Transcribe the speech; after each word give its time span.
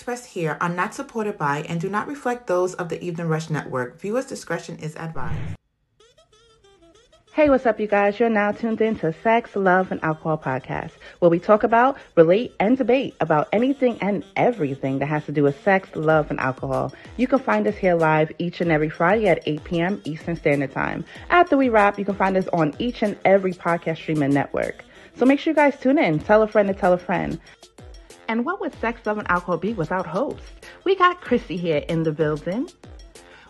Expressed 0.00 0.32
here 0.32 0.56
are 0.62 0.70
not 0.70 0.94
supported 0.94 1.36
by 1.36 1.58
and 1.68 1.78
do 1.78 1.90
not 1.90 2.08
reflect 2.08 2.46
those 2.46 2.72
of 2.72 2.88
the 2.88 3.04
Evening 3.04 3.28
Rush 3.28 3.50
Network. 3.50 4.00
Viewers' 4.00 4.24
discretion 4.24 4.78
is 4.78 4.96
advised. 4.96 5.56
Hey, 7.34 7.50
what's 7.50 7.66
up, 7.66 7.78
you 7.78 7.86
guys? 7.86 8.18
You're 8.18 8.30
now 8.30 8.50
tuned 8.50 8.80
in 8.80 8.98
to 9.00 9.14
Sex, 9.22 9.54
Love, 9.54 9.92
and 9.92 10.02
Alcohol 10.02 10.38
podcast, 10.38 10.92
where 11.18 11.30
we 11.30 11.38
talk 11.38 11.64
about, 11.64 11.98
relate, 12.16 12.54
and 12.60 12.78
debate 12.78 13.14
about 13.20 13.50
anything 13.52 13.98
and 14.00 14.24
everything 14.36 15.00
that 15.00 15.06
has 15.06 15.26
to 15.26 15.32
do 15.32 15.42
with 15.42 15.62
sex, 15.64 15.90
love, 15.94 16.30
and 16.30 16.40
alcohol. 16.40 16.94
You 17.18 17.26
can 17.26 17.38
find 17.38 17.66
us 17.66 17.76
here 17.76 17.94
live 17.94 18.32
each 18.38 18.62
and 18.62 18.72
every 18.72 18.88
Friday 18.88 19.28
at 19.28 19.42
8 19.44 19.64
p.m. 19.64 20.00
Eastern 20.06 20.34
Standard 20.34 20.72
Time. 20.72 21.04
After 21.28 21.58
we 21.58 21.68
wrap, 21.68 21.98
you 21.98 22.06
can 22.06 22.14
find 22.14 22.38
us 22.38 22.48
on 22.54 22.74
each 22.78 23.02
and 23.02 23.18
every 23.26 23.52
podcast 23.52 23.98
streaming 23.98 24.32
network. 24.32 24.82
So 25.16 25.26
make 25.26 25.40
sure 25.40 25.50
you 25.50 25.56
guys 25.56 25.78
tune 25.78 25.98
in, 25.98 26.20
tell 26.20 26.40
a 26.40 26.48
friend 26.48 26.68
to 26.68 26.74
tell 26.74 26.94
a 26.94 26.98
friend. 26.98 27.38
And 28.30 28.44
what 28.44 28.60
would 28.60 28.72
sex, 28.80 29.04
love, 29.06 29.18
and 29.18 29.28
alcohol 29.28 29.56
be 29.56 29.72
without 29.72 30.06
hosts? 30.06 30.52
We 30.84 30.94
got 30.94 31.20
Chrissy 31.20 31.56
here 31.56 31.82
in 31.88 32.04
the 32.04 32.12
building. 32.12 32.70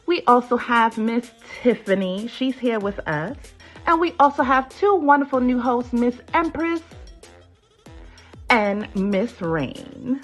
We 0.07 0.23
also 0.23 0.57
have 0.57 0.97
Miss 0.97 1.31
Tiffany. 1.61 2.29
She's 2.29 2.59
here 2.59 2.81
with 2.81 2.99
us. 3.01 3.37
And 3.87 4.01
we 4.01 4.15
also 4.19 4.43
have 4.43 4.71
two 4.71 4.95
wonderful 4.95 5.39
new 5.39 5.61
hosts, 5.61 5.93
Miss 5.93 6.15
Empress 6.33 6.81
and 8.49 8.89
Miss 8.97 9.43
Rain. 9.43 10.23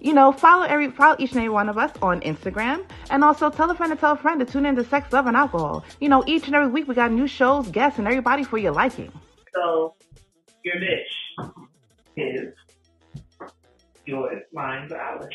You 0.00 0.14
know, 0.14 0.32
follow 0.32 0.64
every 0.64 0.90
follow 0.90 1.16
each 1.18 1.32
and 1.32 1.40
every 1.40 1.50
one 1.50 1.68
of 1.68 1.76
us 1.76 1.92
on 2.00 2.22
Instagram, 2.22 2.86
and 3.10 3.22
also 3.22 3.50
tell 3.50 3.70
a 3.70 3.74
friend 3.74 3.92
to 3.92 3.98
tell 3.98 4.12
a 4.12 4.16
friend 4.16 4.40
to 4.40 4.46
tune 4.46 4.64
into 4.64 4.82
Sex, 4.84 5.12
Love, 5.12 5.26
and 5.26 5.36
Alcohol. 5.36 5.84
You 6.00 6.08
know, 6.08 6.24
each 6.26 6.46
and 6.46 6.54
every 6.54 6.68
week 6.68 6.88
we 6.88 6.94
got 6.94 7.12
new 7.12 7.26
shows, 7.26 7.68
guests, 7.68 7.98
and 7.98 8.08
everybody 8.08 8.44
for 8.44 8.56
your 8.56 8.72
liking. 8.72 9.12
So 9.52 9.94
your 10.62 10.80
niche 10.80 11.52
is 12.16 12.54
your 14.06 14.30
lines 14.52 14.90
of 14.92 14.98
hours. 14.98 15.34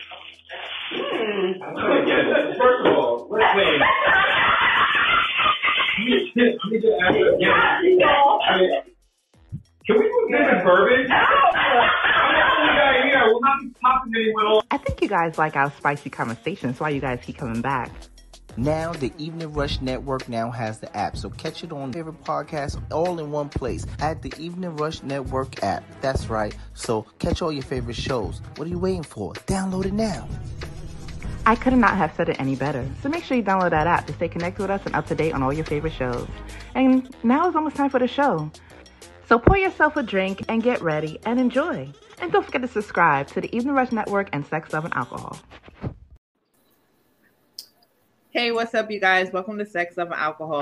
Hmm. 0.92 1.62
I'm 1.64 1.76
trying 1.76 2.06
to 2.06 2.10
get 2.10 2.20
it. 2.20 2.58
First 2.58 2.88
of 2.88 2.94
all, 2.98 3.28
wait, 3.30 3.44
wait. 3.56 3.80
Let 6.00 6.06
me 6.06 6.32
let 6.36 6.72
me 6.72 6.80
just 6.80 7.02
ask 7.04 7.16
you 7.18 7.36
again. 7.36 7.50
I 7.52 7.82
mean, 7.84 8.82
Can 9.86 9.96
we 10.00 10.06
move 10.06 10.32
this 10.32 10.40
in 10.40 10.64
bourbon? 10.64 11.06
Yeah, 11.10 13.06
yeah, 13.06 13.24
we'll 13.26 13.42
not 13.42 13.60
be 13.62 13.70
popping 13.82 14.14
anyone 14.16 14.46
off. 14.46 14.66
I 14.72 14.78
think 14.78 15.02
you 15.02 15.08
guys 15.08 15.38
like 15.38 15.56
our 15.56 15.72
spicy 15.72 16.10
conversations. 16.10 16.80
Why 16.80 16.90
you 16.90 17.02
guys 17.02 17.20
keep 17.24 17.38
coming 17.38 17.62
back. 17.62 17.92
Now 18.58 18.92
the 18.94 19.12
Evening 19.18 19.54
Rush 19.54 19.80
Network 19.82 20.28
now 20.28 20.52
has 20.52 20.80
the 20.80 20.96
app, 20.96 21.16
so 21.16 21.30
catch 21.30 21.64
it 21.64 21.72
on 21.72 21.94
favorite 21.94 22.24
podcasts 22.24 22.82
all 22.92 23.20
in 23.20 23.32
one 23.32 23.50
place 23.50 23.86
at 24.00 24.22
the 24.22 24.34
Evening 24.38 24.76
Rush 24.76 25.02
Network 25.04 25.64
app. 25.64 25.84
That's 26.02 26.28
right. 26.28 26.56
So 26.74 27.06
catch 27.20 27.42
all 27.42 27.52
your 27.52 27.64
favorite 27.64 27.96
shows. 27.96 28.42
What 28.58 28.68
are 28.68 28.72
you 28.72 28.80
waiting 28.80 29.04
for? 29.04 29.34
Download 29.48 29.86
it 29.86 29.94
now. 29.94 30.28
I 31.46 31.56
could 31.56 31.74
not 31.74 31.98
have 31.98 32.14
said 32.16 32.30
it 32.30 32.40
any 32.40 32.56
better. 32.56 32.88
So 33.02 33.10
make 33.10 33.24
sure 33.24 33.38
you 33.38 33.44
download 33.44 33.72
that 33.72 33.88
app 33.88 34.06
to 34.08 34.14
stay 34.14 34.28
connected 34.28 34.62
with 34.62 34.72
us 34.72 34.82
and 34.86 34.96
up 34.96 35.08
to 35.08 35.16
date 35.16 35.34
on 35.34 35.42
all 35.42 35.54
your 35.54 35.66
favorite 35.66 35.94
shows. 35.94 36.28
And 36.76 37.10
now 37.24 37.48
it's 37.48 37.56
almost 37.56 37.76
time 37.76 37.90
for 37.90 38.00
the 38.00 38.08
show. 38.08 38.52
So 39.28 39.40
pour 39.40 39.58
yourself 39.58 39.96
a 39.96 40.04
drink 40.04 40.44
and 40.50 40.62
get 40.62 40.82
ready 40.82 41.20
and 41.26 41.40
enjoy. 41.40 41.92
And 42.20 42.32
don't 42.32 42.46
forget 42.46 42.62
to 42.62 42.68
subscribe 42.68 43.28
to 43.28 43.42
the 43.42 43.56
Evening 43.56 43.74
Rush 43.74 43.92
Network 43.92 44.30
and 44.34 44.46
Sex, 44.46 44.74
Love, 44.74 44.86
and 44.86 44.94
Alcohol. 44.94 45.40
Hey, 48.32 48.52
what's 48.52 48.76
up, 48.76 48.92
you 48.92 49.00
guys? 49.00 49.34
Welcome 49.34 49.58
to 49.58 49.66
Sex, 49.66 49.98
Love, 49.98 50.12
and 50.12 50.22
Alcohol. 50.22 50.62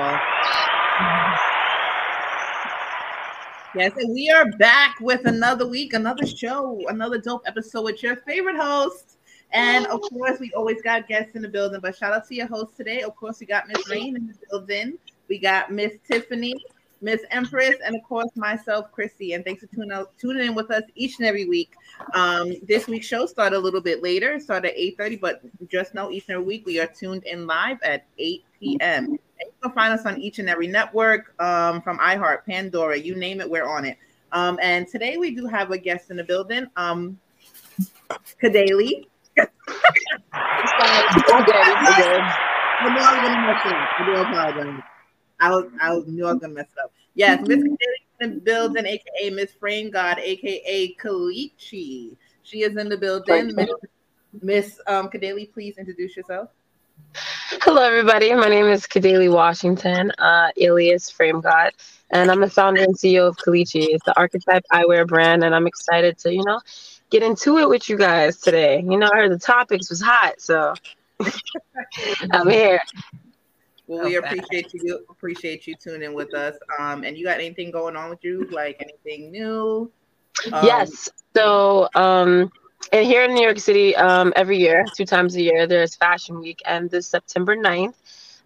Yes, 3.75 3.91
and 3.97 4.13
we 4.13 4.29
are 4.29 4.49
back 4.53 4.95
with 5.01 5.25
another 5.25 5.67
week, 5.67 5.91
another 5.91 6.25
show, 6.25 6.81
another 6.87 7.17
dope 7.17 7.41
episode 7.45 7.83
with 7.83 8.01
your 8.01 8.15
favorite 8.15 8.55
host. 8.55 9.17
And 9.51 9.85
of 9.87 9.99
course, 9.99 10.39
we 10.39 10.49
always 10.55 10.81
got 10.81 11.09
guests 11.09 11.35
in 11.35 11.41
the 11.41 11.49
building, 11.49 11.81
but 11.81 11.93
shout 11.93 12.13
out 12.13 12.25
to 12.29 12.35
your 12.35 12.47
host 12.47 12.77
today. 12.77 13.01
Of 13.01 13.17
course, 13.17 13.41
we 13.41 13.45
got 13.45 13.67
Miss 13.67 13.89
Rain 13.89 14.15
in 14.15 14.27
the 14.27 14.35
building. 14.49 14.97
We 15.27 15.37
got 15.37 15.69
Miss 15.69 15.91
Tiffany, 16.09 16.55
Miss 17.01 17.21
Empress, 17.31 17.75
and 17.85 17.95
of 17.95 18.03
course, 18.03 18.29
myself, 18.35 18.91
Chrissy. 18.91 19.33
And 19.33 19.43
thanks 19.45 19.61
for 19.61 19.67
tuning 19.67 19.91
out, 19.91 20.17
tuning 20.17 20.47
in 20.47 20.55
with 20.55 20.71
us 20.71 20.83
each 20.95 21.19
and 21.19 21.27
every 21.27 21.47
week. 21.47 21.73
Um, 22.13 22.53
this 22.67 22.87
week's 22.87 23.05
show 23.05 23.25
started 23.25 23.57
a 23.57 23.59
little 23.59 23.81
bit 23.81 24.01
later, 24.03 24.33
it 24.33 24.41
started 24.41 24.71
at 24.71 24.77
8:30, 24.77 25.19
but 25.19 25.41
just 25.69 25.93
know 25.93 26.11
each 26.11 26.25
and 26.27 26.35
every 26.35 26.45
week 26.45 26.65
we 26.65 26.79
are 26.79 26.87
tuned 26.87 27.23
in 27.25 27.47
live 27.47 27.81
at 27.83 28.05
8 28.17 28.43
p.m. 28.59 29.05
And 29.05 29.19
you 29.39 29.51
can 29.61 29.71
find 29.71 29.93
us 29.93 30.05
on 30.05 30.19
each 30.19 30.39
and 30.39 30.49
every 30.49 30.67
network, 30.67 31.33
um, 31.41 31.81
from 31.81 31.99
iHeart, 31.99 32.45
Pandora, 32.45 32.97
you 32.97 33.15
name 33.15 33.41
it, 33.41 33.49
we're 33.49 33.67
on 33.67 33.85
it. 33.85 33.97
Um, 34.31 34.59
and 34.61 34.87
today 34.87 35.17
we 35.17 35.33
do 35.33 35.45
have 35.45 35.71
a 35.71 35.77
guest 35.77 36.09
in 36.11 36.17
the 36.17 36.23
building, 36.23 36.67
um, 36.75 37.19
Kadali. 38.41 39.05
I 42.79 42.89
knew 42.89 42.99
I 42.99 43.11
was 43.11 43.21
gonna 43.21 43.41
mess 43.47 43.65
it 43.65 43.73
up. 43.73 43.89
I 43.97 44.05
do 44.05 44.11
apologize. 44.15 44.96
I 45.39 45.49
was 45.51 45.65
I 45.81 45.93
was 45.93 46.07
knew 46.07 46.25
I 46.25 46.33
was 46.33 46.41
gonna 46.41 46.53
mess 46.53 46.67
it 46.75 46.83
up. 46.83 46.91
Yes, 47.13 47.41
Miss 47.47 47.63
Kadali 47.63 48.07
in 48.19 48.35
the 48.35 48.41
building, 48.41 48.85
aka 48.85 49.29
Miss 49.29 49.51
Frame 49.53 49.91
God, 49.91 50.19
aka 50.19 50.95
Kleechi. 50.95 52.15
She 52.43 52.61
is 52.63 52.77
in 52.77 52.89
the 52.89 52.97
building. 52.97 53.55
Miss, 53.55 53.69
Miss 54.41 54.81
um 54.87 55.09
Kadali, 55.09 55.51
please 55.51 55.77
introduce 55.77 56.15
yourself. 56.15 56.49
Hello, 57.61 57.81
everybody. 57.83 58.33
My 58.33 58.49
name 58.49 58.65
is 58.65 58.87
Kadali 58.87 59.31
Washington, 59.31 60.11
uh, 60.17 60.49
alias 60.57 61.09
Frame 61.09 61.41
God, 61.41 61.71
and 62.09 62.31
I'm 62.31 62.41
the 62.41 62.49
founder 62.49 62.81
and 62.81 62.97
CEO 62.97 63.27
of 63.27 63.37
Kleechi. 63.37 63.87
It's 63.89 64.03
the 64.05 64.17
archetype 64.17 64.63
eyewear 64.71 65.07
brand, 65.07 65.43
and 65.43 65.53
I'm 65.53 65.67
excited 65.67 66.17
to, 66.19 66.33
you 66.33 66.43
know, 66.43 66.59
get 67.09 67.23
into 67.23 67.57
it 67.57 67.69
with 67.69 67.89
you 67.89 67.97
guys 67.97 68.39
today. 68.39 68.79
You 68.79 68.97
know, 68.97 69.09
I 69.13 69.17
heard 69.17 69.31
the 69.31 69.39
topics 69.39 69.89
was 69.89 70.01
hot, 70.01 70.39
so 70.39 70.73
I'm 72.31 72.49
here. 72.49 72.79
Well, 73.87 74.05
we 74.05 74.15
appreciate 74.15 74.73
you 74.73 75.05
appreciate 75.09 75.65
you 75.65 75.75
tuning 75.75 76.03
in 76.03 76.13
with 76.13 76.33
us. 76.33 76.55
Um, 76.77 77.03
and 77.03 77.17
you 77.17 77.23
got 77.23 77.39
anything 77.39 77.71
going 77.71 77.95
on 77.95 78.09
with 78.09 78.23
you? 78.23 78.45
Like 78.51 78.77
anything 78.81 79.31
new? 79.31 79.91
Um, 80.51 80.65
yes. 80.65 81.09
So, 81.35 81.87
um, 81.95 82.51
and 82.91 83.05
here 83.05 83.23
in 83.23 83.33
New 83.33 83.41
York 83.41 83.59
City, 83.59 83.95
um, 83.95 84.33
every 84.35 84.57
year, 84.57 84.85
two 84.95 85.05
times 85.05 85.35
a 85.35 85.41
year, 85.41 85.67
there's 85.67 85.95
Fashion 85.95 86.39
Week, 86.39 86.61
and 86.65 86.89
this 86.89 87.07
September 87.07 87.55
9th, 87.55 87.95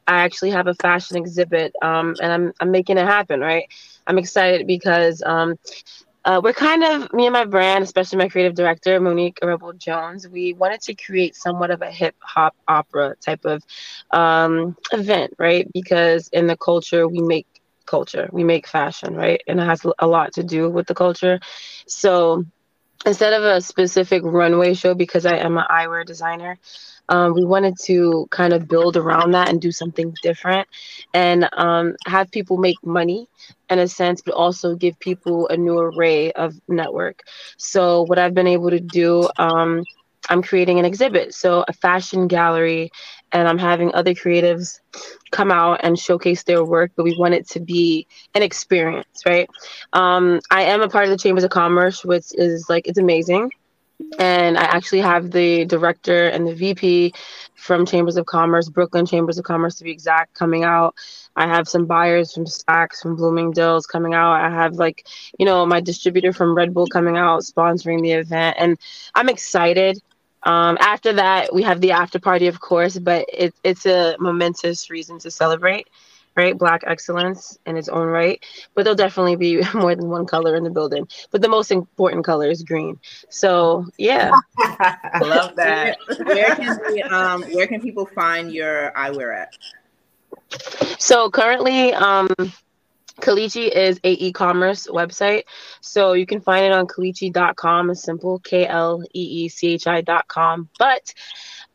I 0.07 0.23
actually 0.23 0.51
have 0.51 0.67
a 0.67 0.73
fashion 0.75 1.17
exhibit, 1.17 1.73
um, 1.81 2.15
and 2.21 2.31
I'm 2.31 2.53
I'm 2.59 2.71
making 2.71 2.97
it 2.97 3.05
happen. 3.05 3.39
Right, 3.39 3.67
I'm 4.07 4.17
excited 4.17 4.67
because 4.67 5.21
um, 5.25 5.57
uh, 6.25 6.39
we're 6.43 6.53
kind 6.53 6.83
of 6.83 7.11
me 7.13 7.25
and 7.25 7.33
my 7.33 7.45
brand, 7.45 7.83
especially 7.83 8.17
my 8.17 8.27
creative 8.29 8.55
director 8.55 8.99
Monique 8.99 9.39
Rebel 9.43 9.73
Jones. 9.73 10.27
We 10.27 10.53
wanted 10.53 10.81
to 10.81 10.95
create 10.95 11.35
somewhat 11.35 11.71
of 11.71 11.81
a 11.81 11.91
hip 11.91 12.15
hop 12.21 12.55
opera 12.67 13.15
type 13.25 13.45
of 13.45 13.63
um, 14.11 14.75
event, 14.91 15.33
right? 15.37 15.67
Because 15.73 16.29
in 16.31 16.47
the 16.47 16.57
culture, 16.57 17.07
we 17.07 17.21
make 17.21 17.47
culture, 17.85 18.29
we 18.31 18.43
make 18.43 18.67
fashion, 18.67 19.15
right, 19.15 19.41
and 19.47 19.59
it 19.59 19.63
has 19.63 19.85
a 19.99 20.07
lot 20.07 20.33
to 20.33 20.43
do 20.43 20.69
with 20.69 20.87
the 20.87 20.95
culture. 20.95 21.39
So 21.87 22.45
instead 23.05 23.33
of 23.33 23.43
a 23.43 23.61
specific 23.61 24.21
runway 24.23 24.73
show, 24.73 24.93
because 24.93 25.25
I 25.25 25.37
am 25.37 25.57
an 25.57 25.65
eyewear 25.69 26.05
designer, 26.05 26.57
um, 27.09 27.33
we 27.33 27.43
wanted 27.43 27.75
to 27.85 28.27
kind 28.31 28.53
of 28.53 28.67
build 28.67 28.95
around 28.97 29.31
that 29.31 29.49
and 29.49 29.59
do 29.61 29.71
something 29.71 30.13
different 30.21 30.67
and 31.13 31.47
um, 31.53 31.95
have 32.05 32.31
people 32.31 32.57
make 32.57 32.77
money 32.85 33.27
in 33.71 33.79
a 33.79 33.87
sense, 33.87 34.21
but 34.21 34.35
also 34.35 34.75
give 34.75 34.99
people 34.99 35.47
a 35.49 35.57
new 35.57 35.79
array 35.79 36.31
of 36.33 36.53
network. 36.67 37.21
So, 37.57 38.03
what 38.03 38.19
I've 38.19 38.35
been 38.35 38.47
able 38.47 38.71
to 38.71 38.79
do, 38.79 39.29
um, 39.37 39.83
I'm 40.29 40.43
creating 40.43 40.79
an 40.79 40.85
exhibit, 40.85 41.33
so 41.33 41.65
a 41.67 41.73
fashion 41.73 42.27
gallery, 42.27 42.91
and 43.31 43.47
I'm 43.47 43.57
having 43.59 43.93
other 43.93 44.13
creatives 44.13 44.79
come 45.31 45.51
out 45.51 45.81
and 45.83 45.97
showcase 45.97 46.43
their 46.43 46.63
work, 46.63 46.91
but 46.95 47.03
we 47.03 47.15
want 47.17 47.33
it 47.35 47.49
to 47.49 47.59
be 47.59 48.07
an 48.35 48.43
experience, 48.43 49.23
right? 49.25 49.49
Um, 49.93 50.41
I 50.51 50.63
am 50.63 50.81
a 50.81 50.89
part 50.89 51.05
of 51.05 51.11
the 51.11 51.17
Chambers 51.17 51.43
of 51.43 51.51
Commerce, 51.51 52.05
which 52.05 52.27
is 52.33 52.67
like, 52.69 52.87
it's 52.87 52.99
amazing 52.99 53.49
and 54.19 54.57
I 54.57 54.63
actually 54.63 55.01
have 55.01 55.31
the 55.31 55.65
director 55.65 56.27
and 56.27 56.47
the 56.47 56.53
VP 56.53 57.13
from 57.55 57.85
Chambers 57.85 58.17
of 58.17 58.25
Commerce, 58.25 58.69
Brooklyn 58.69 59.05
Chambers 59.05 59.37
of 59.37 59.45
Commerce 59.45 59.75
to 59.75 59.83
be 59.83 59.91
exact, 59.91 60.33
coming 60.33 60.63
out. 60.63 60.95
I 61.35 61.47
have 61.47 61.67
some 61.67 61.85
buyers 61.85 62.33
from 62.33 62.45
Saks, 62.45 63.01
from 63.01 63.15
Bloomingdale's 63.15 63.85
coming 63.85 64.13
out. 64.13 64.33
I 64.33 64.49
have 64.49 64.75
like, 64.75 65.07
you 65.37 65.45
know, 65.45 65.65
my 65.65 65.79
distributor 65.79 66.33
from 66.33 66.55
Red 66.55 66.73
Bull 66.73 66.87
coming 66.87 67.17
out, 67.17 67.43
sponsoring 67.43 68.01
the 68.01 68.13
event, 68.13 68.57
and 68.59 68.77
I'm 69.15 69.29
excited. 69.29 70.01
Um, 70.43 70.77
after 70.81 71.13
that, 71.13 71.53
we 71.53 71.61
have 71.63 71.81
the 71.81 71.91
after 71.91 72.19
party, 72.19 72.47
of 72.47 72.59
course, 72.59 72.97
but 72.97 73.25
it, 73.31 73.53
it's 73.63 73.85
a 73.85 74.15
momentous 74.19 74.89
reason 74.89 75.19
to 75.19 75.29
celebrate 75.29 75.87
right? 76.35 76.57
Black 76.57 76.83
excellence 76.85 77.57
in 77.65 77.77
its 77.77 77.89
own 77.89 78.07
right. 78.07 78.43
But 78.73 78.83
there'll 78.83 78.95
definitely 78.95 79.35
be 79.35 79.61
more 79.73 79.95
than 79.95 80.09
one 80.09 80.25
color 80.25 80.55
in 80.55 80.63
the 80.63 80.69
building. 80.69 81.07
But 81.31 81.41
the 81.41 81.49
most 81.49 81.71
important 81.71 82.25
color 82.25 82.49
is 82.49 82.63
green. 82.63 82.99
So 83.29 83.85
yeah. 83.97 84.31
I 84.59 85.19
love 85.21 85.55
that. 85.55 85.97
where 86.23 86.55
can 86.55 86.79
we, 86.89 87.01
um 87.03 87.43
where 87.43 87.67
can 87.67 87.81
people 87.81 88.05
find 88.05 88.51
your 88.51 88.91
eyewear 88.91 89.41
at? 89.41 89.57
So 90.99 91.29
currently, 91.29 91.93
um, 91.93 92.27
Kleechi 93.19 93.69
is 93.69 93.99
a 94.03 94.11
e-commerce 94.11 94.87
website, 94.87 95.43
so 95.79 96.13
you 96.13 96.25
can 96.25 96.41
find 96.41 96.65
it 96.65 96.71
on 96.71 96.87
kleechi.com. 96.87 97.91
It's 97.91 98.03
simple, 98.03 98.39
K 98.39 98.67
L 98.67 99.03
E 99.13 99.45
E 99.45 99.49
C 99.49 99.73
H 99.73 99.87
I.com. 99.87 100.69
But 100.79 101.13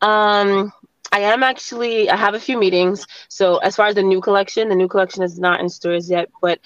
um, 0.01 0.71
I 1.11 1.19
am 1.19 1.43
actually 1.43 2.09
I 2.09 2.15
have 2.15 2.33
a 2.33 2.39
few 2.39 2.57
meetings. 2.57 3.07
So 3.29 3.57
as 3.57 3.75
far 3.75 3.87
as 3.87 3.95
the 3.95 4.03
new 4.03 4.21
collection, 4.21 4.69
the 4.69 4.75
new 4.75 4.87
collection 4.87 5.23
is 5.23 5.39
not 5.39 5.59
in 5.59 5.69
stores 5.69 6.09
yet, 6.09 6.29
but 6.41 6.59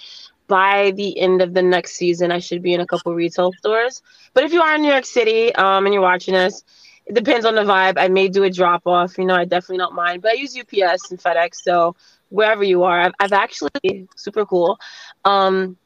by 0.48 0.92
the 0.92 1.20
end 1.20 1.42
of 1.42 1.54
the 1.54 1.62
next 1.62 1.94
season, 1.94 2.32
I 2.32 2.40
should 2.40 2.62
be 2.62 2.74
in 2.74 2.82
a 2.82 2.86
couple 2.86 3.14
retail 3.14 3.54
stores. 3.54 4.02
But 4.34 4.44
if 4.44 4.54
you 4.54 4.62
are 4.62 4.76
in 4.76 4.82
New 4.82 4.92
York 4.92 5.06
City 5.06 5.54
um, 5.56 5.86
and 5.86 5.94
you're 5.94 6.04
watching 6.04 6.36
us, 6.36 6.64
it 7.06 7.16
depends 7.16 7.46
on 7.46 7.56
the 7.56 7.62
vibe. 7.62 7.94
I 7.98 8.08
may 8.10 8.28
do 8.28 8.44
a 8.44 8.50
drop 8.50 8.86
off. 8.86 9.18
You 9.18 9.26
know, 9.26 9.36
I 9.36 9.46
definitely 9.46 9.78
don't 9.78 9.96
mind. 9.96 10.22
But 10.22 10.32
I 10.32 10.34
use 10.36 10.58
UPS 10.58 11.12
and 11.12 11.20
FedEx, 11.20 11.56
so 11.56 11.96
wherever 12.30 12.64
you 12.64 12.84
are, 12.84 13.00
I've, 13.00 13.14
I've 13.20 13.34
actually 13.34 14.08
super 14.16 14.46
cool. 14.46 14.78
Um, 15.26 15.78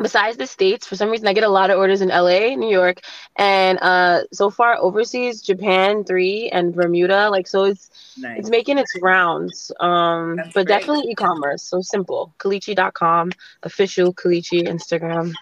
besides 0.00 0.36
the 0.36 0.46
states 0.46 0.86
for 0.86 0.96
some 0.96 1.10
reason 1.10 1.26
i 1.28 1.32
get 1.32 1.44
a 1.44 1.48
lot 1.48 1.70
of 1.70 1.78
orders 1.78 2.00
in 2.00 2.08
la 2.08 2.54
new 2.56 2.68
york 2.70 2.98
and 3.36 3.78
uh 3.82 4.22
so 4.32 4.48
far 4.50 4.76
overseas 4.78 5.42
japan 5.42 6.04
three 6.04 6.48
and 6.50 6.74
bermuda 6.74 7.28
like 7.30 7.46
so 7.46 7.64
it's 7.64 7.90
Nice. 8.18 8.38
it's 8.40 8.50
making 8.50 8.78
its 8.78 8.92
rounds 9.02 9.70
um 9.80 10.36
That's 10.36 10.52
but 10.54 10.66
great. 10.66 10.78
definitely 10.80 11.10
e-commerce 11.12 11.62
so 11.62 11.80
simple 11.80 12.34
kleechi.com 12.38 13.30
official 13.62 14.12
kleechi 14.14 14.62
instagram 14.66 15.32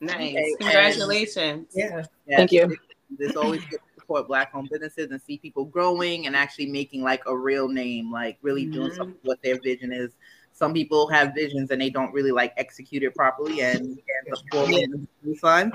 Nice. 0.00 0.14
Okay, 0.14 0.34
and- 0.36 0.58
Congratulations. 0.58 1.68
Yeah. 1.76 2.02
Thank 2.28 2.50
you. 2.50 2.76
It's 3.20 3.36
always 3.36 3.60
good 3.66 3.78
to 3.78 4.00
support 4.00 4.26
black 4.26 4.50
owned 4.52 4.68
businesses 4.68 5.12
and 5.12 5.22
see 5.22 5.38
people 5.38 5.64
growing 5.64 6.26
and 6.26 6.34
actually 6.34 6.66
making 6.66 7.02
like 7.02 7.22
a 7.26 7.36
real 7.36 7.68
name, 7.68 8.10
like 8.10 8.36
really 8.42 8.66
doing 8.66 8.90
Mhm. 8.90 8.96
something 8.96 9.16
what 9.22 9.40
their 9.42 9.60
vision 9.60 9.92
is. 9.92 10.10
Some 10.62 10.72
people 10.72 11.08
have 11.08 11.34
visions 11.34 11.72
and 11.72 11.82
they 11.82 11.90
don't 11.90 12.12
really 12.12 12.30
like 12.30 12.52
execute 12.56 13.02
it 13.02 13.16
properly 13.16 13.62
and 13.62 13.80
ends 13.80 13.98
up 14.32 14.38
falling 14.52 15.08
really 15.24 15.36
fun. 15.36 15.72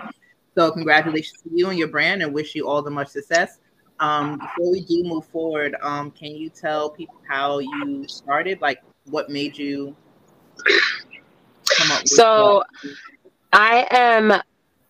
So 0.56 0.72
congratulations 0.72 1.42
to 1.42 1.50
you 1.54 1.68
and 1.68 1.78
your 1.78 1.89
brand 1.89 2.22
and 2.22 2.34
wish 2.34 2.56
you 2.56 2.66
all 2.66 2.81
the 2.81 2.89
much 2.89 3.10
success. 3.10 3.60
Um, 4.00 4.38
before 4.38 4.72
we 4.72 4.86
do 4.86 5.04
move 5.04 5.25
forward, 5.25 5.75
um, 5.81 6.10
can 6.12 6.31
you 6.31 6.50
tell 6.50 6.89
people 6.89 7.19
how 7.28 7.60
you 7.60 8.07
started? 8.07 8.62
Like 8.62 8.81
what 9.10 9.30
made 9.30 9.57
you 9.57 9.94
come 11.75 11.92
up 11.92 12.04
with 12.04 12.12
So 12.12 12.63
I 13.51 13.88
am 13.92 14.42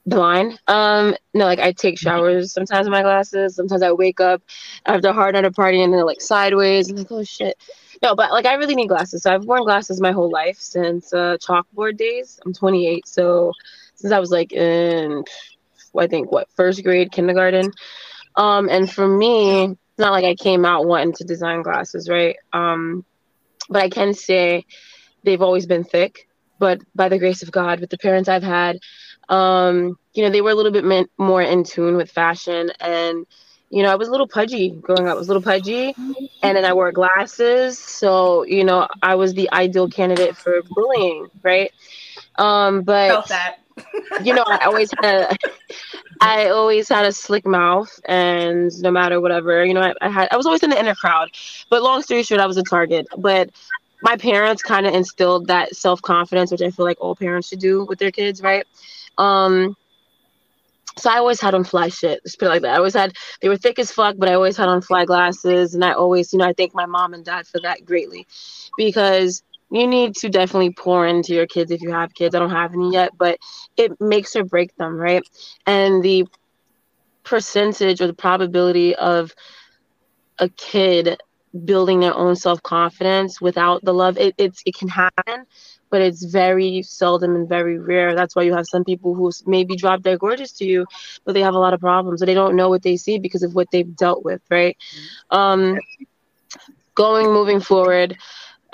blind. 0.06 0.60
Um, 0.68 1.16
no, 1.34 1.46
like 1.46 1.58
I 1.58 1.72
take 1.72 1.98
showers 1.98 2.54
sometimes 2.54 2.86
in 2.86 2.92
my 2.92 3.02
glasses. 3.02 3.56
Sometimes 3.56 3.82
I 3.82 3.94
wake 3.94 4.20
up 4.20 4.44
after 4.86 5.08
a 5.08 5.14
hard 5.14 5.34
night 5.34 5.46
of 5.46 5.56
partying 5.56 5.86
and 5.86 5.92
they're 5.92 6.06
like 6.06 6.22
sideways. 6.22 6.92
I'm 6.92 6.98
like, 6.98 7.12
oh 7.12 7.24
shit. 7.24 7.58
No, 8.02 8.16
but 8.16 8.32
like 8.32 8.46
I 8.46 8.54
really 8.56 8.76
need 8.76 8.88
glasses. 8.88 9.24
So 9.24 9.34
I've 9.34 9.46
worn 9.46 9.64
glasses 9.64 10.00
my 10.00 10.12
whole 10.12 10.32
life 10.32 10.58
since 10.60 11.14
uh, 11.14 11.38
chalkboard 11.38 11.98
days. 11.98 12.40
I'm 12.46 12.54
28, 12.54 13.08
so 13.08 13.52
since 13.96 14.14
I 14.14 14.20
was 14.20 14.32
like 14.32 14.54
in, 14.54 15.24
I 15.98 16.08
think 16.08 16.32
what 16.32 16.48
first 16.56 16.84
grade, 16.84 17.12
kindergarten. 17.12 17.72
Um, 18.36 18.70
and 18.70 18.90
for 18.92 19.08
me, 19.08 19.64
it's 19.64 20.00
not 20.00 20.12
like 20.12 20.26
I 20.26 20.36
came 20.36 20.64
out 20.66 20.86
wanting 20.86 21.14
to 21.14 21.24
design 21.24 21.64
glasses, 21.64 22.08
right? 22.08 22.36
Um, 22.54 23.04
but 23.70 23.82
I 23.82 23.90
can 23.90 24.14
say 24.14 24.66
they've 25.24 25.42
always 25.42 25.66
been 25.66 25.84
thick 25.84 26.28
but 26.60 26.82
by 26.96 27.10
the 27.10 27.20
grace 27.20 27.44
of 27.44 27.52
God, 27.52 27.80
with 27.80 27.90
the 27.90 27.98
parents 27.98 28.30
I've 28.30 28.44
had, 28.44 28.78
um, 29.30 29.98
you 30.14 30.24
know, 30.24 30.30
they 30.30 30.42
were 30.42 30.52
a 30.52 30.56
little 30.56 30.72
bit 30.72 31.10
more 31.18 31.42
in 31.42 31.64
tune 31.64 31.98
with 31.98 32.12
fashion. 32.12 32.72
And, 32.80 33.26
you 33.70 33.84
know, 33.84 33.92
I 33.92 33.96
was 33.96 34.08
a 34.08 34.12
little 34.12 34.28
pudgy 34.28 34.70
growing 34.70 35.08
up. 35.08 35.16
I 35.16 35.18
was 35.20 35.28
a 35.28 35.34
little 35.34 35.44
pudgy. 35.44 35.94
And 36.44 36.56
then 36.56 36.66
I 36.66 36.74
wore 36.74 36.92
glasses. 36.92 37.78
So, 37.78 38.44
you 38.44 38.64
know, 38.64 38.88
I 39.02 39.16
was 39.16 39.34
the 39.34 39.52
ideal 39.52 39.90
candidate 39.90 40.38
for 40.38 40.62
bullying, 40.70 41.28
right? 41.44 41.72
Um, 42.38 42.84
but 42.84 43.30
you 44.24 44.34
know, 44.34 44.44
I 44.46 44.66
always 44.66 44.92
had 45.02 45.06
a, 45.06 45.38
I 46.22 46.50
always 46.50 46.90
had 46.90 47.06
a 47.06 47.12
slick 47.12 47.46
mouth, 47.46 48.00
and 48.06 48.72
no 48.82 48.90
matter 48.90 49.22
whatever, 49.22 49.64
you 49.64 49.74
know, 49.74 49.82
I, 49.82 49.94
I 50.02 50.10
had, 50.10 50.30
I 50.32 50.38
was 50.38 50.46
always 50.46 50.64
in 50.64 50.70
the 50.70 50.80
inner 50.80 50.96
crowd. 50.96 51.30
But 51.70 51.84
long 51.84 52.02
story 52.02 52.24
short, 52.24 52.42
I 52.42 52.48
was 52.48 52.58
a 52.58 52.64
target. 52.64 53.08
But 53.18 53.52
my 54.02 54.18
parents 54.18 54.64
kind 54.64 54.86
of 54.88 54.94
instilled 54.94 55.48
that 55.48 55.76
self 55.76 56.02
confidence, 56.02 56.52
which 56.52 56.62
I 56.62 56.72
feel 56.72 56.86
like 56.86 56.98
all 57.00 57.16
parents 57.16 57.50
should 57.50 57.60
do 57.60 57.86
with 57.86 58.00
their 58.00 58.12
kids, 58.12 58.42
right? 58.42 58.66
Um, 59.18 59.76
so 60.98 61.10
I 61.10 61.18
always 61.18 61.40
had 61.40 61.54
on 61.54 61.64
fly 61.64 61.90
shit. 61.90 62.22
Just 62.24 62.40
put 62.40 62.46
it 62.46 62.50
like 62.50 62.62
that. 62.64 62.74
I 62.74 62.78
always 62.78 62.94
had 62.94 63.14
they 63.42 63.50
were 63.50 63.58
thick 63.58 63.80
as 63.80 63.92
fuck, 63.92 64.16
but 64.18 64.30
I 64.30 64.34
always 64.34 64.58
had 64.58 64.70
on 64.70 64.82
fly 64.82 65.06
glasses, 65.06 65.74
and 65.74 65.84
I 65.84 65.94
always, 65.94 66.34
you 66.34 66.40
know, 66.40 66.46
I 66.46 66.54
thank 66.54 66.74
my 66.74 66.86
mom 66.86 67.14
and 67.14 67.24
dad 67.24 67.48
for 67.48 67.60
that 67.62 67.86
greatly, 67.86 68.28
because 68.78 69.44
you 69.70 69.86
need 69.86 70.16
to 70.16 70.30
definitely 70.30 70.72
pour 70.72 71.06
into 71.06 71.34
your 71.34 71.46
kids 71.48 71.72
if 71.72 71.82
you 71.82 71.92
have 71.92 72.14
kids. 72.14 72.34
I 72.34 72.40
don't 72.40 72.50
have 72.50 72.74
any 72.74 72.92
yet, 72.92 73.12
but 73.18 73.38
it 73.76 74.00
makes 74.00 74.36
or 74.36 74.44
break 74.44 74.76
them, 74.78 74.96
right? 74.96 75.24
And 75.66 76.02
the 76.02 76.26
percentage 77.24 78.02
or 78.02 78.08
the 78.08 78.14
probability 78.14 78.96
of 78.96 79.34
a 80.40 80.48
kid 80.50 81.20
building 81.66 82.00
their 82.00 82.14
own 82.14 82.36
self 82.36 82.62
confidence 82.64 83.42
without 83.42 83.84
the 83.84 83.94
love, 83.94 84.18
it, 84.18 84.36
it 84.38 84.76
can 84.76 84.88
happen, 84.88 85.46
but 85.90 86.02
it's 86.02 86.24
very 86.24 86.82
seldom 86.84 87.36
and 87.36 87.48
very 87.48 87.78
rare. 87.80 88.16
That's 88.16 88.36
why 88.36 88.44
you 88.44 88.54
have 88.54 88.68
some 88.68 88.84
people 88.84 89.14
who 89.14 89.32
maybe 89.46 89.76
drop 89.76 90.02
dead 90.02 90.20
gorgeous 90.20 90.52
to 90.54 90.66
you, 90.66 90.86
but 91.26 91.34
they 91.34 91.42
have 91.42 91.56
a 91.56 91.60
lot 91.60 91.74
of 91.74 91.80
problems, 91.80 92.22
or 92.22 92.26
they 92.26 92.34
don't 92.34 92.56
know 92.56 92.70
what 92.70 92.84
they 92.84 92.98
see 92.98 93.20
because 93.20 93.44
of 93.44 93.56
what 93.56 93.68
they've 93.72 93.96
dealt 93.96 94.24
with, 94.24 94.42
right? 94.50 94.78
Um, 95.30 95.80
going 96.96 97.28
moving 97.28 97.60
forward 97.60 98.18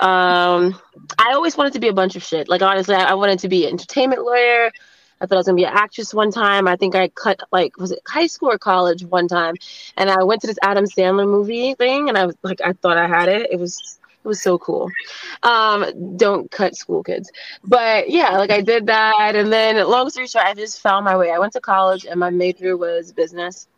um 0.00 0.78
i 1.18 1.32
always 1.32 1.56
wanted 1.56 1.72
to 1.72 1.78
be 1.78 1.88
a 1.88 1.92
bunch 1.92 2.16
of 2.16 2.22
shit. 2.22 2.48
Like 2.48 2.62
honestly 2.62 2.94
i, 2.94 3.10
I 3.10 3.14
wanted 3.14 3.38
to 3.40 3.48
be 3.48 3.64
an 3.64 3.72
entertainment 3.72 4.22
lawyer. 4.22 4.70
I 5.20 5.26
thought 5.26 5.36
i 5.36 5.38
was 5.38 5.46
to 5.46 5.54
be 5.54 5.64
an 5.64 5.72
actress 5.72 6.12
one 6.12 6.32
time. 6.32 6.66
I 6.66 6.76
think 6.76 6.94
i 6.94 7.08
cut 7.08 7.40
like 7.52 7.76
was 7.78 7.92
it 7.92 8.00
high 8.06 8.26
school 8.26 8.50
or 8.50 8.58
college 8.58 9.04
one 9.04 9.28
time? 9.28 9.54
And 9.96 10.10
i 10.10 10.24
went 10.24 10.40
to 10.40 10.46
this 10.48 10.58
adam 10.62 10.86
sandler 10.86 11.26
movie 11.26 11.74
thing 11.74 12.08
and 12.08 12.18
i 12.18 12.26
was 12.26 12.36
like 12.42 12.60
i 12.60 12.72
thought 12.72 12.96
i 12.98 13.06
had 13.06 13.28
it. 13.28 13.52
It 13.52 13.58
was 13.60 13.98
it 14.24 14.28
was 14.28 14.40
so 14.40 14.58
cool 14.58 14.90
um 15.42 16.16
don't 16.16 16.50
cut 16.50 16.74
school 16.74 17.02
kids 17.02 17.30
but 17.64 18.08
yeah 18.10 18.36
like 18.38 18.50
i 18.50 18.60
did 18.60 18.86
that 18.86 19.34
and 19.34 19.52
then 19.52 19.76
long 19.88 20.08
story 20.08 20.26
short 20.26 20.44
i 20.44 20.54
just 20.54 20.80
found 20.80 21.04
my 21.04 21.16
way 21.16 21.30
i 21.30 21.38
went 21.38 21.52
to 21.52 21.60
college 21.60 22.06
and 22.06 22.18
my 22.18 22.30
major 22.30 22.76
was 22.76 23.12
business 23.12 23.68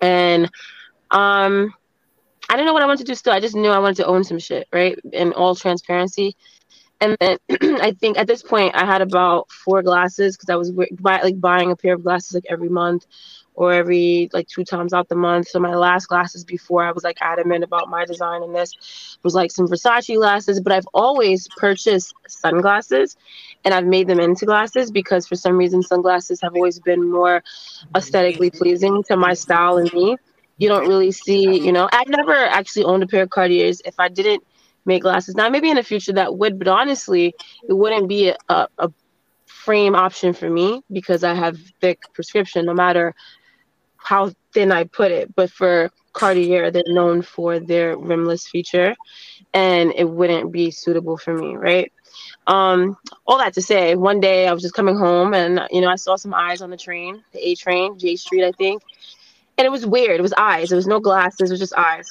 and 0.00 0.50
um 1.10 1.72
I 2.48 2.56
didn't 2.56 2.66
know 2.66 2.74
what 2.74 2.82
I 2.82 2.86
wanted 2.86 3.06
to 3.06 3.12
do 3.12 3.14
still. 3.14 3.32
I 3.32 3.40
just 3.40 3.54
knew 3.54 3.70
I 3.70 3.78
wanted 3.78 3.96
to 3.98 4.06
own 4.06 4.24
some 4.24 4.38
shit, 4.38 4.68
right? 4.72 4.98
In 5.12 5.32
all 5.32 5.54
transparency. 5.54 6.36
And 7.00 7.16
then 7.18 7.38
I 7.80 7.92
think 7.92 8.18
at 8.18 8.26
this 8.26 8.42
point 8.42 8.74
I 8.74 8.84
had 8.84 9.00
about 9.00 9.50
four 9.50 9.82
glasses 9.82 10.36
because 10.36 10.50
I 10.50 10.56
was 10.56 10.70
like 11.00 11.40
buying 11.40 11.70
a 11.70 11.76
pair 11.76 11.94
of 11.94 12.02
glasses 12.02 12.34
like 12.34 12.44
every 12.50 12.68
month 12.68 13.06
or 13.54 13.72
every 13.72 14.30
like 14.32 14.48
two 14.48 14.64
times 14.64 14.92
out 14.92 15.08
the 15.08 15.14
month. 15.14 15.48
So 15.48 15.60
my 15.60 15.74
last 15.74 16.06
glasses 16.06 16.44
before 16.44 16.84
I 16.84 16.92
was 16.92 17.04
like 17.04 17.18
adamant 17.20 17.64
about 17.64 17.90
my 17.90 18.04
design 18.04 18.42
and 18.42 18.54
this 18.54 19.18
was 19.22 19.34
like 19.34 19.50
some 19.50 19.66
Versace 19.66 20.16
glasses, 20.16 20.60
but 20.60 20.72
I've 20.72 20.88
always 20.94 21.48
purchased 21.56 22.14
sunglasses 22.28 23.16
and 23.64 23.74
I've 23.74 23.86
made 23.86 24.08
them 24.08 24.20
into 24.20 24.46
glasses 24.46 24.90
because 24.90 25.26
for 25.26 25.36
some 25.36 25.56
reason 25.56 25.82
sunglasses 25.82 26.40
have 26.40 26.54
always 26.54 26.78
been 26.80 27.10
more 27.10 27.42
aesthetically 27.94 28.50
pleasing 28.50 29.02
to 29.04 29.16
my 29.16 29.34
style 29.34 29.76
and 29.76 29.92
me 29.92 30.16
you 30.62 30.68
don't 30.68 30.86
really 30.86 31.10
see, 31.10 31.58
you 31.58 31.72
know, 31.72 31.88
I've 31.92 32.08
never 32.08 32.34
actually 32.34 32.84
owned 32.84 33.02
a 33.02 33.06
pair 33.06 33.22
of 33.22 33.30
Cartiers 33.30 33.82
if 33.84 33.98
I 33.98 34.08
didn't 34.08 34.44
make 34.84 35.02
glasses. 35.02 35.34
Now, 35.34 35.48
maybe 35.48 35.70
in 35.70 35.76
the 35.76 35.82
future 35.82 36.12
that 36.12 36.36
would, 36.38 36.58
but 36.58 36.68
honestly, 36.68 37.34
it 37.68 37.72
wouldn't 37.72 38.08
be 38.08 38.28
a, 38.28 38.68
a, 38.78 38.92
frame 39.46 39.94
option 39.94 40.32
for 40.32 40.50
me 40.50 40.82
because 40.90 41.22
I 41.22 41.34
have 41.34 41.56
thick 41.80 42.00
prescription, 42.14 42.66
no 42.66 42.74
matter 42.74 43.14
how 44.02 44.32
thin 44.52 44.72
I 44.72 44.84
put 44.84 45.10
it. 45.10 45.34
But 45.34 45.50
for 45.50 45.90
Cartier, 46.12 46.70
they're 46.70 46.82
known 46.86 47.22
for 47.22 47.58
their 47.58 47.96
rimless 47.96 48.46
feature, 48.46 48.94
and 49.54 49.92
it 49.96 50.08
wouldn't 50.08 50.52
be 50.52 50.70
suitable 50.70 51.16
for 51.16 51.34
me, 51.34 51.56
right? 51.56 51.92
Um, 52.46 52.96
all 53.26 53.38
that 53.38 53.54
to 53.54 53.62
say, 53.62 53.94
one 53.94 54.20
day 54.20 54.46
I 54.46 54.52
was 54.52 54.62
just 54.62 54.74
coming 54.74 54.96
home 54.96 55.32
and 55.32 55.60
you 55.70 55.80
know 55.80 55.88
I 55.88 55.96
saw 55.96 56.16
some 56.16 56.34
eyes 56.34 56.60
on 56.60 56.70
the 56.70 56.76
train, 56.76 57.22
the 57.32 57.48
A 57.48 57.54
train, 57.54 57.98
J 57.98 58.16
Street, 58.16 58.44
I 58.44 58.52
think, 58.52 58.82
and 59.56 59.64
it 59.64 59.70
was 59.70 59.86
weird. 59.86 60.18
It 60.18 60.22
was 60.22 60.34
eyes. 60.36 60.72
It 60.72 60.76
was 60.76 60.86
no 60.86 61.00
glasses. 61.00 61.50
It 61.50 61.52
was 61.52 61.60
just 61.60 61.74
eyes. 61.76 62.08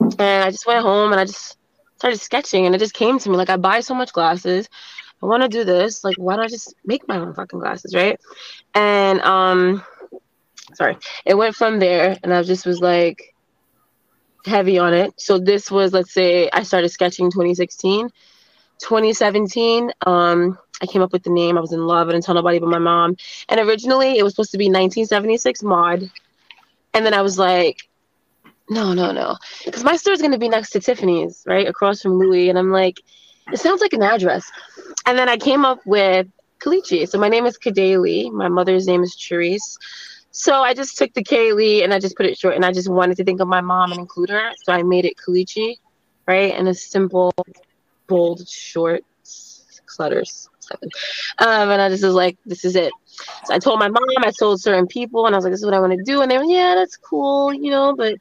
And 0.00 0.44
I 0.44 0.50
just 0.50 0.66
went 0.66 0.82
home 0.82 1.12
and 1.12 1.20
I 1.20 1.24
just 1.24 1.56
started 1.96 2.18
sketching, 2.18 2.66
and 2.66 2.74
it 2.74 2.78
just 2.78 2.94
came 2.94 3.18
to 3.18 3.30
me 3.30 3.36
like 3.36 3.50
I 3.50 3.56
buy 3.56 3.80
so 3.80 3.94
much 3.94 4.12
glasses. 4.12 4.68
I 5.22 5.26
want 5.26 5.42
to 5.42 5.48
do 5.48 5.64
this. 5.64 6.04
Like, 6.04 6.16
why 6.16 6.36
don't 6.36 6.44
I 6.44 6.48
just 6.48 6.74
make 6.84 7.06
my 7.08 7.18
own 7.18 7.34
fucking 7.34 7.58
glasses, 7.58 7.94
right? 7.94 8.18
And 8.74 9.20
um, 9.22 9.82
sorry, 10.74 10.96
it 11.24 11.34
went 11.36 11.54
from 11.54 11.78
there, 11.78 12.16
and 12.22 12.32
I 12.32 12.42
just 12.42 12.66
was 12.66 12.80
like 12.80 13.34
heavy 14.44 14.78
on 14.78 14.94
it. 14.94 15.12
So 15.16 15.38
this 15.38 15.70
was, 15.70 15.92
let's 15.92 16.12
say, 16.12 16.48
I 16.52 16.62
started 16.62 16.88
sketching 16.90 17.30
2016. 17.30 18.10
2017, 18.80 19.92
um, 20.06 20.58
I 20.80 20.86
came 20.86 21.02
up 21.02 21.12
with 21.12 21.24
the 21.24 21.30
name. 21.30 21.58
I 21.58 21.60
was 21.60 21.72
in 21.72 21.86
love. 21.86 22.08
I 22.08 22.12
didn't 22.12 22.24
tell 22.24 22.34
nobody 22.34 22.58
but 22.58 22.68
my 22.68 22.78
mom. 22.78 23.16
And 23.48 23.60
originally, 23.60 24.18
it 24.18 24.22
was 24.22 24.34
supposed 24.34 24.52
to 24.52 24.58
be 24.58 24.66
1976 24.66 25.62
mod. 25.62 26.10
And 26.94 27.04
then 27.04 27.14
I 27.14 27.22
was 27.22 27.38
like, 27.38 27.78
no, 28.70 28.92
no, 28.92 29.12
no. 29.12 29.36
Because 29.64 29.84
my 29.84 29.96
store 29.96 30.12
is 30.12 30.20
going 30.20 30.32
to 30.32 30.38
be 30.38 30.48
next 30.48 30.70
to 30.70 30.80
Tiffany's, 30.80 31.42
right? 31.46 31.66
Across 31.66 32.02
from 32.02 32.18
Louis. 32.18 32.48
And 32.48 32.58
I'm 32.58 32.70
like, 32.70 33.00
it 33.52 33.58
sounds 33.58 33.80
like 33.80 33.92
an 33.92 34.02
address. 34.02 34.50
and 35.06 35.18
then 35.18 35.28
I 35.28 35.36
came 35.36 35.64
up 35.64 35.80
with 35.86 36.26
Kleechi. 36.60 37.08
So 37.08 37.18
my 37.18 37.28
name 37.28 37.46
is 37.46 37.58
Kadeli. 37.58 38.30
My 38.30 38.48
mother's 38.48 38.86
name 38.86 39.02
is 39.02 39.16
Therese. 39.16 39.78
So 40.38 40.62
I 40.62 40.72
just 40.72 40.96
took 40.96 41.12
the 41.14 41.24
Kaylee 41.24 41.82
and 41.82 41.92
I 41.92 41.98
just 41.98 42.16
put 42.16 42.24
it 42.24 42.38
short 42.38 42.54
and 42.54 42.64
I 42.64 42.70
just 42.70 42.88
wanted 42.88 43.16
to 43.16 43.24
think 43.24 43.40
of 43.40 43.48
my 43.48 43.60
mom 43.60 43.90
and 43.90 43.98
include 43.98 44.30
her. 44.30 44.52
So 44.62 44.72
I 44.72 44.84
made 44.84 45.04
it 45.04 45.14
Kleechi, 45.16 45.78
right? 46.28 46.54
And 46.54 46.68
a 46.68 46.74
simple, 46.74 47.34
bold, 48.06 48.48
short 48.48 49.04
letters. 49.98 50.48
Seven. 50.60 50.90
Um, 51.38 51.70
and 51.70 51.82
I 51.82 51.88
just 51.88 52.04
was 52.04 52.14
like, 52.14 52.38
this 52.46 52.64
is 52.64 52.76
it. 52.76 52.92
So 53.46 53.52
I 53.52 53.58
told 53.58 53.80
my 53.80 53.88
mom, 53.88 54.04
I 54.18 54.30
told 54.30 54.60
certain 54.60 54.86
people, 54.86 55.26
and 55.26 55.34
I 55.34 55.38
was 55.38 55.44
like, 55.44 55.52
this 55.52 55.58
is 55.58 55.66
what 55.66 55.74
I 55.74 55.80
want 55.80 55.94
to 55.94 56.04
do. 56.04 56.22
And 56.22 56.30
they 56.30 56.38
were, 56.38 56.44
yeah, 56.44 56.76
that's 56.76 56.96
cool, 56.96 57.52
you 57.52 57.72
know, 57.72 57.96
but 57.96 58.14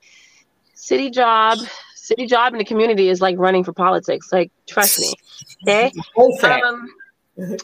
city 0.74 1.12
job, 1.12 1.60
city 1.94 2.26
job 2.26 2.52
in 2.54 2.58
the 2.58 2.66
community 2.66 3.10
is 3.10 3.22
like 3.22 3.38
running 3.38 3.64
for 3.64 3.74
politics. 3.74 4.30
Like, 4.32 4.52
trust 4.66 4.98
me. 5.00 5.14
Okay. 6.18 6.62
Um, 6.62 6.90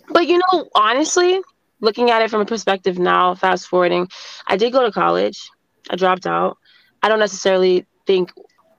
but 0.09 0.27
you 0.27 0.39
know, 0.51 0.69
honestly, 0.75 1.41
looking 1.83 2.09
at 2.09 2.21
it 2.21 2.31
from 2.31 2.41
a 2.41 2.45
perspective 2.45 2.97
now, 2.97 3.35
fast 3.35 3.67
forwarding, 3.67 4.07
I 4.47 4.55
did 4.55 4.71
go 4.71 4.83
to 4.83 4.91
college. 4.91 5.51
I 5.89 5.97
dropped 5.97 6.25
out. 6.25 6.57
I 7.03 7.09
don't 7.09 7.19
necessarily 7.19 7.85
think 8.07 8.31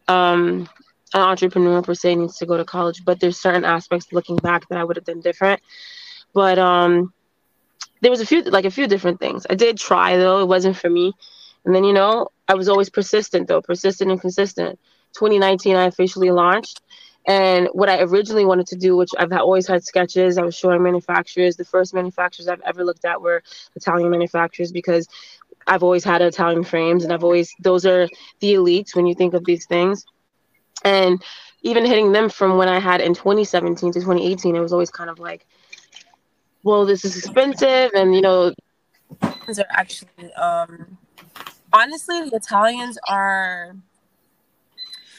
um, 0.09 0.69
an 1.13 1.21
entrepreneur 1.21 1.83
per 1.83 1.95
se 1.95 2.17
needs 2.17 2.39
to 2.39 2.47
go 2.47 2.57
to 2.57 2.65
college, 2.65 3.05
but 3.05 3.21
there's 3.21 3.39
certain 3.39 3.65
aspects 3.65 4.13
looking 4.13 4.37
back 4.37 4.67
that 4.69 4.79
I 4.79 4.85
would 4.85 4.97
have 4.97 5.05
done 5.05 5.21
different. 5.21 5.61
But 6.33 6.59
um, 6.59 7.13
there 8.01 8.11
was 8.11 8.23
a 8.23 8.27
few 8.27 8.43
like 8.43 8.65
a 8.65 8.71
few 8.71 8.87
different 8.87 9.21
things. 9.21 9.47
I 9.49 9.55
did 9.55 9.77
try 9.77 10.17
though, 10.17 10.41
it 10.41 10.49
wasn't 10.49 10.77
for 10.77 10.89
me. 10.89 11.13
And 11.67 11.75
then 11.75 11.85
you 11.85 11.93
know, 11.93 12.29
I 12.49 12.55
was 12.55 12.69
always 12.71 12.89
persistent 12.89 13.49
though, 13.49 13.61
persistent 13.61 14.11
and 14.11 14.21
consistent. 14.21 14.79
2019 15.13 15.77
I 15.77 15.85
officially 15.85 16.31
launched. 16.31 16.81
And 17.27 17.69
what 17.73 17.89
I 17.89 18.03
originally 18.03 18.45
wanted 18.45 18.67
to 18.69 18.77
do, 18.77 18.97
which 18.97 19.11
I've 19.19 19.33
always 19.33 19.67
had 19.67 19.83
sketches, 19.85 20.37
I 20.37 20.43
was 20.43 20.55
showing 20.55 20.83
manufacturers. 20.83 21.57
The 21.57 21.65
first 21.65 21.95
manufacturers 21.95 22.49
I've 22.49 22.61
ever 22.63 22.85
looked 22.85 23.05
at 23.05 23.23
were 23.23 23.43
Italian 23.75 24.11
manufacturers 24.11 24.73
because 24.73 25.09
I've 25.67 25.83
always 25.83 26.05
had 26.05 26.21
Italian 26.21 26.65
frames, 26.65 27.05
and 27.05 27.13
I've 27.13 27.25
always 27.25 27.55
those 27.61 27.87
are 27.87 28.09
the 28.41 28.55
elites 28.55 28.95
when 28.95 29.07
you 29.07 29.15
think 29.15 29.33
of 29.33 29.45
these 29.45 29.67
things. 29.67 30.05
And 30.85 31.23
even 31.63 31.87
hitting 31.87 32.13
them 32.13 32.29
from 32.29 32.59
when 32.59 32.69
I 32.69 32.79
had 32.79 33.01
in 33.01 33.15
2017 33.15 33.93
to 33.93 34.01
2018, 34.01 34.55
it 34.55 34.61
was 34.61 34.73
always 34.73 34.91
kind 34.91 35.09
of 35.09 35.19
like, 35.19 35.47
well, 36.63 36.85
this 36.85 37.07
is 37.07 37.17
expensive, 37.17 37.91
and 37.95 38.15
you 38.15 38.21
know, 38.21 38.53
are 39.23 39.65
actually 39.71 40.33
um, 40.35 40.99
honestly 41.73 42.29
the 42.29 42.37
Italians 42.37 42.99
are 43.09 43.75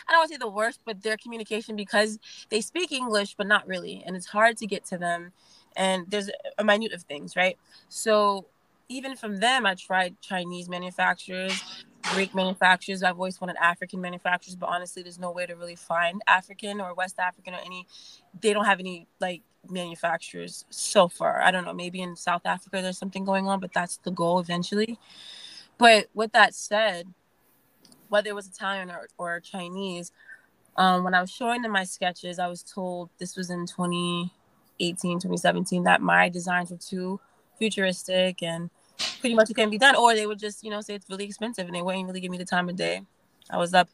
I 0.07 0.11
don't 0.11 0.19
want 0.19 0.29
to 0.29 0.35
say 0.35 0.39
the 0.39 0.47
worst, 0.47 0.79
but 0.85 1.01
their 1.01 1.17
communication 1.17 1.75
because 1.75 2.19
they 2.49 2.61
speak 2.61 2.91
English, 2.91 3.35
but 3.35 3.47
not 3.47 3.67
really, 3.67 4.03
and 4.05 4.15
it's 4.15 4.27
hard 4.27 4.57
to 4.57 4.67
get 4.67 4.85
to 4.85 4.97
them. 4.97 5.31
And 5.75 6.05
there's 6.09 6.29
a 6.57 6.63
minute 6.63 6.93
of 6.93 7.03
things, 7.03 7.35
right? 7.35 7.57
So 7.89 8.45
even 8.87 9.15
from 9.15 9.39
them, 9.39 9.65
I 9.65 9.75
tried 9.75 10.19
Chinese 10.21 10.69
manufacturers, 10.69 11.83
Greek 12.13 12.35
manufacturers. 12.35 13.03
I've 13.03 13.15
always 13.17 13.41
wanted 13.41 13.57
African 13.59 13.99
manufacturers, 13.99 14.55
but 14.55 14.69
honestly, 14.69 15.01
there's 15.01 15.19
no 15.19 15.31
way 15.31 15.45
to 15.45 15.55
really 15.55 15.75
find 15.75 16.21
African 16.27 16.79
or 16.79 16.93
West 16.93 17.19
African 17.19 17.53
or 17.55 17.59
any. 17.65 17.87
They 18.39 18.53
don't 18.53 18.65
have 18.65 18.79
any 18.79 19.07
like 19.19 19.41
manufacturers 19.69 20.65
so 20.69 21.07
far. 21.07 21.41
I 21.41 21.51
don't 21.51 21.65
know. 21.65 21.73
Maybe 21.73 22.01
in 22.01 22.15
South 22.15 22.45
Africa 22.45 22.81
there's 22.81 22.97
something 22.97 23.25
going 23.25 23.47
on, 23.47 23.59
but 23.59 23.73
that's 23.73 23.97
the 23.97 24.11
goal 24.11 24.39
eventually. 24.39 24.99
But 25.77 26.07
with 26.13 26.31
that 26.33 26.53
said, 26.53 27.07
whether 28.09 28.29
it 28.29 28.35
was 28.35 28.47
Italian 28.47 28.91
or, 28.91 29.07
or 29.17 29.39
Chinese, 29.39 30.11
um, 30.77 31.03
when 31.03 31.13
I 31.13 31.21
was 31.21 31.31
showing 31.31 31.61
them 31.61 31.71
my 31.71 31.83
sketches, 31.83 32.39
I 32.39 32.47
was 32.47 32.63
told 32.63 33.09
this 33.17 33.37
was 33.37 33.49
in 33.49 33.65
2018, 33.65 35.19
2017, 35.19 35.83
that 35.83 36.01
my 36.01 36.29
designs 36.29 36.71
were 36.71 36.77
too 36.77 37.19
futuristic 37.57 38.43
and 38.43 38.69
pretty 39.19 39.35
much 39.35 39.49
it 39.49 39.53
couldn't 39.53 39.69
be 39.69 39.77
done. 39.77 39.95
Or 39.95 40.13
they 40.13 40.27
would 40.27 40.39
just, 40.39 40.63
you 40.63 40.69
know, 40.69 40.81
say 40.81 40.95
it's 40.95 41.09
really 41.09 41.25
expensive 41.25 41.65
and 41.65 41.75
they 41.75 41.81
wouldn't 41.81 42.05
really 42.07 42.19
give 42.19 42.31
me 42.31 42.37
the 42.37 42.45
time 42.45 42.67
of 42.67 42.75
day. 42.75 43.01
I 43.49 43.57
was 43.57 43.73
up 43.73 43.89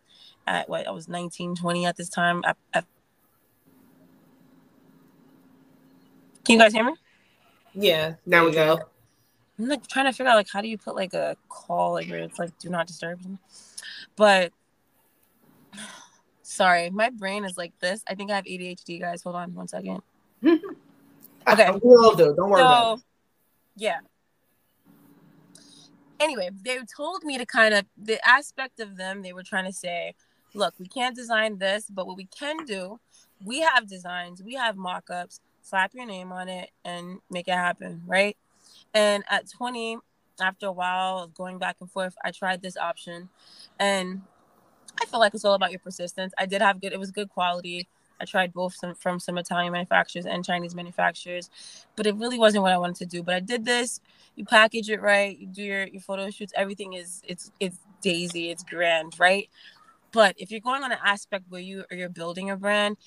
at 0.48 0.70
what 0.70 0.88
I 0.88 0.92
was 0.92 1.08
19, 1.08 1.56
20 1.56 1.86
at 1.86 1.98
this 1.98 2.10
time. 2.10 2.42
Can 2.44 2.84
you 6.48 6.58
guys 6.58 6.74
hear 6.74 6.84
me? 6.84 6.94
Yeah, 7.74 8.16
there 8.26 8.44
we 8.44 8.52
go. 8.52 8.80
I'm 9.62 9.68
like 9.68 9.88
trying 9.88 10.06
to 10.06 10.12
figure 10.12 10.32
out 10.32 10.36
like 10.36 10.50
how 10.52 10.62
do 10.62 10.68
you 10.68 10.78
put 10.78 10.96
like 10.96 11.14
a 11.14 11.38
call 11.48 11.94
like 11.94 12.10
where 12.10 12.20
it's 12.20 12.40
like 12.40 12.58
do 12.58 12.70
not 12.70 12.88
disturb. 12.88 13.22
But 14.16 14.52
sorry, 16.42 16.90
my 16.90 17.12
brain 17.12 17.46
is 17.46 17.58
like 17.58 17.78
this. 17.80 18.04
I 18.08 18.16
think 18.16 18.32
I 18.32 18.36
have 18.36 18.46
ADHD, 18.46 19.00
guys. 19.00 19.22
Hold 19.22 19.36
on 19.36 19.54
one 19.54 19.68
second. 19.68 20.02
okay. 20.44 21.72
we 21.84 21.96
all 21.96 22.16
do. 22.16 22.34
Don't 22.36 22.50
worry 22.50 22.62
so, 22.62 22.66
about 22.66 22.98
it. 22.98 23.04
Yeah. 23.78 24.00
Anyway, 26.20 26.50
they 26.64 26.78
told 26.96 27.24
me 27.24 27.38
to 27.38 27.46
kind 27.46 27.74
of 27.74 27.86
the 27.98 28.20
aspect 28.28 28.80
of 28.80 28.98
them, 28.98 29.22
they 29.22 29.34
were 29.34 29.44
trying 29.44 29.66
to 29.66 29.74
say, 29.74 30.14
look, 30.54 30.74
we 30.80 30.88
can't 30.88 31.16
design 31.16 31.58
this, 31.58 31.86
but 31.90 32.06
what 32.06 32.18
we 32.18 32.26
can 32.26 32.66
do, 32.66 33.00
we 33.44 33.62
have 33.62 33.88
designs, 33.88 34.42
we 34.44 34.54
have 34.54 34.76
mock-ups, 34.76 35.40
slap 35.64 35.94
your 35.96 36.06
name 36.06 36.32
on 36.32 36.48
it 36.48 36.70
and 36.86 37.20
make 37.32 37.48
it 37.48 37.54
happen, 37.54 38.04
right? 38.06 38.38
And 38.94 39.24
at 39.30 39.50
20, 39.50 39.98
after 40.42 40.68
a 40.68 40.72
while 40.72 41.20
of 41.20 41.34
going 41.34 41.58
back 41.58 41.78
and 41.80 41.90
forth, 41.90 42.16
I 42.24 42.32
tried 42.32 42.62
this 42.62 42.78
option 42.78 43.30
and 43.80 44.22
I 45.02 45.06
feel 45.06 45.20
like 45.20 45.34
it's 45.34 45.46
all 45.46 45.54
about 45.54 45.72
your 45.72 45.80
persistence. 45.80 46.34
I 46.38 46.46
did 46.46 46.62
have 46.62 46.82
good, 46.82 46.94
it 46.94 47.00
was 47.00 47.12
good 47.12 47.30
quality. 47.30 47.88
I 48.20 48.26
tried 48.26 48.54
both 48.54 48.76
some, 48.76 48.94
from 48.94 49.20
some 49.20 49.38
Italian 49.38 49.74
manufacturers 49.74 50.28
and 50.28 50.46
Chinese 50.46 50.76
manufacturers, 50.76 51.50
but 51.96 52.06
it 52.06 52.16
really 52.16 52.38
wasn't 52.38 52.62
what 52.62 52.72
I 52.72 52.78
wanted 52.78 52.98
to 52.98 53.06
do. 53.06 53.24
But 53.24 53.34
I 53.36 53.40
did 53.40 53.66
this. 53.66 54.00
You 54.36 54.46
package 54.46 54.90
it 54.90 55.02
right, 55.02 55.38
you 55.38 55.48
do 55.48 55.64
your, 55.64 55.88
your 55.88 56.02
photo 56.02 56.30
shoots, 56.30 56.54
everything 56.56 56.94
is 56.94 57.22
it's 57.28 57.52
it's 57.60 57.78
daisy, 58.02 58.50
it's 58.50 58.64
grand, 58.64 59.20
right? 59.20 59.50
But 60.12 60.36
if 60.38 60.52
you're 60.52 60.62
going 60.62 60.84
on 60.84 60.92
an 60.92 61.00
aspect 61.04 61.46
where 61.50 61.62
you 61.62 61.84
or 61.90 61.98
you're 61.98 62.10
building 62.10 62.50
a 62.50 62.58
brand, 62.58 62.98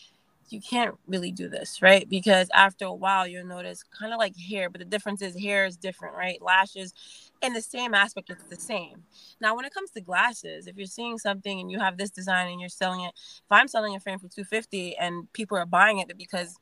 you 0.51 0.61
can't 0.61 0.95
really 1.07 1.33
do 1.33 1.49
this, 1.49 1.83
right? 1.83 2.09
Because 2.09 2.49
after 2.55 2.85
a 2.85 2.95
while, 2.95 3.27
you'll 3.27 3.47
notice 3.47 3.83
kind 3.83 4.13
of 4.13 4.19
like 4.19 4.37
hair, 4.37 4.71
but 4.71 4.79
the 4.79 4.85
difference 4.85 5.23
is 5.23 5.39
hair 5.39 5.65
is 5.65 5.77
different, 5.77 6.17
right? 6.17 6.41
Lashes 6.43 6.95
in 7.43 7.53
the 7.53 7.61
same 7.61 7.95
aspect, 7.95 8.31
it's 8.31 8.45
the 8.45 8.57
same. 8.57 9.03
Now, 9.41 9.55
when 9.55 9.65
it 9.65 9.75
comes 9.75 9.91
to 9.93 10.01
glasses, 10.01 10.67
if 10.67 10.77
you're 10.77 10.87
seeing 10.87 11.19
something 11.19 11.61
and 11.61 11.71
you 11.71 11.79
have 11.79 11.99
this 11.99 12.11
design 12.11 12.51
and 12.51 12.61
you're 12.61 12.69
selling 12.69 13.01
it, 13.01 13.13
if 13.17 13.51
I'm 13.51 13.69
selling 13.69 13.95
a 13.95 14.01
frame 14.01 14.19
for 14.19 14.29
250 14.29 14.97
and 14.97 15.31
people 15.33 15.59
are 15.59 15.67
buying 15.67 15.99
it 15.99 16.17
because 16.17 16.57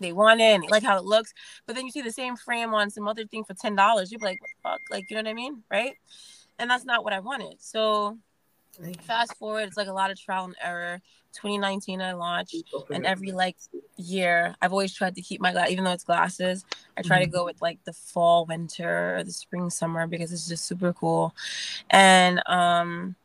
they 0.00 0.12
want 0.12 0.40
it 0.40 0.44
and 0.44 0.64
they 0.64 0.68
like 0.68 0.82
how 0.82 0.96
it 0.96 1.04
looks, 1.04 1.32
but 1.66 1.76
then 1.76 1.84
you 1.84 1.92
see 1.92 2.02
the 2.02 2.12
same 2.12 2.36
frame 2.36 2.74
on 2.74 2.90
some 2.90 3.08
other 3.08 3.24
thing 3.26 3.44
for 3.44 3.54
ten 3.54 3.76
dollars, 3.76 4.10
you're 4.10 4.20
like, 4.20 4.38
fuck? 4.62 4.80
Like, 4.90 5.08
you 5.10 5.16
know 5.16 5.22
what 5.22 5.30
I 5.30 5.34
mean? 5.34 5.62
Right? 5.70 5.94
And 6.58 6.70
that's 6.70 6.84
not 6.84 7.04
what 7.04 7.12
I 7.12 7.20
wanted. 7.20 7.56
So 7.60 8.18
fast 9.02 9.36
forward, 9.36 9.68
it's 9.68 9.76
like 9.76 9.88
a 9.88 9.92
lot 9.92 10.10
of 10.10 10.20
trial 10.20 10.44
and 10.44 10.56
error. 10.62 11.00
2019 11.34 12.02
I 12.02 12.12
launched, 12.12 12.56
and 12.90 13.06
every 13.06 13.32
like 13.32 13.56
year 13.96 14.54
I've 14.60 14.72
always 14.72 14.92
tried 14.92 15.14
to 15.14 15.22
keep 15.22 15.40
my 15.40 15.52
glass, 15.52 15.70
even 15.70 15.84
though 15.84 15.92
it's 15.92 16.04
glasses. 16.04 16.64
I 16.96 17.02
try 17.02 17.16
mm-hmm. 17.16 17.24
to 17.24 17.30
go 17.30 17.44
with 17.44 17.62
like 17.62 17.78
the 17.84 17.92
fall, 17.92 18.44
winter, 18.44 19.16
or 19.16 19.24
the 19.24 19.32
spring, 19.32 19.70
summer 19.70 20.06
because 20.06 20.32
it's 20.32 20.46
just 20.46 20.66
super 20.66 20.92
cool. 20.92 21.34
And 21.88 22.42
um, 22.46 23.16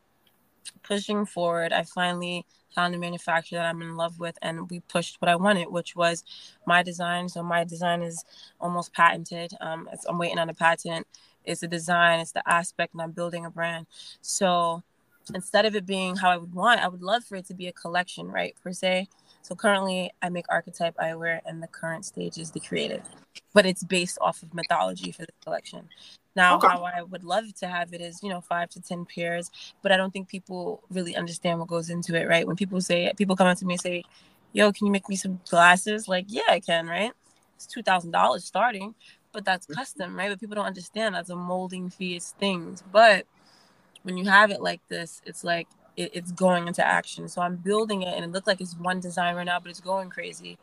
pushing 0.82 1.26
forward, 1.26 1.72
I 1.72 1.82
finally 1.82 2.46
found 2.74 2.94
a 2.94 2.98
manufacturer 2.98 3.58
that 3.58 3.66
I'm 3.66 3.82
in 3.82 3.96
love 3.96 4.18
with, 4.18 4.38
and 4.40 4.70
we 4.70 4.80
pushed 4.80 5.20
what 5.20 5.28
I 5.28 5.36
wanted, 5.36 5.70
which 5.70 5.94
was 5.94 6.24
my 6.66 6.82
design. 6.82 7.28
So 7.28 7.42
my 7.42 7.64
design 7.64 8.02
is 8.02 8.24
almost 8.60 8.94
patented. 8.94 9.52
Um, 9.60 9.88
I'm 10.08 10.18
waiting 10.18 10.38
on 10.38 10.48
a 10.48 10.54
patent. 10.54 11.06
It's 11.44 11.60
the 11.60 11.68
design, 11.68 12.20
it's 12.20 12.32
the 12.32 12.48
aspect, 12.48 12.94
and 12.94 13.02
I'm 13.02 13.12
building 13.12 13.44
a 13.44 13.50
brand. 13.50 13.86
So 14.20 14.82
instead 15.34 15.66
of 15.66 15.74
it 15.74 15.86
being 15.86 16.16
how 16.16 16.30
I 16.30 16.36
would 16.36 16.54
want, 16.54 16.80
I 16.80 16.88
would 16.88 17.02
love 17.02 17.24
for 17.24 17.36
it 17.36 17.46
to 17.46 17.54
be 17.54 17.66
a 17.68 17.72
collection, 17.72 18.28
right? 18.28 18.54
Per 18.62 18.72
se. 18.72 19.08
So 19.42 19.54
currently 19.54 20.10
I 20.22 20.28
make 20.28 20.44
archetype 20.48 20.96
eyewear 20.96 21.40
and 21.46 21.62
the 21.62 21.68
current 21.68 22.04
stage 22.04 22.38
is 22.38 22.50
the 22.50 22.60
creative. 22.60 23.02
But 23.54 23.66
it's 23.66 23.84
based 23.84 24.18
off 24.20 24.42
of 24.42 24.52
mythology 24.52 25.12
for 25.12 25.22
the 25.22 25.32
collection. 25.44 25.88
Now 26.36 26.56
okay. 26.56 26.68
how 26.68 26.84
I 26.84 27.02
would 27.02 27.24
love 27.24 27.52
to 27.54 27.66
have 27.66 27.92
it 27.92 28.00
is, 28.00 28.22
you 28.22 28.28
know, 28.28 28.40
five 28.40 28.68
to 28.70 28.80
ten 28.80 29.04
pairs, 29.04 29.50
but 29.82 29.90
I 29.90 29.96
don't 29.96 30.12
think 30.12 30.28
people 30.28 30.82
really 30.90 31.16
understand 31.16 31.58
what 31.58 31.68
goes 31.68 31.90
into 31.90 32.14
it, 32.14 32.28
right? 32.28 32.46
When 32.46 32.56
people 32.56 32.80
say 32.80 33.12
people 33.16 33.36
come 33.36 33.48
up 33.48 33.58
to 33.58 33.66
me 33.66 33.74
and 33.74 33.80
say, 33.80 34.04
Yo, 34.52 34.72
can 34.72 34.86
you 34.86 34.92
make 34.92 35.08
me 35.08 35.16
some 35.16 35.40
glasses? 35.50 36.08
Like, 36.08 36.26
yeah, 36.28 36.42
I 36.48 36.60
can, 36.60 36.86
right? 36.86 37.12
It's 37.56 37.66
two 37.66 37.82
thousand 37.82 38.12
dollars 38.12 38.44
starting, 38.44 38.94
but 39.32 39.44
that's 39.44 39.66
mm-hmm. 39.66 39.74
custom, 39.74 40.16
right? 40.16 40.30
But 40.30 40.40
people 40.40 40.54
don't 40.54 40.66
understand 40.66 41.14
that's 41.14 41.30
a 41.30 41.36
molding 41.36 41.90
fee, 41.90 42.16
it's 42.16 42.32
things. 42.32 42.82
But 42.92 43.26
when 44.08 44.16
you 44.16 44.24
have 44.24 44.50
it 44.50 44.62
like 44.62 44.80
this, 44.88 45.20
it's 45.26 45.44
like 45.44 45.68
it, 45.94 46.10
it's 46.14 46.32
going 46.32 46.66
into 46.66 46.84
action. 46.84 47.28
So 47.28 47.42
I'm 47.42 47.56
building 47.56 48.00
it, 48.02 48.14
and 48.14 48.24
it 48.24 48.32
looks 48.32 48.46
like 48.46 48.62
it's 48.62 48.74
one 48.76 49.00
design 49.00 49.34
right 49.36 49.44
now, 49.44 49.60
but 49.60 49.68
it's 49.68 49.82
going 49.82 50.08
crazy. 50.08 50.56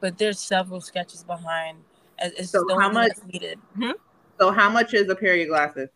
But 0.00 0.16
there's 0.16 0.40
several 0.40 0.80
sketches 0.80 1.22
behind. 1.22 1.76
It's 2.18 2.52
so 2.52 2.66
how 2.78 2.90
much 2.90 3.12
needed? 3.30 3.58
Hmm? 3.76 3.90
So 4.40 4.50
how 4.50 4.70
much 4.70 4.94
is 4.94 5.10
a 5.10 5.14
pair 5.14 5.32
of 5.32 5.38
your 5.38 5.48
glasses? 5.48 5.90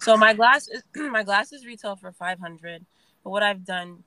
So 0.00 0.16
my 0.16 0.32
glasses, 0.32 0.82
my 0.96 1.22
glasses 1.22 1.66
retail 1.66 1.94
for 1.94 2.10
five 2.10 2.40
hundred. 2.40 2.86
But 3.22 3.30
what 3.30 3.42
I've 3.42 3.66
done 3.66 4.02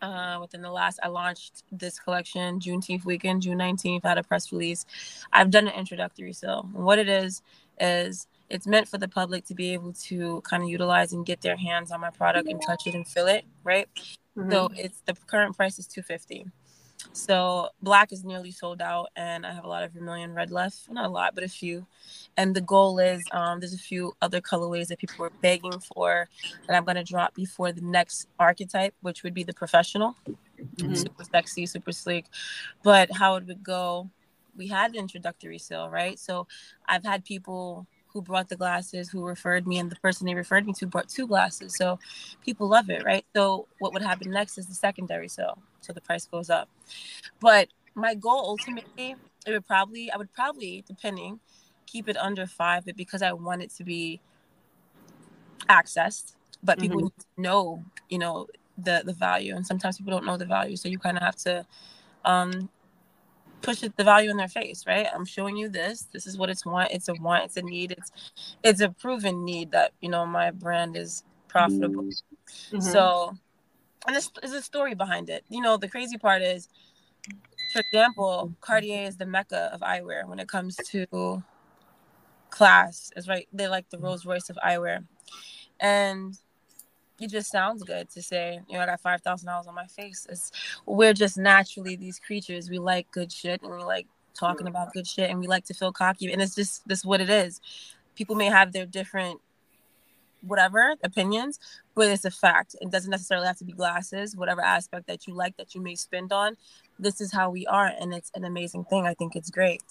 uh, 0.00 0.38
within 0.40 0.62
the 0.62 0.70
last 0.70 0.98
i 1.02 1.08
launched 1.08 1.64
this 1.70 1.98
collection 1.98 2.58
juneteenth 2.58 3.04
weekend 3.04 3.42
june 3.42 3.58
19th 3.58 4.00
I 4.04 4.08
had 4.10 4.18
a 4.18 4.22
press 4.22 4.50
release 4.50 4.86
i've 5.32 5.50
done 5.50 5.68
an 5.68 5.74
introductory 5.74 6.32
sale 6.32 6.68
and 6.74 6.84
what 6.84 6.98
it 6.98 7.08
is 7.08 7.42
is 7.78 8.26
it's 8.52 8.66
meant 8.66 8.86
for 8.86 8.98
the 8.98 9.08
public 9.08 9.44
to 9.46 9.54
be 9.54 9.72
able 9.72 9.92
to 9.94 10.40
kind 10.42 10.62
of 10.62 10.68
utilize 10.68 11.12
and 11.12 11.26
get 11.26 11.40
their 11.40 11.56
hands 11.56 11.90
on 11.90 12.00
my 12.00 12.10
product 12.10 12.48
and 12.48 12.60
touch 12.66 12.86
it 12.86 12.94
and 12.94 13.08
feel 13.08 13.26
it 13.26 13.44
right 13.64 13.88
mm-hmm. 14.36 14.50
so 14.50 14.68
it's 14.76 15.02
the 15.06 15.14
current 15.26 15.56
price 15.56 15.78
is 15.78 15.86
250 15.86 16.46
so 17.12 17.68
black 17.82 18.12
is 18.12 18.24
nearly 18.24 18.50
sold 18.50 18.80
out, 18.80 19.08
and 19.16 19.44
I 19.44 19.52
have 19.52 19.64
a 19.64 19.68
lot 19.68 19.82
of 19.82 19.92
vermilion 19.92 20.34
red 20.34 20.50
left. 20.50 20.90
Not 20.90 21.04
a 21.04 21.08
lot, 21.08 21.34
but 21.34 21.44
a 21.44 21.48
few. 21.48 21.86
And 22.36 22.54
the 22.54 22.60
goal 22.60 22.98
is 22.98 23.22
um, 23.32 23.60
there's 23.60 23.74
a 23.74 23.78
few 23.78 24.12
other 24.22 24.40
colorways 24.40 24.88
that 24.88 24.98
people 24.98 25.24
are 25.26 25.32
begging 25.40 25.80
for 25.94 26.28
that 26.66 26.76
I'm 26.76 26.84
gonna 26.84 27.04
drop 27.04 27.34
before 27.34 27.72
the 27.72 27.82
next 27.82 28.28
archetype, 28.38 28.94
which 29.00 29.22
would 29.22 29.34
be 29.34 29.44
the 29.44 29.52
professional, 29.52 30.16
mm-hmm. 30.26 30.94
super 30.94 31.24
sexy, 31.24 31.66
super 31.66 31.92
sleek. 31.92 32.26
But 32.82 33.10
how 33.12 33.36
it 33.36 33.46
would 33.46 33.62
go, 33.62 34.08
we 34.56 34.68
had 34.68 34.92
the 34.92 34.98
introductory 34.98 35.58
sale, 35.58 35.90
right? 35.90 36.18
So 36.18 36.46
I've 36.86 37.04
had 37.04 37.24
people 37.24 37.86
who 38.12 38.22
brought 38.22 38.48
the 38.48 38.56
glasses 38.56 39.08
who 39.08 39.24
referred 39.24 39.66
me 39.66 39.78
and 39.78 39.90
the 39.90 39.96
person 39.96 40.26
they 40.26 40.34
referred 40.34 40.66
me 40.66 40.72
to 40.72 40.86
brought 40.86 41.08
two 41.08 41.26
glasses 41.26 41.76
so 41.76 41.98
people 42.44 42.68
love 42.68 42.90
it 42.90 43.04
right 43.04 43.24
so 43.34 43.66
what 43.78 43.92
would 43.92 44.02
happen 44.02 44.30
next 44.30 44.58
is 44.58 44.66
the 44.66 44.74
secondary 44.74 45.28
sale 45.28 45.58
so 45.82 45.92
the 45.92 46.00
price 46.00 46.26
goes 46.26 46.48
up. 46.48 46.68
But 47.40 47.68
my 47.94 48.14
goal 48.14 48.44
ultimately, 48.46 49.16
it 49.46 49.50
would 49.50 49.66
probably, 49.66 50.10
I 50.10 50.16
would 50.16 50.32
probably, 50.32 50.84
depending, 50.86 51.40
keep 51.86 52.08
it 52.08 52.16
under 52.16 52.46
five, 52.46 52.86
but 52.86 52.96
because 52.96 53.22
I 53.22 53.32
want 53.32 53.62
it 53.62 53.70
to 53.76 53.84
be 53.84 54.20
accessed, 55.68 56.34
but 56.62 56.78
people 56.78 57.02
mm-hmm. 57.02 57.42
know, 57.42 57.84
you 58.08 58.18
know, 58.18 58.46
the 58.78 59.02
the 59.04 59.12
value, 59.12 59.54
and 59.54 59.66
sometimes 59.66 59.98
people 59.98 60.12
don't 60.12 60.24
know 60.24 60.38
the 60.38 60.46
value, 60.46 60.76
so 60.76 60.88
you 60.88 60.98
kind 60.98 61.18
of 61.18 61.22
have 61.22 61.36
to 61.36 61.66
um 62.24 62.70
push 63.62 63.82
it, 63.82 63.96
the 63.96 64.04
value 64.04 64.30
in 64.30 64.36
their 64.36 64.48
face, 64.48 64.84
right? 64.86 65.06
I'm 65.14 65.24
showing 65.24 65.56
you 65.56 65.68
this. 65.68 66.08
This 66.12 66.26
is 66.26 66.36
what 66.36 66.50
it's 66.50 66.66
want. 66.66 66.90
It's 66.90 67.08
a 67.08 67.14
want. 67.14 67.44
It's 67.44 67.56
a 67.56 67.62
need. 67.62 67.92
It's 67.92 68.12
it's 68.62 68.80
a 68.80 68.90
proven 68.90 69.44
need 69.44 69.70
that 69.72 69.92
you 70.00 70.08
know 70.08 70.26
my 70.26 70.50
brand 70.50 70.96
is 70.96 71.24
profitable. 71.48 72.02
Mm-hmm. 72.02 72.80
So 72.80 73.36
and 74.06 74.14
there's, 74.14 74.30
there's 74.40 74.52
a 74.52 74.62
story 74.62 74.94
behind 74.94 75.30
it. 75.30 75.44
You 75.48 75.60
know, 75.60 75.76
the 75.76 75.88
crazy 75.88 76.18
part 76.18 76.42
is, 76.42 76.68
for 77.72 77.80
example, 77.80 78.52
Cartier 78.60 79.06
is 79.06 79.16
the 79.16 79.26
mecca 79.26 79.70
of 79.72 79.80
eyewear 79.80 80.26
when 80.26 80.38
it 80.38 80.48
comes 80.48 80.76
to 80.76 81.42
class. 82.50 83.10
Is 83.16 83.28
right. 83.28 83.48
They're 83.52 83.68
like 83.68 83.88
the 83.90 83.98
Rolls 83.98 84.26
Royce 84.26 84.50
of 84.50 84.58
eyewear, 84.64 85.04
and 85.80 86.36
it 87.22 87.30
just 87.30 87.50
sounds 87.50 87.82
good 87.82 88.10
to 88.10 88.22
say, 88.22 88.60
you 88.68 88.76
know, 88.76 88.82
I 88.82 88.86
got 88.86 89.00
five 89.00 89.22
thousand 89.22 89.46
dollars 89.46 89.66
on 89.66 89.74
my 89.74 89.86
face. 89.86 90.26
It's 90.28 90.50
we're 90.86 91.14
just 91.14 91.38
naturally 91.38 91.96
these 91.96 92.18
creatures. 92.18 92.68
We 92.68 92.78
like 92.78 93.10
good 93.10 93.32
shit 93.32 93.62
and 93.62 93.72
we 93.72 93.82
like 93.82 94.06
talking 94.34 94.66
about 94.66 94.92
good 94.92 95.06
shit 95.06 95.30
and 95.30 95.38
we 95.38 95.46
like 95.46 95.64
to 95.66 95.74
feel 95.74 95.92
cocky. 95.92 96.32
And 96.32 96.42
it's 96.42 96.54
just 96.54 96.86
this 96.86 97.04
what 97.04 97.20
it 97.20 97.30
is. 97.30 97.60
People 98.14 98.36
may 98.36 98.46
have 98.46 98.72
their 98.72 98.86
different 98.86 99.40
whatever 100.42 100.94
opinions, 101.04 101.58
but 101.94 102.08
it's 102.08 102.24
a 102.24 102.30
fact. 102.30 102.74
It 102.80 102.90
doesn't 102.90 103.10
necessarily 103.10 103.46
have 103.46 103.58
to 103.58 103.64
be 103.64 103.72
glasses, 103.72 104.36
whatever 104.36 104.60
aspect 104.60 105.06
that 105.06 105.26
you 105.26 105.34
like 105.34 105.56
that 105.56 105.74
you 105.74 105.80
may 105.80 105.94
spend 105.94 106.32
on. 106.32 106.56
This 106.98 107.20
is 107.20 107.32
how 107.32 107.50
we 107.50 107.66
are, 107.66 107.92
and 108.00 108.12
it's 108.12 108.30
an 108.34 108.44
amazing 108.44 108.84
thing. 108.84 109.06
I 109.06 109.14
think 109.14 109.36
it's 109.36 109.50
great, 109.50 109.82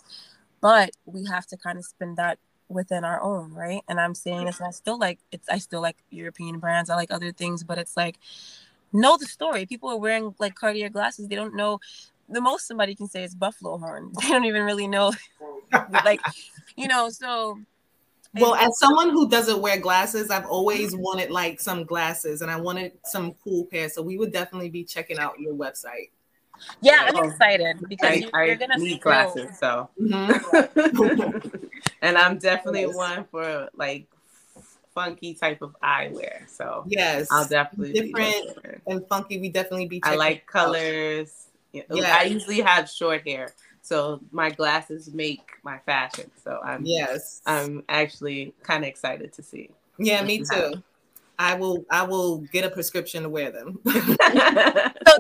but 0.59 0.91
we 1.05 1.25
have 1.25 1.47
to 1.47 1.57
kind 1.57 1.77
of 1.77 1.85
spend 1.85 2.17
that 2.17 2.38
within 2.71 3.03
our 3.03 3.21
own, 3.21 3.53
right? 3.53 3.81
And 3.87 3.99
I'm 3.99 4.15
saying 4.15 4.45
this, 4.45 4.59
and 4.59 4.67
I 4.67 4.71
still 4.71 4.97
like 4.97 5.19
it's. 5.31 5.47
I 5.49 5.57
still 5.57 5.81
like 5.81 5.97
European 6.09 6.59
brands. 6.59 6.89
I 6.89 6.95
like 6.95 7.11
other 7.11 7.31
things, 7.31 7.63
but 7.63 7.77
it's 7.77 7.97
like 7.97 8.17
know 8.93 9.17
the 9.17 9.25
story. 9.25 9.65
People 9.65 9.89
are 9.89 9.97
wearing 9.97 10.34
like 10.39 10.55
Cartier 10.55 10.89
glasses. 10.89 11.27
They 11.27 11.36
don't 11.36 11.55
know. 11.55 11.79
The 12.29 12.41
most 12.41 12.67
somebody 12.67 12.95
can 12.95 13.07
say 13.07 13.23
is 13.23 13.36
buffalo 13.36 13.77
horn. 13.77 14.12
They 14.21 14.29
don't 14.29 14.45
even 14.45 14.63
really 14.63 14.88
know, 14.88 15.13
like, 16.05 16.21
you 16.75 16.88
know. 16.88 17.10
So 17.10 17.60
well, 18.34 18.55
as 18.55 18.79
someone 18.79 19.10
who 19.10 19.29
doesn't 19.29 19.62
wear 19.62 19.77
glasses, 19.77 20.29
I've 20.29 20.45
always 20.45 20.95
wanted 20.95 21.31
like 21.31 21.60
some 21.60 21.84
glasses 21.84 22.41
and 22.41 22.49
I 22.49 22.55
wanted 22.55 22.93
some 23.03 23.34
cool 23.43 23.65
pairs. 23.65 23.93
So 23.93 24.01
we 24.01 24.17
would 24.17 24.31
definitely 24.31 24.69
be 24.69 24.86
checking 24.86 25.19
out 25.19 25.39
your 25.39 25.53
website. 25.53 26.12
Yeah, 26.82 27.08
I'm 27.08 27.30
excited 27.30 27.78
because 27.88 28.10
I, 28.10 28.13
you're, 28.13 28.45
you're 28.45 28.56
gonna 28.56 28.78
need 28.78 29.02
glasses. 29.02 29.58
So, 29.60 29.89
mm-hmm. 30.00 31.47
and 32.02 32.17
I'm 32.17 32.38
definitely 32.38 32.82
yes. 32.82 32.95
one 32.95 33.26
for 33.32 33.69
like 33.76 34.08
funky 34.93 35.34
type 35.34 35.62
of 35.62 35.76
eyewear. 35.84 36.50
So 36.50 36.84
yes, 36.88 37.28
I'll 37.32 37.47
definitely 37.47 37.93
different 37.93 38.82
and 38.88 39.08
funky. 39.08 39.39
We 39.39 39.50
definitely 39.50 39.88
be. 39.88 40.02
I 40.04 40.15
like 40.15 40.45
colors. 40.45 41.47
Yeah, 41.74 41.84
I 41.89 42.24
usually 42.24 42.60
have 42.62 42.89
short 42.89 43.26
hair, 43.26 43.54
so 43.82 44.19
my 44.32 44.50
glasses 44.50 45.13
make 45.13 45.52
my 45.63 45.78
fashion. 45.80 46.30
So 46.43 46.60
I'm 46.63 46.86
yes, 46.86 47.41
I'm 47.45 47.84
actually 47.88 48.54
kind 48.63 48.84
of 48.84 48.89
excited 48.89 49.32
to 49.34 49.43
see. 49.43 49.69
Yeah, 49.97 50.24
me 50.24 50.43
too. 50.43 50.84
I 51.41 51.56
will 51.56 51.84
I 51.89 52.04
will 52.04 52.38
get 52.54 52.65
a 52.65 52.69
prescription 52.69 53.23
to 53.23 53.30
wear 53.30 53.49
them. 53.51 53.80
so 53.86 53.93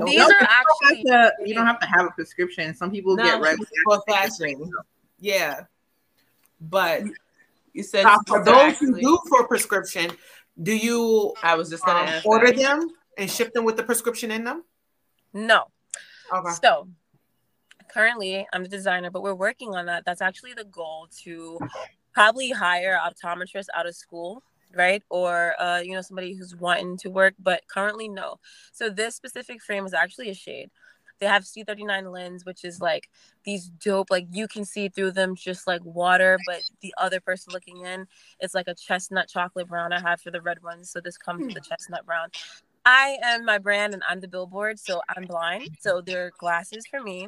these 0.05 0.19
no, 0.19 0.27
are 0.27 0.47
actually 0.47 1.03
to, 1.05 1.33
you 1.43 1.55
don't 1.55 1.65
have 1.65 1.79
to 1.79 1.87
have 1.87 2.05
a 2.05 2.11
prescription. 2.11 2.75
Some 2.75 2.91
people 2.91 3.15
no, 3.15 3.23
get 3.23 3.41
regular 3.41 3.67
for 3.85 4.03
fashion. 4.07 4.71
Yeah. 5.19 5.61
But 6.59 7.05
you 7.73 7.81
said 7.81 8.05
for 8.27 8.43
those 8.43 8.77
who 8.77 9.01
do 9.01 9.17
for 9.29 9.47
prescription, 9.47 10.11
do 10.61 10.75
you 10.77 11.33
I 11.41 11.55
was 11.55 11.71
just 11.71 11.83
gonna 11.83 12.17
um, 12.17 12.21
order 12.23 12.51
that. 12.51 12.55
them 12.55 12.89
and 13.17 13.29
ship 13.29 13.51
them 13.53 13.65
with 13.65 13.77
the 13.77 13.83
prescription 13.83 14.29
in 14.29 14.43
them? 14.43 14.63
No. 15.33 15.63
Okay. 16.31 16.51
So 16.61 16.87
currently 17.91 18.45
I'm 18.53 18.61
the 18.61 18.69
designer, 18.69 19.09
but 19.09 19.23
we're 19.23 19.33
working 19.33 19.73
on 19.73 19.87
that. 19.87 20.05
That's 20.05 20.21
actually 20.21 20.53
the 20.53 20.65
goal 20.65 21.07
to 21.23 21.57
probably 22.13 22.51
hire 22.51 22.99
optometrists 23.03 23.67
out 23.73 23.87
of 23.87 23.95
school 23.95 24.43
right? 24.75 25.03
Or 25.09 25.55
uh, 25.61 25.79
you 25.79 25.93
know 25.93 26.01
somebody 26.01 26.33
who's 26.33 26.55
wanting 26.55 26.97
to 26.97 27.09
work 27.09 27.33
but 27.39 27.63
currently 27.67 28.07
no. 28.07 28.39
So 28.71 28.89
this 28.89 29.15
specific 29.15 29.61
frame 29.61 29.85
is 29.85 29.93
actually 29.93 30.29
a 30.29 30.35
shade. 30.35 30.69
They 31.19 31.27
have 31.27 31.43
CR-39 31.43 32.11
lens 32.11 32.45
which 32.45 32.65
is 32.65 32.81
like 32.81 33.09
these 33.43 33.69
dope 33.69 34.09
like 34.09 34.25
you 34.31 34.47
can 34.47 34.65
see 34.65 34.89
through 34.89 35.11
them 35.11 35.35
just 35.35 35.67
like 35.67 35.81
water 35.85 36.39
but 36.47 36.61
the 36.81 36.95
other 36.97 37.19
person 37.19 37.53
looking 37.53 37.85
in 37.85 38.07
it's 38.39 38.55
like 38.55 38.67
a 38.67 38.73
chestnut 38.73 39.29
chocolate 39.29 39.67
brown 39.67 39.93
i 39.93 39.99
have 39.99 40.19
for 40.19 40.31
the 40.31 40.41
red 40.41 40.63
ones. 40.63 40.89
So 40.89 40.99
this 40.99 41.17
comes 41.19 41.45
with 41.45 41.53
the 41.53 41.61
chestnut 41.61 42.07
brown 42.07 42.29
I 42.85 43.17
am 43.23 43.45
my 43.45 43.59
brand 43.59 43.93
and 43.93 44.01
I'm 44.09 44.21
the 44.21 44.27
billboard, 44.27 44.79
so 44.79 45.01
I'm 45.15 45.23
blind. 45.23 45.77
So 45.79 46.01
there 46.01 46.25
are 46.25 46.31
glasses 46.39 46.85
for 46.89 47.01
me. 47.01 47.27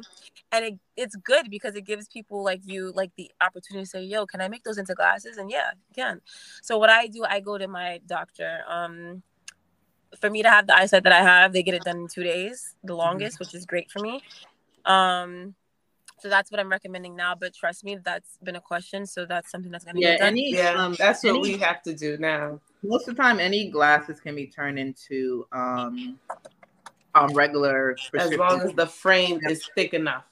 And 0.50 0.64
it, 0.64 0.78
it's 0.96 1.14
good 1.16 1.48
because 1.48 1.76
it 1.76 1.82
gives 1.82 2.08
people 2.08 2.42
like 2.42 2.60
you 2.64 2.92
like 2.92 3.12
the 3.16 3.30
opportunity 3.40 3.84
to 3.84 3.88
say, 3.88 4.02
yo, 4.02 4.26
can 4.26 4.40
I 4.40 4.48
make 4.48 4.64
those 4.64 4.78
into 4.78 4.94
glasses? 4.94 5.36
And 5.36 5.50
yeah, 5.50 5.70
you 5.88 5.94
can. 5.94 6.20
So 6.62 6.78
what 6.78 6.90
I 6.90 7.06
do, 7.06 7.24
I 7.24 7.40
go 7.40 7.56
to 7.58 7.68
my 7.68 8.00
doctor. 8.06 8.60
Um 8.68 9.22
for 10.20 10.30
me 10.30 10.42
to 10.44 10.48
have 10.48 10.68
the 10.68 10.76
eyesight 10.76 11.02
that 11.02 11.12
I 11.12 11.22
have, 11.22 11.52
they 11.52 11.64
get 11.64 11.74
it 11.74 11.82
done 11.82 11.98
in 11.98 12.08
two 12.08 12.22
days, 12.22 12.74
the 12.82 12.92
mm-hmm. 12.92 12.98
longest, 12.98 13.40
which 13.40 13.54
is 13.54 13.66
great 13.66 13.90
for 13.90 14.00
me. 14.00 14.22
Um 14.84 15.54
so 16.20 16.28
that's 16.28 16.50
what 16.50 16.60
I'm 16.60 16.70
recommending 16.70 17.16
now. 17.16 17.34
But 17.34 17.54
trust 17.54 17.84
me, 17.84 17.96
that's 17.96 18.38
been 18.42 18.56
a 18.56 18.60
question. 18.60 19.06
So 19.06 19.26
that's 19.26 19.50
something 19.50 19.70
that's 19.70 19.84
gonna 19.84 20.00
yeah, 20.00 20.18
done. 20.18 20.28
Any, 20.28 20.52
yeah, 20.54 20.70
um, 20.70 20.94
that's 20.98 21.24
what 21.24 21.30
any, 21.30 21.40
we 21.40 21.56
have 21.58 21.82
to 21.82 21.94
do 21.94 22.16
now. 22.18 22.60
Most 22.82 23.08
of 23.08 23.16
the 23.16 23.22
time, 23.22 23.40
any 23.40 23.70
glasses 23.70 24.20
can 24.20 24.34
be 24.34 24.46
turned 24.46 24.78
into 24.78 25.46
um, 25.52 26.18
um 27.14 27.32
regular. 27.34 27.96
As 28.18 28.32
long 28.34 28.60
as 28.62 28.72
the 28.74 28.86
frame 28.86 29.40
is 29.44 29.68
thick 29.74 29.94
enough. 29.94 30.24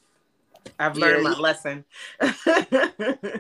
I've 0.79 0.97
learned 0.97 1.25
yeah. 1.25 1.31
my 1.31 1.38
lesson. 1.38 1.85
yeah, 2.23 3.38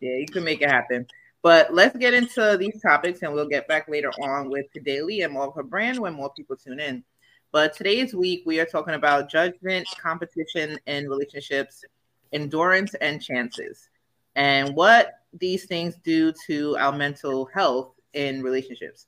you 0.00 0.26
can 0.30 0.44
make 0.44 0.62
it 0.62 0.70
happen. 0.70 1.06
But 1.42 1.72
let's 1.72 1.96
get 1.96 2.12
into 2.14 2.56
these 2.58 2.80
topics 2.82 3.22
and 3.22 3.32
we'll 3.32 3.48
get 3.48 3.66
back 3.66 3.88
later 3.88 4.10
on 4.22 4.50
with 4.50 4.66
Daily 4.84 5.22
and 5.22 5.32
more 5.32 5.48
of 5.48 5.54
her 5.54 5.62
brand 5.62 5.98
when 5.98 6.12
more 6.12 6.30
people 6.32 6.56
tune 6.56 6.80
in. 6.80 7.02
But 7.52 7.74
today's 7.74 8.14
week, 8.14 8.42
we 8.46 8.60
are 8.60 8.64
talking 8.64 8.94
about 8.94 9.28
judgment, 9.28 9.88
competition, 10.00 10.78
and 10.86 11.08
relationships, 11.08 11.84
endurance, 12.32 12.94
and 12.94 13.20
chances, 13.20 13.88
and 14.36 14.76
what 14.76 15.14
these 15.32 15.66
things 15.66 15.96
do 16.04 16.32
to 16.46 16.76
our 16.78 16.92
mental 16.92 17.46
health 17.46 17.94
in 18.12 18.40
relationships. 18.42 19.06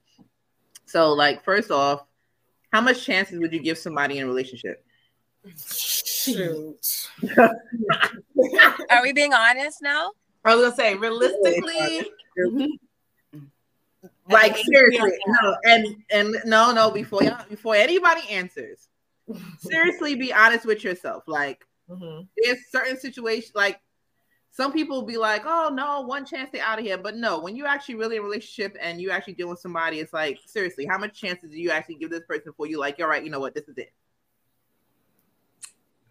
So, 0.86 1.12
like, 1.12 1.44
first 1.44 1.70
off, 1.70 2.04
how 2.72 2.80
much 2.80 3.04
chances 3.04 3.38
would 3.38 3.52
you 3.52 3.60
give 3.60 3.78
somebody 3.78 4.18
in 4.18 4.24
a 4.24 4.26
relationship? 4.26 4.84
Shoot. 5.64 7.08
Are 8.90 9.02
we 9.02 9.12
being 9.12 9.34
honest 9.34 9.78
now? 9.82 10.10
I 10.44 10.56
was 10.56 10.64
gonna 10.64 10.76
say 10.76 10.94
realistically. 10.96 12.10
Like 14.28 14.56
seriously, 14.56 15.18
no, 15.26 15.56
and 15.64 15.96
and 16.10 16.36
no, 16.44 16.72
no. 16.72 16.90
Before 16.90 17.22
y'all, 17.22 17.44
before 17.48 17.74
anybody 17.74 18.22
answers, 18.30 18.88
seriously, 19.58 20.14
be 20.14 20.32
honest 20.32 20.64
with 20.64 20.84
yourself. 20.84 21.24
Like, 21.26 21.66
mm-hmm. 21.90 22.22
there's 22.36 22.58
certain 22.70 22.98
situations, 22.98 23.52
like 23.54 23.80
some 24.52 24.72
people 24.72 25.00
will 25.00 25.06
be 25.06 25.16
like, 25.16 25.42
oh 25.46 25.70
no, 25.72 26.02
one 26.02 26.24
chance 26.24 26.50
they 26.52 26.60
out 26.60 26.78
of 26.78 26.84
here. 26.84 26.98
But 26.98 27.16
no, 27.16 27.40
when 27.40 27.56
you 27.56 27.66
actually 27.66 27.96
really 27.96 28.16
in 28.16 28.22
a 28.22 28.24
relationship 28.24 28.76
and 28.80 29.00
you 29.00 29.10
actually 29.10 29.32
deal 29.32 29.48
with 29.48 29.58
somebody, 29.58 29.98
it's 29.98 30.12
like 30.12 30.38
seriously, 30.46 30.86
how 30.86 30.98
much 30.98 31.18
chances 31.18 31.50
do 31.50 31.58
you 31.58 31.70
actually 31.70 31.96
give 31.96 32.10
this 32.10 32.22
person 32.28 32.52
before 32.52 32.66
you 32.66 32.78
like, 32.78 33.00
all 33.00 33.08
right, 33.08 33.24
you 33.24 33.30
know 33.30 33.40
what, 33.40 33.54
this 33.54 33.66
is 33.66 33.78
it. 33.78 33.92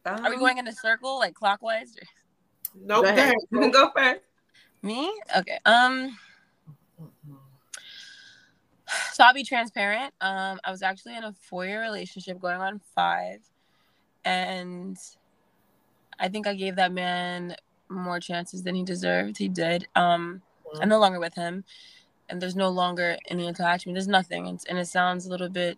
Are 0.05 0.31
we 0.31 0.37
going 0.37 0.57
in 0.57 0.67
a 0.67 0.73
circle 0.73 1.19
like 1.19 1.35
clockwise? 1.35 1.95
Nope. 2.75 3.05
Go 3.05 3.09
ahead. 3.11 3.35
Go, 3.53 3.69
go 3.71 3.91
first. 3.95 4.21
Me? 4.81 5.13
Okay. 5.37 5.59
Um. 5.65 6.17
So 9.13 9.23
I'll 9.23 9.33
be 9.33 9.43
transparent. 9.43 10.13
Um, 10.21 10.59
I 10.63 10.71
was 10.71 10.81
actually 10.81 11.15
in 11.15 11.23
a 11.23 11.33
four-year 11.33 11.81
relationship, 11.81 12.39
going 12.39 12.61
on 12.61 12.81
five, 12.95 13.39
and 14.25 14.97
I 16.19 16.27
think 16.27 16.47
I 16.47 16.53
gave 16.53 16.75
that 16.75 16.91
man 16.91 17.55
more 17.89 18.19
chances 18.19 18.63
than 18.63 18.75
he 18.75 18.83
deserved. 18.83 19.37
He 19.37 19.49
did. 19.49 19.87
Um, 19.95 20.41
I'm 20.79 20.89
no 20.89 20.99
longer 20.99 21.19
with 21.19 21.35
him, 21.35 21.63
and 22.29 22.41
there's 22.41 22.55
no 22.55 22.69
longer 22.69 23.17
any 23.27 23.47
attachment. 23.47 23.95
There's 23.95 24.07
nothing, 24.07 24.47
and, 24.47 24.63
and 24.69 24.77
it 24.77 24.87
sounds 24.87 25.25
a 25.25 25.29
little 25.29 25.49
bit 25.49 25.77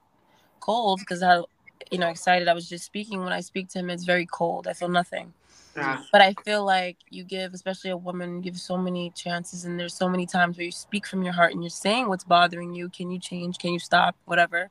cold 0.59 0.99
because 0.99 1.21
how 1.21 1.47
you 1.91 1.97
know 1.97 2.09
excited 2.09 2.47
I 2.47 2.53
was 2.53 2.69
just 2.69 2.85
speaking. 2.85 3.19
When 3.19 3.33
I 3.33 3.41
speak 3.41 3.69
to 3.69 3.79
him, 3.79 3.89
it's 3.89 4.05
very 4.05 4.25
cold. 4.25 4.67
I 4.67 4.73
feel 4.73 4.89
nothing. 4.89 5.33
Yeah. 5.75 6.03
But 6.11 6.21
I 6.21 6.35
feel 6.45 6.65
like 6.65 6.97
you 7.09 7.23
give, 7.23 7.53
especially 7.53 7.89
a 7.89 7.97
woman, 7.97 8.41
give 8.41 8.57
so 8.57 8.77
many 8.77 9.11
chances, 9.11 9.65
and 9.65 9.79
there's 9.79 9.93
so 9.93 10.07
many 10.07 10.25
times 10.25 10.57
where 10.57 10.65
you 10.65 10.71
speak 10.71 11.07
from 11.07 11.23
your 11.23 11.33
heart 11.33 11.53
and 11.53 11.63
you're 11.63 11.69
saying 11.69 12.09
what's 12.09 12.23
bothering 12.23 12.75
you. 12.75 12.89
Can 12.89 13.09
you 13.09 13.19
change? 13.19 13.57
Can 13.57 13.73
you 13.73 13.79
stop? 13.79 14.15
Whatever. 14.25 14.69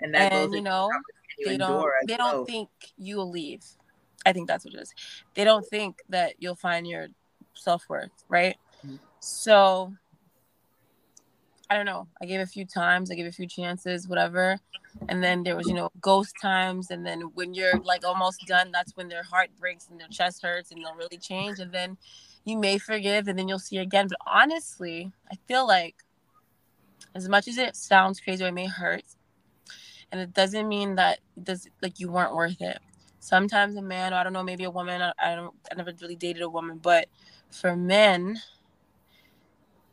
And, 0.00 0.14
that 0.14 0.32
and 0.32 0.54
you 0.54 0.60
know, 0.60 0.90
you 1.38 1.46
they 1.48 1.56
don't 1.56 1.90
they 2.06 2.16
don't 2.16 2.46
think 2.46 2.68
you 2.96 3.16
will 3.16 3.30
leave. 3.30 3.64
I 4.24 4.32
think 4.32 4.48
that's 4.48 4.64
what 4.64 4.74
it 4.74 4.80
is. 4.80 4.94
They 5.34 5.44
don't 5.44 5.66
think 5.66 5.98
that 6.08 6.34
you'll 6.38 6.54
find 6.54 6.86
your 6.86 7.08
self 7.54 7.88
worth, 7.88 8.10
right? 8.28 8.56
Mm-hmm. 8.84 8.96
So 9.20 9.94
I 11.68 11.74
don't 11.76 11.86
know. 11.86 12.06
I 12.22 12.26
gave 12.26 12.40
a 12.40 12.46
few 12.46 12.64
times, 12.64 13.10
I 13.10 13.14
gave 13.14 13.26
a 13.26 13.32
few 13.32 13.46
chances, 13.46 14.06
whatever. 14.06 14.58
And 15.08 15.22
then 15.22 15.42
there 15.42 15.56
was, 15.56 15.66
you 15.66 15.74
know, 15.74 15.90
ghost 16.00 16.34
times. 16.40 16.90
And 16.90 17.04
then 17.04 17.22
when 17.34 17.54
you're 17.54 17.78
like 17.80 18.04
almost 18.04 18.46
done, 18.46 18.70
that's 18.72 18.96
when 18.96 19.08
their 19.08 19.24
heart 19.24 19.50
breaks 19.58 19.88
and 19.88 20.00
their 20.00 20.08
chest 20.08 20.42
hurts 20.42 20.70
and 20.70 20.80
they'll 20.80 20.94
really 20.94 21.18
change. 21.18 21.58
And 21.58 21.72
then 21.72 21.96
you 22.44 22.56
may 22.56 22.78
forgive 22.78 23.28
and 23.28 23.38
then 23.38 23.48
you'll 23.48 23.58
see 23.58 23.78
again. 23.78 24.06
But 24.08 24.18
honestly, 24.26 25.12
I 25.30 25.36
feel 25.48 25.66
like 25.66 25.96
as 27.14 27.28
much 27.28 27.48
as 27.48 27.58
it 27.58 27.74
sounds 27.74 28.20
crazy 28.20 28.44
or 28.44 28.48
it 28.48 28.54
may 28.54 28.66
hurt, 28.66 29.04
and 30.12 30.20
it 30.20 30.32
doesn't 30.34 30.68
mean 30.68 30.94
that 30.94 31.18
does 31.42 31.66
like 31.82 31.98
you 31.98 32.10
weren't 32.10 32.34
worth 32.34 32.60
it. 32.60 32.78
Sometimes 33.18 33.74
a 33.76 33.82
man, 33.82 34.12
or 34.12 34.16
I 34.16 34.22
don't 34.22 34.32
know, 34.32 34.42
maybe 34.42 34.64
a 34.64 34.70
woman, 34.70 35.02
I, 35.02 35.12
I 35.18 35.34
don't 35.34 35.54
I 35.70 35.74
never 35.74 35.92
really 36.00 36.14
dated 36.14 36.42
a 36.42 36.48
woman, 36.48 36.78
but 36.78 37.08
for 37.50 37.74
men, 37.74 38.38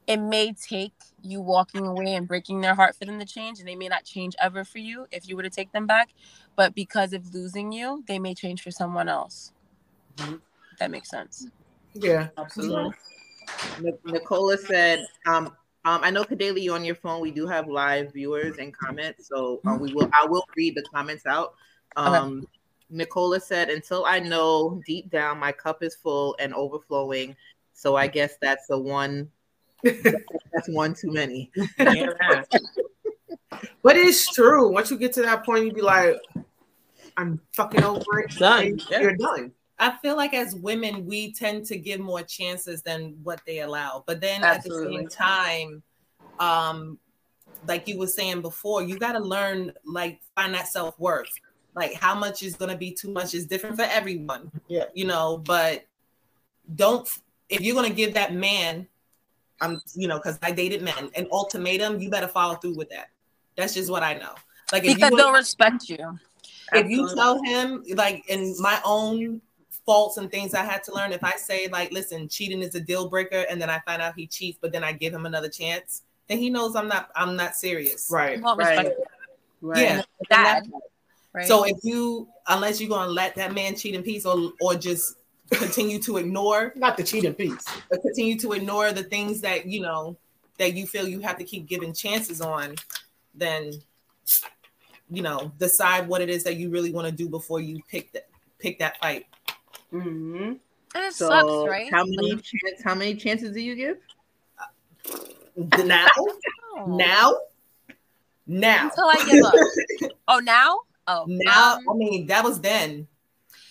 it 0.07 0.17
may 0.17 0.53
take 0.53 0.93
you 1.21 1.41
walking 1.41 1.85
away 1.85 2.15
and 2.15 2.27
breaking 2.27 2.61
their 2.61 2.75
heart 2.75 2.95
for 2.95 3.05
them 3.05 3.19
to 3.19 3.25
change 3.25 3.59
and 3.59 3.67
they 3.67 3.75
may 3.75 3.87
not 3.87 4.03
change 4.03 4.35
ever 4.41 4.63
for 4.63 4.79
you 4.79 5.05
if 5.11 5.27
you 5.27 5.35
were 5.35 5.43
to 5.43 5.49
take 5.49 5.71
them 5.71 5.87
back 5.87 6.09
but 6.55 6.75
because 6.75 7.13
of 7.13 7.33
losing 7.33 7.71
you 7.71 8.03
they 8.07 8.19
may 8.19 8.33
change 8.33 8.61
for 8.61 8.71
someone 8.71 9.07
else 9.07 9.51
mm-hmm. 10.17 10.35
that 10.79 10.91
makes 10.91 11.09
sense 11.09 11.47
yeah 11.93 12.27
absolutely 12.37 12.91
nicola 14.05 14.57
said 14.57 15.05
um 15.25 15.51
um, 15.85 15.99
I 16.01 16.11
know 16.11 16.23
Kadeli, 16.23 16.61
you 16.61 16.73
on 16.73 16.85
your 16.85 16.95
phone. 16.95 17.19
We 17.19 17.31
do 17.31 17.45
have 17.45 17.67
live 17.67 18.13
viewers 18.13 18.57
and 18.57 18.73
comments, 18.73 19.27
so 19.27 19.59
uh, 19.67 19.77
we 19.77 19.93
will. 19.93 20.09
I 20.13 20.25
will 20.25 20.45
read 20.55 20.75
the 20.75 20.83
comments 20.83 21.25
out. 21.25 21.55
Um, 21.97 22.37
okay. 22.37 22.47
Nicola 22.89 23.41
said, 23.41 23.69
"Until 23.69 24.05
I 24.05 24.19
know 24.19 24.81
deep 24.85 25.09
down 25.09 25.39
my 25.39 25.51
cup 25.51 25.83
is 25.83 25.93
full 25.95 26.37
and 26.39 26.53
overflowing, 26.53 27.35
so 27.73 27.97
I 27.97 28.07
guess 28.07 28.37
that's 28.41 28.67
the 28.67 28.79
one 28.79 29.29
that's 29.83 30.69
one 30.69 30.93
too 30.93 31.11
many. 31.11 31.51
but 33.83 33.95
it's 33.95 34.33
true. 34.33 34.71
Once 34.71 34.91
you 34.91 34.97
get 34.97 35.13
to 35.13 35.21
that 35.21 35.45
point, 35.45 35.65
you'd 35.65 35.75
be 35.75 35.81
like, 35.81 36.15
I'm 37.17 37.39
fucking 37.53 37.83
over 37.83 38.19
it. 38.19 38.31
Done. 38.31 38.79
Yeah. 38.89 39.01
You're 39.01 39.15
done. 39.15 39.51
I 39.79 39.97
feel 39.97 40.15
like 40.15 40.33
as 40.33 40.55
women, 40.55 41.05
we 41.05 41.33
tend 41.33 41.65
to 41.65 41.77
give 41.77 41.99
more 41.99 42.21
chances 42.21 42.81
than 42.83 43.17
what 43.23 43.41
they 43.45 43.59
allow. 43.59 44.03
But 44.05 44.21
then 44.21 44.43
Absolutely. 44.43 44.97
at 44.97 45.03
the 45.05 45.09
same 45.09 45.09
time, 45.09 45.83
um, 46.39 46.99
like 47.67 47.87
you 47.87 47.97
were 47.97 48.07
saying 48.07 48.41
before, 48.41 48.83
you 48.83 48.97
got 48.97 49.13
to 49.13 49.19
learn, 49.19 49.73
like, 49.85 50.21
find 50.35 50.53
that 50.53 50.67
self 50.67 50.97
worth. 50.99 51.29
Like, 51.75 51.93
how 51.95 52.13
much 52.13 52.43
is 52.43 52.55
going 52.55 52.71
to 52.71 52.77
be 52.77 52.91
too 52.91 53.11
much 53.11 53.33
is 53.33 53.47
different 53.47 53.75
for 53.75 53.83
everyone. 53.83 54.51
Yeah. 54.67 54.85
You 54.93 55.05
know, 55.05 55.37
but 55.37 55.85
don't, 56.75 57.09
if 57.49 57.61
you're 57.61 57.75
going 57.75 57.89
to 57.89 57.95
give 57.95 58.13
that 58.13 58.33
man 58.33 58.87
I'm, 59.61 59.81
you 59.95 60.07
know, 60.07 60.17
because 60.17 60.39
I 60.41 60.51
dated 60.51 60.81
men. 60.81 61.09
An 61.15 61.27
ultimatum, 61.31 61.99
you 61.99 62.09
better 62.09 62.27
follow 62.27 62.55
through 62.55 62.75
with 62.75 62.89
that. 62.89 63.09
That's 63.55 63.73
just 63.73 63.89
what 63.89 64.03
I 64.03 64.15
know. 64.15 64.33
Like 64.71 64.83
if 64.83 64.95
because 64.95 65.11
don't 65.11 65.33
respect 65.33 65.89
you. 65.89 66.19
If 66.73 66.89
you 66.89 67.13
tell 67.13 67.41
him, 67.43 67.83
like 67.95 68.23
in 68.27 68.55
my 68.59 68.81
own 68.83 69.41
faults 69.85 70.17
and 70.17 70.31
things 70.31 70.53
I 70.53 70.63
had 70.63 70.83
to 70.85 70.93
learn, 70.93 71.11
if 71.11 71.23
I 71.23 71.35
say 71.35 71.67
like, 71.67 71.91
listen, 71.91 72.27
cheating 72.27 72.61
is 72.61 72.73
a 72.75 72.79
deal 72.79 73.09
breaker, 73.09 73.45
and 73.49 73.61
then 73.61 73.69
I 73.69 73.79
find 73.85 74.01
out 74.01 74.15
he 74.15 74.27
cheats, 74.27 74.57
but 74.59 74.71
then 74.71 74.83
I 74.83 74.91
give 74.91 75.13
him 75.13 75.25
another 75.25 75.49
chance, 75.49 76.03
then 76.27 76.39
he 76.39 76.49
knows 76.49 76.75
I'm 76.75 76.87
not, 76.87 77.09
I'm 77.15 77.35
not 77.35 77.55
serious. 77.55 78.09
Right. 78.11 78.41
Right. 78.41 78.93
right. 79.61 79.81
Yeah. 79.81 80.01
That, 80.29 80.63
right. 81.33 81.45
So 81.45 81.65
if 81.65 81.77
you, 81.83 82.27
unless 82.47 82.81
you're 82.81 82.89
gonna 82.89 83.11
let 83.11 83.35
that 83.35 83.53
man 83.53 83.75
cheat 83.75 83.93
in 83.93 84.03
peace, 84.03 84.25
or 84.25 84.53
or 84.59 84.75
just 84.75 85.15
continue 85.55 85.99
to 85.99 86.17
ignore 86.17 86.73
not 86.75 86.97
the 86.97 87.03
cheating 87.03 87.33
piece. 87.33 87.65
but 87.89 88.01
continue 88.01 88.37
to 88.39 88.53
ignore 88.53 88.91
the 88.91 89.03
things 89.03 89.41
that 89.41 89.65
you 89.65 89.81
know 89.81 90.17
that 90.57 90.73
you 90.73 90.85
feel 90.85 91.07
you 91.07 91.19
have 91.19 91.37
to 91.37 91.43
keep 91.43 91.67
giving 91.67 91.93
chances 91.93 92.41
on 92.41 92.75
then 93.35 93.71
you 95.09 95.21
know 95.21 95.51
decide 95.59 96.07
what 96.07 96.21
it 96.21 96.29
is 96.29 96.43
that 96.43 96.55
you 96.55 96.69
really 96.69 96.91
want 96.91 97.07
to 97.07 97.13
do 97.13 97.27
before 97.27 97.59
you 97.59 97.81
pick 97.89 98.11
that 98.13 98.27
pick 98.59 98.79
that 98.79 98.97
fight. 98.99 99.25
Mm-hmm. 99.91 100.43
and 100.43 100.59
it 100.95 101.13
so 101.13 101.29
sucks 101.29 101.69
right? 101.69 101.91
how 101.91 102.03
many 102.05 102.35
chance, 102.35 102.81
how 102.83 102.95
many 102.95 103.15
chances 103.15 103.51
do 103.53 103.61
you 103.61 103.75
give? 103.75 103.97
Uh, 104.59 105.83
now? 105.83 106.07
Oh. 106.17 106.85
now? 106.87 107.37
Now? 108.47 108.85
Until 108.85 109.05
i 109.05 109.25
give 109.29 109.45
up. 109.45 110.11
Oh 110.27 110.39
now? 110.39 110.79
Oh. 111.07 111.25
Now 111.27 111.75
um, 111.75 111.89
i 111.89 111.93
mean 111.95 112.27
that 112.27 112.43
was 112.43 112.59
then 112.61 113.07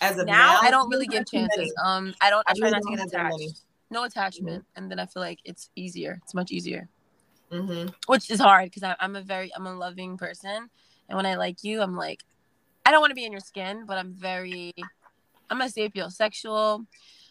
as 0.03 0.17
of 0.17 0.27
now, 0.27 0.33
now 0.33 0.59
I 0.61 0.71
don't 0.71 0.89
really 0.89 1.07
give 1.07 1.29
chances. 1.29 1.73
Um, 1.83 2.13
I 2.21 2.29
don't. 2.29 2.43
I, 2.47 2.51
I 2.51 2.53
try 2.53 2.69
really 2.69 2.71
not 2.71 2.91
to 2.91 2.97
get 2.97 3.07
attached. 3.07 3.61
No 3.89 4.03
attachment, 4.03 4.63
mm-hmm. 4.63 4.83
and 4.83 4.91
then 4.91 4.99
I 4.99 5.05
feel 5.05 5.21
like 5.21 5.39
it's 5.45 5.69
easier. 5.75 6.19
It's 6.23 6.33
much 6.33 6.51
easier. 6.51 6.89
Mm-hmm. 7.51 7.89
Which 8.07 8.31
is 8.31 8.39
hard 8.39 8.71
because 8.71 8.95
I'm 8.99 9.15
a 9.15 9.21
very 9.21 9.51
I'm 9.55 9.67
a 9.67 9.75
loving 9.75 10.17
person, 10.17 10.69
and 11.09 11.15
when 11.15 11.25
I 11.25 11.35
like 11.35 11.63
you, 11.63 11.81
I'm 11.81 11.95
like, 11.95 12.23
I 12.85 12.91
don't 12.91 13.01
want 13.01 13.11
to 13.11 13.15
be 13.15 13.25
in 13.25 13.31
your 13.31 13.41
skin, 13.41 13.85
but 13.85 13.97
I'm 13.97 14.13
very, 14.13 14.73
I'm 15.49 15.61
a 15.61 15.65
sapiosexual. 15.65 16.85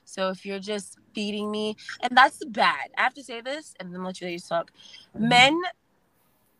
So 0.04 0.30
if 0.30 0.44
you're 0.46 0.58
just 0.58 0.98
feeding 1.14 1.50
me, 1.50 1.76
and 2.00 2.16
that's 2.16 2.44
bad. 2.44 2.90
I 2.96 3.02
have 3.02 3.14
to 3.14 3.24
say 3.24 3.40
this, 3.40 3.74
and 3.78 3.92
then 3.92 4.02
let 4.02 4.20
you 4.20 4.26
ladies 4.26 4.46
talk. 4.46 4.70
Mm-hmm. 5.16 5.28
Men, 5.28 5.62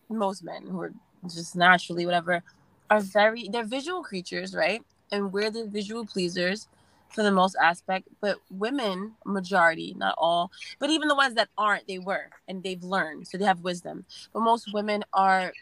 most 0.09 0.45
men 0.45 0.67
who 0.67 0.81
are 0.81 0.93
just 1.29 1.57
naturally 1.57 2.05
whatever, 2.05 2.43
are 2.91 3.01
very 3.01 3.49
they're 3.51 3.65
visual 3.65 4.03
creatures, 4.03 4.55
right? 4.55 4.83
And 5.13 5.33
we're 5.33 5.51
the 5.51 5.67
visual 5.67 6.05
pleasers 6.05 6.67
for 7.11 7.23
the 7.23 7.31
most 7.31 7.55
aspect 7.63 8.09
but 8.21 8.39
women 8.51 9.13
majority 9.27 9.95
not 9.99 10.15
all 10.17 10.51
but 10.79 10.91
even 10.91 11.09
the 11.09 11.15
ones 11.15 11.35
that 11.35 11.49
aren't 11.59 11.87
they 11.87 11.99
were 11.99 12.31
and 12.49 12.63
they've 12.63 12.83
learned 12.83 13.29
so 13.29 13.39
they 13.39 13.45
have 13.45 13.61
wisdom. 13.61 14.05
But 14.33 14.41
most 14.41 14.73
women 14.73 15.05
are 15.13 15.53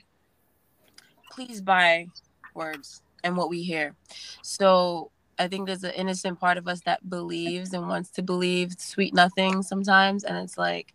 pleased 1.31 1.65
by 1.65 2.07
words 2.55 3.03
and 3.23 3.37
what 3.37 3.51
we 3.51 3.63
hear. 3.63 3.95
So 4.43 5.11
i 5.39 5.49
think 5.49 5.67
there's 5.67 5.85
an 5.85 5.93
innocent 5.93 6.39
part 6.39 6.59
of 6.59 6.69
us 6.69 6.83
that 6.83 7.09
believes 7.09 7.73
and 7.73 7.89
wants 7.89 8.11
to 8.11 8.23
believe 8.23 8.73
sweet 8.79 9.15
nothing 9.15 9.63
sometimes 9.63 10.23
and 10.23 10.37
it's 10.37 10.59
like 10.59 10.93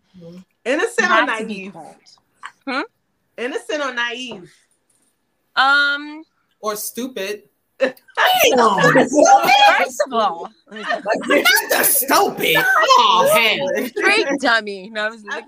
innocent 0.64 1.10
or 1.10 1.26
naive? 1.26 1.74
hmm? 2.64 2.82
innocent 3.36 3.82
or 3.82 3.92
naive? 3.92 4.54
Um 5.56 6.22
or 6.60 6.76
stupid 6.76 7.48
First 7.78 8.02
of 10.06 10.12
all, 10.12 10.50
that's 10.70 11.96
stupid. 11.96 12.56
Oh, 12.56 13.30
man. 13.34 13.88
Straight 13.88 14.26
dummy. 14.40 14.90
No, 14.90 15.06
I 15.06 15.10
was 15.10 15.24
like, 15.24 15.44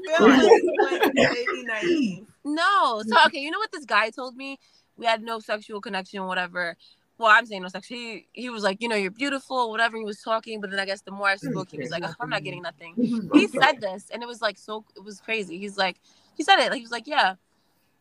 no. 2.45 3.03
So 3.07 3.17
okay, 3.27 3.39
you 3.39 3.51
know 3.51 3.59
what 3.59 3.73
this 3.73 3.85
guy 3.85 4.11
told 4.11 4.37
me? 4.37 4.59
We 4.97 5.07
had 5.07 5.23
no 5.23 5.39
sexual 5.39 5.81
connection, 5.81 6.27
whatever. 6.27 6.77
Well, 7.19 7.31
I'm 7.31 7.47
saying 7.47 7.63
no 7.63 7.69
sex. 7.69 7.89
He 7.89 8.27
he 8.33 8.51
was 8.51 8.63
like, 8.63 8.81
you 8.83 8.89
know, 8.89 8.97
you're 8.97 9.11
beautiful, 9.11 9.71
whatever. 9.71 9.97
He 9.97 10.05
was 10.05 10.21
talking, 10.21 10.61
but 10.61 10.71
then 10.71 10.79
I 10.79 10.85
guess 10.85 11.01
the 11.01 11.11
more 11.11 11.29
I 11.29 11.37
spoke, 11.37 11.71
he 11.71 11.79
was 11.79 11.91
like, 11.91 12.05
I'm 12.21 12.29
not 12.29 12.45
getting 12.45 12.63
nothing. 12.63 12.95
He 13.33 13.47
said 13.49 13.81
this, 13.81 14.11
and 14.13 14.23
it 14.23 14.27
was 14.27 14.43
like 14.43 14.59
so. 14.59 14.85
It 14.97 15.03
was 15.03 15.21
crazy. 15.21 15.59
He's 15.59 15.77
like, 15.77 15.97
he 16.37 16.45
said 16.45 16.59
it. 16.59 16.71
Like 16.71 16.79
he 16.79 16.83
was 16.83 16.93
like, 16.93 17.07
yeah, 17.07 17.35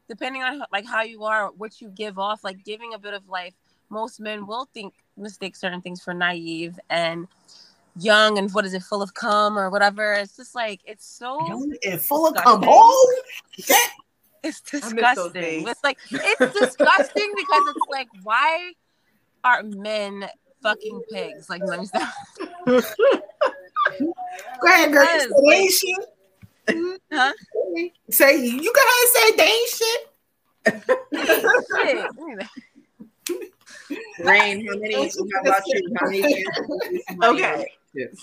depending 0.08 0.44
on 0.44 0.64
like 0.72 0.86
how 0.86 1.02
you 1.02 1.24
are, 1.24 1.50
what 1.52 1.82
you 1.82 1.90
give 1.90 2.20
off, 2.20 2.44
like 2.44 2.64
giving 2.64 2.94
a 2.94 3.00
bit 3.00 3.14
of 3.14 3.28
life 3.28 3.54
most 3.90 4.20
men 4.20 4.46
will 4.48 4.66
think 4.74 4.94
mistake 5.16 5.56
certain 5.56 5.82
things 5.82 6.04
for 6.04 6.14
naive 6.14 6.80
and 6.90 7.28
young 8.00 8.38
and 8.38 8.54
what 8.54 8.66
is 8.66 8.74
it, 8.74 8.84
full 8.84 9.02
of 9.02 9.14
cum 9.14 9.58
or 9.58 9.70
whatever. 9.70 10.14
It's 10.14 10.36
just 10.36 10.56
like 10.56 10.82
it's 10.86 11.06
so 11.06 11.46
young 11.48 11.76
and 11.86 12.02
full 12.02 12.28
of 12.28 12.36
cum. 12.36 12.64
Oh, 12.66 13.22
it's 14.44 14.62
disgusting. 14.62 15.68
It's 15.68 15.84
like 15.84 15.98
it's 16.12 16.60
disgusting 16.60 17.34
because 17.36 17.64
it's 17.68 17.88
like 17.90 18.08
why 18.24 18.74
are 19.44 19.64
men 19.64 20.28
fucking 20.62 21.02
pigs? 21.12 21.50
Like 21.50 21.62
let 21.64 21.80
me 21.80 21.86
stop. 21.86 22.14
Go 24.62 24.68
ahead, 24.68 24.92
girl. 24.92 25.04
Yes, 25.04 25.32
like, 25.44 25.58
ain't 25.58 25.72
shit. 25.72 25.96
Huh? 27.12 27.32
Say 28.10 28.46
you 28.46 28.74
go 28.74 28.82
ahead 28.82 29.02
and 29.02 29.10
say 29.14 29.32
they 29.38 29.44
ain't 29.44 29.70
shit. 29.70 30.08
Rain, 34.20 34.66
how 34.68 34.76
many? 34.78 34.94
How 34.96 35.42
about 35.42 35.62
you? 35.68 35.96
How 36.00 36.10
many? 36.10 36.46
Okay. 37.24 37.68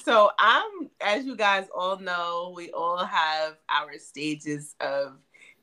So 0.04 0.30
I'm, 0.38 0.88
as 1.00 1.24
you 1.24 1.34
guys 1.36 1.66
all 1.74 1.98
know, 1.98 2.52
we 2.54 2.70
all 2.70 3.04
have 3.04 3.56
our 3.68 3.98
stages 3.98 4.76
of 4.80 5.14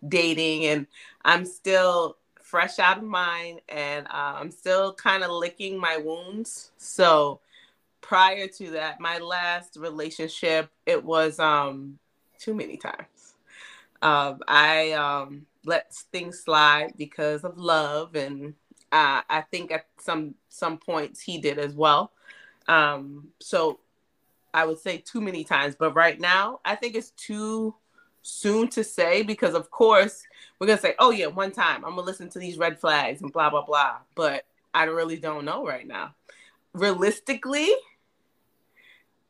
dating, 0.07 0.65
and 0.65 0.87
I'm 1.23 1.45
still 1.45 2.17
fresh 2.41 2.79
out 2.79 2.97
of 2.97 3.03
mine, 3.03 3.59
and 3.69 4.07
uh, 4.07 4.33
I'm 4.35 4.51
still 4.51 4.93
kind 4.93 5.23
of 5.23 5.31
licking 5.31 5.79
my 5.79 5.97
wounds. 5.97 6.71
So 6.77 7.39
prior 8.01 8.47
to 8.47 8.71
that, 8.71 8.99
my 8.99 9.19
last 9.19 9.77
relationship, 9.77 10.69
it 10.85 11.03
was 11.03 11.39
um 11.39 11.99
too 12.39 12.53
many 12.53 12.77
times. 12.77 13.35
Um, 14.01 14.41
I 14.47 14.91
um 14.91 15.45
let 15.63 15.93
things 16.11 16.39
slide 16.39 16.93
because 16.97 17.43
of 17.43 17.57
love, 17.57 18.15
and 18.15 18.55
uh, 18.91 19.21
I 19.30 19.41
think 19.49 19.71
at 19.71 19.86
some 19.99 20.36
some 20.49 20.77
points 20.77 21.21
he 21.21 21.39
did 21.39 21.60
as 21.60 21.73
well. 21.73 22.12
Um, 22.67 23.30
so 23.39 23.80
I 24.54 24.65
would 24.65 24.80
say 24.80 24.97
too 24.97 25.21
many 25.21 25.43
times, 25.43 25.75
but 25.77 25.95
right 25.95 26.19
now 26.19 26.60
I 26.65 26.75
think 26.75 26.95
it's 26.95 27.12
too 27.12 27.75
soon 28.21 28.67
to 28.69 28.84
say 28.84 29.23
because 29.23 29.56
of 29.56 29.71
course 29.71 30.23
we're 30.60 30.67
gonna 30.67 30.80
say, 30.80 30.95
oh 30.99 31.12
yeah, 31.12 31.27
one 31.27 31.51
time 31.51 31.86
I'm 31.86 31.95
gonna 31.95 32.01
listen 32.01 32.30
to 32.32 32.39
these 32.39 32.58
red 32.58 32.80
flags 32.80 33.21
and 33.21 33.32
blah 33.32 33.49
blah 33.49 33.65
blah. 33.65 33.97
But 34.15 34.45
I 34.73 34.84
really 34.86 35.17
don't 35.17 35.45
know 35.45 35.65
right 35.65 35.88
now. 35.88 36.15
Realistically, 36.73 37.69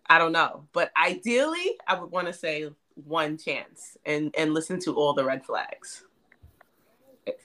I 0.10 0.18
don't 0.18 0.32
know. 0.32 0.68
But 0.74 0.92
ideally, 1.02 1.78
I 1.88 2.00
would 2.00 2.12
want 2.12 2.28
to 2.28 2.34
say 2.34 2.70
one 2.96 3.38
chance 3.38 3.98
and 4.06 4.34
and 4.38 4.54
listen 4.54 4.80
to 4.82 4.96
all 4.96 5.14
the 5.14 5.24
red 5.24 5.46
flags. 5.46 6.04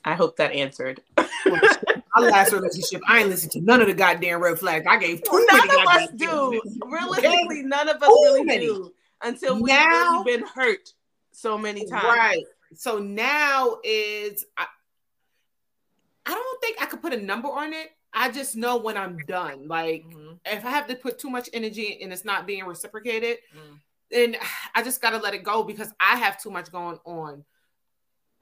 I 0.04 0.14
hope 0.14 0.36
that 0.36 0.52
answered. 0.52 1.02
My 2.16 2.28
last 2.28 2.52
relationship, 2.52 3.02
I 3.06 3.20
ain't 3.20 3.28
listened 3.28 3.52
to 3.52 3.60
none 3.60 3.80
of 3.80 3.88
the 3.88 3.94
goddamn 3.94 4.40
red 4.40 4.58
flags. 4.58 4.86
I 4.88 4.98
gave 4.98 5.22
too 5.22 5.46
none 5.50 5.70
of 5.70 5.86
us 5.86 6.08
do. 6.16 6.60
Realistically, 6.86 7.62
none 7.62 7.88
of 7.88 7.96
us 7.96 8.08
too 8.08 8.22
really 8.24 8.44
many. 8.44 8.66
do 8.66 8.92
until 9.22 9.56
we've 9.56 9.66
now, 9.66 10.22
really 10.24 10.38
been 10.38 10.46
hurt 10.46 10.92
so 11.32 11.58
many 11.58 11.86
times. 11.86 12.04
Right. 12.04 12.44
So 12.74 12.98
now 12.98 13.78
is 13.84 14.44
I, 14.56 14.66
I 16.24 16.34
don't 16.34 16.60
think 16.60 16.82
I 16.82 16.86
could 16.86 17.02
put 17.02 17.12
a 17.12 17.20
number 17.20 17.48
on 17.48 17.72
it. 17.72 17.90
I 18.12 18.30
just 18.30 18.56
know 18.56 18.78
when 18.78 18.96
I'm 18.96 19.18
done. 19.28 19.68
Like 19.68 20.04
mm-hmm. 20.04 20.34
if 20.46 20.64
I 20.64 20.70
have 20.70 20.86
to 20.88 20.96
put 20.96 21.18
too 21.18 21.30
much 21.30 21.48
energy 21.52 21.98
and 22.02 22.12
it's 22.12 22.24
not 22.24 22.46
being 22.46 22.64
reciprocated, 22.64 23.38
mm. 23.54 23.78
then 24.10 24.36
I 24.74 24.82
just 24.82 25.02
gotta 25.02 25.18
let 25.18 25.34
it 25.34 25.44
go 25.44 25.62
because 25.62 25.92
I 26.00 26.16
have 26.16 26.40
too 26.40 26.50
much 26.50 26.72
going 26.72 26.98
on. 27.04 27.44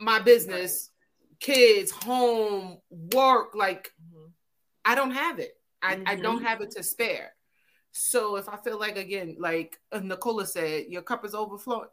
My 0.01 0.21
business, 0.21 0.91
kids, 1.41 1.91
home, 1.91 2.79
work, 2.91 3.55
like 3.55 3.93
mm-hmm. 4.01 4.27
I 4.85 4.95
don't 4.95 5.13
have 5.13 5.39
it. 5.39 5.53
I, 5.83 5.97
mm-hmm. 5.97 6.09
I 6.09 6.15
don't 6.17 6.43
have 6.43 6.61
it 6.61 6.71
to 6.73 6.83
spare. 6.83 7.35
So 7.93 8.37
if 8.37 8.49
I 8.49 8.57
feel 8.57 8.79
like 8.79 8.97
again, 8.97 9.37
like 9.39 9.79
Nicola 10.03 10.47
said, 10.47 10.87
your 10.89 11.03
cup 11.03 11.25
is 11.25 11.35
overflowing, 11.35 11.89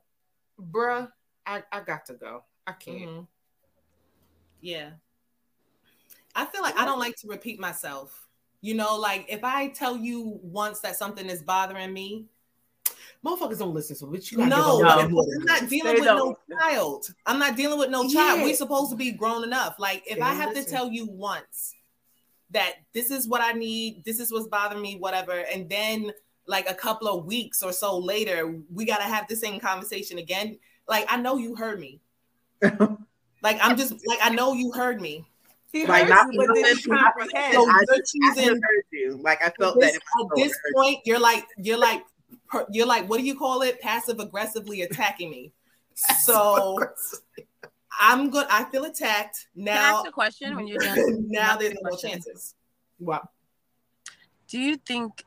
bruh, 0.59 1.09
I, 1.45 1.63
I 1.71 1.81
got 1.81 2.05
to 2.07 2.13
go. 2.13 2.43
I 2.65 2.71
can't. 2.73 2.97
Mm-hmm. 2.97 3.21
Yeah. 4.61 4.91
I 6.35 6.45
feel 6.45 6.61
like 6.61 6.77
I 6.77 6.85
don't 6.85 6.99
like 6.99 7.15
to 7.17 7.27
repeat 7.27 7.59
myself. 7.59 8.27
You 8.61 8.75
know, 8.75 8.95
like 8.95 9.25
if 9.27 9.43
I 9.43 9.69
tell 9.69 9.97
you 9.97 10.39
once 10.43 10.79
that 10.81 10.95
something 10.95 11.27
is 11.27 11.41
bothering 11.41 11.93
me, 11.93 12.27
motherfuckers 13.25 13.59
don't 13.59 13.73
listen 13.73 13.97
to 13.97 14.13
it. 14.15 14.31
You 14.31 14.39
no, 14.39 14.79
no, 14.79 14.89
I'm 14.89 15.45
not 15.45 15.69
dealing 15.69 15.95
with 15.95 16.05
no 16.05 16.37
child. 16.59 17.13
I'm 17.25 17.39
not 17.39 17.55
dealing 17.55 17.79
with 17.79 17.89
no 17.89 18.03
child. 18.03 18.39
Yeah. 18.39 18.43
We're 18.43 18.55
supposed 18.55 18.91
to 18.91 18.97
be 18.97 19.11
grown 19.11 19.43
enough. 19.43 19.75
Like 19.79 20.03
if 20.05 20.21
I 20.21 20.33
have 20.33 20.49
listen. 20.49 20.65
to 20.65 20.71
tell 20.71 20.91
you 20.91 21.07
once 21.07 21.73
that 22.51 22.73
this 22.93 23.11
is 23.11 23.27
what 23.27 23.41
I 23.41 23.53
need, 23.53 24.03
this 24.05 24.19
is 24.19 24.31
what's 24.31 24.47
bothering 24.47 24.81
me, 24.81 24.97
whatever, 24.97 25.31
and 25.31 25.69
then 25.69 26.11
like 26.47 26.69
a 26.69 26.73
couple 26.73 27.07
of 27.07 27.25
weeks 27.25 27.63
or 27.63 27.71
so 27.71 27.97
later, 27.97 28.59
we 28.73 28.85
gotta 28.85 29.03
have 29.03 29.27
the 29.27 29.35
same 29.35 29.59
conversation 29.59 30.17
again. 30.17 30.57
Like 30.87 31.05
I 31.09 31.17
know 31.17 31.37
you 31.37 31.55
heard 31.55 31.79
me. 31.79 32.01
like 32.61 33.57
I'm 33.61 33.77
just 33.77 33.93
like 34.05 34.19
I 34.21 34.29
know 34.29 34.53
you 34.53 34.71
heard 34.71 35.01
me. 35.01 35.25
He 35.71 35.85
like 35.85 36.09
not 36.09 36.33
you, 36.33 36.45
but 36.45 36.53
didn't 36.53 36.83
comprehend. 36.83 37.53
So 37.53 37.65
I, 37.69 37.83
choosing, 38.05 38.49
I 38.49 38.53
heard 38.53 38.83
you. 38.91 39.19
Like 39.21 39.41
I 39.41 39.51
felt 39.57 39.79
this, 39.79 39.93
that 39.93 40.01
at 40.21 40.27
this 40.35 40.53
point, 40.75 40.99
you're 41.05 41.19
like 41.19 41.45
you're 41.57 41.77
like 41.77 42.03
you're 42.71 42.85
like, 42.85 43.09
what 43.09 43.17
do 43.17 43.23
you 43.23 43.37
call 43.37 43.61
it? 43.61 43.79
Passive 43.81 44.19
aggressively 44.19 44.81
attacking 44.81 45.29
me. 45.29 45.53
So 46.23 46.79
I'm 47.99 48.29
good. 48.29 48.47
I 48.49 48.63
feel 48.65 48.85
attacked 48.85 49.47
now. 49.55 49.73
Can 49.73 49.83
I 49.83 49.97
ask 49.97 50.07
a 50.07 50.11
question 50.11 50.55
when 50.55 50.67
you're 50.67 50.79
done? 50.79 51.25
now 51.29 51.57
there's 51.57 51.77
no 51.81 51.95
chances. 51.95 52.55
Wow. 52.99 53.27
Do 54.47 54.59
you 54.59 54.77
think? 54.77 55.23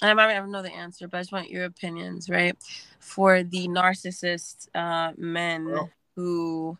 And 0.00 0.10
I 0.10 0.14
might 0.14 0.34
not 0.34 0.48
know 0.48 0.62
the 0.62 0.72
answer, 0.72 1.06
but 1.06 1.18
I 1.18 1.20
just 1.20 1.32
want 1.32 1.50
your 1.50 1.64
opinions, 1.64 2.28
right? 2.28 2.56
For 2.98 3.44
the 3.44 3.68
narcissist 3.68 4.68
uh, 4.74 5.12
men 5.16 5.68
oh. 5.70 5.88
who 6.16 6.78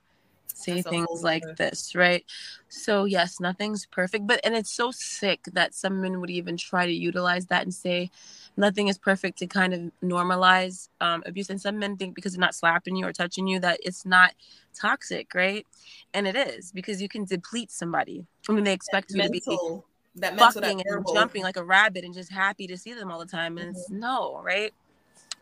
say 0.62 0.74
That's 0.74 0.88
things 0.88 1.22
like 1.22 1.44
this, 1.56 1.94
right? 1.94 2.24
So 2.68 3.04
yes, 3.04 3.40
nothing's 3.40 3.86
perfect, 3.86 4.26
but 4.26 4.40
and 4.44 4.54
it's 4.54 4.72
so 4.72 4.90
sick 4.90 5.40
that 5.52 5.74
some 5.74 6.00
men 6.00 6.20
would 6.20 6.30
even 6.30 6.56
try 6.56 6.86
to 6.86 6.92
utilize 6.92 7.46
that 7.46 7.62
and 7.62 7.74
say 7.74 8.10
nothing 8.56 8.88
is 8.88 8.98
perfect 8.98 9.38
to 9.38 9.46
kind 9.46 9.74
of 9.74 9.80
normalize 10.02 10.88
um, 11.00 11.22
abuse. 11.26 11.50
And 11.50 11.60
some 11.60 11.78
men 11.78 11.96
think 11.96 12.14
because 12.14 12.32
they're 12.32 12.40
not 12.40 12.54
slapping 12.54 12.96
you 12.96 13.06
or 13.06 13.12
touching 13.12 13.46
you 13.46 13.60
that 13.60 13.80
it's 13.82 14.04
not 14.04 14.34
toxic, 14.74 15.34
right? 15.34 15.66
And 16.14 16.26
it 16.26 16.36
is 16.36 16.72
because 16.72 17.00
you 17.00 17.08
can 17.08 17.24
deplete 17.24 17.70
somebody. 17.70 18.26
I 18.48 18.52
mean, 18.52 18.64
they 18.64 18.72
expect 18.72 19.10
you 19.10 19.18
mental, 19.18 19.56
to 19.56 19.82
be 19.82 20.20
that 20.20 20.38
fucking 20.38 20.78
that 20.78 20.86
and 20.86 21.06
jumping 21.12 21.42
like 21.42 21.56
a 21.56 21.64
rabbit 21.64 22.04
and 22.04 22.14
just 22.14 22.30
happy 22.30 22.66
to 22.66 22.76
see 22.76 22.92
them 22.92 23.10
all 23.10 23.18
the 23.18 23.26
time. 23.26 23.58
And 23.58 23.68
mm-hmm. 23.68 23.78
it's 23.78 23.90
no, 23.90 24.40
right? 24.42 24.72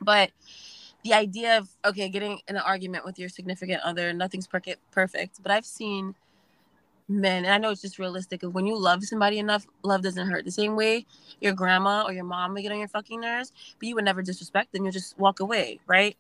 But 0.01 0.31
the 1.05 1.15
idea 1.15 1.59
of 1.59 1.69
okay, 1.85 2.09
getting 2.09 2.41
in 2.49 2.57
an 2.57 2.63
argument 2.63 3.05
with 3.05 3.19
your 3.19 3.29
significant 3.29 3.83
other, 3.83 4.13
nothing's 4.13 4.47
perfect. 4.47 5.43
But 5.43 5.53
I've 5.53 5.67
seen 5.67 6.15
men, 7.09 7.45
and 7.45 7.55
I 7.55 7.59
know 7.59 7.71
it's 7.71 7.83
just 7.83 7.99
realistic. 7.99 8.43
When 8.43 8.67
you 8.67 8.79
love 8.79 9.05
somebody 9.05 9.39
enough, 9.39 9.67
love 9.83 10.03
doesn't 10.03 10.29
hurt. 10.29 10.45
The 10.45 10.51
same 10.51 10.77
way 10.77 11.07
your 11.41 11.53
grandma 11.53 12.05
or 12.07 12.13
your 12.13 12.25
mom 12.25 12.55
would 12.55 12.63
get 12.63 12.73
on 12.73 12.79
your 12.79 12.89
fucking 12.89 13.21
nerves, 13.21 13.53
but 13.79 13.89
you 13.89 13.95
would 13.95 14.05
never 14.05 14.23
disrespect 14.23 14.73
them. 14.73 14.85
You 14.85 14.93
just 14.93 15.19
walk 15.19 15.41
away, 15.41 15.81
right? 15.87 16.17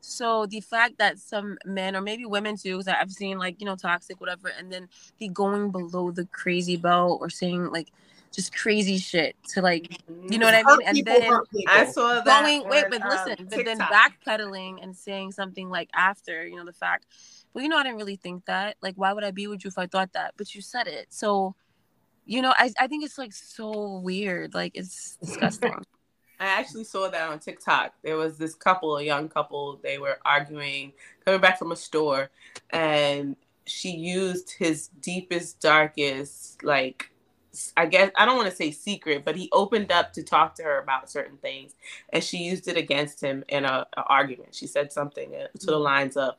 So 0.00 0.46
the 0.46 0.60
fact 0.60 0.98
that 0.98 1.18
some 1.18 1.58
men 1.64 1.96
or 1.96 2.00
maybe 2.00 2.24
women 2.26 2.56
too, 2.56 2.78
because 2.78 2.88
I've 2.88 3.10
seen 3.10 3.38
like 3.38 3.60
you 3.60 3.66
know 3.66 3.76
toxic 3.76 4.20
whatever, 4.20 4.48
and 4.48 4.72
then 4.72 4.88
the 5.18 5.28
going 5.28 5.70
below 5.70 6.10
the 6.10 6.26
crazy 6.26 6.76
belt 6.76 7.18
or 7.20 7.30
saying 7.30 7.70
like 7.72 7.92
just 8.36 8.54
crazy 8.54 8.98
shit 8.98 9.34
to 9.54 9.62
like 9.62 10.00
you 10.28 10.38
know 10.38 10.46
what 10.46 10.54
I 10.54 10.62
mean, 10.62 10.78
and 10.86 11.04
then 11.04 11.32
I 11.66 11.86
saw 11.86 12.20
that 12.20 12.24
going 12.24 12.68
wait, 12.68 12.84
but 12.90 13.00
listen, 13.08 13.36
um, 13.40 13.46
but 13.50 13.64
then 13.64 13.78
backpedaling 13.78 14.82
and 14.82 14.94
saying 14.94 15.32
something 15.32 15.68
like 15.68 15.90
after 15.94 16.46
you 16.46 16.56
know 16.56 16.64
the 16.64 16.72
fact 16.72 17.06
well, 17.56 17.62
you 17.62 17.70
know, 17.70 17.78
I 17.78 17.84
didn't 17.84 17.96
really 17.96 18.16
think 18.16 18.44
that. 18.44 18.76
Like, 18.82 18.96
why 18.96 19.14
would 19.14 19.24
I 19.24 19.30
be 19.30 19.46
with 19.46 19.64
you 19.64 19.68
if 19.68 19.78
I 19.78 19.86
thought 19.86 20.12
that? 20.12 20.34
But 20.36 20.54
you 20.54 20.60
said 20.60 20.86
it. 20.86 21.06
So, 21.08 21.54
you 22.26 22.42
know, 22.42 22.52
I, 22.54 22.70
I 22.78 22.86
think 22.86 23.02
it's 23.02 23.16
like 23.16 23.32
so 23.32 23.96
weird. 24.00 24.52
Like, 24.52 24.72
it's 24.74 25.16
disgusting. 25.24 25.72
I 26.38 26.44
actually 26.44 26.84
saw 26.84 27.08
that 27.08 27.30
on 27.30 27.38
TikTok. 27.38 27.94
There 28.04 28.18
was 28.18 28.36
this 28.36 28.54
couple, 28.54 28.98
a 28.98 29.02
young 29.02 29.30
couple, 29.30 29.80
they 29.82 29.96
were 29.96 30.18
arguing, 30.22 30.92
coming 31.24 31.40
back 31.40 31.58
from 31.58 31.72
a 31.72 31.76
store, 31.76 32.28
and 32.68 33.36
she 33.64 33.88
used 33.88 34.52
his 34.58 34.88
deepest, 35.00 35.58
darkest, 35.58 36.62
like, 36.62 37.10
I 37.76 37.86
guess, 37.86 38.10
I 38.16 38.24
don't 38.24 38.36
want 38.36 38.50
to 38.50 38.56
say 38.56 38.70
secret, 38.70 39.24
but 39.24 39.36
he 39.36 39.48
opened 39.52 39.92
up 39.92 40.12
to 40.14 40.22
talk 40.22 40.54
to 40.56 40.62
her 40.62 40.78
about 40.78 41.10
certain 41.10 41.36
things, 41.38 41.74
and 42.12 42.22
she 42.22 42.38
used 42.38 42.68
it 42.68 42.76
against 42.76 43.20
him 43.20 43.44
in 43.48 43.64
a, 43.64 43.86
a 43.96 44.02
argument. 44.04 44.54
She 44.54 44.66
said 44.66 44.92
something 44.92 45.30
to 45.30 45.48
the 45.66 45.72
mm-hmm. 45.72 45.82
lines 45.82 46.16
of, 46.16 46.34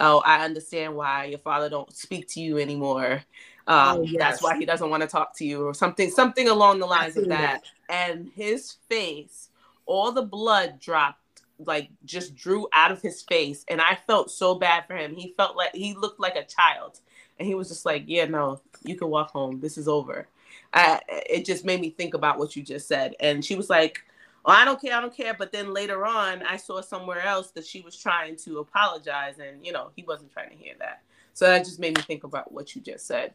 oh, 0.00 0.22
I 0.24 0.44
understand 0.44 0.94
why 0.96 1.26
your 1.26 1.38
father 1.38 1.68
don't 1.68 1.92
speak 1.94 2.28
to 2.28 2.40
you 2.40 2.58
anymore. 2.58 3.22
Um, 3.66 3.98
oh, 3.98 4.02
yes. 4.02 4.18
That's 4.18 4.42
why 4.42 4.58
he 4.58 4.64
doesn't 4.64 4.90
want 4.90 5.02
to 5.02 5.08
talk 5.08 5.36
to 5.36 5.44
you, 5.44 5.66
or 5.66 5.74
something, 5.74 6.10
something 6.10 6.48
along 6.48 6.80
the 6.80 6.86
lines 6.86 7.16
of 7.16 7.28
that. 7.28 7.62
that. 7.88 8.10
And 8.10 8.30
his 8.34 8.76
face, 8.88 9.50
all 9.86 10.10
the 10.12 10.22
blood 10.22 10.80
dropped, 10.80 11.20
like 11.58 11.90
just 12.04 12.34
drew 12.34 12.66
out 12.72 12.90
of 12.90 13.00
his 13.00 13.22
face, 13.22 13.64
and 13.68 13.80
I 13.80 13.96
felt 14.06 14.32
so 14.32 14.56
bad 14.56 14.86
for 14.86 14.96
him. 14.96 15.14
He 15.14 15.34
felt 15.36 15.56
like 15.56 15.74
he 15.74 15.94
looked 15.94 16.18
like 16.18 16.34
a 16.34 16.44
child, 16.44 16.98
and 17.38 17.46
he 17.46 17.54
was 17.54 17.68
just 17.68 17.86
like, 17.86 18.02
"Yeah, 18.06 18.24
no, 18.24 18.60
you 18.82 18.96
can 18.96 19.08
walk 19.08 19.30
home. 19.30 19.60
This 19.60 19.78
is 19.78 19.86
over." 19.86 20.26
Uh, 20.72 20.98
it 21.08 21.44
just 21.44 21.64
made 21.64 21.80
me 21.80 21.90
think 21.90 22.14
about 22.14 22.38
what 22.38 22.56
you 22.56 22.62
just 22.62 22.88
said, 22.88 23.14
and 23.20 23.44
she 23.44 23.54
was 23.54 23.68
like, 23.68 24.00
oh, 24.44 24.52
I 24.52 24.64
don't 24.64 24.80
care, 24.80 24.96
I 24.96 25.00
don't 25.00 25.14
care. 25.14 25.34
But 25.34 25.52
then 25.52 25.72
later 25.72 26.06
on, 26.06 26.42
I 26.42 26.56
saw 26.56 26.80
somewhere 26.80 27.20
else 27.20 27.50
that 27.52 27.66
she 27.66 27.80
was 27.80 27.96
trying 27.96 28.36
to 28.36 28.58
apologize, 28.58 29.38
and 29.38 29.64
you 29.64 29.72
know, 29.72 29.90
he 29.96 30.02
wasn't 30.02 30.32
trying 30.32 30.50
to 30.50 30.56
hear 30.56 30.74
that. 30.78 31.02
So 31.34 31.46
that 31.46 31.64
just 31.64 31.78
made 31.78 31.96
me 31.96 32.02
think 32.02 32.24
about 32.24 32.52
what 32.52 32.74
you 32.74 32.82
just 32.82 33.06
said. 33.06 33.34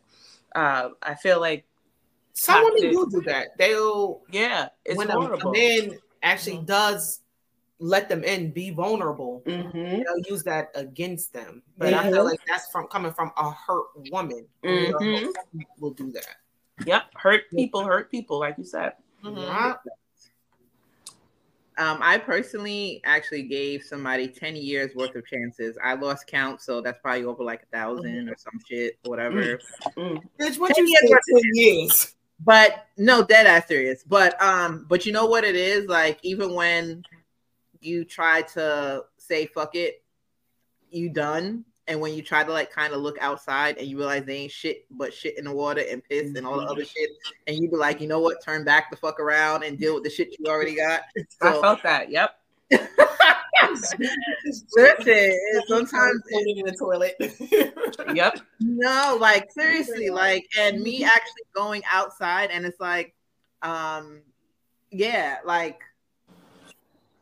Uh, 0.56 0.90
I 1.02 1.16
feel 1.16 1.40
like 1.40 1.66
some 2.34 2.64
women 2.64 2.92
do 2.92 3.08
do 3.10 3.22
that. 3.26 3.58
They'll 3.58 4.22
yeah, 4.32 4.70
it's 4.86 4.98
when 4.98 5.10
horrible. 5.10 5.50
a 5.50 5.54
man 5.54 5.98
actually 6.24 6.58
mm-hmm. 6.58 6.66
does 6.66 7.22
let 7.80 8.10
them 8.10 8.24
in, 8.24 8.52
be 8.52 8.72
vulnerable. 8.72 9.44
Mm-hmm. 9.46 9.78
They'll 9.78 10.30
use 10.30 10.44
that 10.44 10.70
against 10.76 11.34
them. 11.34 11.62
But 11.78 11.94
mm-hmm. 11.94 12.08
I 12.08 12.12
feel 12.12 12.24
like 12.24 12.40
that's 12.48 12.70
from 12.72 12.88
coming 12.88 13.14
from 13.14 13.32
a 13.38 13.52
hurt 13.52 13.88
woman. 14.12 14.46
Mm-hmm. 14.64 15.62
Will 15.80 15.92
do 15.92 16.12
that. 16.12 16.38
Yep, 16.86 17.04
hurt 17.16 17.50
people, 17.50 17.84
hurt 17.84 18.12
people, 18.12 18.40
like 18.40 18.58
you 18.58 18.64
said. 18.64 18.94
Yeah. 19.24 19.76
Um, 21.80 22.00
I 22.02 22.18
personally 22.18 23.02
actually 23.06 23.44
gave 23.44 23.84
somebody 23.84 24.28
10 24.28 24.56
years 24.56 24.96
worth 24.96 25.16
of 25.16 25.26
chances. 25.28 25.78
I 25.84 25.94
lost 25.94 26.26
count, 26.26 26.60
so 26.60 26.82
that's 26.82 27.00
probably 27.00 27.26
over 27.26 27.44
like 27.44 27.68
a 27.72 27.78
1000 27.78 28.04
mm-hmm. 28.04 28.30
or 28.30 28.36
some 28.36 28.60
shit, 28.68 28.98
or 29.06 29.12
whatever. 29.12 29.60
Mm. 29.96 30.24
Bitch, 30.40 30.58
what 30.58 30.76
you 30.76 30.88
years 30.88 31.02
10 31.02 31.42
years? 31.54 32.16
But 32.44 32.88
no, 32.98 33.24
dead 33.24 33.46
ass 33.46 33.68
serious. 33.68 34.04
But 34.04 34.42
um, 34.42 34.86
but 34.90 35.06
you 35.06 35.12
know 35.12 35.28
what 35.28 35.44
it 35.44 35.56
is? 35.56 35.88
Like, 35.88 36.20
even 36.24 36.54
when 36.54 37.04
you 37.80 38.06
try 38.06 38.42
to 38.42 39.04
say 39.18 39.46
fuck 39.46 39.76
it, 39.76 40.04
you 40.90 41.10
done. 41.10 41.64
And 41.88 42.02
when 42.02 42.14
you 42.14 42.22
try 42.22 42.44
to 42.44 42.52
like 42.52 42.72
kind 42.72 42.94
of 42.94 43.02
look 43.02 43.18
outside 43.22 43.78
and 43.78 43.88
you 43.88 43.98
realize 43.98 44.26
they 44.26 44.38
ain't 44.38 44.52
shit 44.52 44.86
but 44.92 45.14
shit 45.14 45.38
in 45.38 45.46
the 45.46 45.54
water 45.54 45.84
and 45.90 46.04
piss 46.04 46.28
mm-hmm. 46.28 46.38
and 46.38 46.48
all 46.48 46.60
the 46.60 46.66
other 46.66 46.82
mm-hmm. 46.82 47.00
shit, 47.00 47.10
and 47.48 47.58
you 47.58 47.70
be 47.70 47.78
like, 47.78 48.02
you 48.02 48.08
know 48.08 48.20
what, 48.20 48.44
turn 48.44 48.64
back 48.64 48.92
the 48.92 48.98
fuck 48.98 49.20
around 49.20 49.64
and 49.64 49.80
deal 49.80 49.94
with 49.94 50.04
the 50.04 50.10
shit 50.10 50.36
you 50.38 50.46
already 50.48 50.76
got. 50.76 51.02
So, 51.42 51.60
I 51.60 51.62
felt 51.62 51.84
that. 51.84 52.10
Yep. 52.10 52.32
Listen, 53.72 55.34
sometimes 55.68 56.22
in 56.32 56.66
the 56.66 56.76
toilet. 56.78 57.16
yep. 58.16 58.40
No, 58.60 59.18
like 59.20 59.52
seriously, 59.52 60.10
like, 60.10 60.46
and 60.58 60.82
me 60.82 61.04
actually 61.04 61.44
going 61.56 61.84
outside, 61.92 62.50
and 62.52 62.66
it's 62.66 62.80
like, 62.80 63.14
um, 63.62 64.22
yeah, 64.92 65.38
like 65.46 65.82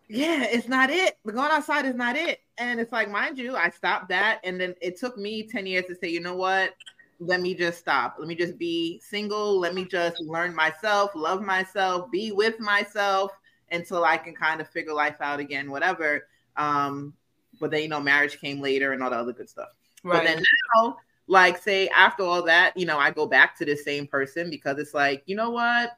yeah, 0.08 0.44
it's 0.44 0.68
not 0.68 0.90
it. 0.90 1.18
The 1.26 1.32
going 1.32 1.52
outside 1.52 1.86
is 1.86 1.96
not 1.96 2.16
it. 2.16 2.40
And 2.58 2.80
it's 2.80 2.92
like, 2.92 3.10
mind 3.10 3.38
you, 3.38 3.56
I 3.56 3.70
stopped 3.70 4.10
that. 4.10 4.40
And 4.44 4.60
then 4.60 4.76
it 4.82 4.98
took 4.98 5.18
me 5.18 5.44
10 5.44 5.66
years 5.66 5.86
to 5.88 5.96
say, 5.96 6.10
you 6.10 6.20
know 6.20 6.36
what? 6.36 6.74
Let 7.20 7.42
me 7.42 7.56
just 7.56 7.80
stop. 7.80 8.18
Let 8.20 8.28
me 8.28 8.36
just 8.36 8.58
be 8.58 9.00
single. 9.00 9.60
Let 9.60 9.74
me 9.74 9.86
just 9.86 10.20
learn 10.22 10.54
myself, 10.54 11.12
love 11.16 11.42
myself, 11.42 12.12
be 12.12 12.32
with 12.32 12.60
myself 12.60 13.32
until 13.72 14.04
I 14.04 14.18
can 14.18 14.36
kind 14.36 14.62
of 14.62 14.70
figure 14.70 14.94
life 14.94 15.18
out 15.22 15.40
again, 15.40 15.72
whatever. 15.72 16.28
Um, 16.58 17.14
but 17.60 17.72
then, 17.72 17.84
you 17.84 17.88
know, 17.88 18.02
marriage 18.02 18.40
came 18.40 18.62
later 18.62 18.92
and 18.92 19.02
all 19.02 19.10
the 19.10 19.16
other 19.16 19.34
good 19.34 19.50
stuff. 19.50 19.70
Right. 20.04 20.18
But 20.18 20.24
then 20.26 20.44
now, 20.76 20.98
like, 21.28 21.58
say 21.58 21.88
after 21.90 22.24
all 22.24 22.44
that, 22.44 22.78
you 22.78 22.86
know, 22.86 23.00
I 23.00 23.12
go 23.12 23.26
back 23.26 23.58
to 23.58 23.66
the 23.66 23.76
same 23.76 24.08
person 24.08 24.50
because 24.50 24.78
it's 24.78 24.94
like, 24.94 25.24
you 25.26 25.36
know 25.36 25.50
what? 25.50 25.98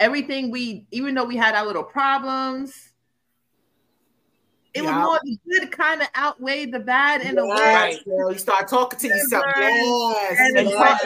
Everything 0.00 0.50
we, 0.50 0.86
even 0.90 1.14
though 1.14 1.24
we 1.24 1.36
had 1.36 1.54
our 1.54 1.64
little 1.64 1.84
problems, 1.84 2.90
it 4.72 4.82
yeah. 4.82 4.96
was 4.96 5.06
more 5.06 5.20
the 5.24 5.38
good 5.48 5.72
kind 5.72 6.00
of 6.00 6.08
outweighed 6.16 6.72
the 6.72 6.80
bad 6.80 7.20
in 7.22 7.34
yes, 7.34 7.38
a 7.38 7.46
way. 7.46 7.54
Right, 7.54 8.04
girl. 8.04 8.32
You 8.32 8.38
start 8.38 8.68
talking 8.68 8.98
to 9.00 9.08
yourself. 9.08 9.44
Yes. 9.56 10.38
And, 10.40 10.58
and 10.58 10.70
talk, 10.70 11.00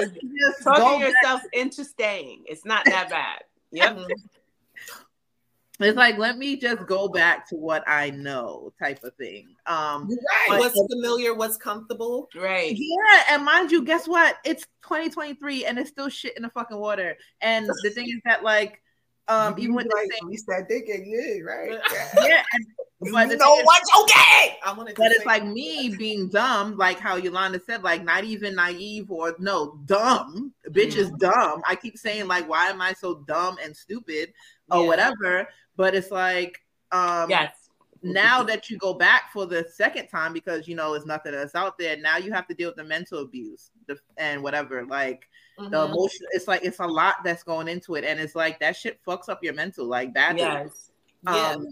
talking 0.62 1.00
yourself 1.00 1.42
back. 1.42 1.50
into 1.52 1.84
staying. 1.84 2.44
It's 2.46 2.64
not 2.64 2.84
that 2.86 3.10
bad. 3.10 3.42
Yep. 3.72 3.96
Mm-hmm. 3.96 5.82
it's 5.82 5.96
like 5.96 6.18
let 6.18 6.38
me 6.38 6.56
just 6.56 6.86
go 6.86 7.08
back 7.08 7.48
to 7.48 7.56
what 7.56 7.82
I 7.88 8.10
know, 8.10 8.72
type 8.78 9.02
of 9.02 9.14
thing. 9.16 9.48
Um, 9.66 10.08
right. 10.48 10.60
what's 10.60 10.78
familiar, 10.92 11.34
what's 11.34 11.56
comfortable, 11.56 12.28
right? 12.36 12.72
Yeah, 12.76 13.22
and 13.30 13.44
mind 13.44 13.72
you, 13.72 13.82
guess 13.82 14.06
what? 14.06 14.36
It's 14.44 14.64
2023, 14.82 15.64
and 15.64 15.78
it's 15.78 15.90
still 15.90 16.10
shit 16.10 16.36
in 16.36 16.42
the 16.42 16.50
fucking 16.50 16.76
water. 16.76 17.16
And 17.40 17.66
the 17.82 17.90
thing 17.90 18.08
is 18.08 18.20
that, 18.26 18.44
like, 18.44 18.82
um, 19.28 19.54
even 19.58 19.74
with 19.74 19.86
like, 19.86 20.08
the 20.30 20.36
same, 20.36 20.46
that 20.48 20.68
dick 20.68 20.84
yeah, 20.88 21.42
right? 21.42 21.80
yeah, 22.16 22.42
and, 22.52 22.66
but 23.12 23.30
you 23.30 23.36
know 23.36 23.60
what's 23.62 23.90
okay. 24.02 24.56
I 24.64 24.74
but 24.74 25.12
it's 25.12 25.26
like 25.26 25.44
me 25.44 25.94
being 25.96 26.28
dumb, 26.28 26.76
like 26.76 26.98
how 26.98 27.16
Yolanda 27.16 27.60
said, 27.64 27.82
like 27.82 28.04
not 28.04 28.24
even 28.24 28.54
naive 28.54 29.10
or 29.10 29.34
no 29.38 29.78
dumb. 29.84 30.52
Bitch 30.70 30.92
mm-hmm. 30.92 31.00
is 31.00 31.10
dumb. 31.12 31.62
I 31.66 31.76
keep 31.76 31.98
saying 31.98 32.28
like, 32.28 32.48
why 32.48 32.68
am 32.68 32.80
I 32.80 32.92
so 32.92 33.22
dumb 33.26 33.56
and 33.62 33.76
stupid 33.76 34.32
or 34.70 34.82
yeah. 34.82 34.88
whatever? 34.88 35.48
But 35.76 35.94
it's 35.94 36.10
like, 36.10 36.60
um, 36.92 37.30
yes. 37.30 37.54
Now 38.02 38.42
that 38.42 38.68
you 38.68 38.76
go 38.76 38.92
back 38.92 39.32
for 39.32 39.46
the 39.46 39.66
second 39.72 40.08
time 40.08 40.34
because 40.34 40.68
you 40.68 40.74
know 40.74 40.92
it's 40.92 41.06
nothing 41.06 41.32
that's 41.32 41.54
out 41.54 41.78
there. 41.78 41.96
Now 41.96 42.18
you 42.18 42.32
have 42.32 42.46
to 42.48 42.54
deal 42.54 42.68
with 42.68 42.76
the 42.76 42.84
mental 42.84 43.20
abuse 43.20 43.70
and 44.18 44.42
whatever. 44.42 44.84
Like 44.84 45.26
Mm-hmm. 45.58 45.70
The 45.70 45.84
emotion, 45.84 46.26
it's 46.32 46.48
like 46.48 46.64
it's 46.64 46.80
a 46.80 46.86
lot 46.86 47.16
that's 47.24 47.42
going 47.42 47.68
into 47.68 47.94
it, 47.94 48.04
and 48.04 48.18
it's 48.18 48.34
like 48.34 48.58
that 48.60 48.76
shit 48.76 48.98
fucks 49.06 49.28
up 49.28 49.42
your 49.42 49.54
mental 49.54 49.86
like 49.86 50.14
that. 50.14 50.36
Yes. 50.36 50.90
Um. 51.26 51.68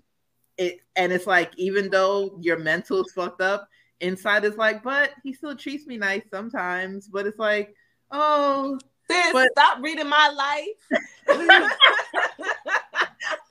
It 0.59 0.81
and 0.97 1.13
it's 1.13 1.27
like 1.27 1.53
even 1.57 1.89
though 1.91 2.39
your 2.41 2.59
mental 2.59 3.01
is 3.01 3.13
fucked 3.13 3.41
up, 3.41 3.69
inside 4.03 4.45
is 4.45 4.57
like, 4.57 4.83
but 4.83 5.11
he 5.23 5.33
still 5.33 5.57
treats 5.57 5.87
me 5.87 5.97
nice 5.97 6.23
sometimes. 6.31 7.09
But 7.09 7.27
it's 7.27 7.39
like, 7.39 7.75
oh, 8.11 8.79
Sis, 9.11 9.33
but, 9.33 9.49
stop 9.53 9.79
reading 9.81 10.09
my 10.09 10.29
life. 10.29 11.01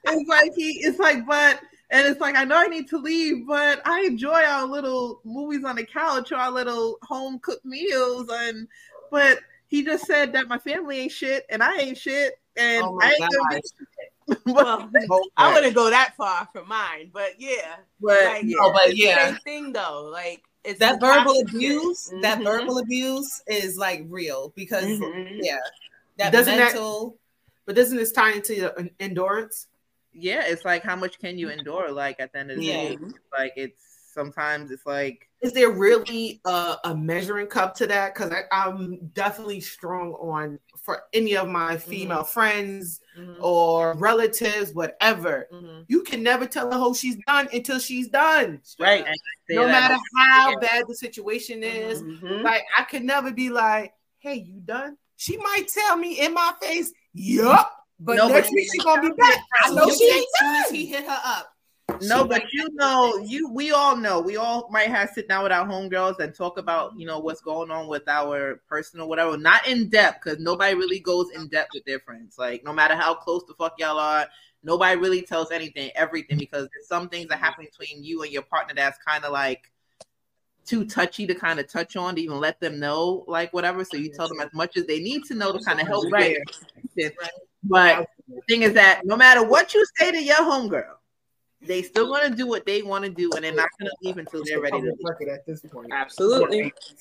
it's 0.04 0.30
like 0.30 0.52
he, 0.56 0.80
it's 0.82 1.00
like, 1.00 1.26
but 1.26 1.60
and 1.90 2.08
it's 2.08 2.22
like 2.22 2.36
I 2.36 2.44
know 2.44 2.58
I 2.58 2.68
need 2.68 2.88
to 2.90 2.98
leave, 2.98 3.48
but 3.48 3.82
I 3.86 4.02
enjoy 4.02 4.42
our 4.44 4.66
little 4.66 5.22
movies 5.24 5.64
on 5.64 5.76
the 5.76 5.86
couch, 5.86 6.32
our 6.32 6.52
little 6.52 6.98
home 7.04 7.40
cooked 7.40 7.66
meals, 7.66 8.30
and 8.32 8.68
but 9.10 9.40
he 9.72 9.86
just 9.86 10.06
said 10.06 10.34
that 10.34 10.50
my 10.50 10.58
family 10.58 11.00
ain't 11.00 11.14
shit 11.14 11.46
and 11.50 11.64
I 11.64 11.78
ain't 11.78 11.98
shit 11.98 12.34
and 12.58 12.84
oh 12.84 13.00
I 13.02 13.12
ain't 13.12 13.20
gonna 13.20 13.32
be 13.50 13.56
shit. 13.56 14.40
well, 14.46 14.90
I 15.38 15.54
wouldn't 15.54 15.74
go 15.74 15.90
that 15.90 16.14
far 16.18 16.48
for 16.52 16.66
mine, 16.66 17.10
but 17.14 17.40
yeah. 17.40 17.78
But 18.02 18.26
like, 18.26 18.44
yeah, 18.44 18.58
no, 18.60 18.74
but 18.74 18.98
yeah. 18.98 19.28
Same 19.28 19.38
thing 19.46 19.74
though. 19.74 20.10
Like 20.12 20.44
it's 20.66 20.80
that 20.80 21.00
verbal 21.00 21.40
abuse, 21.40 22.10
mm-hmm. 22.10 22.22
that 22.22 22.44
verbal 22.44 22.80
abuse 22.80 23.42
is 23.48 23.78
like 23.78 24.04
real 24.10 24.52
because 24.58 24.84
mm-hmm. 24.84 25.40
yeah, 25.42 25.58
that 26.18 26.34
doesn't 26.34 26.58
mental. 26.58 27.12
That, 27.12 27.18
but 27.68 27.76
doesn't 27.78 27.98
this 27.98 28.12
tie 28.12 28.34
into 28.34 28.54
your 28.56 28.74
endurance? 29.00 29.68
Yeah, 30.12 30.44
it's 30.46 30.66
like 30.66 30.84
how 30.84 30.98
much 30.98 31.18
can 31.18 31.38
you 31.38 31.50
endure? 31.50 31.94
Like 31.94 32.20
at 32.20 32.34
the 32.34 32.40
end 32.40 32.52
of 32.52 32.58
the 32.58 32.66
yeah. 32.66 32.74
day, 32.74 32.98
like 33.38 33.54
it's 33.56 34.12
sometimes 34.14 34.70
it's 34.70 34.86
like 34.86 35.30
is 35.42 35.54
there 35.54 35.72
really 35.72 36.40
a, 36.46 36.78
a 36.86 36.96
measuring 36.96 37.48
cup 37.48 37.76
to 37.76 37.88
that 37.88 38.14
because 38.14 38.34
i'm 38.52 38.98
definitely 39.14 39.60
strong 39.60 40.14
on 40.14 40.60
for 40.82 41.04
any 41.14 41.36
of 41.36 41.48
my 41.48 41.78
female 41.78 42.20
mm-hmm. 42.20 42.28
friends 42.28 43.02
mm-hmm. 43.18 43.44
or 43.44 43.94
relatives 43.96 44.74
whatever 44.74 45.48
mm-hmm. 45.54 45.82
you 45.88 46.02
can 46.04 46.24
never 46.24 46.46
tell 46.46 46.72
a 46.72 46.78
hoe 46.78 46.94
she's 46.94 47.18
done 47.28 47.48
until 47.54 47.80
she's 47.80 48.08
done 48.08 48.60
right 48.80 49.06
no 49.50 49.66
matter 49.66 49.98
how 50.18 50.58
bad 50.60 50.84
the 50.88 50.96
situation 50.96 51.64
is 51.64 52.02
mm-hmm. 52.02 52.42
like 52.42 52.64
i 52.78 52.84
could 52.84 53.04
never 53.04 53.32
be 53.32 53.50
like 53.50 53.94
hey 54.20 54.36
you 54.36 54.60
done 54.62 54.98
she 55.18 55.38
might 55.38 55.68
tell 55.68 55.98
me 55.98 56.20
in 56.20 56.34
my 56.34 56.54
face 56.62 56.92
yup 57.14 57.78
but 58.04 58.16
no, 58.16 58.28
next 58.28 58.52
week 58.52 58.68
she's 58.74 58.84
gonna 58.84 59.02
be 59.02 59.16
back. 59.16 59.38
I 59.64 59.72
know 59.74 59.88
she 59.90 60.12
ain't 60.12 60.26
done. 60.40 60.74
He 60.74 60.88
hit 60.88 61.06
her 61.06 61.20
up. 61.24 61.51
No, 62.02 62.26
but 62.26 62.44
you 62.54 62.68
know, 62.74 63.18
you 63.18 63.50
we 63.52 63.72
all 63.72 63.96
know 63.96 64.20
we 64.20 64.38
all 64.38 64.68
might 64.72 64.88
have 64.88 65.10
sit 65.10 65.28
down 65.28 65.44
with 65.44 65.52
our 65.52 65.68
homegirls 65.68 66.20
and 66.20 66.34
talk 66.34 66.58
about 66.58 66.94
you 66.98 67.06
know 67.06 67.20
what's 67.20 67.42
going 67.42 67.72
on 67.72 67.88
with 67.88 68.08
our 68.08 68.62
personal 68.68 69.08
whatever. 69.08 69.38
Not 69.38 69.68
in 69.68 69.90
depth 69.90 70.24
because 70.24 70.40
nobody 70.40 70.76
really 70.76 71.00
goes 71.00 71.28
in 71.36 71.48
depth 71.48 71.72
with 71.74 71.86
their 71.86 72.00
friends. 72.00 72.38
Like 72.38 72.64
no 72.64 72.74
matter 72.74 72.96
how 72.96 73.14
close 73.14 73.44
the 73.48 73.54
fuck 73.56 73.76
y'all 73.78 74.00
are, 74.00 74.28
nobody 74.64 75.00
really 75.00 75.22
tells 75.22 75.52
anything, 75.52 75.92
everything 75.96 76.38
because 76.38 76.68
there's 76.74 76.88
some 76.88 77.10
things 77.10 77.28
that 77.30 77.40
happen 77.40 77.66
between 77.66 78.04
you 78.04 78.24
and 78.24 78.32
your 78.32 78.44
partner 78.44 78.74
that's 78.76 78.98
kind 79.06 79.24
of 79.24 79.32
like 79.32 79.72
too 80.66 80.86
touchy 80.86 81.26
to 81.28 81.36
kind 81.36 81.60
of 81.60 81.68
touch 81.68 81.96
on 81.96 82.16
to 82.16 82.22
even 82.22 82.40
let 82.40 82.60
them 82.60 82.80
know 82.80 83.26
like 83.28 83.52
whatever. 83.54 83.84
So 83.84 83.98
you 83.98 84.12
tell 84.12 84.28
them 84.28 84.40
as 84.42 84.54
much 84.54 84.78
as 84.78 84.86
they 84.86 85.00
need 85.00 85.24
to 85.26 85.36
know 85.36 85.52
to 85.52 85.64
kind 85.64 85.80
of 85.80 85.88
help 85.88 86.12
right. 86.12 86.38
But 87.64 88.08
the 88.28 88.42
thing 88.48 88.64
is 88.64 88.74
that 88.74 89.02
no 89.06 89.16
matter 89.16 89.44
what 89.46 89.74
you 89.74 89.86
say 89.98 90.12
to 90.12 90.22
your 90.22 90.38
homegirl 90.38 90.96
they 91.62 91.82
still 91.84 92.10
want 92.10 92.30
to 92.30 92.36
do 92.36 92.48
what 92.48 92.66
they 92.66 92.82
want 92.82 93.04
to 93.04 93.10
do, 93.10 93.32
and 93.36 93.44
they're 93.44 93.54
not 93.54 93.70
going 93.80 93.90
to 93.90 93.96
leave 94.02 94.18
until 94.18 94.44
they're 94.46 94.60
ready 94.60 94.82
to 94.82 94.96
leave. 95.20 95.30
At 95.30 95.46
this 95.46 95.62
point, 95.62 95.92
absolutely. 95.92 96.74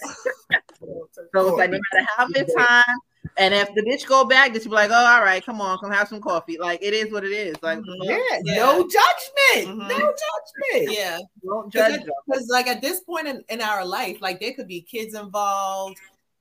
so 0.78 1.08
it's 1.08 1.58
like 1.58 1.70
no 1.70 1.80
matter 1.92 2.08
how 2.16 2.26
much 2.28 2.48
time, 2.56 2.98
and 3.36 3.54
if 3.54 3.68
the 3.74 3.82
bitch 3.82 4.06
go 4.06 4.24
back, 4.24 4.52
then 4.52 4.60
she 4.60 4.68
be 4.68 4.74
like, 4.74 4.90
"Oh, 4.90 4.94
all 4.94 5.22
right, 5.22 5.44
come 5.44 5.60
on, 5.60 5.78
come 5.78 5.90
have 5.90 6.08
some 6.08 6.20
coffee." 6.20 6.58
Like 6.58 6.82
it 6.82 6.92
is 6.92 7.12
what 7.12 7.24
it 7.24 7.32
is. 7.32 7.56
Like 7.62 7.78
mm-hmm. 7.78 8.02
yeah, 8.02 8.18
yeah, 8.44 8.56
no 8.56 8.82
judgment, 8.82 9.80
mm-hmm. 9.80 9.88
no 9.88 9.98
judgment. 9.98 10.96
Yeah, 10.96 11.18
don't 11.44 11.72
judge 11.72 12.02
because 12.26 12.48
like 12.48 12.66
at 12.66 12.82
this 12.82 13.00
point 13.00 13.28
in, 13.28 13.42
in 13.48 13.60
our 13.60 13.84
life, 13.84 14.20
like 14.20 14.40
there 14.40 14.52
could 14.52 14.68
be 14.68 14.82
kids 14.82 15.14
involved, 15.14 15.98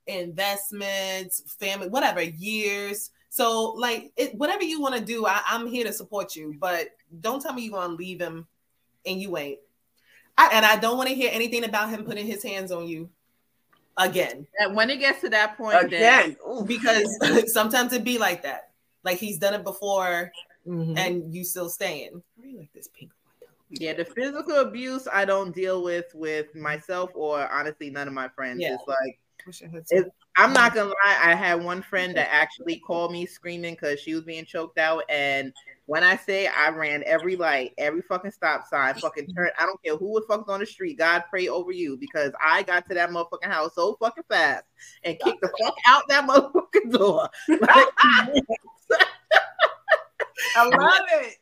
investments, 0.07 1.55
family, 1.59 1.88
whatever, 1.88 2.22
years 2.22 3.11
So 3.30 3.71
like 3.71 4.11
it, 4.17 4.36
whatever 4.36 4.63
you 4.63 4.82
want 4.82 4.95
to 4.95 5.01
do, 5.01 5.25
I, 5.25 5.41
I'm 5.47 5.67
here 5.67 5.86
to 5.86 5.93
support 5.93 6.36
you. 6.36 6.55
But 6.59 6.89
don't 7.21 7.41
tell 7.41 7.53
me 7.53 7.63
you're 7.63 7.80
gonna 7.80 7.93
leave 7.93 8.19
him 8.19 8.47
and 9.05 9.21
you 9.21 9.38
ain't. 9.38 9.59
I, 10.38 10.49
and 10.53 10.65
I 10.65 10.77
don't 10.77 10.97
want 10.97 11.09
to 11.09 11.15
hear 11.15 11.30
anything 11.34 11.65
about 11.65 11.89
him 11.89 12.05
putting 12.05 12.25
his 12.25 12.41
hands 12.41 12.71
on 12.71 12.88
you 12.88 13.09
again. 13.97 14.47
And 14.57 14.75
when 14.75 14.89
it 14.89 14.97
gets 14.97 15.21
to 15.21 15.30
that 15.30 15.57
point, 15.57 15.84
again, 15.84 16.38
because 16.65 17.07
sometimes 17.53 17.93
it 17.93 18.03
be 18.03 18.17
like 18.17 18.43
that. 18.43 18.71
Like 19.03 19.17
he's 19.17 19.38
done 19.38 19.53
it 19.53 19.63
before, 19.63 20.32
mm-hmm. 20.67 20.97
and 20.97 21.34
you 21.34 21.43
still 21.43 21.69
staying. 21.69 22.21
like 22.57 22.71
this 22.73 22.88
pink. 22.88 23.11
Yeah, 23.69 23.93
the 23.93 24.05
physical 24.05 24.55
abuse 24.55 25.07
I 25.11 25.25
don't 25.25 25.53
deal 25.53 25.84
with 25.84 26.07
with 26.15 26.55
myself 26.55 27.11
or 27.13 27.47
honestly 27.51 27.91
none 27.91 28.07
of 28.07 28.13
my 28.13 28.27
friends. 28.30 28.61
Yeah. 28.61 28.75
It's 28.75 28.88
like 28.88 29.19
it's, 29.91 30.09
I'm 30.39 30.53
not 30.53 30.71
mm-hmm. 30.71 30.79
gonna 30.79 30.89
lie. 30.89 31.19
I 31.21 31.35
had 31.35 31.61
one 31.61 31.81
friend 31.81 32.15
that 32.15 32.33
actually 32.33 32.77
called 32.79 33.11
me 33.11 33.25
screaming 33.25 33.73
because 33.73 33.99
she 33.99 34.15
was 34.15 34.23
being 34.23 34.45
choked 34.45 34.77
out, 34.77 35.03
and 35.09 35.51
when 35.85 36.01
I 36.01 36.15
say 36.15 36.47
I 36.47 36.69
ran 36.69 37.03
every 37.05 37.35
light, 37.35 37.73
every 37.77 38.01
fucking 38.03 38.31
stop 38.31 38.65
sign, 38.69 38.93
fucking 38.93 39.25
mm-hmm. 39.25 39.35
turn, 39.35 39.49
I 39.59 39.65
don't 39.65 39.83
care 39.83 39.97
who 39.97 40.11
was 40.11 40.23
fucking 40.29 40.45
on 40.47 40.61
the 40.61 40.65
street. 40.65 40.97
God 40.97 41.25
pray 41.29 41.49
over 41.49 41.73
you 41.73 41.97
because 41.97 42.31
I 42.41 42.63
got 42.63 42.87
to 42.87 42.93
that 42.93 43.09
motherfucking 43.09 43.51
house 43.51 43.75
so 43.75 43.97
fucking 43.99 44.23
fast 44.29 44.63
and 45.03 45.19
kicked 45.23 45.41
the 45.41 45.51
fuck 45.61 45.75
out 45.85 46.03
that 46.07 46.25
motherfucking 46.25 46.93
door. 46.93 47.29
I 50.55 50.65
love 50.69 51.05
it. 51.21 51.35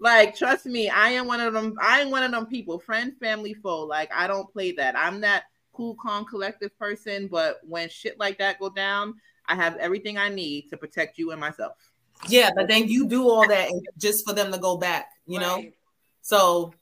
Like, 0.00 0.36
trust 0.36 0.66
me, 0.66 0.90
I 0.90 1.10
am 1.10 1.26
one 1.26 1.40
of 1.40 1.54
them. 1.54 1.76
I 1.80 2.00
am 2.00 2.10
one 2.10 2.24
of 2.24 2.30
them 2.30 2.44
people, 2.44 2.78
friend, 2.78 3.14
family, 3.18 3.54
foe. 3.54 3.86
Like, 3.86 4.10
I 4.12 4.26
don't 4.26 4.52
play 4.52 4.72
that. 4.72 4.98
I'm 4.98 5.22
that 5.22 5.44
cool, 5.78 5.94
calm, 5.94 6.24
collective 6.24 6.76
person. 6.78 7.28
But 7.28 7.60
when 7.66 7.88
shit 7.88 8.18
like 8.18 8.36
that 8.38 8.58
go 8.58 8.68
down, 8.68 9.14
I 9.46 9.54
have 9.54 9.76
everything 9.76 10.18
I 10.18 10.28
need 10.28 10.68
to 10.70 10.76
protect 10.76 11.16
you 11.16 11.30
and 11.30 11.40
myself. 11.40 11.72
Yeah, 12.28 12.50
but 12.54 12.66
then 12.66 12.88
you 12.88 13.06
do 13.06 13.28
all 13.30 13.46
that 13.46 13.70
just 13.96 14.26
for 14.26 14.34
them 14.34 14.50
to 14.52 14.58
go 14.58 14.76
back, 14.76 15.06
you 15.24 15.38
right. 15.38 15.46
know? 15.46 15.70
So 16.20 16.74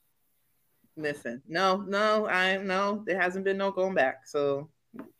listen, 0.97 1.42
no, 1.47 1.84
no, 1.86 2.26
I 2.26 2.57
no, 2.57 3.05
there 3.07 3.20
hasn't 3.20 3.44
been 3.44 3.59
no 3.59 3.70
going 3.70 3.94
back. 3.94 4.26
So 4.26 4.70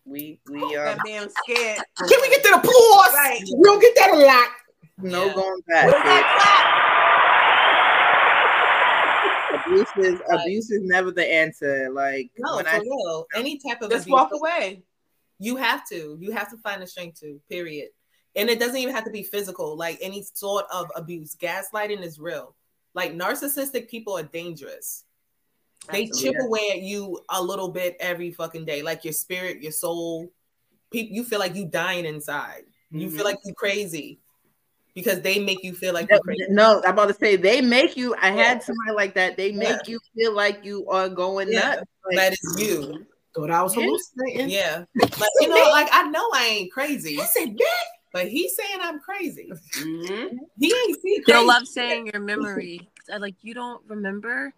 we 0.07 0.41
we 0.51 0.63
um 0.77 0.99
damn 1.05 1.29
scared. 1.29 1.79
Can 1.99 2.19
we 2.23 2.31
get 2.31 2.43
to 2.45 2.51
the 2.51 2.57
applause? 2.57 3.13
Right. 3.13 3.43
We 3.45 3.63
don't 3.63 3.81
get 3.81 3.95
that 3.97 4.11
a 4.15 4.17
lot. 4.17 4.49
No 4.99 5.27
yeah. 5.27 5.35
going 5.35 5.61
back. 5.69 6.73
Abuse 9.81 9.89
is 9.97 10.21
abuse 10.31 10.71
is 10.71 10.83
never 10.83 11.11
the 11.11 11.27
answer. 11.27 11.89
Like 11.93 12.31
no, 12.39 12.57
when 12.57 12.65
for 12.65 12.71
I, 12.71 12.79
real. 12.79 13.27
Any 13.35 13.59
type 13.59 13.83
of 13.83 13.91
just 13.91 14.05
abuse, 14.05 14.13
walk 14.13 14.31
away. 14.33 14.83
You 15.39 15.57
have 15.57 15.87
to. 15.89 16.17
You 16.21 16.33
have 16.33 16.51
to 16.51 16.57
find 16.59 16.83
the 16.83 16.87
strength 16.87 17.21
to. 17.21 17.41
Period. 17.49 17.89
And 18.35 18.51
it 18.51 18.59
doesn't 18.59 18.77
even 18.77 18.95
have 18.95 19.05
to 19.05 19.11
be 19.11 19.23
physical, 19.23 19.77
like 19.77 19.99
any 20.03 20.23
sort 20.35 20.67
of 20.73 20.91
abuse. 20.95 21.35
Gaslighting 21.37 22.03
is 22.03 22.19
real. 22.19 22.55
Like 22.95 23.15
narcissistic 23.15 23.89
people 23.89 24.17
are 24.17 24.23
dangerous. 24.23 25.05
They 25.91 26.09
chip 26.09 26.35
away 26.41 26.71
at 26.73 26.83
you 26.83 27.21
a 27.29 27.41
little 27.41 27.69
bit 27.69 27.97
every 28.01 28.33
fucking 28.33 28.65
day, 28.65 28.83
like 28.83 29.05
your 29.05 29.13
spirit, 29.13 29.63
your 29.63 29.73
soul. 29.73 30.33
People, 30.91 31.15
you 31.15 31.25
feel 31.25 31.39
like 31.39 31.55
you 31.55 31.67
dying 31.67 32.05
inside. 32.05 32.65
Mm-hmm. 32.93 32.99
You 32.99 33.09
feel 33.11 33.19
mm-hmm. 33.19 33.27
like 33.27 33.39
you 33.45 33.55
crazy 33.55 34.19
because 34.97 35.21
they 35.21 35.39
make 35.39 35.63
you 35.63 35.75
feel 35.75 35.93
like 35.93 36.09
no, 36.11 36.19
no, 36.49 36.83
I'm 36.83 36.95
about 36.95 37.09
to 37.09 37.15
say 37.15 37.37
they 37.37 37.61
make 37.61 37.99
you. 37.99 38.15
I 38.15 38.29
yeah. 38.29 38.43
had 38.43 38.63
somebody 38.63 38.93
like 38.97 39.15
that. 39.15 39.37
They 39.37 39.53
make 39.53 39.69
yeah. 39.69 39.79
you 39.93 40.01
feel 40.17 40.35
like 40.35 40.65
you 40.65 40.89
are 40.89 41.11
going 41.11 41.53
yeah. 41.53 41.61
nuts. 41.61 41.83
Like, 42.07 42.17
that 42.17 42.33
is 42.33 42.57
you. 42.59 43.07
Thought 43.35 43.51
I 43.51 43.63
was 43.63 43.75
hallucinating. 43.75 44.49
Yeah, 44.49 44.85
like 44.95 45.31
you 45.41 45.49
know, 45.49 45.55
like 45.71 45.89
I 45.93 46.09
know 46.09 46.27
I 46.33 46.47
ain't 46.47 46.73
crazy. 46.73 47.21
I 47.21 47.27
said, 47.27 47.59
that, 47.59 47.85
but 48.11 48.27
he's 48.27 48.57
saying 48.57 48.79
I'm 48.81 48.99
crazy. 48.99 49.53
Mm-hmm. 49.77 50.39
He 50.59 50.67
ain't 50.67 51.03
see 51.03 51.17
crazy. 51.17 51.23
They'll 51.27 51.47
love 51.47 51.67
saying 51.67 52.07
your 52.15 52.23
memory. 52.23 52.89
like 53.19 53.35
you 53.43 53.53
don't 53.53 53.83
remember, 53.89 54.55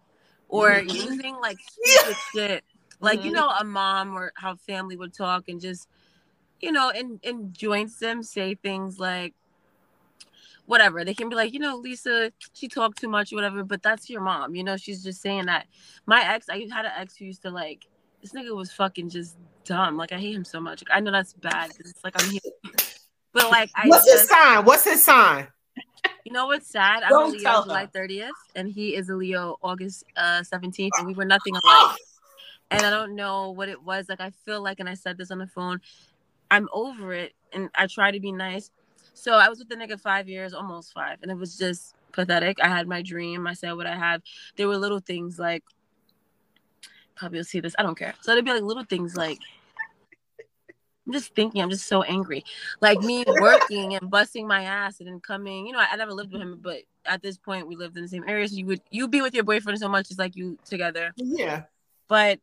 or 0.47 0.69
mm-hmm. 0.71 0.89
using 0.89 1.35
like 1.41 1.57
stupid 1.83 2.15
shit. 2.33 2.63
Like 3.01 3.19
mm-hmm. 3.19 3.27
you 3.27 3.33
know, 3.33 3.49
a 3.49 3.65
mom 3.65 4.15
or 4.15 4.31
how 4.35 4.55
family 4.55 4.95
would 4.95 5.13
talk 5.13 5.49
and 5.49 5.59
just, 5.59 5.89
you 6.61 6.71
know, 6.71 6.91
and 6.91 7.19
and 7.25 7.53
joints 7.53 7.97
them 7.97 8.23
say 8.23 8.55
things 8.55 8.99
like, 8.99 9.33
whatever. 10.69 11.03
They 11.03 11.15
can 11.15 11.29
be 11.29 11.35
like, 11.35 11.51
you 11.51 11.59
know, 11.59 11.75
Lisa, 11.77 12.31
she 12.53 12.67
talked 12.67 12.99
too 12.99 13.09
much, 13.09 13.33
or 13.33 13.35
whatever. 13.35 13.63
But 13.63 13.81
that's 13.81 14.09
your 14.09 14.21
mom. 14.21 14.55
You 14.55 14.63
know, 14.63 14.77
she's 14.77 15.03
just 15.03 15.21
saying 15.21 15.47
that. 15.47 15.65
My 16.05 16.21
ex, 16.33 16.47
I 16.49 16.67
had 16.71 16.85
an 16.85 16.91
ex 16.97 17.15
who 17.15 17.25
used 17.25 17.41
to 17.41 17.49
like. 17.49 17.85
This 18.21 18.33
nigga 18.33 18.53
was 18.53 18.71
fucking 18.71 19.09
just 19.09 19.37
dumb. 19.63 19.95
Like 19.97 20.11
I 20.11 20.17
hate 20.17 20.35
him 20.35 20.43
so 20.43 20.59
much. 20.59 20.83
Like, 20.83 20.95
I 20.95 20.99
know 20.99 21.11
that's 21.11 21.33
bad 21.33 21.69
because 21.69 21.89
it's 21.89 22.03
like 22.03 22.21
I'm 22.21 22.29
here 22.29 22.41
but 23.33 23.49
like, 23.51 23.69
I 23.75 23.87
what's 23.87 24.05
just, 24.05 24.21
his 24.21 24.29
sign? 24.29 24.65
What's 24.65 24.83
his 24.83 25.03
sign? 25.03 25.47
You 26.25 26.33
know 26.33 26.47
what's 26.47 26.67
sad? 26.67 27.03
I'm 27.03 27.09
Don't 27.09 27.29
a 27.29 27.37
Leo 27.37 27.63
July 27.63 27.87
30th, 27.87 28.29
and 28.55 28.69
he 28.69 28.95
is 28.95 29.09
a 29.09 29.15
Leo 29.15 29.57
August 29.63 30.03
uh, 30.15 30.41
17th, 30.41 30.91
and 30.97 31.07
we 31.07 31.13
were 31.13 31.25
nothing 31.25 31.55
alike. 31.55 31.97
And 32.71 32.83
I 32.83 32.89
don't 32.89 33.15
know 33.15 33.51
what 33.51 33.69
it 33.69 33.81
was. 33.81 34.09
Like, 34.09 34.21
I 34.21 34.29
feel 34.45 34.61
like, 34.61 34.79
and 34.79 34.87
I 34.87 34.93
said 34.93 35.17
this 35.17 35.31
on 35.31 35.39
the 35.39 35.47
phone, 35.47 35.81
I'm 36.51 36.67
over 36.71 37.13
it, 37.13 37.33
and 37.53 37.69
I 37.75 37.87
try 37.87 38.11
to 38.11 38.19
be 38.19 38.31
nice. 38.31 38.69
So 39.19 39.33
I 39.33 39.49
was 39.49 39.59
with 39.59 39.69
the 39.69 39.75
nigga 39.75 39.99
five 39.99 40.29
years, 40.29 40.53
almost 40.53 40.93
five, 40.93 41.19
and 41.21 41.31
it 41.31 41.37
was 41.37 41.57
just 41.57 41.93
pathetic. 42.11 42.57
I 42.61 42.67
had 42.67 42.87
my 42.87 43.01
dream. 43.01 43.47
I 43.47 43.53
said 43.53 43.73
what 43.73 43.85
I 43.85 43.95
had. 43.95 44.21
There 44.55 44.67
were 44.67 44.77
little 44.77 44.99
things 44.99 45.37
like, 45.37 45.63
probably 47.15 47.39
will 47.39 47.45
see 47.45 47.59
this. 47.59 47.75
I 47.77 47.83
don't 47.83 47.97
care. 47.97 48.13
So 48.21 48.31
it'd 48.31 48.45
be 48.45 48.51
like 48.51 48.63
little 48.63 48.85
things 48.85 49.15
like 49.17 49.39
I'm 51.09 51.13
just 51.13 51.33
thinking, 51.33 51.59
I'm 51.61 51.71
just 51.71 51.87
so 51.87 52.03
angry. 52.03 52.45
Like 52.81 52.99
me 52.99 53.25
working 53.27 53.95
and 53.95 54.11
busting 54.11 54.47
my 54.47 54.63
ass 54.63 54.99
and 54.99 55.07
then 55.09 55.19
coming, 55.19 55.65
you 55.65 55.73
know, 55.73 55.79
I, 55.79 55.87
I, 55.93 55.95
never 55.95 56.13
lived 56.13 56.31
with 56.31 56.39
him, 56.39 56.59
but 56.61 56.83
at 57.03 57.23
this 57.23 57.35
point 57.35 57.67
we 57.67 57.75
lived 57.75 57.97
in 57.97 58.03
the 58.03 58.07
same 58.07 58.23
area. 58.27 58.47
So 58.47 58.55
you 58.55 58.67
would 58.67 58.81
you 58.91 59.07
be 59.07 59.23
with 59.23 59.33
your 59.33 59.43
boyfriend 59.43 59.79
so 59.79 59.89
much, 59.89 60.11
it's 60.11 60.19
like 60.19 60.35
you 60.35 60.59
together. 60.65 61.11
Yeah. 61.15 61.63
But 62.07 62.39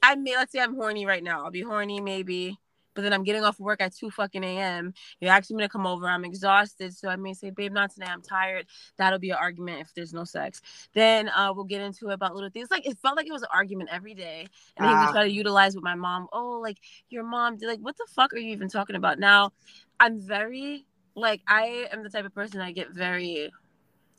I 0.00 0.14
may 0.14 0.36
let's 0.36 0.52
say 0.52 0.60
I'm 0.60 0.76
horny 0.76 1.06
right 1.06 1.24
now. 1.24 1.44
I'll 1.44 1.50
be 1.50 1.62
horny 1.62 2.00
maybe 2.00 2.56
but 2.94 3.02
then 3.02 3.12
I'm 3.12 3.24
getting 3.24 3.44
off 3.44 3.58
work 3.60 3.80
at 3.80 3.94
2 3.94 4.10
fucking 4.10 4.44
a.m. 4.44 4.94
You're 5.20 5.32
asking 5.32 5.56
me 5.56 5.64
to 5.64 5.68
come 5.68 5.86
over. 5.86 6.06
I'm 6.06 6.24
exhausted. 6.24 6.94
So 6.96 7.08
I 7.08 7.16
may 7.16 7.34
say, 7.34 7.50
babe, 7.50 7.72
not 7.72 7.92
today. 7.92 8.06
I'm 8.08 8.22
tired. 8.22 8.66
That'll 8.96 9.18
be 9.18 9.30
an 9.30 9.36
argument 9.40 9.80
if 9.80 9.94
there's 9.94 10.12
no 10.12 10.24
sex. 10.24 10.60
Then 10.94 11.28
uh, 11.28 11.52
we'll 11.54 11.64
get 11.64 11.80
into 11.80 12.10
it 12.10 12.14
about 12.14 12.34
little 12.34 12.50
things. 12.50 12.70
Like 12.70 12.86
it 12.86 12.98
felt 12.98 13.16
like 13.16 13.26
it 13.26 13.32
was 13.32 13.42
an 13.42 13.48
argument 13.52 13.90
every 13.92 14.14
day. 14.14 14.46
And 14.76 14.86
uh, 14.86 14.88
he 14.88 14.94
would 14.94 15.08
ah. 15.08 15.12
try 15.12 15.24
to 15.24 15.32
utilize 15.32 15.74
with 15.74 15.84
my 15.84 15.94
mom. 15.94 16.28
Oh, 16.32 16.60
like 16.62 16.78
your 17.08 17.24
mom 17.24 17.56
did 17.56 17.68
like 17.68 17.80
what 17.80 17.96
the 17.96 18.06
fuck 18.14 18.32
are 18.32 18.38
you 18.38 18.52
even 18.52 18.68
talking 18.68 18.96
about? 18.96 19.18
Now 19.18 19.52
I'm 20.00 20.20
very 20.20 20.86
like 21.14 21.42
I 21.46 21.86
am 21.92 22.02
the 22.02 22.10
type 22.10 22.24
of 22.24 22.34
person 22.34 22.60
I 22.60 22.72
get 22.72 22.90
very 22.90 23.50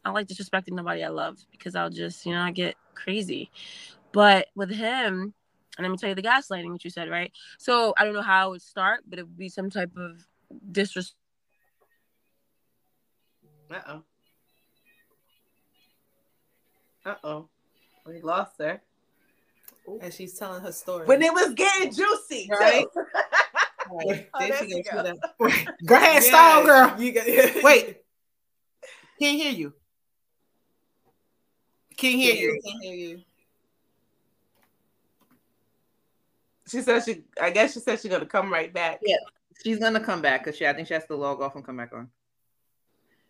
I 0.05 0.11
like 0.11 0.27
disrespecting 0.27 0.73
nobody 0.73 1.03
I 1.03 1.09
love 1.09 1.39
because 1.51 1.75
I'll 1.75 1.89
just, 1.89 2.25
you 2.25 2.33
know, 2.33 2.41
I 2.41 2.51
get 2.51 2.75
crazy. 2.93 3.49
But 4.11 4.47
with 4.55 4.69
him, 4.69 5.33
and 5.77 5.83
let 5.83 5.91
me 5.91 5.97
tell 5.97 6.09
you 6.09 6.15
the 6.15 6.21
gaslighting 6.21 6.71
which 6.71 6.85
you 6.85 6.89
said, 6.89 7.09
right? 7.09 7.31
So 7.57 7.93
I 7.97 8.05
don't 8.05 8.13
know 8.13 8.21
how 8.21 8.47
it 8.47 8.51
would 8.51 8.61
start, 8.61 9.01
but 9.07 9.19
it 9.19 9.23
would 9.23 9.37
be 9.37 9.49
some 9.49 9.69
type 9.69 9.91
of 9.97 10.25
disrespect. 10.71 11.15
Uh 13.71 13.79
oh. 13.87 14.03
Uh 17.05 17.15
oh. 17.23 17.49
We 18.05 18.21
lost 18.21 18.53
her. 18.59 18.81
And 20.01 20.13
she's 20.13 20.33
telling 20.37 20.63
her 20.63 20.71
story. 20.71 21.05
When 21.05 21.21
it 21.21 21.33
was 21.33 21.53
getting 21.53 21.93
juicy, 21.93 22.49
right? 22.51 22.85
right. 23.91 24.29
Oh, 24.33 25.13
go. 25.39 25.49
go 25.85 25.95
ahead, 25.95 26.23
style 26.23 26.63
girl. 26.65 26.95
You 26.99 27.11
got, 27.11 27.25
Wait. 27.63 27.97
Can't 29.19 29.37
hear 29.37 29.51
you. 29.51 29.73
Can't 31.95 32.15
hear 32.15 32.35
you. 32.35 32.59
Can't 32.65 32.83
hear 32.83 32.95
you. 32.95 33.21
She 36.75 36.81
said 36.81 37.03
she. 37.05 37.23
I 37.41 37.51
guess 37.51 37.73
she 37.73 37.79
said 37.79 38.01
she's 38.01 38.11
gonna 38.11 38.25
come 38.25 38.51
right 38.51 38.73
back. 38.73 38.99
Yeah, 39.01 39.15
she's 39.63 39.79
gonna 39.79 40.01
come 40.01 40.21
back 40.21 40.43
because 40.43 40.57
she. 40.57 40.67
I 40.67 40.73
think 40.73 40.89
she 40.89 40.93
has 40.93 41.05
to 41.05 41.15
log 41.15 41.41
off 41.41 41.55
and 41.55 41.65
come 41.65 41.77
back 41.77 41.93
on. 41.93 42.09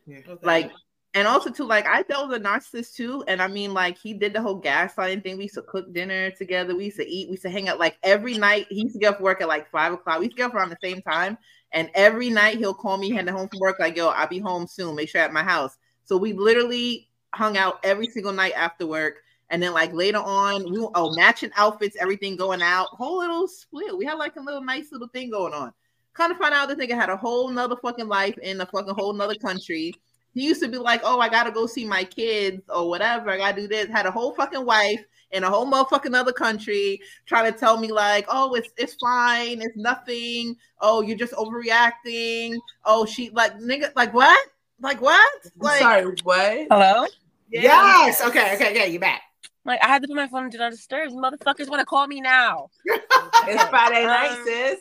Yeah. 0.07 0.17
Okay. 0.27 0.45
Like, 0.45 0.71
and 1.13 1.27
also 1.27 1.51
too, 1.51 1.65
like 1.65 1.85
I 1.85 2.01
dealt 2.01 2.29
with 2.29 2.41
a 2.41 2.43
narcissist 2.43 2.95
too, 2.95 3.23
and 3.27 3.43
I 3.43 3.47
mean, 3.47 3.71
like 3.71 3.99
he 3.99 4.15
did 4.15 4.33
the 4.33 4.41
whole 4.41 4.59
gaslighting 4.59 5.21
thing. 5.21 5.37
We 5.37 5.43
used 5.43 5.55
to 5.55 5.61
cook 5.61 5.93
dinner 5.93 6.31
together. 6.31 6.75
We 6.75 6.85
used 6.85 6.97
to 6.97 7.07
eat. 7.07 7.27
We 7.27 7.33
used 7.33 7.43
to 7.43 7.51
hang 7.51 7.69
out 7.69 7.79
like 7.79 7.97
every 8.01 8.35
night. 8.35 8.65
He 8.71 8.81
used 8.81 8.93
to 8.93 8.99
get 8.99 9.13
off 9.13 9.21
work 9.21 9.41
at 9.41 9.47
like 9.47 9.69
five 9.69 9.93
o'clock. 9.93 10.17
We 10.17 10.25
used 10.25 10.37
to 10.37 10.41
get 10.41 10.49
up 10.49 10.55
around 10.55 10.69
the 10.69 10.77
same 10.83 11.03
time, 11.03 11.37
and 11.71 11.91
every 11.93 12.31
night 12.31 12.57
he'll 12.57 12.73
call 12.73 12.97
me 12.97 13.11
heading 13.11 13.31
home 13.31 13.47
from 13.47 13.59
work. 13.59 13.77
Like, 13.79 13.95
yo, 13.95 14.07
I'll 14.07 14.27
be 14.27 14.39
home 14.39 14.65
soon. 14.65 14.95
Make 14.95 15.09
sure 15.09 15.21
at 15.21 15.31
my 15.31 15.43
house. 15.43 15.77
So 16.05 16.17
we 16.17 16.33
literally 16.33 17.09
hung 17.31 17.57
out 17.57 17.79
every 17.83 18.07
single 18.07 18.33
night 18.33 18.53
after 18.55 18.87
work 18.87 19.17
and 19.49 19.61
then 19.61 19.73
like 19.73 19.93
later 19.93 20.19
on, 20.19 20.71
we 20.71 20.79
oh 20.95 21.15
matching 21.15 21.51
outfits, 21.55 21.97
everything 21.99 22.35
going 22.35 22.61
out, 22.61 22.87
whole 22.91 23.19
little 23.19 23.47
split. 23.47 23.97
We 23.97 24.05
had 24.05 24.15
like 24.15 24.35
a 24.35 24.41
little 24.41 24.63
nice 24.63 24.91
little 24.91 25.07
thing 25.07 25.29
going 25.29 25.53
on. 25.53 25.71
Kind 26.13 26.31
of 26.31 26.37
find 26.37 26.53
out 26.53 26.69
this 26.69 26.77
nigga 26.77 26.95
had 26.95 27.09
a 27.09 27.17
whole 27.17 27.49
nother 27.49 27.75
fucking 27.75 28.07
life 28.07 28.37
in 28.39 28.61
a 28.61 28.65
fucking 28.65 28.95
whole 28.95 29.13
nother 29.13 29.35
country. 29.35 29.93
He 30.33 30.45
used 30.45 30.61
to 30.61 30.67
be 30.67 30.77
like, 30.77 31.01
oh, 31.03 31.19
I 31.19 31.29
gotta 31.29 31.51
go 31.51 31.65
see 31.65 31.85
my 31.85 32.03
kids 32.03 32.61
or 32.69 32.89
whatever. 32.89 33.29
I 33.29 33.37
gotta 33.37 33.61
do 33.61 33.67
this. 33.67 33.87
Had 33.87 34.05
a 34.05 34.11
whole 34.11 34.33
fucking 34.33 34.65
wife 34.65 35.03
in 35.31 35.43
a 35.43 35.49
whole 35.49 35.65
motherfucking 35.65 36.15
other 36.15 36.31
country 36.31 36.99
trying 37.25 37.51
to 37.51 37.57
tell 37.57 37.77
me 37.77 37.91
like, 37.91 38.25
oh, 38.29 38.53
it's 38.55 38.69
it's 38.77 38.95
fine, 38.95 39.61
it's 39.61 39.77
nothing. 39.77 40.55
Oh, 40.79 41.01
you're 41.01 41.17
just 41.17 41.33
overreacting. 41.33 42.57
Oh, 42.83 43.05
she 43.05 43.29
like 43.29 43.57
nigga, 43.59 43.91
like 43.95 44.13
what? 44.13 44.47
Like 44.79 45.01
what? 45.01 45.51
Like 45.57 45.79
sorry, 45.79 46.05
what? 46.23 46.67
Hello? 46.69 47.05
Yeah. 47.49 47.61
Yes. 47.61 48.21
Okay, 48.21 48.55
okay, 48.55 48.71
okay, 48.71 48.89
you 48.89 48.99
back. 48.99 49.21
Like 49.65 49.83
I 49.83 49.87
had 49.87 50.03
to 50.03 50.07
put 50.07 50.15
my 50.15 50.27
phone 50.27 50.43
on 50.43 50.49
do 50.51 50.59
not 50.59 50.71
disturb. 50.71 51.11
Motherfuckers 51.11 51.69
want 51.69 51.79
to 51.79 51.85
call 51.85 52.05
me 52.05 52.21
now. 52.21 52.69
it's 52.85 53.63
Friday 53.63 54.05
night, 54.05 54.31
um, 54.31 54.45
sis. 54.45 54.79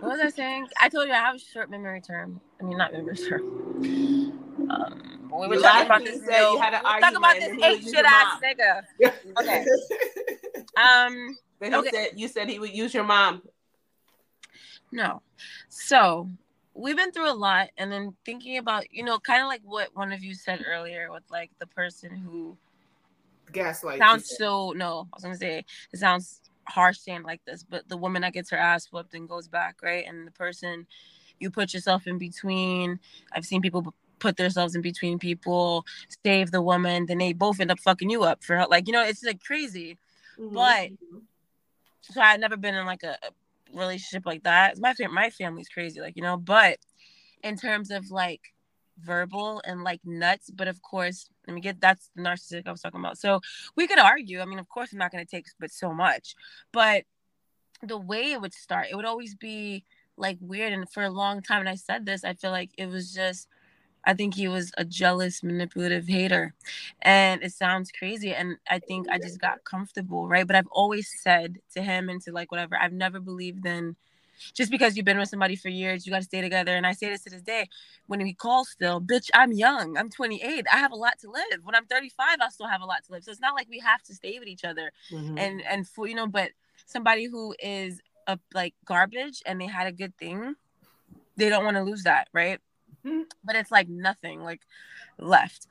what 0.00 0.02
was 0.02 0.20
I 0.20 0.28
saying? 0.28 0.66
I 0.80 0.88
told 0.88 1.06
you 1.06 1.14
I 1.14 1.18
have 1.18 1.36
a 1.36 1.38
short 1.38 1.70
memory 1.70 2.00
term. 2.00 2.40
I 2.60 2.64
mean, 2.64 2.76
not 2.76 2.92
memory 2.92 3.16
term. 3.16 3.42
Um, 4.68 5.30
we 5.40 5.46
were 5.46 5.56
talking 5.56 5.86
about 5.86 6.04
this. 6.04 6.24
Said 6.24 6.40
you 6.40 6.58
had 6.58 6.74
an 6.74 6.84
argument. 6.84 7.14
Talk 7.14 7.16
about 7.16 7.34
this 7.36 7.62
eight 7.62 7.82
shit 7.84 8.04
ass 8.04 8.40
nigga. 8.42 8.82
Okay. 9.40 9.64
um. 10.82 11.36
Then 11.60 11.76
okay. 11.76 11.90
said 11.92 12.08
you 12.16 12.26
said 12.26 12.48
he 12.48 12.58
would 12.58 12.74
use 12.74 12.92
your 12.92 13.04
mom. 13.04 13.42
No. 14.90 15.22
So 15.68 16.28
we've 16.74 16.96
been 16.96 17.12
through 17.12 17.30
a 17.30 17.34
lot, 17.34 17.68
and 17.78 17.92
then 17.92 18.16
thinking 18.24 18.58
about 18.58 18.92
you 18.92 19.04
know, 19.04 19.20
kind 19.20 19.42
of 19.42 19.46
like 19.46 19.62
what 19.64 19.94
one 19.94 20.10
of 20.10 20.24
you 20.24 20.34
said 20.34 20.64
earlier 20.66 21.12
with 21.12 21.22
like 21.30 21.52
the 21.60 21.68
person 21.68 22.16
who 22.16 22.56
gaslight 23.52 23.98
sounds 23.98 24.34
so 24.36 24.72
no. 24.72 25.08
I 25.12 25.16
was 25.16 25.22
gonna 25.22 25.36
say 25.36 25.64
it 25.92 25.98
sounds 25.98 26.40
harsh 26.64 26.98
saying 26.98 27.22
like 27.22 27.44
this, 27.44 27.62
but 27.62 27.88
the 27.88 27.96
woman 27.96 28.22
that 28.22 28.32
gets 28.32 28.50
her 28.50 28.56
ass 28.56 28.88
whooped 28.90 29.14
and 29.14 29.28
goes 29.28 29.48
back, 29.48 29.76
right? 29.82 30.04
And 30.06 30.26
the 30.26 30.32
person 30.32 30.86
you 31.42 31.50
put 31.50 31.74
yourself 31.74 32.06
in 32.06 32.18
between. 32.18 33.00
I've 33.32 33.44
seen 33.44 33.60
people 33.60 33.94
put 34.18 34.36
themselves 34.36 34.74
in 34.76 34.82
between 34.82 35.18
people, 35.18 35.84
save 36.24 36.52
the 36.52 36.62
woman, 36.62 37.06
then 37.06 37.18
they 37.18 37.32
both 37.32 37.60
end 37.60 37.72
up 37.72 37.80
fucking 37.80 38.08
you 38.08 38.22
up 38.22 38.42
for 38.42 38.64
like 38.70 38.86
you 38.86 38.92
know 38.92 39.02
it's 39.02 39.22
like 39.22 39.42
crazy. 39.42 39.98
Mm-hmm. 40.38 40.54
But 40.54 40.90
so 42.02 42.20
I've 42.20 42.40
never 42.40 42.56
been 42.56 42.74
in 42.74 42.86
like 42.86 43.02
a, 43.02 43.18
a 43.22 43.30
relationship 43.76 44.24
like 44.24 44.44
that. 44.44 44.78
My 44.78 44.94
my 45.10 45.30
family's 45.30 45.68
crazy, 45.68 46.00
like 46.00 46.16
you 46.16 46.22
know. 46.22 46.36
But 46.36 46.78
in 47.42 47.56
terms 47.56 47.90
of 47.90 48.10
like 48.10 48.51
verbal 49.04 49.62
and 49.64 49.82
like 49.82 50.00
nuts, 50.04 50.50
but 50.50 50.68
of 50.68 50.82
course, 50.82 51.28
let 51.46 51.54
me 51.54 51.60
get 51.60 51.80
that's 51.80 52.10
the 52.14 52.22
narcissistic 52.22 52.66
I 52.66 52.72
was 52.72 52.80
talking 52.80 53.00
about. 53.00 53.18
So 53.18 53.40
we 53.76 53.86
could 53.86 53.98
argue. 53.98 54.40
I 54.40 54.44
mean, 54.44 54.58
of 54.58 54.68
course, 54.68 54.92
I'm 54.92 54.98
not 54.98 55.12
going 55.12 55.24
to 55.24 55.30
take 55.30 55.46
but 55.58 55.70
so 55.70 55.92
much, 55.92 56.34
but 56.72 57.04
the 57.82 57.98
way 57.98 58.32
it 58.32 58.40
would 58.40 58.54
start, 58.54 58.86
it 58.90 58.96
would 58.96 59.04
always 59.04 59.34
be 59.34 59.84
like 60.16 60.38
weird. 60.40 60.72
And 60.72 60.88
for 60.90 61.02
a 61.02 61.10
long 61.10 61.42
time, 61.42 61.60
and 61.60 61.68
I 61.68 61.74
said 61.74 62.06
this, 62.06 62.24
I 62.24 62.34
feel 62.34 62.50
like 62.50 62.70
it 62.78 62.86
was 62.86 63.12
just 63.12 63.48
I 64.04 64.14
think 64.14 64.34
he 64.34 64.48
was 64.48 64.72
a 64.76 64.84
jealous, 64.84 65.42
manipulative 65.42 66.08
hater. 66.08 66.54
And 67.02 67.42
it 67.42 67.52
sounds 67.52 67.92
crazy. 67.92 68.34
And 68.34 68.56
I 68.68 68.78
think 68.80 69.08
I 69.08 69.18
just 69.18 69.40
got 69.40 69.64
comfortable, 69.64 70.28
right? 70.28 70.46
But 70.46 70.56
I've 70.56 70.68
always 70.70 71.14
said 71.22 71.58
to 71.74 71.82
him 71.82 72.08
and 72.08 72.20
to 72.22 72.32
like 72.32 72.50
whatever, 72.50 72.76
I've 72.76 72.92
never 72.92 73.20
believed 73.20 73.64
in 73.64 73.96
just 74.54 74.70
because 74.70 74.96
you've 74.96 75.04
been 75.04 75.18
with 75.18 75.28
somebody 75.28 75.56
for 75.56 75.68
years, 75.68 76.06
you 76.06 76.12
got 76.12 76.18
to 76.18 76.24
stay 76.24 76.40
together. 76.40 76.74
And 76.74 76.86
I 76.86 76.92
say 76.92 77.08
this 77.08 77.22
to 77.22 77.30
this 77.30 77.42
day 77.42 77.68
when 78.06 78.20
he 78.20 78.32
calls 78.32 78.70
still, 78.70 79.00
bitch, 79.00 79.30
I'm 79.34 79.52
young. 79.52 79.96
I'm 79.96 80.10
28. 80.10 80.66
I 80.72 80.76
have 80.76 80.92
a 80.92 80.96
lot 80.96 81.18
to 81.20 81.30
live. 81.30 81.60
When 81.64 81.74
I'm 81.74 81.86
35, 81.86 82.38
I 82.40 82.48
still 82.48 82.68
have 82.68 82.82
a 82.82 82.86
lot 82.86 83.04
to 83.04 83.12
live. 83.12 83.24
So 83.24 83.30
it's 83.30 83.40
not 83.40 83.54
like 83.54 83.68
we 83.68 83.78
have 83.80 84.02
to 84.04 84.14
stay 84.14 84.38
with 84.38 84.48
each 84.48 84.64
other. 84.64 84.92
Mm-hmm. 85.10 85.38
And, 85.38 85.62
and 85.62 85.88
for, 85.88 86.06
you 86.06 86.14
know, 86.14 86.26
but 86.26 86.50
somebody 86.86 87.26
who 87.26 87.54
is 87.58 88.00
a 88.26 88.38
like 88.54 88.74
garbage 88.84 89.42
and 89.46 89.60
they 89.60 89.66
had 89.66 89.86
a 89.86 89.92
good 89.92 90.16
thing, 90.18 90.54
they 91.36 91.48
don't 91.48 91.64
want 91.64 91.76
to 91.76 91.82
lose 91.82 92.04
that, 92.04 92.28
right? 92.32 92.60
Mm-hmm. 93.04 93.22
but 93.42 93.56
it's 93.56 93.72
like 93.72 93.88
nothing 93.88 94.42
like 94.42 94.60
left. 95.18 95.66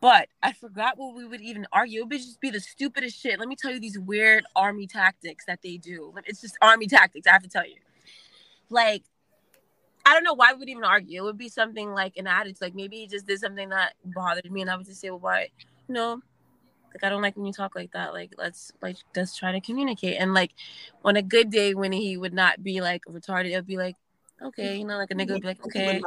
But 0.00 0.28
I 0.42 0.52
forgot 0.52 0.96
what 0.96 1.16
we 1.16 1.24
would 1.24 1.40
even 1.40 1.66
argue. 1.72 2.02
It 2.02 2.08
would 2.08 2.18
just 2.18 2.40
be 2.40 2.50
the 2.50 2.60
stupidest 2.60 3.18
shit. 3.18 3.38
Let 3.38 3.48
me 3.48 3.56
tell 3.56 3.72
you 3.72 3.80
these 3.80 3.98
weird 3.98 4.44
army 4.54 4.86
tactics 4.86 5.44
that 5.46 5.60
they 5.62 5.76
do. 5.76 6.14
It's 6.26 6.40
just 6.40 6.56
army 6.62 6.86
tactics. 6.86 7.26
I 7.26 7.32
have 7.32 7.42
to 7.42 7.48
tell 7.48 7.66
you. 7.66 7.76
Like, 8.70 9.04
I 10.04 10.14
don't 10.14 10.24
know 10.24 10.34
why 10.34 10.52
we 10.52 10.60
would 10.60 10.68
even 10.68 10.84
argue. 10.84 11.20
It 11.20 11.24
would 11.24 11.38
be 11.38 11.48
something 11.48 11.92
like 11.92 12.16
an 12.16 12.26
attitude. 12.26 12.60
Like 12.60 12.74
maybe 12.74 12.96
he 12.96 13.06
just 13.06 13.26
did 13.26 13.40
something 13.40 13.68
that 13.70 13.94
bothered 14.04 14.50
me, 14.50 14.62
and 14.62 14.70
I 14.70 14.76
would 14.76 14.86
just 14.86 15.00
say, 15.00 15.10
"Well, 15.10 15.20
why? 15.20 15.48
No, 15.88 16.22
like 16.94 17.04
I 17.04 17.10
don't 17.10 17.22
like 17.22 17.36
when 17.36 17.46
you 17.46 17.52
talk 17.52 17.74
like 17.74 17.92
that. 17.92 18.12
Like 18.12 18.32
let's 18.38 18.72
like 18.80 18.96
let's 19.14 19.36
try 19.36 19.52
to 19.52 19.60
communicate." 19.60 20.16
And 20.18 20.32
like 20.32 20.52
on 21.04 21.16
a 21.16 21.22
good 21.22 21.50
day 21.50 21.74
when 21.74 21.92
he 21.92 22.16
would 22.16 22.32
not 22.32 22.62
be 22.62 22.80
like 22.80 23.02
retarded, 23.06 23.50
it 23.50 23.56
would 23.56 23.66
be 23.66 23.76
like, 23.76 23.96
okay, 24.42 24.76
you 24.76 24.84
know, 24.84 24.96
like 24.96 25.10
a 25.10 25.14
nigga 25.14 25.32
would 25.32 25.42
be 25.42 25.48
like, 25.48 25.64
okay. 25.66 26.00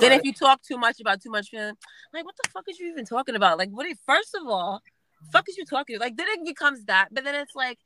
Then 0.00 0.12
if 0.12 0.24
you 0.24 0.32
talk 0.32 0.62
too 0.62 0.76
much 0.76 1.00
about 1.00 1.22
too 1.22 1.30
much 1.30 1.50
feeling, 1.50 1.74
like, 2.12 2.24
what 2.24 2.36
the 2.42 2.50
fuck 2.50 2.64
is 2.68 2.78
you 2.78 2.90
even 2.90 3.04
talking 3.04 3.36
about? 3.36 3.58
Like, 3.58 3.70
what? 3.70 3.86
Is, 3.86 3.98
first 4.06 4.34
of 4.34 4.46
all, 4.46 4.82
fuck 5.32 5.48
is 5.48 5.56
you 5.56 5.64
talking? 5.64 5.98
Like, 5.98 6.16
then 6.16 6.26
it 6.28 6.44
becomes 6.44 6.84
that, 6.86 7.08
but 7.12 7.24
then 7.24 7.34
it's 7.34 7.54
like, 7.54 7.78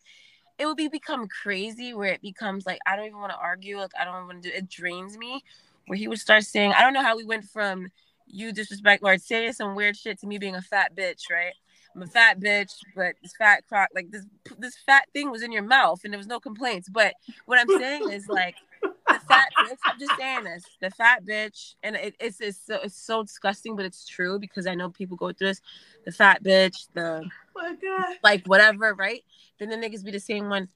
it 0.60 0.66
would 0.66 0.76
be 0.76 0.88
become 0.88 1.26
crazy 1.26 1.94
where 1.94 2.12
it 2.12 2.20
becomes 2.20 2.66
like 2.66 2.78
I 2.86 2.94
don't 2.94 3.06
even 3.06 3.18
want 3.18 3.32
to 3.32 3.38
argue. 3.38 3.78
Like 3.78 3.92
I 3.98 4.04
don't 4.04 4.26
want 4.26 4.42
to 4.42 4.50
do. 4.50 4.54
It 4.54 4.68
drains 4.68 5.16
me. 5.16 5.42
Where 5.86 5.96
he 5.96 6.06
would 6.06 6.20
start 6.20 6.44
saying, 6.44 6.72
I 6.72 6.82
don't 6.82 6.92
know 6.92 7.02
how 7.02 7.16
we 7.16 7.24
went 7.24 7.44
from 7.44 7.88
you 8.26 8.52
disrespect 8.52 9.02
or 9.02 9.16
saying 9.18 9.54
some 9.54 9.74
weird 9.74 9.96
shit 9.96 10.20
to 10.20 10.26
me 10.26 10.38
being 10.38 10.54
a 10.54 10.62
fat 10.62 10.94
bitch, 10.94 11.30
right? 11.30 11.54
I'm 11.96 12.02
a 12.02 12.06
fat 12.06 12.38
bitch, 12.38 12.72
but 12.94 13.14
this 13.22 13.32
fat 13.36 13.66
crock, 13.66 13.88
like 13.94 14.10
this, 14.10 14.24
this 14.58 14.76
fat 14.86 15.08
thing 15.12 15.30
was 15.30 15.42
in 15.42 15.50
your 15.50 15.64
mouth, 15.64 16.02
and 16.04 16.12
there 16.12 16.18
was 16.18 16.28
no 16.28 16.38
complaints. 16.38 16.88
But 16.88 17.14
what 17.46 17.58
I'm 17.58 17.68
saying 17.80 18.10
is 18.10 18.28
like 18.28 18.54
the 18.82 19.20
fat 19.28 19.48
bitch. 19.58 19.78
I'm 19.84 19.98
just 19.98 20.16
saying 20.16 20.44
this. 20.44 20.64
The 20.80 20.90
fat 20.90 21.24
bitch, 21.24 21.74
and 21.82 21.96
it, 21.96 22.14
it's 22.20 22.40
it's 22.40 22.58
so, 22.58 22.80
it's 22.82 23.00
so 23.00 23.22
disgusting, 23.22 23.76
but 23.76 23.84
it's 23.84 24.06
true 24.06 24.38
because 24.38 24.66
I 24.66 24.74
know 24.74 24.90
people 24.90 25.16
go 25.16 25.32
through 25.32 25.48
this. 25.48 25.60
The 26.04 26.12
fat 26.12 26.42
bitch, 26.42 26.88
the 26.94 27.28
oh 27.56 27.76
God. 27.82 28.16
like 28.22 28.46
whatever, 28.46 28.94
right? 28.94 29.22
Then 29.58 29.70
the 29.70 29.76
niggas 29.76 30.04
be 30.04 30.10
the 30.10 30.20
same 30.20 30.48
one. 30.48 30.68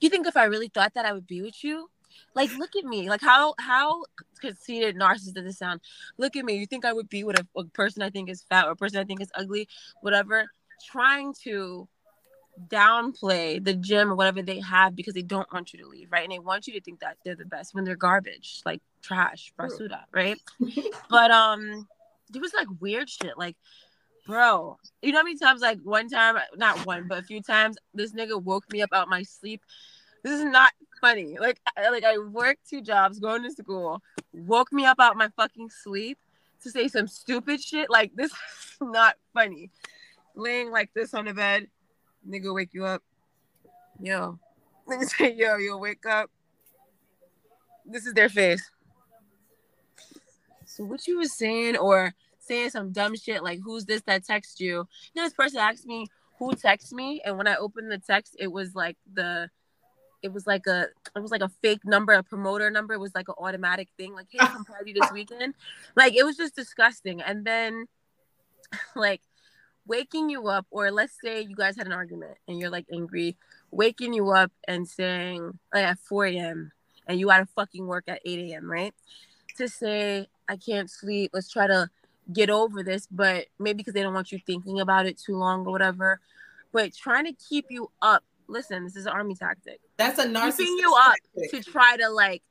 You 0.00 0.08
think 0.08 0.26
if 0.26 0.36
I 0.36 0.44
really 0.44 0.68
thought 0.68 0.94
that 0.94 1.06
I 1.06 1.12
would 1.12 1.26
be 1.26 1.42
with 1.42 1.62
you? 1.62 1.88
Like, 2.34 2.50
look 2.56 2.76
at 2.76 2.84
me. 2.84 3.08
Like, 3.08 3.20
how 3.20 3.54
how 3.58 4.04
conceited 4.40 4.96
narcissist 4.96 5.34
does 5.34 5.46
it 5.46 5.52
sound? 5.52 5.80
Look 6.18 6.36
at 6.36 6.44
me. 6.44 6.54
You 6.54 6.66
think 6.66 6.84
I 6.84 6.92
would 6.92 7.08
be 7.08 7.24
with 7.24 7.38
a, 7.38 7.46
a 7.56 7.64
person 7.66 8.02
I 8.02 8.10
think 8.10 8.28
is 8.28 8.42
fat 8.42 8.66
or 8.66 8.72
a 8.72 8.76
person 8.76 8.98
I 8.98 9.04
think 9.04 9.20
is 9.20 9.30
ugly, 9.34 9.68
whatever? 10.00 10.46
Trying 10.90 11.34
to 11.44 11.88
downplay 12.68 13.62
the 13.62 13.74
gym 13.74 14.10
or 14.10 14.14
whatever 14.14 14.42
they 14.42 14.60
have 14.60 14.94
because 14.94 15.14
they 15.14 15.22
don't 15.22 15.50
want 15.52 15.72
you 15.72 15.78
to 15.80 15.88
leave, 15.88 16.10
right? 16.10 16.24
And 16.24 16.32
they 16.32 16.38
want 16.38 16.66
you 16.66 16.74
to 16.74 16.80
think 16.80 17.00
that 17.00 17.16
they're 17.24 17.36
the 17.36 17.44
best 17.44 17.74
when 17.74 17.84
they're 17.84 17.96
garbage, 17.96 18.62
like 18.64 18.80
trash, 19.02 19.52
basura, 19.58 20.00
right? 20.12 20.40
but 21.08 21.30
um, 21.30 21.86
it 22.34 22.40
was 22.40 22.54
like 22.54 22.68
weird 22.80 23.08
shit, 23.08 23.36
like. 23.36 23.56
Bro, 24.24 24.78
you 25.02 25.10
know 25.10 25.18
how 25.18 25.24
many 25.24 25.36
times, 25.36 25.62
like 25.62 25.80
one 25.82 26.08
time, 26.08 26.36
not 26.54 26.86
one, 26.86 27.08
but 27.08 27.18
a 27.18 27.22
few 27.24 27.42
times, 27.42 27.76
this 27.92 28.12
nigga 28.12 28.40
woke 28.40 28.62
me 28.70 28.80
up 28.80 28.90
out 28.92 29.08
my 29.08 29.24
sleep. 29.24 29.60
This 30.22 30.38
is 30.38 30.44
not 30.44 30.72
funny. 31.00 31.36
Like, 31.40 31.60
I, 31.76 31.90
like 31.90 32.04
I 32.04 32.18
worked 32.18 32.70
two 32.70 32.82
jobs, 32.82 33.18
going 33.18 33.42
to 33.42 33.50
school, 33.50 34.00
woke 34.32 34.72
me 34.72 34.84
up 34.84 35.00
out 35.00 35.16
my 35.16 35.28
fucking 35.36 35.70
sleep 35.70 36.18
to 36.62 36.70
say 36.70 36.86
some 36.86 37.08
stupid 37.08 37.60
shit. 37.60 37.90
Like, 37.90 38.14
this 38.14 38.30
is 38.70 38.76
not 38.80 39.16
funny. 39.34 39.70
Laying 40.36 40.70
like 40.70 40.90
this 40.94 41.14
on 41.14 41.24
the 41.24 41.34
bed, 41.34 41.66
nigga 42.28 42.54
wake 42.54 42.72
you 42.72 42.84
up. 42.84 43.02
Yo. 44.00 44.38
Nigga 44.88 45.04
say, 45.04 45.32
yo, 45.34 45.56
you'll 45.58 45.80
wake 45.80 46.04
up. 46.06 46.28
This 47.86 48.04
is 48.04 48.14
their 48.14 48.28
face. 48.28 48.68
So 50.64 50.84
what 50.84 51.06
you 51.06 51.18
was 51.18 51.36
saying 51.36 51.76
or 51.76 52.14
saying 52.40 52.70
some 52.70 52.92
dumb 52.92 53.14
shit 53.16 53.42
like 53.42 53.60
who's 53.62 53.84
this 53.84 54.02
that 54.02 54.24
text 54.24 54.60
you? 54.60 54.76
You 54.76 54.86
know, 55.14 55.24
this 55.24 55.34
person 55.34 55.60
asked 55.60 55.86
me 55.86 56.06
who 56.38 56.54
texts 56.54 56.92
me, 56.92 57.20
and 57.24 57.38
when 57.38 57.46
I 57.46 57.56
opened 57.56 57.90
the 57.90 57.98
text, 57.98 58.34
it 58.38 58.50
was 58.50 58.74
like 58.74 58.96
the 59.12 59.50
it 60.22 60.32
was 60.32 60.46
like 60.46 60.66
a 60.66 60.86
it 61.14 61.20
was 61.20 61.30
like 61.30 61.42
a 61.42 61.48
fake 61.48 61.84
number, 61.84 62.12
a 62.12 62.22
promoter 62.22 62.70
number. 62.70 62.94
It 62.94 63.00
was 63.00 63.14
like 63.14 63.28
an 63.28 63.34
automatic 63.38 63.88
thing, 63.96 64.14
like, 64.14 64.26
hey, 64.30 64.38
come 64.38 64.64
party 64.66 64.92
this 64.92 65.10
weekend. 65.12 65.54
Like 65.96 66.14
it 66.14 66.24
was 66.24 66.36
just 66.36 66.56
disgusting. 66.56 67.20
And 67.20 67.44
then 67.44 67.86
like 68.96 69.20
waking 69.86 70.30
you 70.30 70.48
up, 70.48 70.66
or 70.70 70.90
let's 70.90 71.18
say 71.22 71.40
you 71.40 71.56
guys 71.56 71.76
had 71.76 71.86
an 71.86 71.92
argument 71.92 72.36
and 72.48 72.58
you're 72.58 72.70
like 72.70 72.86
angry, 72.92 73.36
waking 73.70 74.12
you 74.12 74.30
up 74.30 74.52
and 74.68 74.88
saying 74.88 75.58
like 75.72 75.84
at 75.84 75.98
4 75.98 76.26
a.m. 76.26 76.72
and 77.06 77.18
you 77.18 77.26
gotta 77.26 77.46
fucking 77.46 77.86
work 77.86 78.04
at 78.06 78.20
8 78.24 78.50
a.m. 78.50 78.70
right? 78.70 78.94
To 79.58 79.68
say 79.68 80.28
I 80.48 80.56
can't 80.56 80.90
sleep, 80.90 81.30
let's 81.34 81.50
try 81.50 81.66
to 81.66 81.90
get 82.32 82.50
over 82.50 82.82
this, 82.82 83.06
but 83.10 83.46
maybe 83.58 83.78
because 83.78 83.94
they 83.94 84.02
don't 84.02 84.14
want 84.14 84.32
you 84.32 84.38
thinking 84.46 84.80
about 84.80 85.06
it 85.06 85.18
too 85.18 85.36
long 85.36 85.66
or 85.66 85.72
whatever. 85.72 86.20
But 86.72 86.94
trying 86.94 87.26
to 87.26 87.32
keep 87.32 87.66
you 87.68 87.90
up. 88.00 88.24
Listen, 88.48 88.84
this 88.84 88.96
is 88.96 89.06
an 89.06 89.12
army 89.12 89.34
tactic. 89.34 89.80
That's 89.96 90.18
a 90.18 90.26
narcissist. 90.26 90.58
Keeping 90.58 90.76
you 90.78 90.94
up 90.98 91.14
tactic. 91.36 91.64
to 91.64 91.70
try 91.70 91.96
to 91.96 92.08
like 92.08 92.42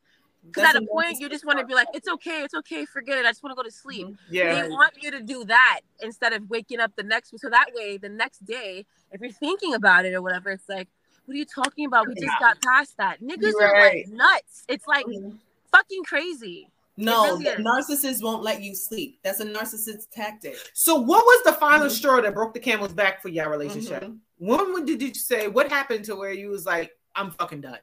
because 0.45 0.75
at 0.75 0.81
a 0.81 0.85
point 0.85 1.19
you 1.19 1.29
just 1.29 1.45
want 1.45 1.59
to 1.59 1.65
be 1.65 1.73
like, 1.73 1.87
it's 1.93 2.07
okay, 2.07 2.43
it's 2.43 2.53
okay, 2.53 2.85
forget 2.85 3.17
it. 3.17 3.25
I 3.25 3.29
just 3.29 3.43
want 3.43 3.51
to 3.51 3.55
go 3.55 3.63
to 3.63 3.71
sleep. 3.71 4.07
Mm-hmm. 4.07 4.33
Yeah. 4.33 4.61
They 4.61 4.69
want 4.69 4.93
you 4.99 5.11
to 5.11 5.21
do 5.21 5.45
that 5.45 5.81
instead 6.01 6.33
of 6.33 6.49
waking 6.49 6.79
up 6.79 6.91
the 6.95 7.03
next 7.03 7.33
so 7.39 7.49
that 7.49 7.67
way 7.75 7.97
the 7.97 8.09
next 8.09 8.43
day, 8.45 8.85
if 9.11 9.21
you're 9.21 9.31
thinking 9.31 9.75
about 9.75 10.05
it 10.05 10.13
or 10.13 10.21
whatever, 10.21 10.49
it's 10.49 10.67
like, 10.67 10.87
what 11.25 11.35
are 11.35 11.37
you 11.37 11.45
talking 11.45 11.85
about? 11.85 12.07
We 12.07 12.15
just 12.15 12.39
got 12.39 12.61
past 12.61 12.97
that. 12.97 13.21
Niggas 13.21 13.53
right. 13.53 13.63
are 13.63 13.89
like 13.89 14.07
nuts. 14.07 14.63
It's 14.67 14.87
like 14.87 15.05
mm-hmm. 15.05 15.35
fucking 15.71 16.03
crazy. 16.03 16.67
No, 16.97 17.37
really 17.37 17.63
narcissist 17.63 18.21
won't 18.21 18.43
let 18.43 18.61
you 18.61 18.75
sleep. 18.75 19.19
That's 19.23 19.39
a 19.39 19.45
narcissist 19.45 20.09
tactic. 20.11 20.57
So, 20.73 20.95
what 20.95 21.23
was 21.23 21.43
the 21.45 21.53
final 21.53 21.87
mm-hmm. 21.87 21.95
straw 21.95 22.21
that 22.21 22.33
broke 22.33 22.53
the 22.53 22.59
camel's 22.59 22.93
back 22.93 23.21
for 23.21 23.29
your 23.29 23.49
relationship? 23.49 24.03
Mm-hmm. 24.03 24.73
When 24.73 24.85
did 24.85 25.01
you 25.01 25.13
say 25.13 25.47
what 25.47 25.69
happened 25.69 26.05
to 26.05 26.15
where 26.15 26.33
you 26.33 26.49
was 26.49 26.65
like, 26.65 26.91
I'm 27.15 27.31
fucking 27.31 27.61
done? 27.61 27.79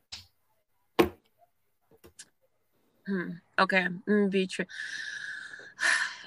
Hmm. 3.09 3.30
Okay, 3.59 3.88
true. 4.46 4.66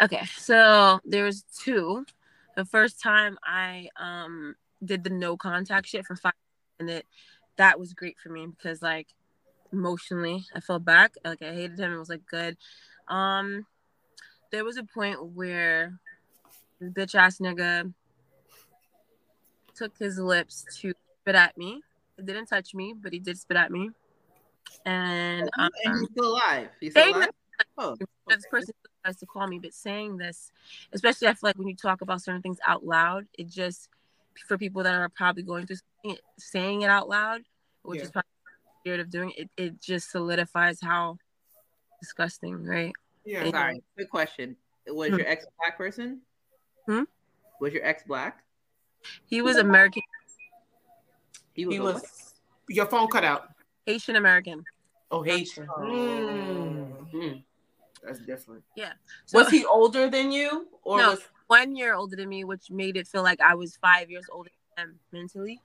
Okay, 0.02 0.26
so 0.36 1.00
there 1.06 1.26
was 1.26 1.44
two. 1.64 2.06
The 2.56 2.66
first 2.66 3.00
time 3.00 3.38
I 3.46 3.90
um 4.00 4.56
did 4.84 5.04
the 5.04 5.12
no 5.12 5.38
contact 5.38 5.88
shit 5.88 6.08
for 6.08 6.16
five 6.16 6.34
minutes, 6.80 7.08
that 7.58 7.78
was 7.78 7.94
great 7.94 8.18
for 8.18 8.30
me 8.30 8.48
because 8.48 8.82
like 8.82 9.10
emotionally 9.72 10.46
I 10.56 10.60
felt 10.60 10.84
back. 10.84 11.14
Like 11.24 11.44
I 11.44 11.54
hated 11.54 11.78
him. 11.78 11.94
It 11.94 12.00
was 12.00 12.10
like 12.10 12.26
good. 12.26 12.58
Um, 13.08 13.68
there 14.52 14.66
was 14.66 14.78
a 14.78 14.84
point 14.84 15.24
where 15.36 16.00
bitch 16.82 17.14
ass 17.14 17.38
nigga 17.38 17.94
took 19.76 19.96
his 20.00 20.18
lips 20.18 20.66
to 20.80 20.94
spit 21.22 21.36
at 21.36 21.56
me. 21.58 21.84
It 22.18 22.26
didn't 22.26 22.48
touch 22.48 22.74
me, 22.74 22.96
but 23.00 23.14
he 23.14 23.20
did 23.20 23.38
spit 23.38 23.58
at 23.58 23.72
me. 23.72 23.92
And, 24.86 25.50
um, 25.58 25.70
and 25.84 26.00
he's 26.00 26.10
still 26.12 26.32
alive. 26.32 26.70
He's 26.80 26.92
still 26.94 27.16
alive. 27.16 27.30
Oh, 27.78 27.96
this 28.28 28.46
person 28.50 28.74
tries 29.04 29.18
to 29.18 29.26
call 29.26 29.48
me, 29.48 29.60
but 29.60 29.74
saying 29.74 30.18
this, 30.18 30.52
especially 30.94 31.28
I 31.28 31.34
feel 31.34 31.50
like 31.50 31.58
when 31.58 31.68
you 31.68 31.76
talk 31.76 32.02
about 32.02 32.22
certain 32.22 32.42
things 32.42 32.58
out 32.68 32.86
loud, 32.86 33.28
it 33.38 33.50
just 33.50 33.90
for 34.48 34.58
people 34.58 34.84
that 34.84 34.96
are 34.96 35.10
probably 35.10 35.44
going 35.44 35.68
through 35.68 35.78
saying 36.38 36.82
it 36.82 36.90
out 36.90 37.10
loud, 37.10 37.42
which 37.84 38.00
yeah. 38.00 38.06
is 38.06 38.12
probably 38.12 38.30
scared 38.82 39.00
of 39.00 39.10
doing 39.10 39.32
it, 39.38 39.50
it 39.58 39.82
just 39.82 40.12
solidifies 40.12 40.80
how 40.82 41.18
disgusting, 42.00 42.66
right? 42.66 42.94
Yeah. 43.26 43.50
Sorry. 43.52 43.84
Good 43.98 44.10
question. 44.10 44.56
Was 44.88 45.10
hmm. 45.10 45.18
your 45.18 45.28
ex 45.28 45.46
black 45.60 45.78
person? 45.78 46.22
Hmm? 46.88 47.04
Was 47.60 47.74
your 47.74 47.86
ex 47.86 48.04
black? 48.04 48.44
He 49.26 49.42
was 49.42 49.58
American. 49.58 50.02
He 51.54 51.66
was, 51.66 51.76
he 51.76 51.80
was 51.80 52.34
your 52.70 52.86
phone 52.86 53.08
cut 53.08 53.24
out. 53.24 53.50
Haitian 53.86 54.16
American. 54.16 54.64
Oh, 55.10 55.22
Haitian. 55.22 55.68
Mm-hmm. 55.68 57.38
That's 58.04 58.20
different. 58.20 58.64
Yeah. 58.76 58.94
So, 59.26 59.40
was 59.40 59.50
he 59.50 59.66
older 59.66 60.10
than 60.10 60.32
you, 60.32 60.68
or 60.84 60.98
no, 60.98 61.10
was 61.12 61.22
one 61.48 61.76
year 61.76 61.94
older 61.94 62.16
than 62.16 62.30
me, 62.30 62.44
which 62.44 62.72
made 62.72 62.98
it 62.98 63.08
feel 63.08 63.24
like 63.24 63.42
I 63.42 63.56
was 63.56 63.76
five 63.78 64.10
years 64.10 64.26
older 64.32 64.50
than 64.78 64.86
him 64.86 65.00
mentally. 65.12 65.62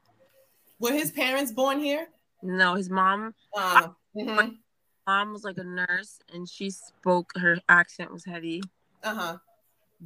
Were 0.78 0.92
his 0.92 1.10
parents 1.10 1.52
born 1.52 1.80
here? 1.80 2.08
No, 2.42 2.74
his 2.74 2.90
mom. 2.90 3.34
Uh, 3.56 3.88
mm-hmm. 4.16 4.54
Mom 5.06 5.32
was 5.32 5.44
like 5.44 5.58
a 5.58 5.64
nurse, 5.64 6.18
and 6.34 6.48
she 6.48 6.70
spoke. 6.70 7.30
Her 7.36 7.58
accent 7.68 8.12
was 8.12 8.24
heavy. 8.24 8.62
Uh 9.02 9.14
huh. 9.14 9.36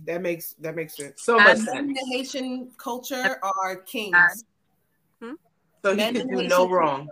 That 0.05 0.23
makes 0.23 0.55
that 0.61 0.77
makes 0.77 0.97
sense. 0.97 1.23
So 1.23 1.39
much 1.39 1.59
sense. 1.59 1.99
The 1.99 2.07
Haitian 2.13 2.71
culture 2.77 3.41
are 3.43 3.77
kings. 3.77 4.45
Hmm? 5.21 5.33
So 5.83 5.97
he 5.97 6.13
could 6.13 6.29
do 6.29 6.43
no 6.47 6.69
wrong. 6.69 7.09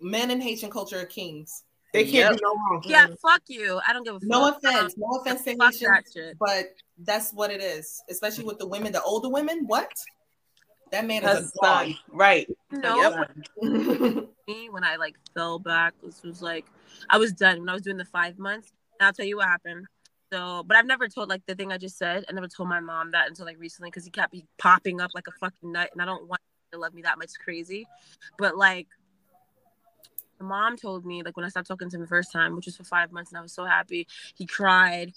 Men 0.00 0.30
in 0.30 0.40
Haitian 0.40 0.70
culture 0.70 1.00
are 1.00 1.06
kings. 1.06 1.64
They 1.92 2.04
can't 2.04 2.14
yep. 2.14 2.32
do 2.32 2.38
no 2.42 2.54
wrong. 2.54 2.82
Yeah, 2.84 3.06
fuck 3.22 3.42
you. 3.46 3.80
I 3.86 3.92
don't 3.92 4.04
give 4.04 4.16
a 4.16 4.20
fuck. 4.20 4.28
No 4.28 4.48
offense. 4.48 4.94
No 4.98 5.20
offense 5.20 5.44
to 5.44 5.56
Haitian, 5.58 6.34
but 6.38 6.74
that's 6.98 7.32
what 7.32 7.50
it 7.50 7.62
is. 7.62 8.02
Especially 8.10 8.44
with 8.44 8.58
the 8.58 8.66
women, 8.66 8.92
the 8.92 9.02
older 9.02 9.28
women. 9.28 9.64
What? 9.66 9.90
That 10.92 11.06
man 11.06 11.24
is 11.24 11.52
a 11.62 11.66
dog. 11.66 11.92
Right. 12.12 12.48
No. 12.70 13.00
Yep. 13.00 14.28
me 14.48 14.68
when 14.70 14.84
I 14.84 14.96
like 14.96 15.16
fell 15.34 15.58
back, 15.58 15.94
this 16.02 16.22
was 16.22 16.42
like 16.42 16.66
I 17.10 17.18
was 17.18 17.32
done 17.32 17.60
when 17.60 17.68
I 17.68 17.72
was 17.72 17.82
doing 17.82 17.96
the 17.96 18.04
five 18.04 18.38
months. 18.38 18.70
And 18.98 19.06
I'll 19.06 19.12
tell 19.12 19.26
you 19.26 19.38
what 19.38 19.46
happened. 19.46 19.86
So, 20.32 20.64
but 20.66 20.76
I've 20.76 20.86
never 20.86 21.08
told 21.08 21.28
like 21.28 21.42
the 21.46 21.54
thing 21.54 21.72
I 21.72 21.78
just 21.78 21.98
said. 21.98 22.24
I 22.28 22.32
never 22.32 22.48
told 22.48 22.68
my 22.68 22.80
mom 22.80 23.12
that 23.12 23.28
until 23.28 23.46
like 23.46 23.58
recently 23.58 23.90
because 23.90 24.04
he 24.04 24.10
kept 24.10 24.32
be 24.32 24.44
popping 24.58 25.00
up 25.00 25.10
like 25.14 25.26
a 25.28 25.32
fucking 25.32 25.72
nut, 25.72 25.90
and 25.92 26.02
I 26.02 26.04
don't 26.04 26.28
want 26.28 26.40
to 26.72 26.78
love 26.78 26.94
me 26.94 27.02
that 27.02 27.18
much 27.18 27.30
crazy. 27.42 27.86
But 28.38 28.56
like, 28.56 28.88
the 30.38 30.44
mom 30.44 30.76
told 30.76 31.04
me 31.04 31.22
like 31.22 31.36
when 31.36 31.44
I 31.46 31.48
stopped 31.48 31.68
talking 31.68 31.88
to 31.90 31.96
him 31.96 32.02
the 32.02 32.08
first 32.08 32.32
time, 32.32 32.56
which 32.56 32.66
was 32.66 32.76
for 32.76 32.84
five 32.84 33.12
months, 33.12 33.30
and 33.30 33.38
I 33.38 33.42
was 33.42 33.52
so 33.52 33.64
happy. 33.64 34.06
He 34.34 34.46
cried, 34.46 35.12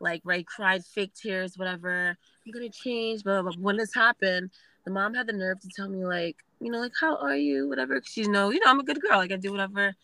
like 0.00 0.22
right, 0.24 0.46
cried 0.46 0.84
fake 0.84 1.14
tears, 1.14 1.58
whatever. 1.58 2.16
I'm 2.46 2.52
gonna 2.52 2.70
change, 2.70 3.24
but 3.24 3.56
when 3.58 3.76
this 3.76 3.94
happened, 3.94 4.50
the 4.84 4.90
mom 4.90 5.14
had 5.14 5.26
the 5.26 5.32
nerve 5.32 5.60
to 5.60 5.68
tell 5.74 5.88
me 5.88 6.04
like, 6.04 6.36
you 6.60 6.70
know, 6.70 6.80
like 6.80 6.92
how 7.00 7.16
are 7.16 7.36
you, 7.36 7.68
whatever. 7.68 8.00
She's 8.04 8.28
know, 8.28 8.50
you 8.50 8.60
know, 8.64 8.70
I'm 8.70 8.80
a 8.80 8.84
good 8.84 9.00
girl. 9.00 9.18
Like 9.18 9.32
I 9.32 9.36
do 9.36 9.50
whatever. 9.50 9.94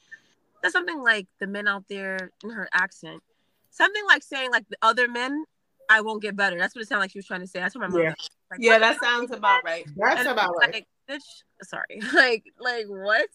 That's 0.63 0.73
something 0.73 1.01
like 1.03 1.27
the 1.41 1.47
men 1.47 1.69
out 1.69 1.85
there 1.89 2.31
in 2.43 2.51
her 2.51 2.69
accent. 2.73 3.23
Something 3.71 4.03
like 4.07 4.23
saying 4.23 4.51
like 4.51 4.69
the 4.69 4.79
other 4.83 5.09
men, 5.09 5.45
I 5.89 6.01
won't 6.01 6.23
get 6.23 6.37
better. 6.37 6.59
That's 6.59 6.75
what 6.75 6.83
it 6.83 6.89
sounded 6.89 7.03
like 7.03 7.13
she 7.13 7.19
was 7.19 7.27
trying 7.27 7.41
to 7.41 7.47
say. 7.47 7.61
That's 7.61 7.75
what 7.75 7.83
my 7.83 7.89
mom. 7.89 8.03
Yeah, 8.03 8.15
like, 8.51 8.61
yeah 8.61 8.79
that 8.79 9.01
sounds 9.01 9.31
about 9.31 9.65
right. 9.65 9.87
That's 9.97 10.21
and 10.21 10.29
about 10.29 10.53
right. 10.61 10.73
Like, 10.75 10.89
bitch, 11.09 11.23
sorry. 11.63 12.01
like, 12.15 12.45
like 12.61 12.87
what? 12.87 13.29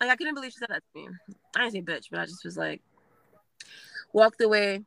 Like 0.00 0.10
I 0.10 0.16
couldn't 0.16 0.34
believe 0.34 0.52
she 0.52 0.58
said 0.58 0.68
that 0.70 0.82
to 0.94 1.00
me. 1.00 1.08
I 1.56 1.60
didn't 1.60 1.72
say 1.72 1.82
bitch, 1.82 2.06
but 2.10 2.20
I 2.20 2.26
just 2.26 2.44
was 2.44 2.56
like, 2.56 2.82
walked 4.12 4.40
away. 4.40 4.82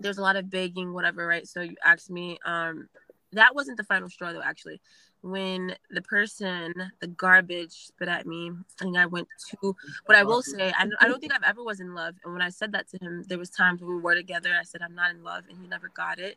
There's 0.00 0.18
a 0.18 0.22
lot 0.22 0.36
of 0.36 0.50
begging, 0.50 0.92
whatever, 0.92 1.26
right? 1.26 1.46
So 1.46 1.60
you 1.60 1.76
asked 1.84 2.10
me, 2.10 2.38
um, 2.44 2.88
that 3.34 3.54
wasn't 3.54 3.76
the 3.76 3.84
final 3.84 4.08
straw 4.08 4.32
though 4.32 4.42
actually 4.42 4.80
when 5.22 5.74
the 5.90 6.02
person 6.02 6.72
the 7.00 7.06
garbage 7.06 7.86
spit 7.86 8.08
at 8.08 8.26
me 8.26 8.50
and 8.80 8.98
i 8.98 9.06
went 9.06 9.28
to 9.48 9.74
but 10.06 10.16
i 10.16 10.22
will 10.22 10.42
say 10.42 10.72
I, 10.76 10.86
I 11.00 11.08
don't 11.08 11.20
think 11.20 11.34
i've 11.34 11.42
ever 11.42 11.62
was 11.62 11.80
in 11.80 11.94
love 11.94 12.14
and 12.24 12.32
when 12.32 12.42
i 12.42 12.50
said 12.50 12.72
that 12.72 12.88
to 12.90 12.98
him 12.98 13.24
there 13.28 13.38
was 13.38 13.50
times 13.50 13.80
when 13.80 13.96
we 13.96 14.00
were 14.00 14.14
together 14.14 14.50
i 14.58 14.64
said 14.64 14.82
i'm 14.82 14.94
not 14.94 15.10
in 15.10 15.22
love 15.24 15.44
and 15.48 15.58
he 15.58 15.66
never 15.66 15.88
got 15.88 16.18
it 16.18 16.36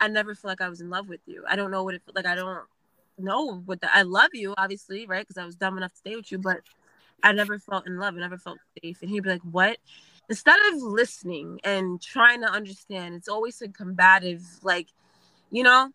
i 0.00 0.08
never 0.08 0.34
feel 0.34 0.50
like 0.50 0.60
i 0.60 0.68
was 0.68 0.80
in 0.80 0.90
love 0.90 1.08
with 1.08 1.20
you 1.26 1.44
i 1.48 1.54
don't 1.56 1.70
know 1.70 1.82
what 1.82 1.94
it 1.94 2.02
like 2.14 2.26
i 2.26 2.34
don't 2.34 2.64
know 3.18 3.62
what 3.66 3.80
the, 3.80 3.96
i 3.96 4.02
love 4.02 4.30
you 4.32 4.54
obviously 4.56 5.06
right 5.06 5.26
because 5.26 5.38
i 5.38 5.44
was 5.44 5.54
dumb 5.54 5.76
enough 5.76 5.92
to 5.92 5.98
stay 5.98 6.16
with 6.16 6.32
you 6.32 6.38
but 6.38 6.60
i 7.24 7.32
never 7.32 7.58
felt 7.58 7.86
in 7.86 7.98
love 7.98 8.14
i 8.14 8.18
never 8.18 8.38
felt 8.38 8.58
safe 8.82 8.98
and 9.02 9.10
he'd 9.10 9.22
be 9.24 9.30
like 9.30 9.42
what 9.42 9.78
instead 10.28 10.58
of 10.72 10.80
listening 10.80 11.60
and 11.64 12.00
trying 12.00 12.40
to 12.40 12.48
understand 12.48 13.14
it's 13.14 13.28
always 13.28 13.60
a 13.62 13.68
combative 13.68 14.42
like 14.62 14.88
you 15.50 15.62
know 15.62 15.90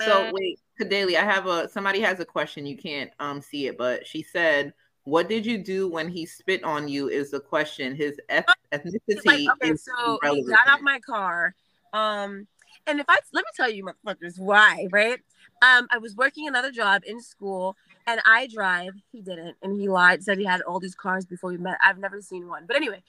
so 0.00 0.30
wait, 0.30 0.60
Kadeli, 0.80 1.16
I 1.16 1.24
have 1.24 1.46
a 1.46 1.68
somebody 1.68 2.00
has 2.00 2.20
a 2.20 2.24
question. 2.24 2.66
You 2.66 2.76
can't 2.76 3.10
um 3.18 3.40
see 3.40 3.66
it, 3.66 3.76
but 3.76 4.06
she 4.06 4.22
said, 4.22 4.72
"What 5.04 5.28
did 5.28 5.44
you 5.44 5.58
do 5.58 5.88
when 5.88 6.08
he 6.08 6.24
spit 6.24 6.62
on 6.62 6.88
you?" 6.88 7.08
Is 7.08 7.30
the 7.30 7.40
question. 7.40 7.96
His 7.96 8.18
eth- 8.28 8.46
ethnicity 8.72 9.26
like, 9.26 9.40
okay, 9.54 9.72
is 9.72 9.84
so 9.84 10.18
he 10.22 10.42
got 10.44 10.68
out 10.68 10.82
my 10.82 11.00
car. 11.00 11.54
Um, 11.92 12.46
and 12.86 13.00
if 13.00 13.06
I 13.08 13.18
let 13.32 13.44
me 13.44 13.50
tell 13.56 13.70
you, 13.70 13.84
motherfuckers, 13.86 14.38
why? 14.38 14.86
Right? 14.92 15.18
Um, 15.62 15.88
I 15.90 15.98
was 15.98 16.14
working 16.14 16.46
another 16.46 16.70
job 16.70 17.02
in 17.04 17.20
school, 17.20 17.76
and 18.08 18.20
I 18.26 18.46
drive. 18.46 18.94
He 19.12 19.20
didn't, 19.20 19.56
and 19.62 19.78
he 19.78 19.88
lied. 19.88 20.24
Said 20.24 20.38
he 20.38 20.44
had 20.44 20.62
all 20.62 20.80
these 20.80 20.94
cars 20.94 21.26
before 21.26 21.50
we 21.50 21.58
met. 21.58 21.78
I've 21.82 21.98
never 21.98 22.20
seen 22.20 22.48
one, 22.48 22.64
but 22.66 22.76
anyway, 22.76 23.02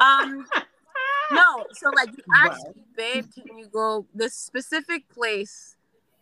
um. 0.00 0.46
no, 1.30 1.66
so 1.72 1.90
like 1.94 2.08
you 2.16 2.24
asked 2.34 2.66
me, 2.74 2.82
babe, 2.96 3.26
can 3.46 3.58
you 3.58 3.66
go 3.66 4.06
this 4.14 4.34
specific 4.34 5.06
place 5.10 5.76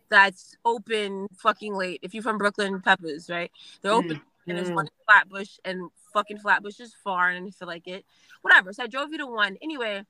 that's 0.09 0.55
open 0.65 1.27
fucking 1.37 1.73
late. 1.73 1.99
If 2.01 2.13
you're 2.13 2.23
from 2.23 2.37
Brooklyn, 2.37 2.81
Peppa's, 2.81 3.29
right? 3.29 3.51
They're 3.81 3.91
open 3.91 4.17
mm. 4.17 4.21
and 4.47 4.57
there's 4.57 4.71
one 4.71 4.85
in 4.85 4.91
Flatbush 5.05 5.57
and 5.65 5.89
fucking 6.13 6.39
Flatbush 6.39 6.79
is 6.79 6.95
far 7.03 7.29
and 7.29 7.47
I 7.47 7.49
feel 7.51 7.67
like 7.67 7.87
it. 7.87 8.05
Whatever. 8.41 8.73
So 8.73 8.83
I 8.83 8.87
drove 8.87 9.11
you 9.11 9.17
to 9.19 9.27
one. 9.27 9.57
Anyway, 9.61 10.03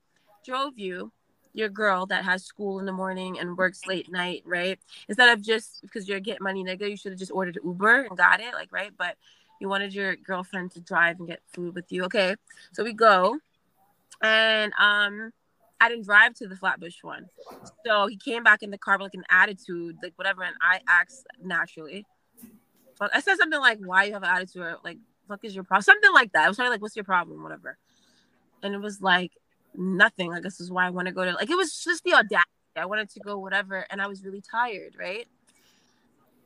drove 0.46 0.78
you, 0.78 1.12
your 1.58 1.70
girl 1.70 2.06
that 2.06 2.24
has 2.24 2.46
school 2.46 2.80
in 2.80 2.86
the 2.86 2.92
morning 2.92 3.40
and 3.40 3.58
works 3.58 3.88
late 3.88 4.12
night, 4.12 4.44
right? 4.46 4.80
Instead 5.10 5.30
of 5.30 5.42
just 5.42 5.82
because 5.82 6.08
you're 6.08 6.20
getting 6.20 6.44
money, 6.44 6.64
nigga, 6.64 6.90
you 6.90 6.96
should 6.96 7.12
have 7.12 7.20
just 7.20 7.32
ordered 7.32 7.60
Uber 7.64 8.04
and 8.04 8.18
got 8.18 8.40
it, 8.40 8.54
like 8.54 8.72
right. 8.72 8.92
But 8.96 9.16
you 9.60 9.68
wanted 9.68 9.94
your 9.94 10.16
girlfriend 10.16 10.72
to 10.72 10.80
drive 10.80 11.18
and 11.18 11.28
get 11.28 11.42
food 11.48 11.74
with 11.74 11.92
you. 11.92 12.04
Okay. 12.06 12.36
So 12.74 12.84
we 12.84 12.94
go. 12.94 13.40
And 14.22 14.72
um 14.80 15.34
I 15.80 15.90
didn't 15.90 16.06
drive 16.06 16.34
to 16.36 16.48
the 16.48 16.56
Flatbush 16.56 17.04
one. 17.04 17.28
So 17.86 18.08
he 18.08 18.18
came 18.18 18.44
back 18.44 18.64
in 18.64 18.72
the 18.72 18.78
car 18.78 18.98
with 18.98 19.06
like 19.06 19.14
an 19.14 19.26
attitude, 19.30 19.98
like 20.02 20.14
whatever. 20.16 20.44
And 20.44 20.56
I 20.62 20.82
asked 20.88 21.28
naturally. 21.44 22.06
But 23.00 23.16
I 23.16 23.22
said 23.22 23.38
something 23.38 23.60
like, 23.60 23.80
why 23.80 24.06
you 24.06 24.14
have 24.14 24.24
an 24.24 24.30
attitude? 24.30 24.64
Or 24.64 24.78
like, 24.84 24.98
fuck 25.28 25.44
is 25.44 25.54
your 25.54 25.64
problem? 25.64 25.84
Something 25.84 26.14
like 26.14 26.32
that. 26.34 26.46
I 26.46 26.48
was 26.48 26.58
trying 26.58 26.72
like, 26.72 26.82
what's 26.82 26.96
your 26.96 27.06
problem? 27.06 27.44
Whatever. 27.44 27.78
And 28.64 28.74
it 28.74 28.82
was 28.82 29.02
like, 29.02 29.34
nothing. 29.78 30.30
Like, 30.32 30.44
this 30.44 30.60
is 30.60 30.72
why 30.72 30.88
I 30.88 30.90
want 30.90 31.08
to 31.08 31.14
go 31.14 31.24
to, 31.24 31.34
like, 31.34 31.50
it 31.50 31.56
was 31.56 31.84
just 31.84 32.04
the 32.04 32.14
audacity. 32.14 32.50
I 32.76 32.86
wanted 32.86 33.10
to 33.12 33.20
go 33.20 33.38
whatever. 33.38 33.86
And 33.90 34.02
I 34.02 34.08
was 34.08 34.24
really 34.24 34.42
tired, 34.42 34.96
right? 35.00 35.28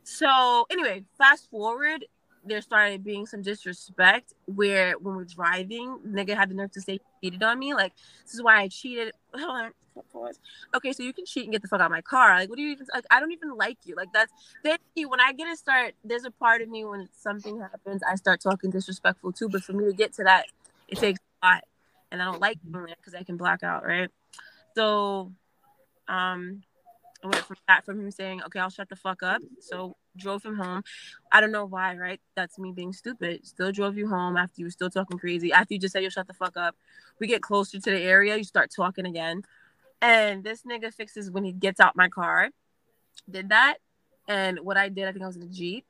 So 0.04 0.66
anyway, 0.70 1.04
fast 1.16 1.50
forward, 1.50 2.04
there 2.44 2.60
started 2.60 3.04
being 3.04 3.26
some 3.26 3.42
disrespect 3.42 4.32
where 4.46 4.94
when 4.98 5.14
we're 5.14 5.24
driving, 5.24 5.98
nigga 6.06 6.36
had 6.36 6.50
the 6.50 6.54
nerve 6.54 6.72
to 6.72 6.80
say 6.80 6.98
he 7.20 7.30
cheated 7.30 7.42
on 7.42 7.58
me. 7.58 7.74
Like, 7.74 7.92
this 8.24 8.34
is 8.34 8.42
why 8.42 8.60
I 8.60 8.68
cheated. 8.68 9.12
Okay, 10.74 10.94
so 10.94 11.02
you 11.02 11.12
can 11.12 11.26
cheat 11.26 11.44
and 11.44 11.52
get 11.52 11.60
the 11.60 11.68
fuck 11.68 11.80
out 11.80 11.86
of 11.86 11.90
my 11.90 12.00
car. 12.00 12.34
Like, 12.38 12.48
what 12.48 12.56
do 12.56 12.62
you 12.62 12.72
even 12.72 12.86
like? 12.94 13.04
I 13.10 13.20
don't 13.20 13.32
even 13.32 13.56
like 13.58 13.76
you. 13.84 13.94
Like, 13.94 14.10
that's 14.10 14.32
then 14.64 14.78
when 15.06 15.20
I 15.20 15.32
get 15.32 15.44
to 15.50 15.56
start, 15.56 15.92
there's 16.02 16.24
a 16.24 16.30
part 16.30 16.62
of 16.62 16.70
me 16.70 16.82
when 16.86 17.10
something 17.14 17.60
happens, 17.60 18.00
I 18.02 18.14
start 18.14 18.40
talking 18.40 18.70
disrespectful 18.70 19.32
too. 19.32 19.50
But 19.50 19.62
for 19.62 19.74
me 19.74 19.84
to 19.84 19.92
get 19.92 20.14
to 20.14 20.24
that, 20.24 20.46
it 20.88 20.96
takes 20.96 21.20
a 21.42 21.46
lot. 21.46 21.64
And 22.12 22.22
I 22.22 22.26
don't 22.26 22.40
like 22.40 22.58
doing 22.70 22.90
it 22.90 22.98
because 22.98 23.14
I 23.14 23.24
can 23.24 23.36
black 23.36 23.64
out, 23.64 23.84
right? 23.84 24.10
So, 24.76 25.32
um, 26.06 26.62
I 27.24 27.28
went 27.28 27.44
from 27.44 27.56
that 27.68 27.84
from 27.84 28.00
him 28.00 28.10
saying, 28.10 28.42
"Okay, 28.44 28.58
I'll 28.58 28.70
shut 28.70 28.88
the 28.88 28.96
fuck 28.96 29.22
up." 29.22 29.42
So 29.60 29.96
drove 30.16 30.44
him 30.44 30.56
home. 30.56 30.82
I 31.30 31.40
don't 31.40 31.52
know 31.52 31.64
why, 31.64 31.96
right? 31.96 32.20
That's 32.34 32.58
me 32.58 32.72
being 32.72 32.92
stupid. 32.92 33.46
Still 33.46 33.72
drove 33.72 33.96
you 33.96 34.08
home 34.08 34.36
after 34.36 34.60
you 34.60 34.66
were 34.66 34.70
still 34.70 34.90
talking 34.90 35.18
crazy. 35.18 35.52
After 35.52 35.74
you 35.74 35.80
just 35.80 35.92
said 35.92 36.02
you'll 36.02 36.10
shut 36.10 36.26
the 36.26 36.34
fuck 36.34 36.56
up. 36.56 36.76
We 37.18 37.26
get 37.26 37.42
closer 37.42 37.80
to 37.80 37.90
the 37.90 38.00
area, 38.00 38.36
you 38.36 38.44
start 38.44 38.70
talking 38.74 39.06
again. 39.06 39.42
And 40.00 40.42
this 40.42 40.62
nigga 40.62 40.92
fixes 40.92 41.30
when 41.30 41.44
he 41.44 41.52
gets 41.52 41.80
out 41.80 41.96
my 41.96 42.08
car. 42.08 42.50
Did 43.30 43.50
that. 43.50 43.78
And 44.28 44.58
what 44.60 44.76
I 44.76 44.88
did, 44.88 45.06
I 45.06 45.12
think 45.12 45.22
I 45.22 45.28
was 45.28 45.36
in 45.36 45.42
a 45.42 45.46
Jeep. 45.46 45.86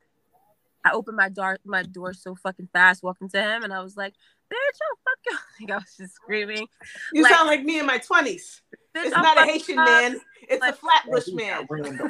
I 0.84 0.90
opened 0.92 1.16
my 1.16 1.28
door 1.28 1.58
my 1.64 1.82
door 1.82 2.12
so 2.12 2.34
fucking 2.34 2.68
fast, 2.72 3.02
walking 3.02 3.28
to 3.30 3.40
him, 3.40 3.62
and 3.62 3.72
I 3.72 3.82
was 3.82 3.96
like, 3.96 4.14
bitch, 4.52 4.78
fuck 5.04 5.18
you. 5.26 5.36
Like 5.60 5.70
I 5.70 5.76
was 5.76 5.94
just 5.96 6.14
screaming. 6.14 6.66
You 7.12 7.22
like, 7.22 7.34
sound 7.34 7.48
like 7.48 7.62
me 7.62 7.78
in 7.78 7.86
my 7.86 7.98
twenties. 7.98 8.62
It's 8.94 9.10
not 9.10 9.38
a 9.38 9.44
Haitian 9.44 9.78
up. 9.78 9.86
man, 9.86 10.20
it's 10.48 10.60
like, 10.60 10.74
a 10.74 10.76
Flatbush 10.76 11.28
man. 11.32 11.66
ran 11.70 12.00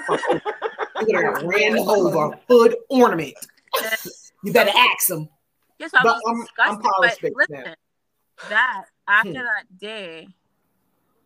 over 1.79 2.39
hood 2.49 2.77
ornament. 2.89 3.35
You 4.43 4.53
better 4.53 4.73
ask 4.75 5.11
him. 5.11 5.29
Yes, 5.79 5.93
I 5.95 6.03
was 6.05 6.49
but 6.57 6.67
I'm, 6.67 6.77
I'm 6.77 6.83
but 6.83 7.19
listen, 7.23 7.65
now. 7.65 7.75
that 8.49 8.85
after 9.09 9.31
hmm. 9.31 9.35
that 9.35 9.79
day, 9.79 10.29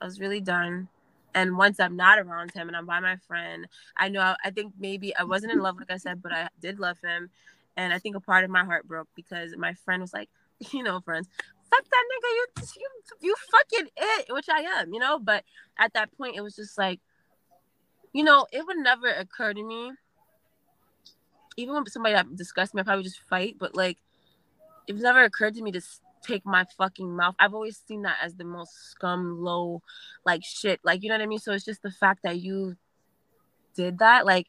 I 0.00 0.04
was 0.04 0.20
really 0.20 0.40
done. 0.40 0.88
And 1.34 1.58
once 1.58 1.80
I'm 1.80 1.96
not 1.96 2.18
around 2.18 2.52
him 2.52 2.68
and 2.68 2.76
I'm 2.76 2.86
by 2.86 3.00
my 3.00 3.16
friend, 3.16 3.66
I 3.96 4.08
know 4.08 4.34
I 4.42 4.50
think 4.50 4.72
maybe 4.78 5.14
I 5.14 5.24
wasn't 5.24 5.52
in 5.52 5.58
love, 5.58 5.76
like 5.76 5.90
I 5.90 5.98
said, 5.98 6.22
but 6.22 6.32
I 6.32 6.48
did 6.60 6.78
love 6.78 6.98
him. 7.04 7.28
And 7.76 7.92
I 7.92 7.98
think 7.98 8.16
a 8.16 8.20
part 8.20 8.44
of 8.44 8.50
my 8.50 8.64
heart 8.64 8.88
broke 8.88 9.08
because 9.14 9.54
my 9.56 9.74
friend 9.74 10.00
was 10.00 10.14
like, 10.14 10.30
you 10.72 10.82
know, 10.82 11.00
friends, 11.00 11.28
fuck 11.70 11.84
that 11.84 12.04
nigga, 12.12 12.30
you 12.34 12.46
you 12.76 12.88
you 13.20 13.34
fucking 13.50 13.90
it, 13.96 14.32
which 14.32 14.48
I 14.48 14.60
am, 14.80 14.92
you 14.92 15.00
know. 15.00 15.18
But 15.18 15.44
at 15.78 15.92
that 15.94 16.16
point, 16.16 16.36
it 16.36 16.40
was 16.40 16.56
just 16.56 16.78
like, 16.78 17.00
you 18.12 18.24
know, 18.24 18.46
it 18.52 18.66
would 18.66 18.78
never 18.78 19.08
occur 19.08 19.52
to 19.52 19.62
me, 19.62 19.92
even 21.56 21.74
when 21.74 21.86
somebody 21.86 22.14
that 22.14 22.36
discussed 22.36 22.74
me, 22.74 22.80
I 22.80 22.84
probably 22.84 23.04
just 23.04 23.20
fight. 23.28 23.56
But 23.58 23.74
like, 23.74 23.98
it 24.86 24.96
never 24.96 25.24
occurred 25.24 25.54
to 25.54 25.62
me 25.62 25.72
to 25.72 25.82
take 26.22 26.44
my 26.44 26.64
fucking 26.76 27.14
mouth. 27.14 27.34
I've 27.38 27.54
always 27.54 27.80
seen 27.86 28.02
that 28.02 28.16
as 28.22 28.34
the 28.34 28.44
most 28.44 28.72
scum, 28.90 29.40
low, 29.40 29.82
like 30.24 30.44
shit. 30.44 30.80
Like 30.84 31.02
you 31.02 31.08
know 31.08 31.14
what 31.14 31.22
I 31.22 31.26
mean. 31.26 31.38
So 31.38 31.52
it's 31.52 31.64
just 31.64 31.82
the 31.82 31.90
fact 31.90 32.22
that 32.22 32.40
you 32.40 32.76
did 33.74 33.98
that, 33.98 34.24
like, 34.24 34.46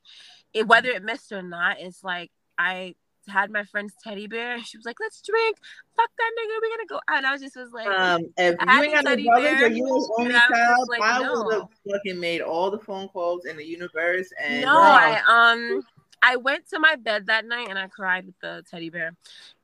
it, 0.54 0.68
whether 0.68 0.90
it 0.90 1.04
missed 1.04 1.32
or 1.32 1.42
not, 1.42 1.78
it's 1.80 2.04
like 2.04 2.32
I 2.58 2.96
had 3.28 3.52
my 3.52 3.64
friend's 3.64 3.94
teddy 4.04 4.28
bear. 4.28 4.64
She 4.64 4.78
was 4.78 4.86
like, 4.86 4.98
"Let's 5.00 5.22
drink. 5.22 5.58
Fuck 5.96 6.10
that 6.18 6.32
nigga. 6.40 6.60
We're 6.62 6.78
gonna 6.78 6.88
go." 6.88 7.00
And 7.08 7.26
I 7.26 7.32
was 7.32 7.42
just 7.42 7.56
was 7.56 7.72
like, 7.72 7.88
um, 7.88 8.22
"If 8.38 8.56
you 8.60 8.84
ain't 8.84 8.94
got 8.94 9.18
no 9.18 9.24
brothers 9.24 9.62
or 9.62 9.68
you 9.68 9.84
was 9.84 10.12
only 10.20 10.34
child, 10.34 10.88
like, 10.90 11.02
I 11.02 11.20
no. 11.20 11.44
would 11.44 11.54
have 11.54 11.70
fucking 11.90 12.20
made 12.20 12.42
all 12.42 12.72
the 12.72 12.80
phone 12.80 13.08
calls 13.10 13.46
in 13.46 13.58
the 13.58 13.66
universe." 13.66 14.32
And 14.42 14.62
no, 14.62 14.78
I 14.78 15.22
um, 15.28 15.84
I 16.22 16.36
went 16.38 16.68
to 16.70 16.80
my 16.80 16.96
bed 16.96 17.28
that 17.28 17.46
night 17.46 17.70
and 17.70 17.78
I 17.78 17.88
cried 17.88 18.26
with 18.26 18.40
the 18.42 18.64
teddy 18.70 18.90
bear, 18.90 19.16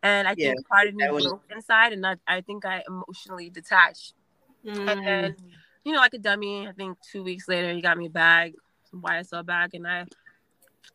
and 0.01 0.27
I 0.27 0.35
think 0.35 0.55
yeah, 0.55 0.67
part 0.69 0.87
of 0.87 0.95
me 0.95 1.07
broke 1.07 1.43
inside, 1.53 1.93
and 1.93 2.05
I, 2.05 2.15
I 2.27 2.41
think 2.41 2.65
I 2.65 2.83
emotionally 2.87 3.49
detached. 3.49 4.13
Mm. 4.65 4.89
And 4.89 5.05
then, 5.05 5.35
you 5.83 5.91
know, 5.91 5.99
like 5.99 6.13
a 6.13 6.19
dummy, 6.19 6.67
I 6.67 6.71
think 6.71 6.97
two 7.11 7.23
weeks 7.23 7.47
later 7.47 7.73
he 7.73 7.81
got 7.81 7.97
me 7.97 8.05
a 8.05 8.09
bag, 8.09 8.53
some 8.89 9.01
YSL 9.01 9.45
bag, 9.45 9.73
and 9.73 9.87
I 9.87 10.05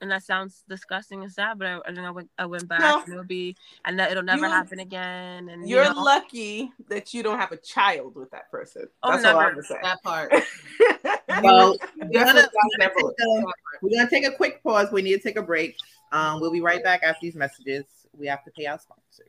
and 0.01 0.11
that 0.11 0.22
sounds 0.22 0.64
disgusting 0.68 1.22
and 1.22 1.32
sad, 1.32 1.59
but 1.59 1.66
I, 1.66 1.76
I, 1.76 2.07
I 2.07 2.11
went, 2.11 2.30
I 2.39 2.47
went 2.47 2.68
back 2.68 2.80
no. 2.80 3.03
and 3.03 3.12
it'll 3.12 3.24
be, 3.24 3.57
and 3.84 3.99
that 3.99 4.11
it'll 4.11 4.22
never 4.22 4.47
you, 4.47 4.53
happen 4.53 4.78
again. 4.78 5.49
And 5.49 5.68
you're 5.68 5.84
you 5.84 5.95
know. 5.95 6.03
lucky 6.03 6.70
that 6.89 7.12
you 7.14 7.22
don't 7.22 7.39
have 7.39 7.53
a 7.53 7.57
child 7.57 8.14
with 8.14 8.30
that 8.30 8.51
person. 8.51 8.86
Oh, 9.03 9.12
That's 9.12 9.22
never. 9.22 9.39
all 9.39 9.47
I'm 9.47 9.62
saying. 9.62 9.80
That 9.82 10.03
part. 10.03 10.32
well, 11.43 11.76
we're 11.97 12.24
gonna, 12.24 12.49
we're, 12.78 12.78
gonna 12.78 13.11
a, 13.11 13.45
we're 13.82 13.91
gonna 13.91 14.11
take 14.11 14.26
a 14.26 14.32
quick 14.32 14.62
pause. 14.62 14.91
We 14.93 15.03
need 15.03 15.14
to 15.14 15.20
take 15.20 15.36
a 15.36 15.43
break. 15.43 15.76
Um, 16.12 16.41
we'll 16.41 16.53
be 16.53 16.61
right 16.61 16.82
back 16.82 17.03
after 17.03 17.20
these 17.22 17.34
messages. 17.34 17.84
We 18.16 18.26
have 18.26 18.45
to 18.45 18.51
pay 18.51 18.66
our 18.66 18.78
sponsors. 18.78 19.28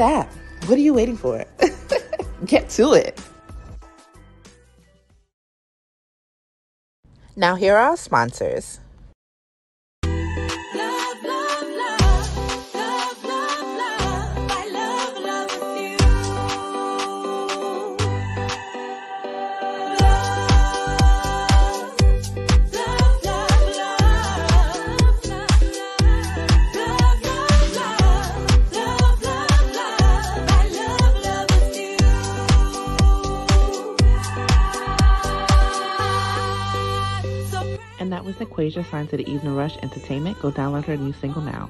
app. 0.00 0.32
What 0.66 0.78
are 0.78 0.82
you 0.82 0.94
waiting 0.94 1.16
for? 1.16 1.44
get 2.46 2.68
to 2.70 2.92
it. 2.92 3.20
Now, 7.36 7.54
here 7.54 7.76
are 7.76 7.90
our 7.90 7.96
sponsors. 7.96 8.79
Was 38.30 38.38
Naquasia 38.38 38.88
signed 38.88 39.10
to 39.10 39.16
the 39.16 39.28
Evening 39.28 39.56
Rush 39.56 39.76
Entertainment. 39.78 40.38
Go 40.40 40.52
download 40.52 40.84
her 40.84 40.96
new 40.96 41.12
single 41.12 41.42
now. 41.42 41.68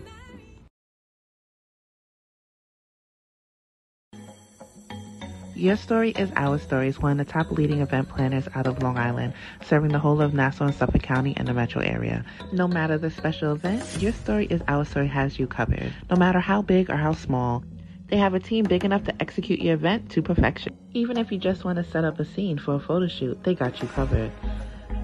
Your 5.56 5.76
Story 5.76 6.10
is 6.10 6.30
Our 6.36 6.58
Story 6.58 6.88
is 6.88 6.98
one 6.98 7.18
of 7.18 7.26
the 7.26 7.32
top 7.32 7.50
leading 7.50 7.80
event 7.80 8.10
planners 8.10 8.46
out 8.54 8.66
of 8.66 8.82
Long 8.82 8.98
Island, 8.98 9.32
serving 9.64 9.90
the 9.90 9.98
whole 9.98 10.20
of 10.20 10.34
Nassau 10.34 10.66
and 10.66 10.74
Suffolk 10.74 11.02
County 11.02 11.32
and 11.34 11.48
the 11.48 11.54
metro 11.54 11.80
area. 11.80 12.26
No 12.52 12.68
matter 12.68 12.98
the 12.98 13.10
special 13.10 13.52
event, 13.52 13.82
Your 13.98 14.12
Story 14.12 14.44
is 14.44 14.60
Our 14.68 14.84
Story 14.84 15.08
has 15.08 15.38
you 15.38 15.46
covered. 15.46 15.94
No 16.10 16.16
matter 16.16 16.40
how 16.40 16.60
big 16.60 16.90
or 16.90 16.96
how 16.96 17.14
small, 17.14 17.64
they 18.08 18.18
have 18.18 18.34
a 18.34 18.40
team 18.40 18.66
big 18.66 18.84
enough 18.84 19.04
to 19.04 19.14
execute 19.18 19.60
your 19.60 19.76
event 19.76 20.10
to 20.10 20.20
perfection. 20.20 20.76
Even 20.92 21.16
if 21.16 21.32
you 21.32 21.38
just 21.38 21.64
want 21.64 21.76
to 21.78 21.90
set 21.90 22.04
up 22.04 22.20
a 22.20 22.26
scene 22.26 22.58
for 22.58 22.74
a 22.74 22.80
photo 22.80 23.08
shoot, 23.08 23.42
they 23.44 23.54
got 23.54 23.80
you 23.80 23.88
covered. 23.88 24.30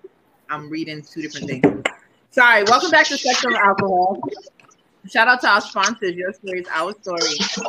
I'm 0.50 0.68
reading 0.68 1.02
two 1.02 1.22
different 1.22 1.46
things. 1.48 1.82
Sorry, 2.30 2.64
welcome 2.64 2.90
back 2.90 3.06
to 3.08 3.18
Sex, 3.18 3.44
Love, 3.44 3.54
and 3.54 3.62
Alcohol. 3.62 4.20
Shout 5.08 5.28
out 5.28 5.40
to 5.42 5.48
our 5.48 5.60
sponsors. 5.60 6.14
Your 6.14 6.32
story 6.32 6.60
is 6.60 6.68
our 6.70 6.92
story. 7.00 7.20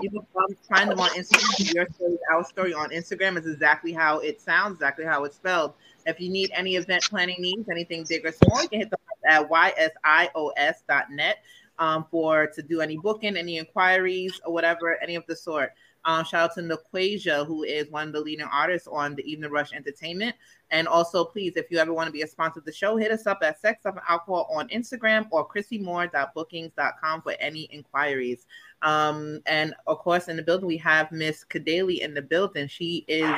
You 0.02 0.10
can 0.10 0.26
find 0.68 0.92
them 0.92 1.00
on 1.00 1.10
Instagram. 1.12 1.74
Your 1.74 1.88
story 1.94 2.14
is 2.14 2.20
our 2.32 2.44
story 2.44 2.74
on 2.74 2.90
Instagram 2.90 3.38
is 3.38 3.46
exactly 3.48 3.94
how 3.94 4.20
it 4.20 4.42
sounds, 4.42 4.74
exactly 4.76 5.06
how 5.06 5.24
it's 5.24 5.38
spelled. 5.38 5.74
If 6.06 6.20
you 6.20 6.30
need 6.30 6.52
any 6.54 6.76
event 6.76 7.04
planning 7.10 7.38
needs, 7.40 7.70
anything 7.70 8.06
big 8.08 8.26
or 8.26 8.32
small, 8.32 8.62
you 8.64 8.70
can 8.70 8.80
hit 8.80 8.90
them 8.90 9.00
at 9.28 9.50
ysios.net. 9.50 11.38
um, 11.80 12.06
for 12.12 12.48
to 12.48 12.62
do 12.62 12.82
any 12.82 12.98
booking, 12.98 13.38
any 13.38 13.58
inquiries, 13.58 14.40
or 14.46 14.54
whatever, 14.54 15.02
any 15.02 15.16
of 15.16 15.26
the 15.28 15.36
sort. 15.36 15.72
Um, 16.06 16.24
shout 16.24 16.52
out 16.52 16.56
to 16.56 16.62
Naquasia, 16.62 17.46
who 17.46 17.64
is 17.64 17.90
one 17.90 18.08
of 18.08 18.14
the 18.14 18.22
leading 18.22 18.46
artists 18.46 18.88
on 18.88 19.16
the 19.16 19.24
Evening 19.30 19.52
Rush 19.52 19.74
Entertainment. 19.74 20.36
And 20.72 20.88
also, 20.88 21.26
please, 21.26 21.58
if 21.58 21.70
you 21.70 21.78
ever 21.78 21.94
want 21.94 22.08
to 22.08 22.12
be 22.12 22.22
a 22.22 22.28
sponsor 22.28 22.60
of 22.60 22.66
the 22.66 22.72
show, 22.72 22.96
hit 22.96 23.12
us 23.12 23.28
up 23.28 23.40
at 23.44 23.60
Sex 23.60 23.86
and 23.86 24.00
Alcohol 24.08 24.48
on 24.54 24.70
Instagram 24.70 25.28
or 25.32 25.48
chrissymore.bookings.com 25.48 27.22
for 27.22 27.34
any 27.40 27.64
inquiries. 27.72 28.46
Um, 28.82 29.42
and 29.46 29.74
of 29.88 30.00
course, 30.00 30.30
in 30.30 30.38
the 30.38 30.44
building, 30.44 30.68
we 30.68 30.78
have 30.78 31.12
Miss 31.12 31.44
Kadali 31.44 32.00
in 32.00 32.14
the 32.14 32.22
building. 32.22 32.68
She 32.68 33.04
is. 33.08 33.36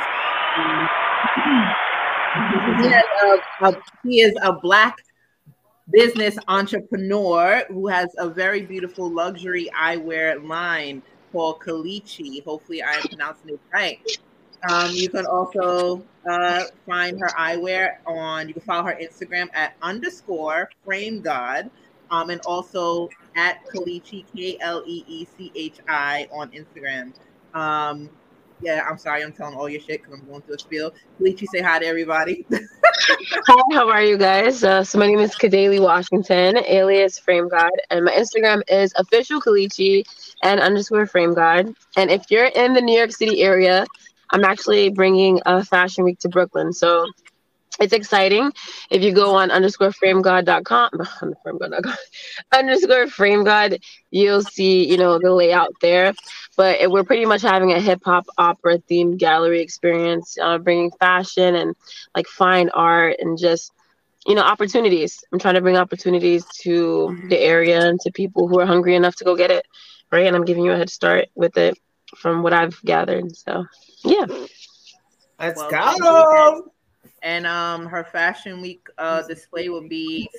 He 4.03 4.21
is 4.21 4.33
a 4.41 4.53
black 4.53 4.97
business 5.91 6.37
entrepreneur 6.47 7.63
who 7.67 7.87
has 7.87 8.09
a 8.17 8.29
very 8.29 8.61
beautiful 8.61 9.09
luxury 9.09 9.69
eyewear 9.77 10.45
line 10.47 11.01
called 11.31 11.59
Kleechi. 11.59 12.43
Hopefully, 12.43 12.81
I 12.81 12.93
am 12.93 13.01
pronouncing 13.03 13.49
it 13.49 13.59
right. 13.73 13.99
Um, 14.69 14.91
you 14.91 15.09
can 15.09 15.25
also 15.25 16.03
uh, 16.29 16.63
find 16.85 17.19
her 17.19 17.29
eyewear 17.29 17.97
on. 18.05 18.47
You 18.47 18.53
can 18.53 18.63
follow 18.63 18.83
her 18.83 18.97
Instagram 19.01 19.47
at 19.53 19.75
underscore 19.81 20.69
frame 20.85 21.21
god, 21.21 21.69
um, 22.11 22.29
and 22.29 22.41
also 22.45 23.09
at 23.35 23.65
Kleechi, 23.67 24.25
K 24.35 24.57
L 24.61 24.83
E 24.85 25.03
E 25.07 25.27
C 25.37 25.51
H 25.55 25.79
I 25.87 26.27
on 26.31 26.51
Instagram. 26.51 27.13
Um, 27.53 28.09
yeah, 28.61 28.85
I'm 28.89 28.97
sorry, 28.97 29.23
I'm 29.23 29.33
telling 29.33 29.55
all 29.55 29.69
your 29.69 29.81
shit 29.81 30.01
because 30.01 30.19
I'm 30.19 30.25
going 30.27 30.41
through 30.41 30.55
a 30.55 30.59
spiel. 30.59 30.93
Kleechi, 31.19 31.45
say 31.51 31.61
hi 31.61 31.79
to 31.79 31.85
everybody. 31.85 32.45
hi, 32.51 33.75
how 33.75 33.89
are 33.89 34.03
you 34.03 34.17
guys? 34.17 34.63
Uh, 34.63 34.83
so 34.83 34.97
my 34.99 35.07
name 35.07 35.19
is 35.19 35.35
Kadali 35.35 35.81
Washington, 35.81 36.57
alias 36.57 37.19
Frame 37.19 37.49
God, 37.49 37.71
and 37.89 38.05
my 38.05 38.11
Instagram 38.11 38.61
is 38.67 38.93
official 38.95 39.41
Kleechi 39.41 40.03
and 40.43 40.59
underscore 40.59 41.05
Frame 41.05 41.33
God. 41.33 41.73
And 41.97 42.11
if 42.11 42.29
you're 42.29 42.45
in 42.45 42.73
the 42.73 42.81
New 42.81 42.97
York 42.97 43.11
City 43.11 43.41
area, 43.41 43.85
I'm 44.31 44.45
actually 44.45 44.89
bringing 44.89 45.41
a 45.45 45.63
fashion 45.65 46.03
week 46.03 46.19
to 46.19 46.29
Brooklyn. 46.29 46.71
So 46.71 47.05
it's 47.79 47.93
exciting. 47.93 48.51
If 48.89 49.01
you 49.01 49.13
go 49.13 49.35
on 49.35 49.51
underscore 49.51 49.91
framegod.com, 49.91 50.89
framegod.com, 51.45 51.95
underscore 52.53 53.05
framegod, 53.05 53.81
you'll 54.09 54.43
see, 54.43 54.89
you 54.89 54.97
know, 54.97 55.19
the 55.19 55.33
layout 55.33 55.73
there. 55.81 56.13
But 56.57 56.91
we're 56.91 57.03
pretty 57.03 57.25
much 57.25 57.41
having 57.41 57.71
a 57.71 57.79
hip 57.79 58.01
hop 58.03 58.25
opera 58.37 58.79
themed 58.79 59.17
gallery 59.17 59.61
experience, 59.61 60.37
uh, 60.41 60.57
bringing 60.57 60.91
fashion 60.91 61.55
and 61.55 61.75
like 62.15 62.27
fine 62.27 62.69
art 62.69 63.17
and 63.19 63.37
just, 63.37 63.71
you 64.27 64.35
know, 64.35 64.41
opportunities. 64.41 65.23
I'm 65.31 65.39
trying 65.39 65.55
to 65.55 65.61
bring 65.61 65.77
opportunities 65.77 66.45
to 66.61 67.17
the 67.29 67.39
area 67.39 67.87
and 67.87 67.99
to 68.01 68.11
people 68.11 68.47
who 68.47 68.59
are 68.59 68.65
hungry 68.65 68.95
enough 68.95 69.15
to 69.17 69.23
go 69.23 69.35
get 69.35 69.49
it. 69.49 69.65
Right. 70.11 70.27
And 70.27 70.35
I'm 70.35 70.45
giving 70.45 70.65
you 70.65 70.73
a 70.73 70.77
head 70.77 70.89
start 70.89 71.29
with 71.35 71.55
it 71.57 71.77
from 72.17 72.43
what 72.43 72.51
I've 72.51 72.79
gathered. 72.83 73.33
So, 73.35 73.65
yeah. 74.03 74.25
Let's 75.39 75.57
well, 75.57 75.97
go. 75.97 76.71
And 77.23 77.45
um, 77.45 77.85
her 77.85 78.03
fashion 78.03 78.61
week 78.61 78.87
uh, 78.97 79.21
display 79.27 79.69
will 79.69 79.87
be 79.87 80.29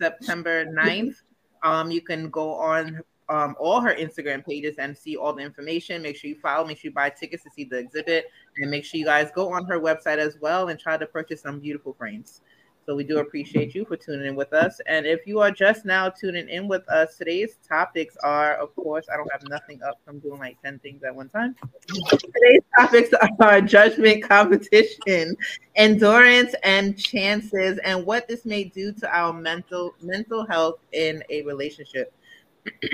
September 0.00 0.66
9th. 0.66 1.16
Um, 1.62 1.90
you 1.90 2.00
can 2.00 2.28
go 2.30 2.54
on 2.54 3.00
um, 3.28 3.56
all 3.58 3.80
her 3.80 3.94
Instagram 3.94 4.44
pages 4.44 4.76
and 4.78 4.96
see 4.96 5.16
all 5.16 5.32
the 5.32 5.42
information. 5.42 6.02
Make 6.02 6.16
sure 6.16 6.28
you 6.28 6.36
follow, 6.36 6.66
make 6.66 6.78
sure 6.78 6.90
you 6.90 6.94
buy 6.94 7.10
tickets 7.10 7.42
to 7.44 7.50
see 7.50 7.64
the 7.64 7.78
exhibit, 7.78 8.26
and 8.58 8.70
make 8.70 8.84
sure 8.84 8.98
you 8.98 9.06
guys 9.06 9.30
go 9.34 9.52
on 9.52 9.64
her 9.66 9.80
website 9.80 10.18
as 10.18 10.36
well 10.40 10.68
and 10.68 10.78
try 10.78 10.96
to 10.96 11.06
purchase 11.06 11.40
some 11.42 11.60
beautiful 11.60 11.94
frames. 11.94 12.42
So 12.86 12.94
we 12.94 13.04
do 13.04 13.18
appreciate 13.18 13.74
you 13.74 13.86
for 13.86 13.96
tuning 13.96 14.26
in 14.26 14.36
with 14.36 14.52
us. 14.52 14.78
And 14.86 15.06
if 15.06 15.26
you 15.26 15.40
are 15.40 15.50
just 15.50 15.86
now 15.86 16.10
tuning 16.10 16.48
in 16.50 16.68
with 16.68 16.86
us, 16.88 17.16
today's 17.16 17.56
topics 17.66 18.14
are, 18.22 18.56
of 18.56 18.74
course, 18.76 19.06
I 19.10 19.16
don't 19.16 19.30
have 19.32 19.48
nothing 19.48 19.82
up. 19.82 19.98
I'm 20.06 20.18
doing 20.18 20.38
like 20.38 20.60
10 20.62 20.80
things 20.80 21.02
at 21.02 21.14
one 21.14 21.30
time. 21.30 21.56
today's 21.88 22.62
topics 22.78 23.10
are 23.40 23.60
judgment, 23.62 24.22
competition, 24.22 25.34
endurance, 25.76 26.54
and 26.62 26.98
chances, 26.98 27.78
and 27.84 28.04
what 28.04 28.28
this 28.28 28.44
may 28.44 28.64
do 28.64 28.92
to 28.92 29.16
our 29.16 29.32
mental 29.32 29.94
mental 30.02 30.46
health 30.46 30.80
in 30.92 31.24
a 31.30 31.42
relationship. 31.42 32.12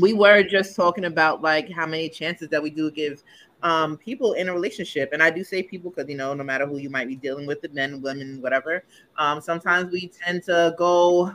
we 0.00 0.12
were 0.12 0.42
just 0.42 0.76
talking 0.76 1.04
about 1.04 1.42
like 1.42 1.70
how 1.70 1.86
many 1.86 2.08
chances 2.08 2.48
that 2.48 2.62
we 2.62 2.70
do 2.70 2.90
give 2.90 3.22
um, 3.62 3.96
people 3.96 4.32
in 4.34 4.48
a 4.48 4.52
relationship. 4.52 5.10
And 5.12 5.22
I 5.22 5.30
do 5.30 5.44
say 5.44 5.62
people 5.62 5.90
because, 5.90 6.08
you 6.08 6.16
know, 6.16 6.34
no 6.34 6.44
matter 6.44 6.66
who 6.66 6.78
you 6.78 6.90
might 6.90 7.08
be 7.08 7.16
dealing 7.16 7.46
with, 7.46 7.60
the 7.60 7.68
men, 7.70 8.00
women, 8.00 8.40
whatever, 8.40 8.84
um, 9.16 9.40
sometimes 9.40 9.92
we 9.92 10.08
tend 10.08 10.44
to 10.44 10.74
go 10.78 11.34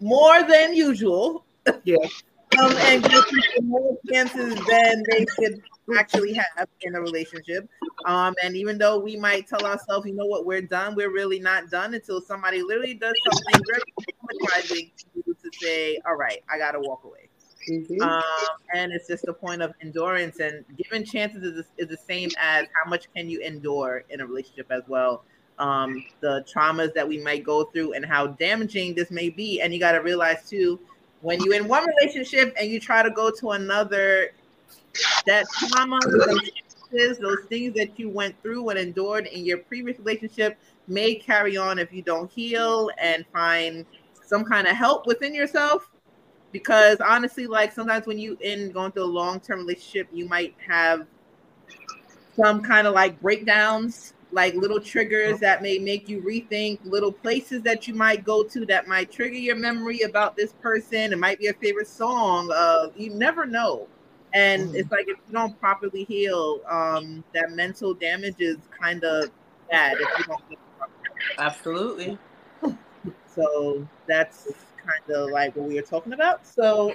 more 0.00 0.42
than 0.42 0.74
usual. 0.74 1.44
Yeah. 1.84 1.96
um, 2.62 2.72
and 2.78 3.02
give 3.02 3.24
more 3.64 3.98
chances 4.10 4.54
than 4.54 5.02
they 5.10 5.26
should 5.34 5.62
actually 5.98 6.32
have 6.32 6.68
in 6.82 6.94
a 6.94 7.00
relationship. 7.00 7.68
Um, 8.06 8.34
and 8.42 8.56
even 8.56 8.78
though 8.78 8.98
we 8.98 9.16
might 9.16 9.46
tell 9.48 9.64
ourselves, 9.66 10.06
you 10.06 10.14
know 10.14 10.26
what, 10.26 10.46
we're 10.46 10.62
done, 10.62 10.94
we're 10.94 11.12
really 11.12 11.40
not 11.40 11.70
done 11.70 11.94
until 11.94 12.20
somebody 12.20 12.62
literally 12.62 12.94
does 12.94 13.14
something 13.30 13.62
very 13.68 13.82
traumatizing 14.00 14.90
to 15.14 15.50
say, 15.60 16.00
all 16.06 16.16
right, 16.16 16.42
I 16.48 16.58
got 16.58 16.72
to 16.72 16.80
walk 16.80 17.04
away. 17.04 17.25
Mm-hmm. 17.68 18.00
Um, 18.00 18.22
and 18.74 18.92
it's 18.92 19.08
just 19.08 19.26
a 19.26 19.32
point 19.32 19.62
of 19.62 19.72
endurance 19.80 20.38
and 20.38 20.64
given 20.76 21.04
chances 21.04 21.42
is, 21.42 21.66
is 21.78 21.88
the 21.88 21.96
same 21.96 22.30
as 22.38 22.66
how 22.72 22.88
much 22.88 23.12
can 23.14 23.28
you 23.28 23.40
endure 23.40 24.04
in 24.10 24.20
a 24.20 24.26
relationship 24.26 24.70
as 24.70 24.82
well. 24.86 25.24
Um, 25.58 26.04
the 26.20 26.44
traumas 26.52 26.92
that 26.94 27.08
we 27.08 27.18
might 27.18 27.42
go 27.42 27.64
through 27.64 27.94
and 27.94 28.04
how 28.04 28.28
damaging 28.28 28.94
this 28.94 29.10
may 29.10 29.30
be. 29.30 29.60
And 29.60 29.72
you 29.72 29.80
got 29.80 29.92
to 29.92 29.98
realize 30.02 30.48
too, 30.48 30.78
when 31.22 31.40
you're 31.42 31.54
in 31.54 31.66
one 31.66 31.86
relationship 31.86 32.54
and 32.60 32.70
you 32.70 32.78
try 32.78 33.02
to 33.02 33.10
go 33.10 33.30
to 33.30 33.52
another, 33.52 34.32
that 35.26 35.46
trauma, 35.50 35.98
those, 36.92 37.18
those 37.18 37.44
things 37.48 37.74
that 37.74 37.98
you 37.98 38.10
went 38.10 38.40
through 38.42 38.68
and 38.68 38.78
endured 38.78 39.26
in 39.26 39.44
your 39.44 39.58
previous 39.58 39.98
relationship 39.98 40.58
may 40.88 41.14
carry 41.14 41.56
on 41.56 41.78
if 41.78 41.92
you 41.92 42.02
don't 42.02 42.30
heal 42.30 42.90
and 42.98 43.24
find 43.32 43.84
some 44.24 44.44
kind 44.44 44.66
of 44.66 44.76
help 44.76 45.06
within 45.06 45.34
yourself 45.34 45.88
because 46.56 47.02
honestly, 47.02 47.46
like 47.46 47.70
sometimes 47.70 48.06
when 48.06 48.18
you 48.18 48.38
in 48.40 48.70
going 48.70 48.90
through 48.90 49.04
a 49.04 49.04
long 49.04 49.38
term 49.40 49.58
relationship, 49.58 50.08
you 50.10 50.26
might 50.26 50.54
have 50.66 51.06
some 52.34 52.62
kind 52.62 52.86
of 52.86 52.94
like 52.94 53.20
breakdowns, 53.20 54.14
like 54.32 54.54
little 54.54 54.80
triggers 54.80 55.38
that 55.40 55.60
may 55.60 55.78
make 55.78 56.08
you 56.08 56.22
rethink 56.22 56.78
little 56.82 57.12
places 57.12 57.60
that 57.60 57.86
you 57.86 57.92
might 57.92 58.24
go 58.24 58.42
to 58.42 58.64
that 58.64 58.88
might 58.88 59.12
trigger 59.12 59.36
your 59.36 59.54
memory 59.56 60.00
about 60.00 60.34
this 60.34 60.54
person. 60.54 61.12
It 61.12 61.18
might 61.18 61.38
be 61.38 61.48
a 61.48 61.52
favorite 61.52 61.88
song. 61.88 62.50
Uh, 62.50 62.88
you 62.96 63.10
never 63.10 63.44
know. 63.44 63.86
And 64.32 64.68
mm-hmm. 64.68 64.76
it's 64.76 64.90
like 64.90 65.08
if 65.08 65.18
you 65.28 65.34
don't 65.34 65.60
properly 65.60 66.04
heal, 66.04 66.62
um, 66.70 67.22
that 67.34 67.50
mental 67.50 67.92
damage 67.92 68.36
is 68.38 68.56
kind 68.80 69.04
of 69.04 69.30
bad 69.70 69.98
if 70.00 70.08
you 70.18 70.24
don't. 70.24 70.42
Absolutely. 71.38 72.18
So 73.36 73.86
that's 74.08 74.48
kind 74.86 75.16
of 75.16 75.30
like 75.30 75.54
what 75.56 75.68
we 75.68 75.74
were 75.74 75.82
talking 75.82 76.12
about. 76.12 76.46
So, 76.46 76.94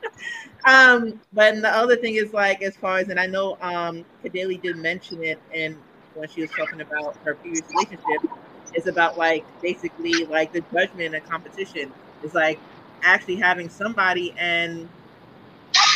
um, 0.66 1.20
but 1.32 1.60
the 1.60 1.68
other 1.68 1.96
thing 1.96 2.14
is 2.16 2.32
like 2.32 2.62
as 2.62 2.76
far 2.76 2.98
as 2.98 3.08
and 3.08 3.18
I 3.20 3.26
know 3.26 3.58
um 3.60 4.04
Kadeli 4.24 4.60
did 4.60 4.76
mention 4.76 5.22
it 5.22 5.40
and 5.54 5.76
when 6.14 6.28
she 6.28 6.40
was 6.40 6.50
talking 6.50 6.80
about 6.80 7.16
her 7.24 7.34
previous 7.34 7.62
relationship, 7.70 8.30
it's 8.74 8.86
about 8.86 9.16
like 9.16 9.44
basically 9.62 10.26
like 10.26 10.52
the 10.52 10.62
judgment 10.72 11.14
and 11.14 11.24
competition. 11.24 11.92
It's 12.22 12.34
like 12.34 12.58
actually 13.02 13.36
having 13.36 13.68
somebody 13.68 14.34
and 14.38 14.88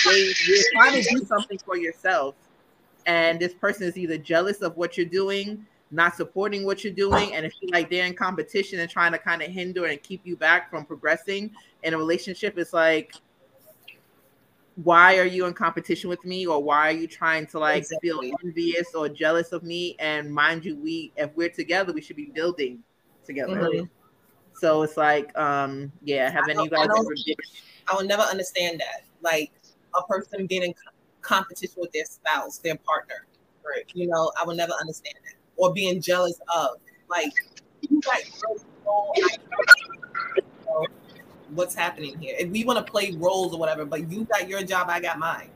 they 0.05 0.33
you're 0.47 0.65
trying 0.73 1.03
to 1.03 1.09
do 1.11 1.25
something 1.25 1.59
for 1.65 1.77
yourself 1.77 2.35
and 3.07 3.41
this 3.41 3.55
person 3.55 3.87
is 3.87 3.97
either 3.97 4.17
jealous 4.17 4.63
of 4.63 4.77
what 4.77 4.97
you're 4.97 5.07
doing 5.07 5.67
not 5.93 6.17
supporting 6.17 6.65
what 6.65 6.83
you're 6.83 6.93
doing 6.93 7.35
and 7.35 7.45
if 7.45 7.53
you 7.61 7.69
like 7.71 7.91
they're 7.91 8.07
in 8.07 8.15
competition 8.15 8.81
and 8.81 8.91
trying 8.91 9.13
to 9.13 9.19
kind 9.19 9.43
of 9.43 9.49
hinder 9.49 9.85
and 9.85 10.03
keep 10.03 10.23
you 10.25 10.37
back 10.37 10.71
from 10.71 10.85
progressing 10.85 11.51
in 11.83 11.95
a 11.95 11.99
relationship 11.99 12.59
it's 12.59 12.73
like 12.73 13.15
why 14.77 15.19
are 15.19 15.27
you 15.27 15.45
in 15.45 15.53
competition 15.53 16.09
with 16.09 16.25
me 16.25 16.47
or 16.47 16.63
why 16.63 16.89
are 16.89 16.93
you 16.97 17.07
trying 17.07 17.47
to 17.47 17.59
like 17.59 17.79
exactly. 17.79 18.09
feel 18.09 18.21
envious 18.43 18.95
or 18.95 19.07
jealous 19.09 19.53
of 19.53 19.63
me 19.63 19.95
and 19.99 20.33
mind 20.33 20.65
you 20.65 20.77
we 20.77 21.13
if 21.17 21.31
we're 21.37 21.51
together 21.51 21.93
we 21.93 22.01
should 22.01 22.17
be 22.17 22.31
building 22.35 22.83
together 23.25 23.55
mm-hmm. 23.55 23.85
so 24.55 24.83
it's 24.83 24.97
like 24.97 25.37
um 25.39 25.93
yeah 26.03 26.31
have 26.31 26.49
any 26.49 26.59
of 26.59 26.65
you 26.65 26.71
guys 26.71 26.89
I, 26.89 26.99
ever 26.99 27.09
been- 27.27 27.37
I 27.89 27.95
will 27.95 28.07
never 28.07 28.23
understand 28.23 28.81
that 28.81 29.05
like 29.23 29.53
a 29.95 30.03
person 30.05 30.47
being 30.47 30.63
in 30.63 30.75
competition 31.21 31.77
with 31.77 31.93
their 31.93 32.07
spouse 32.07 32.59
their 32.59 32.77
partner 32.77 33.27
right 33.65 33.85
you 33.95 34.09
know 34.09 34.33
i 34.41 34.45
will 34.45 34.57
never 34.57 34.73
understand 34.73 35.17
that 35.25 35.35
or 35.63 35.73
being 35.73 36.01
jealous 36.01 36.41
of. 36.55 36.77
Like, 37.09 37.33
what's 41.51 41.75
happening 41.75 42.19
here? 42.19 42.35
If 42.39 42.51
we 42.51 42.65
want 42.65 42.85
to 42.85 42.91
play 42.91 43.13
roles 43.13 43.55
or 43.55 43.61
whatever, 43.61 43.85
but 43.85 44.11
you 44.11 44.25
got 44.25 44.49
your 44.49 44.63
job, 44.63 44.89
I 44.91 45.01
got 45.01 45.19
mine. 45.19 45.51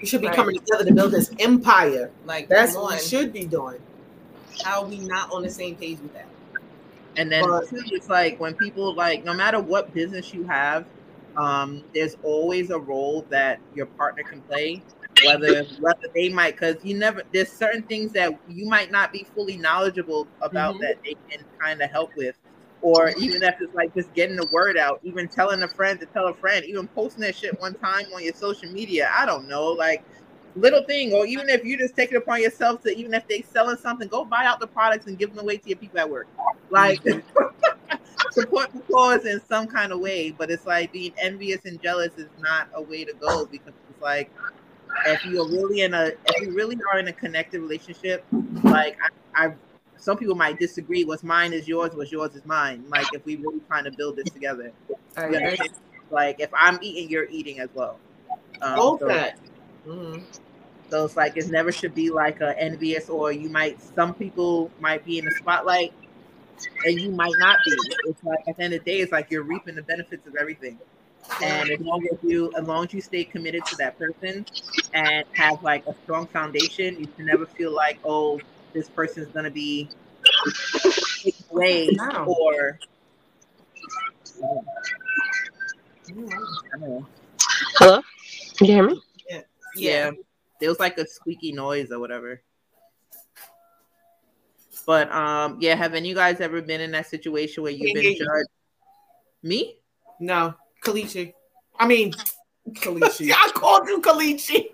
We 0.00 0.06
should 0.06 0.20
be 0.20 0.28
right. 0.28 0.36
coming 0.36 0.58
together 0.58 0.84
to 0.84 0.94
build 0.94 1.12
this 1.12 1.30
empire. 1.38 2.10
Like 2.24 2.48
that's 2.48 2.74
what 2.74 2.94
we 2.94 2.98
should 2.98 3.32
be 3.32 3.46
doing. 3.46 3.80
How 4.64 4.82
are 4.82 4.88
we 4.88 4.98
not 4.98 5.32
on 5.32 5.42
the 5.42 5.50
same 5.50 5.76
page 5.76 6.00
with 6.00 6.12
that? 6.14 6.26
And 7.16 7.30
then 7.30 7.44
but, 7.44 7.68
too, 7.68 7.82
it's 7.86 8.08
like 8.08 8.38
when 8.40 8.54
people 8.54 8.94
like, 8.94 9.24
no 9.24 9.34
matter 9.34 9.60
what 9.60 9.92
business 9.94 10.32
you 10.34 10.44
have, 10.44 10.86
um, 11.36 11.84
there's 11.94 12.16
always 12.22 12.70
a 12.70 12.78
role 12.78 13.26
that 13.30 13.60
your 13.74 13.86
partner 13.86 14.22
can 14.22 14.40
play, 14.42 14.82
whether 15.24 15.64
whether 15.80 16.08
they 16.14 16.28
might 16.28 16.54
because 16.54 16.76
you 16.84 16.96
never 16.96 17.22
there's 17.32 17.50
certain 17.50 17.82
things 17.82 18.12
that 18.12 18.32
you 18.48 18.66
might 18.66 18.90
not 18.90 19.12
be 19.12 19.26
fully 19.34 19.56
knowledgeable 19.56 20.26
about 20.40 20.74
mm-hmm. 20.74 20.82
that 20.82 20.98
they 21.04 21.16
can 21.28 21.44
kind 21.58 21.80
of 21.82 21.90
help 21.90 22.14
with. 22.16 22.36
Or 22.82 23.10
even 23.18 23.42
if 23.42 23.56
it's 23.60 23.74
like 23.74 23.94
just 23.94 24.12
getting 24.14 24.36
the 24.36 24.48
word 24.52 24.78
out, 24.78 25.00
even 25.02 25.28
telling 25.28 25.62
a 25.62 25.68
friend 25.68 26.00
to 26.00 26.06
tell 26.06 26.28
a 26.28 26.34
friend, 26.34 26.64
even 26.64 26.88
posting 26.88 27.20
that 27.22 27.36
shit 27.36 27.60
one 27.60 27.74
time 27.74 28.06
on 28.14 28.24
your 28.24 28.32
social 28.32 28.72
media. 28.72 29.10
I 29.14 29.26
don't 29.26 29.46
know, 29.48 29.66
like 29.66 30.02
little 30.56 30.82
thing, 30.84 31.12
or 31.12 31.26
even 31.26 31.50
if 31.50 31.62
you 31.62 31.76
just 31.76 31.94
take 31.94 32.10
it 32.10 32.16
upon 32.16 32.40
yourself 32.40 32.82
to 32.84 32.96
even 32.96 33.12
if 33.12 33.28
they 33.28 33.42
selling 33.42 33.76
something, 33.76 34.08
go 34.08 34.24
buy 34.24 34.46
out 34.46 34.60
the 34.60 34.66
products 34.66 35.06
and 35.08 35.18
give 35.18 35.34
them 35.34 35.40
away 35.40 35.58
to 35.58 35.68
your 35.68 35.76
people 35.76 35.98
at 35.98 36.08
work. 36.08 36.26
Like 36.70 37.02
support 38.32 38.72
the 38.72 38.80
cause 38.90 39.26
in 39.26 39.40
some 39.46 39.66
kind 39.66 39.92
of 39.92 40.00
way. 40.00 40.30
But 40.30 40.50
it's 40.50 40.66
like 40.66 40.92
being 40.92 41.12
envious 41.18 41.64
and 41.64 41.80
jealous 41.82 42.14
is 42.16 42.28
not 42.38 42.68
a 42.74 42.82
way 42.82 43.04
to 43.04 43.12
go 43.14 43.46
because 43.46 43.74
it's 43.90 44.02
like 44.02 44.32
if 45.06 45.24
you're 45.24 45.48
really 45.48 45.82
in 45.82 45.94
a 45.94 46.12
if 46.26 46.42
you 46.42 46.54
really 46.54 46.76
are 46.92 46.98
in 46.98 47.08
a 47.08 47.12
connected 47.12 47.60
relationship, 47.60 48.24
like 48.64 48.96
I, 49.34 49.46
I 49.46 49.54
some 49.96 50.16
people 50.16 50.34
might 50.34 50.58
disagree. 50.58 51.04
What's 51.04 51.22
mine 51.22 51.52
is 51.52 51.68
yours. 51.68 51.94
What's 51.94 52.10
yours 52.10 52.34
is 52.34 52.44
mine. 52.46 52.84
Like 52.88 53.06
if 53.12 53.24
we 53.24 53.36
really 53.36 53.60
trying 53.68 53.84
to 53.84 53.92
build 53.92 54.16
this 54.16 54.30
together, 54.30 54.72
like 56.10 56.40
if 56.40 56.50
I'm 56.54 56.78
eating, 56.82 57.10
you're 57.10 57.28
eating 57.28 57.60
as 57.60 57.68
well. 57.74 57.98
Um, 58.62 58.78
okay. 58.78 59.32
So, 59.84 59.90
mm-hmm. 59.90 60.22
so 60.90 61.04
it's 61.04 61.16
like 61.16 61.36
it 61.36 61.48
never 61.48 61.72
should 61.72 61.94
be 61.94 62.10
like 62.10 62.40
a 62.40 62.58
envious 62.58 63.08
or 63.08 63.32
you 63.32 63.48
might. 63.48 63.80
Some 63.80 64.14
people 64.14 64.70
might 64.80 65.04
be 65.04 65.18
in 65.18 65.24
the 65.24 65.32
spotlight, 65.32 65.92
and 66.84 67.00
you 67.00 67.10
might 67.10 67.34
not 67.38 67.58
be. 67.64 67.72
It's 68.04 68.24
like 68.24 68.40
at 68.48 68.56
the 68.56 68.62
end 68.62 68.74
of 68.74 68.84
the 68.84 68.90
day, 68.90 69.00
it's 69.00 69.12
like 69.12 69.30
you're 69.30 69.42
reaping 69.42 69.74
the 69.74 69.82
benefits 69.82 70.26
of 70.26 70.36
everything. 70.36 70.78
And 71.42 71.70
as 71.70 71.80
long 71.80 72.06
as 72.12 72.18
you, 72.22 72.52
as 72.56 72.66
long 72.66 72.84
as 72.84 72.92
you 72.92 73.00
stay 73.00 73.24
committed 73.24 73.64
to 73.66 73.76
that 73.76 73.98
person 73.98 74.44
and 74.92 75.24
have 75.32 75.62
like 75.62 75.86
a 75.86 75.94
strong 76.02 76.26
foundation, 76.26 76.98
you 76.98 77.06
can 77.06 77.26
never 77.26 77.46
feel 77.46 77.74
like, 77.74 77.98
oh, 78.04 78.40
this 78.72 78.88
person 78.88 79.22
is 79.22 79.28
gonna 79.30 79.50
be 79.50 79.88
taken 81.22 81.44
away 81.50 81.88
wow. 81.98 82.24
or. 82.26 82.78
Hello, 87.78 88.02
can 88.56 88.66
you 88.66 88.74
hear 88.74 88.86
me? 88.86 89.02
Yeah. 89.28 89.40
yeah, 89.76 90.10
there 90.58 90.68
was 90.68 90.80
like 90.80 90.98
a 90.98 91.06
squeaky 91.06 91.52
noise 91.52 91.90
or 91.92 92.00
whatever. 92.00 92.42
But 94.86 95.12
um, 95.12 95.58
yeah, 95.60 95.74
have 95.74 95.94
any 95.94 96.08
you 96.08 96.14
guys 96.14 96.40
ever 96.40 96.60
been 96.60 96.80
in 96.80 96.90
that 96.92 97.06
situation 97.06 97.62
where 97.62 97.72
you've 97.72 97.94
been 97.94 98.16
judged? 98.16 98.48
Me? 99.42 99.76
No, 100.18 100.54
Kleechi. 100.82 101.32
I 101.78 101.86
mean, 101.86 102.12
Kleechi. 102.70 103.32
I 103.36 103.50
called 103.54 103.88
you 103.88 104.00
Kleechi. 104.00 104.66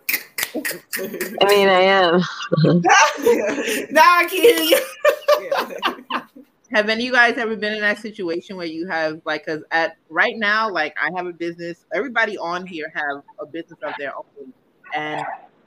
I 1.41 1.49
mean, 1.49 1.69
I 1.69 1.81
am. 1.81 2.21
now 3.91 4.19
I 4.19 4.27
can 4.29 4.41
hear 4.41 4.63
you. 4.63 6.23
have 6.73 6.89
any 6.89 7.05
of 7.05 7.07
you 7.07 7.13
guys 7.13 7.39
ever 7.39 7.57
been 7.57 7.75
in 7.75 7.81
that 7.81 7.99
situation 7.99 8.57
where 8.57 8.67
you 8.67 8.87
have 8.89 9.21
like 9.25 9.47
because 9.47 9.63
at 9.71 9.97
right 10.09 10.37
now 10.37 10.69
like 10.69 10.95
i 11.01 11.11
have 11.17 11.27
a 11.27 11.33
business 11.33 11.87
everybody 11.95 12.37
on 12.39 12.67
here 12.67 12.93
have 12.95 13.23
a 13.39 13.47
business 13.47 13.79
of 13.83 13.93
their 13.99 14.13
own 14.17 14.53
and 14.95 15.25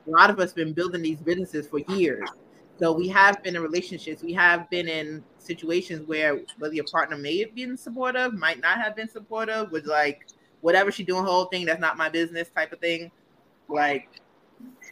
a 0.07 0.09
lot 0.09 0.29
of 0.29 0.39
us 0.39 0.51
been 0.51 0.73
building 0.73 1.01
these 1.01 1.19
businesses 1.19 1.67
for 1.67 1.79
years 1.93 2.27
so 2.79 2.91
we 2.91 3.07
have 3.07 3.41
been 3.43 3.55
in 3.55 3.61
relationships 3.61 4.23
we 4.23 4.33
have 4.33 4.69
been 4.69 4.87
in 4.87 5.23
situations 5.37 6.07
where 6.07 6.41
whether 6.57 6.73
your 6.73 6.85
partner 6.91 7.17
may 7.17 7.39
have 7.39 7.53
been 7.55 7.77
supportive 7.77 8.33
might 8.33 8.59
not 8.61 8.77
have 8.77 8.95
been 8.95 9.09
supportive 9.09 9.71
was 9.71 9.85
like 9.85 10.27
whatever 10.61 10.91
she 10.91 11.03
doing 11.03 11.23
whole 11.23 11.45
thing 11.45 11.65
that's 11.65 11.79
not 11.79 11.97
my 11.97 12.09
business 12.09 12.49
type 12.49 12.71
of 12.71 12.79
thing 12.79 13.11
like 13.67 14.21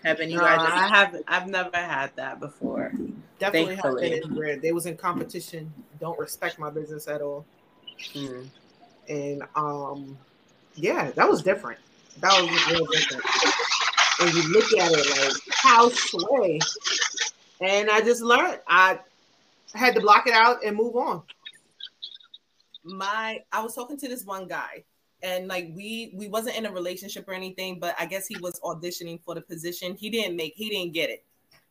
haven't 0.04 0.30
you 0.30 0.38
no, 0.38 0.44
guys? 0.44 0.60
I 0.62 0.88
haven't. 0.88 1.24
I've 1.28 1.48
never 1.48 1.76
had 1.76 2.16
that 2.16 2.40
before. 2.40 2.94
Definitely 3.40 3.76
have 3.76 3.98
been 3.98 4.36
where 4.36 4.58
they 4.58 4.72
was 4.72 4.86
in 4.86 4.98
competition. 4.98 5.72
Don't 6.00 6.18
respect 6.18 6.60
my 6.60 6.70
business 6.70 7.08
at 7.08 7.22
all. 7.22 7.46
Mm. 8.14 8.48
And 9.10 9.44
um, 9.56 10.18
yeah, 10.76 11.12
that 11.12 11.28
was 11.28 11.42
different. 11.44 11.80
That 12.22 12.32
was 12.42 12.72
real 12.72 12.86
different. 12.86 13.24
And 14.20 14.34
you 14.34 14.54
look 14.54 14.74
at 14.80 14.92
it 14.92 15.20
like 15.22 15.34
how 15.52 15.90
sway, 15.90 16.60
and 17.62 17.90
I 17.90 18.02
just 18.02 18.22
learned. 18.22 18.60
I 18.68 19.00
had 19.74 19.96
to 19.96 20.02
block 20.02 20.28
it 20.28 20.34
out 20.34 20.64
and 20.64 20.76
move 20.76 20.96
on. 20.96 21.24
My, 22.84 23.44
I 23.52 23.62
was 23.62 23.76
talking 23.76 23.98
to 23.98 24.08
this 24.08 24.26
one 24.26 24.48
guy 24.48 24.84
and 25.24 25.48
like 25.48 25.72
we 25.74 26.12
we 26.16 26.28
wasn't 26.28 26.56
in 26.56 26.66
a 26.66 26.72
relationship 26.72 27.28
or 27.28 27.34
anything 27.34 27.80
but 27.80 27.96
i 27.98 28.06
guess 28.06 28.28
he 28.28 28.38
was 28.38 28.60
auditioning 28.62 29.20
for 29.24 29.36
the 29.36 29.42
position. 29.42 29.96
He 29.96 30.10
didn't 30.10 30.36
make 30.36 30.54
he 30.56 30.70
didn't 30.70 30.94
get 30.94 31.10
it. 31.10 31.24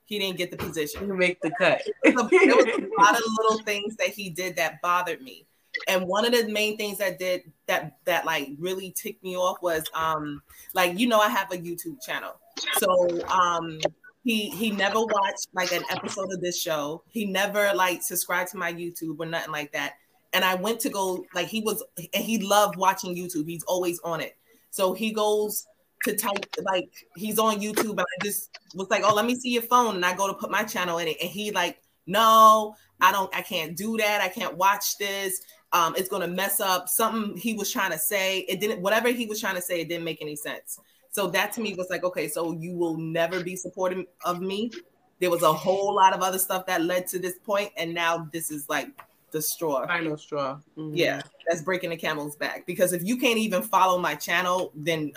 He 0.05 0.19
didn't 0.19 0.39
get 0.39 0.51
the 0.51 0.57
position. 0.57 1.05
He 1.05 1.13
make 1.13 1.41
the 1.41 1.51
cut. 1.59 1.83
There 2.05 2.13
was, 2.15 2.25
a, 2.25 2.29
there 2.29 2.57
was 2.57 2.67
a 2.67 3.03
lot 3.03 3.17
of 3.17 3.23
little 3.39 3.59
things 3.65 3.97
that 3.97 4.09
he 4.09 4.31
did 4.31 4.55
that 4.57 4.81
bothered 4.81 5.21
me. 5.21 5.47
And 5.89 6.07
one 6.07 6.25
of 6.25 6.33
the 6.33 6.49
main 6.49 6.77
things 6.77 6.99
that 6.99 7.19
did 7.19 7.43
that 7.67 7.99
that 8.05 8.25
like 8.25 8.51
really 8.59 8.93
ticked 8.93 9.23
me 9.23 9.37
off 9.37 9.61
was 9.63 9.85
um 9.95 10.43
like 10.75 10.99
you 10.99 11.07
know 11.07 11.19
i 11.19 11.29
have 11.29 11.51
a 11.53 11.57
youtube 11.57 12.01
channel. 12.05 12.41
So 12.79 13.25
um 13.29 13.81
he 14.27 14.51
he 14.51 14.71
never 14.71 15.01
watched 15.01 15.49
like 15.55 15.73
an 15.73 15.83
episode 15.91 16.33
of 16.33 16.41
this 16.41 16.61
show 16.61 17.03
he 17.09 17.25
never 17.25 17.73
like 17.75 18.03
subscribed 18.03 18.51
to 18.51 18.57
my 18.57 18.73
youtube 18.73 19.17
or 19.19 19.27
nothing 19.27 19.53
like 19.53 19.73
that 19.73 19.95
and 20.37 20.45
I 20.45 20.55
went 20.55 20.81
to 20.81 20.91
go 20.91 21.25
like 21.35 21.49
he 21.49 21.63
was 21.63 21.83
and 21.97 22.23
he 22.23 22.39
loved 22.39 22.77
watching 22.77 23.17
YouTube. 23.17 23.49
He's 23.49 23.63
always 23.65 23.99
on 24.01 24.21
it. 24.21 24.37
So 24.71 24.93
he 24.93 25.11
goes 25.11 25.67
to 26.05 26.15
type 26.15 26.45
like 26.63 26.91
he's 27.17 27.39
on 27.39 27.61
YouTube 27.61 27.93
and 27.93 28.01
I 28.01 28.25
just 28.25 28.51
was 28.75 28.89
like, 28.91 29.03
"Oh, 29.03 29.15
let 29.15 29.25
me 29.25 29.35
see 29.35 29.51
your 29.51 29.63
phone." 29.63 29.97
And 29.97 30.05
I 30.05 30.15
go 30.15 30.27
to 30.29 30.35
put 30.35 30.51
my 30.51 30.63
channel 30.63 30.99
in 30.99 31.09
it 31.09 31.17
and 31.23 31.31
he 31.31 31.53
like, 31.53 31.81
"No, 32.07 32.77
I 33.01 33.13
don't 33.13 33.35
I 33.35 33.41
can't 33.41 33.75
do 33.75 33.97
that. 33.97 34.21
I 34.21 34.29
can't 34.29 34.59
watch 34.59 34.99
this. 34.99 35.41
Um 35.73 35.95
it's 35.97 36.11
going 36.11 36.23
to 36.23 36.29
mess 36.29 36.61
up 36.61 36.89
something 36.91 37.37
he 37.39 37.55
was 37.55 37.71
trying 37.71 37.93
to 37.93 37.99
say. 37.99 38.41
It 38.41 38.61
didn't 38.61 38.83
whatever 38.83 39.09
he 39.09 39.25
was 39.25 39.41
trying 39.41 39.57
to 39.57 39.63
say, 39.63 39.81
it 39.81 39.89
didn't 39.89 40.05
make 40.05 40.21
any 40.21 40.37
sense." 40.37 40.79
So 41.17 41.29
that 41.29 41.51
to 41.53 41.63
me 41.63 41.73
was 41.73 41.89
like, 41.89 42.05
"Okay, 42.05 42.29
so 42.29 42.53
you 42.53 42.75
will 42.77 42.99
never 42.99 43.43
be 43.43 43.57
supportive 43.57 44.05
of 44.27 44.43
me." 44.43 44.71
There 45.19 45.31
was 45.31 45.43
a 45.43 45.51
whole 45.51 45.95
lot 45.95 46.13
of 46.13 46.21
other 46.21 46.39
stuff 46.39 46.67
that 46.67 46.83
led 46.83 47.07
to 47.07 47.19
this 47.19 47.39
point 47.39 47.73
and 47.79 47.95
now 47.95 48.29
this 48.35 48.51
is 48.51 48.69
like 48.69 48.89
the 49.31 49.41
straw. 49.41 49.87
Final 49.87 50.19
straw. 50.19 50.59
Mm-hmm. 50.77 50.95
Yeah, 50.95 51.23
that's 51.49 51.63
breaking 51.63 51.89
the 51.89 51.97
camel's 51.97 52.37
back. 52.37 52.67
Because 52.67 52.93
if 52.93 53.03
you 53.03 53.17
can't 53.17 53.39
even 53.39 53.63
follow 53.63 53.99
my 53.99 54.15
channel, 54.15 54.73
then 54.75 55.13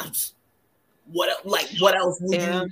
what? 1.12 1.46
Like, 1.46 1.68
what 1.80 1.98
else 1.98 2.18
would 2.22 2.40
yeah. 2.40 2.62
you 2.64 2.70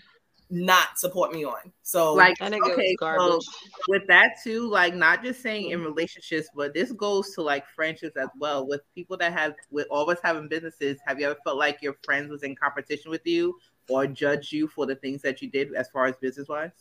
not 0.50 0.98
support 0.98 1.34
me 1.34 1.44
on? 1.46 1.72
So, 1.84 2.14
like, 2.14 2.42
okay, 2.42 2.96
so 3.00 3.40
with 3.88 4.08
that 4.08 4.36
too, 4.44 4.70
like, 4.70 4.96
not 4.96 5.24
just 5.24 5.42
saying 5.42 5.72
in 5.72 5.82
relationships, 5.82 6.50
but 6.56 6.74
this 6.74 6.92
goes 6.92 7.34
to 7.36 7.42
like 7.42 7.66
friendships 7.68 8.18
as 8.18 8.30
well. 8.40 8.68
With 8.68 8.82
people 8.96 9.18
that 9.18 9.34
have, 9.34 9.54
with 9.72 9.88
always 9.90 10.18
having 10.24 10.48
businesses, 10.48 11.00
have 11.06 11.20
you 11.20 11.28
ever 11.28 11.38
felt 11.44 11.58
like 11.58 11.82
your 11.82 11.96
friends 12.04 12.30
was 12.30 12.44
in 12.44 12.56
competition 12.56 13.12
with 13.12 13.26
you 13.26 13.58
or 13.90 14.08
judge 14.08 14.52
you 14.52 14.68
for 14.68 14.86
the 14.86 14.96
things 14.96 15.22
that 15.22 15.42
you 15.42 15.50
did 15.50 15.74
as 15.74 15.90
far 15.90 16.06
as 16.06 16.16
business 16.18 16.48
wise? 16.48 16.72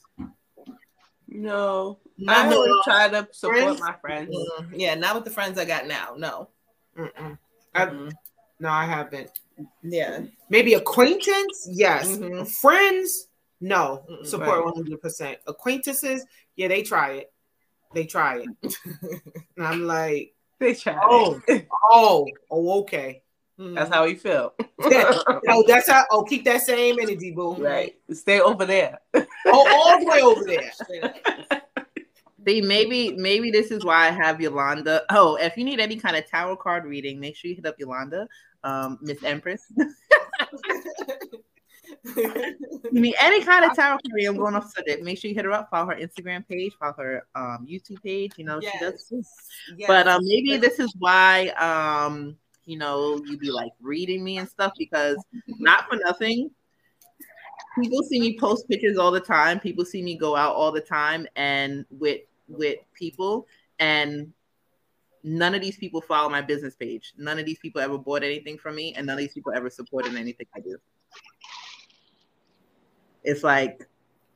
No, 1.29 1.99
I 2.29 2.49
really 2.49 2.81
try 2.85 3.09
to 3.09 3.27
support 3.33 3.59
friends? 3.59 3.81
my 3.81 3.95
friends. 4.01 4.35
Mm, 4.35 4.69
yeah, 4.75 4.95
not 4.95 5.17
with 5.17 5.25
the 5.25 5.31
friends 5.31 5.59
I 5.59 5.65
got 5.65 5.89
now. 5.89 6.15
No. 6.17 6.49
Mm-mm. 6.97 7.37
I, 7.75 7.87
no, 8.61 8.69
I 8.69 8.85
haven't. 8.85 9.31
Yeah. 9.83 10.21
Maybe 10.51 10.75
acquaintance, 10.75 11.69
yes. 11.71 12.09
Mm-hmm. 12.17 12.45
Friends, 12.45 13.26
no. 13.61 14.05
Mm-mm, 14.11 14.27
support 14.27 14.65
one 14.65 14.75
hundred 14.75 15.01
percent. 15.01 15.39
Acquaintances, 15.47 16.25
yeah, 16.57 16.69
they 16.69 16.83
try 16.83 17.13
it. 17.13 17.33
They 17.95 18.05
try 18.05 18.45
it. 18.45 18.75
and 19.57 19.67
I'm 19.67 19.87
like, 19.87 20.35
they 20.59 20.75
try. 20.75 20.99
Oh, 21.01 21.41
oh, 21.91 22.27
oh, 22.51 22.81
okay. 22.81 23.23
That's 23.59 23.91
how 23.91 24.05
you 24.05 24.17
feel. 24.17 24.53
oh, 24.83 25.65
that's 25.67 25.89
how. 25.89 26.05
Oh, 26.11 26.25
keep 26.25 26.45
that 26.45 26.61
same 26.61 26.99
energy, 27.01 27.31
boo. 27.31 27.55
Right. 27.55 27.97
Stay 28.13 28.41
over 28.41 28.67
there. 28.67 28.99
oh, 29.15 29.25
all 29.47 29.99
the 29.99 30.07
way 30.07 30.21
over 30.21 30.45
there. 30.45 30.71
See, 32.47 32.61
maybe 32.61 33.13
maybe 33.17 33.51
this 33.51 33.71
is 33.71 33.85
why 33.85 34.09
I 34.09 34.11
have 34.11 34.41
Yolanda. 34.41 35.03
Oh, 35.11 35.37
if 35.37 35.57
you 35.57 35.65
need 35.65 35.81
any 35.81 35.97
kind 35.97 36.17
of 36.17 36.27
tarot 36.27 36.57
card 36.57 36.85
reading, 36.85 37.19
make 37.19 37.35
sure 37.35 37.49
you 37.49 37.57
hit 37.57 37.67
up 37.67 37.77
Yolanda, 37.79 38.29
um, 38.63 38.99
Miss 39.01 39.25
Empress. 39.25 39.73
You 42.17 43.01
need 43.01 43.15
any 43.21 43.43
kind 43.43 43.65
of 43.65 43.75
tarot 43.75 43.99
reading, 44.13 44.29
I'm 44.29 44.37
going 44.37 44.55
off 44.55 44.71
subject. 44.71 45.03
Make 45.03 45.19
sure 45.19 45.29
you 45.29 45.35
hit 45.35 45.45
her 45.45 45.53
up, 45.53 45.71
follow 45.71 45.91
her 45.91 45.97
Instagram 45.97 46.47
page, 46.47 46.73
follow 46.79 46.95
her 46.99 47.27
um, 47.35 47.67
YouTube 47.69 48.03
page. 48.03 48.33
You 48.37 48.45
know, 48.45 48.61
yes. 48.61 48.73
she 48.73 48.85
does. 48.85 49.13
Yes. 49.77 49.89
But 49.89 50.09
um, 50.09 50.21
maybe 50.25 50.57
this 50.57 50.79
is 50.79 50.95
why 50.99 51.49
um 51.59 52.37
you 52.65 52.77
know, 52.77 53.23
you 53.25 53.39
be 53.39 53.51
like 53.51 53.71
reading 53.81 54.25
me 54.25 54.39
and 54.39 54.49
stuff 54.49 54.73
because 54.77 55.17
not 55.47 55.89
for 55.89 55.97
nothing. 56.05 56.51
People 57.81 58.03
see 58.03 58.19
me 58.19 58.37
post 58.39 58.69
pictures 58.69 58.99
all 58.99 59.13
the 59.13 59.21
time. 59.21 59.61
People 59.61 59.85
see 59.85 60.03
me 60.03 60.17
go 60.17 60.35
out 60.35 60.55
all 60.55 60.73
the 60.73 60.81
time 60.81 61.27
and 61.37 61.85
with 61.91 62.23
with 62.49 62.79
people 62.95 63.47
and 63.79 64.33
none 65.27 65.55
of 65.55 65.61
these 65.61 65.77
people 65.77 66.01
follow 66.01 66.29
my 66.29 66.41
business 66.41 66.77
page. 66.77 67.13
None 67.19 67.39
of 67.39 67.45
these 67.45 67.59
people 67.59 67.81
ever 67.81 67.99
bought 67.99 68.23
anything 68.23 68.57
from 68.57 68.77
me, 68.77 68.95
and 68.95 69.07
none 69.07 69.15
of 69.15 69.19
these 69.19 69.35
people 69.35 69.53
ever 69.53 69.69
supported 69.69 70.15
anything 70.15 70.47
I 70.55 70.61
do. 70.61 70.79
It's 73.27 73.43
like, 73.43 73.87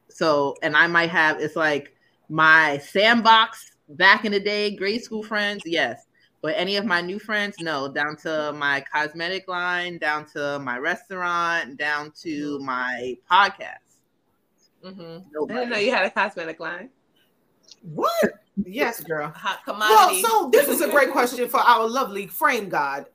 so, 0.08 0.56
and 0.62 0.76
I 0.76 0.86
might 0.88 1.10
have, 1.10 1.40
it's 1.40 1.56
like 1.56 1.94
my 2.28 2.78
sandbox 2.78 3.72
back 3.88 4.24
in 4.24 4.32
the 4.32 4.40
day, 4.40 4.76
grade 4.76 5.02
school 5.02 5.22
friends, 5.22 5.62
yes. 5.64 6.06
But 6.42 6.54
any 6.56 6.76
of 6.76 6.86
my 6.86 7.00
new 7.00 7.18
friends, 7.18 7.56
no, 7.60 7.92
down 7.92 8.16
to 8.18 8.52
my 8.52 8.84
cosmetic 8.92 9.46
line, 9.46 9.98
down 9.98 10.26
to 10.32 10.58
my 10.58 10.78
restaurant, 10.78 11.76
down 11.76 12.12
to 12.22 12.56
mm-hmm. 12.56 12.66
my 12.66 13.16
podcast. 13.30 13.90
Mm-hmm. 14.84 15.50
I 15.50 15.54
didn't 15.54 15.70
know 15.70 15.76
you 15.76 15.92
had 15.92 16.06
a 16.06 16.10
cosmetic 16.10 16.58
line. 16.58 16.88
What? 17.82 18.32
Yes, 18.64 19.00
girl. 19.02 19.28
Hot 19.28 19.60
commodity. 19.64 20.22
Well, 20.22 20.42
so 20.42 20.50
this 20.50 20.68
is 20.68 20.80
a 20.80 20.88
great 20.88 21.10
question 21.12 21.48
for 21.48 21.60
our 21.60 21.86
lovely 21.86 22.26
frame 22.26 22.68
god. 22.68 23.06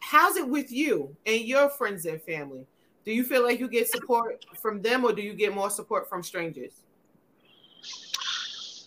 How's 0.00 0.36
it 0.36 0.48
with 0.48 0.70
you 0.70 1.16
and 1.26 1.40
your 1.42 1.70
friends 1.70 2.06
and 2.06 2.20
family? 2.22 2.66
Do 3.04 3.12
you 3.12 3.24
feel 3.24 3.42
like 3.42 3.60
you 3.60 3.68
get 3.68 3.88
support 3.88 4.44
from 4.60 4.80
them 4.80 5.04
or 5.04 5.12
do 5.12 5.22
you 5.22 5.34
get 5.34 5.54
more 5.54 5.70
support 5.70 6.08
from 6.08 6.22
strangers? 6.22 6.72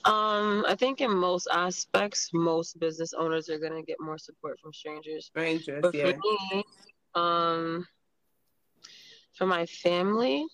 Um, 0.06 0.64
I 0.68 0.76
think 0.76 1.02
in 1.02 1.12
most 1.12 1.48
aspects, 1.52 2.30
most 2.34 2.80
business 2.80 3.14
owners 3.14 3.50
are 3.50 3.60
gonna 3.60 3.84
get 3.84 4.00
more 4.00 4.18
support 4.18 4.60
from 4.60 4.74
strangers. 4.74 5.26
Strangers, 5.26 5.82
but 5.82 5.94
yeah. 5.94 6.12
For 6.12 6.18
me, 6.18 6.64
um, 7.14 7.88
for 9.34 9.46
my 9.46 9.66
family, 9.66 10.46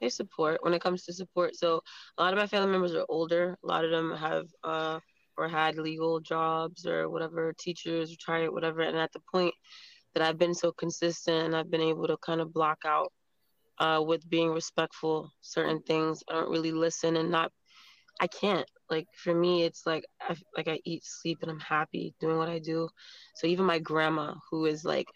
they 0.00 0.08
support 0.08 0.62
when 0.64 0.74
it 0.74 0.82
comes 0.82 1.04
to 1.04 1.12
support. 1.12 1.54
So 1.54 1.82
a 2.18 2.22
lot 2.22 2.32
of 2.32 2.38
my 2.38 2.46
family 2.48 2.72
members 2.72 2.94
are 2.94 3.06
older. 3.08 3.56
A 3.62 3.66
lot 3.66 3.84
of 3.84 3.90
them 3.90 4.14
have 4.16 4.48
uh 4.64 4.98
or 5.38 5.48
had 5.48 5.78
legal 5.78 6.20
jobs 6.20 6.84
or 6.84 7.08
whatever, 7.08 7.54
teachers, 7.56 8.10
retired, 8.10 8.50
whatever. 8.50 8.82
And 8.82 8.98
at 8.98 9.12
the 9.12 9.20
point 9.32 9.54
that 10.14 10.22
I've 10.22 10.38
been 10.38 10.54
so 10.54 10.72
consistent 10.72 11.46
and 11.46 11.56
I've 11.56 11.70
been 11.70 11.80
able 11.80 12.06
to 12.06 12.16
kind 12.18 12.40
of 12.40 12.52
block 12.52 12.78
out 12.84 13.12
uh, 13.78 14.02
with 14.04 14.28
being 14.28 14.50
respectful 14.50 15.30
certain 15.40 15.82
things. 15.82 16.22
I 16.28 16.34
don't 16.34 16.50
really 16.50 16.72
listen 16.72 17.16
and 17.16 17.30
not. 17.30 17.50
I 18.20 18.26
can't. 18.26 18.66
Like 18.90 19.08
for 19.16 19.34
me, 19.34 19.64
it's 19.64 19.86
like 19.86 20.04
I 20.20 20.36
like 20.56 20.68
I 20.68 20.78
eat, 20.84 21.02
sleep, 21.04 21.38
and 21.42 21.50
I'm 21.50 21.60
happy 21.60 22.14
doing 22.20 22.36
what 22.36 22.48
I 22.48 22.58
do. 22.58 22.88
So 23.36 23.46
even 23.46 23.64
my 23.64 23.78
grandma, 23.78 24.34
who 24.50 24.66
is 24.66 24.84
like 24.84 25.06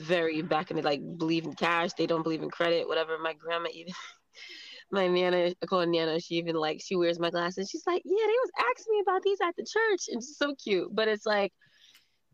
very 0.00 0.42
back 0.42 0.70
in 0.70 0.76
the 0.76 0.82
like 0.82 1.00
believe 1.18 1.44
in 1.44 1.54
cash. 1.54 1.92
They 1.94 2.06
don't 2.06 2.22
believe 2.22 2.42
in 2.42 2.50
credit, 2.50 2.88
whatever. 2.88 3.18
My 3.18 3.34
grandma 3.34 3.68
even 3.72 3.92
my 4.92 5.08
nana, 5.08 5.52
I 5.62 5.66
call 5.66 5.80
her 5.80 5.86
Nana, 5.86 6.20
she 6.20 6.34
even 6.36 6.54
like 6.56 6.80
she 6.84 6.96
wears 6.96 7.18
my 7.18 7.30
glasses. 7.30 7.68
She's 7.70 7.86
like, 7.86 8.02
Yeah, 8.04 8.26
they 8.26 8.26
was 8.26 8.50
asking 8.70 8.94
me 8.94 9.00
about 9.00 9.22
these 9.22 9.38
at 9.42 9.54
the 9.56 9.64
church. 9.64 10.02
It's 10.08 10.38
so 10.38 10.54
cute. 10.62 10.88
But 10.94 11.08
it's 11.08 11.26
like 11.26 11.52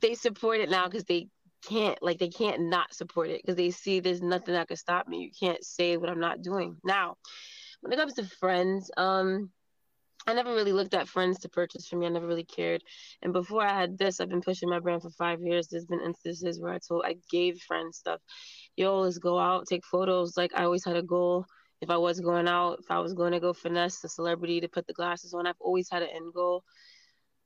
they 0.01 0.14
support 0.14 0.61
it 0.61 0.70
now 0.70 0.86
because 0.86 1.05
they 1.05 1.28
can't 1.67 2.01
like 2.03 2.19
they 2.19 2.29
can't 2.29 2.63
not 2.63 2.95
support 2.95 3.31
it 3.31 3.43
because 3.43 3.57
they 3.57 3.71
see 3.71 4.01
there's 4.01 4.23
nothing 4.23 4.55
that 4.55 4.69
could 4.69 4.79
stop 4.79 5.09
me. 5.09 5.19
You 5.23 5.31
can't 5.39 5.65
say 5.65 5.97
what 5.97 6.11
I'm 6.11 6.21
not 6.21 6.43
doing. 6.43 6.77
Now, 6.85 7.17
when 7.81 7.93
it 7.93 7.97
comes 7.97 8.15
to 8.15 8.25
friends, 8.25 8.91
um, 8.97 9.51
I 10.27 10.35
never 10.35 10.53
really 10.53 10.73
looked 10.73 10.95
at 10.95 11.09
friends 11.09 11.41
to 11.41 11.49
purchase 11.49 11.89
for 11.89 11.97
me. 11.97 12.07
I 12.07 12.11
never 12.11 12.27
really 12.27 12.45
cared. 12.45 12.83
And 13.23 13.33
before 13.33 13.63
I 13.63 13.73
had 13.73 13.97
this, 13.97 14.21
I've 14.21 14.29
been 14.29 14.43
pushing 14.43 14.69
my 14.69 14.79
brand 14.79 15.03
for 15.03 15.11
five 15.11 15.41
years. 15.41 15.69
There's 15.69 15.87
been 15.87 16.03
instances 16.05 16.61
where 16.61 16.73
I 16.73 16.79
told 16.87 17.05
I 17.07 17.17
gave 17.31 17.61
friends 17.63 17.97
stuff. 17.97 18.21
Yo, 18.77 19.01
let's 19.01 19.19
go 19.19 19.39
out, 19.39 19.67
take 19.67 19.87
photos. 19.87 20.37
Like 20.37 20.53
I 20.55 20.65
always 20.65 20.85
had 20.85 20.97
a 20.97 21.03
goal. 21.03 21.47
If 21.81 21.91
I 21.91 21.97
was 21.97 22.21
going 22.21 22.49
out, 22.49 22.81
if 22.81 22.91
I 22.91 22.99
was 22.99 23.15
going 23.15 23.33
to 23.33 23.41
go 23.41 23.53
finesse 23.53 24.03
a 24.05 24.09
celebrity 24.09 24.61
to 24.61 24.69
put 24.69 24.87
the 24.87 24.93
glasses 24.93 25.33
on, 25.33 25.47
I've 25.47 25.55
always 25.61 25.89
had 25.89 26.03
an 26.03 26.11
end 26.15 26.35
goal. 26.35 26.65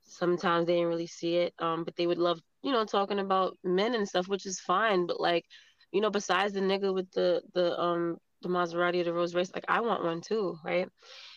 Sometimes 0.05 0.67
they 0.67 0.75
didn't 0.75 0.89
really 0.89 1.07
see 1.07 1.37
it, 1.37 1.55
um, 1.59 1.85
but 1.85 1.95
they 1.97 2.07
would 2.07 2.19
love, 2.19 2.41
you 2.63 2.73
know, 2.73 2.85
talking 2.85 3.21
about 3.21 3.59
men 3.65 3.95
and 3.95 4.09
stuff, 4.09 4.29
which 4.29 4.47
is 4.47 4.61
fine. 4.61 5.07
But 5.07 5.21
like, 5.21 5.47
you 5.93 6.01
know, 6.01 6.11
besides 6.11 6.55
the 6.55 6.61
nigga 6.61 6.95
with 6.95 7.11
the 7.13 7.43
the 7.55 7.79
um 7.81 8.19
the 8.43 8.49
Maserati 8.49 9.01
or 9.01 9.05
the 9.05 9.15
Rolls 9.15 9.35
Royce, 9.35 9.53
like 9.55 9.67
I 9.69 9.81
want 9.81 10.05
one 10.05 10.21
too, 10.21 10.59
right? 10.65 10.89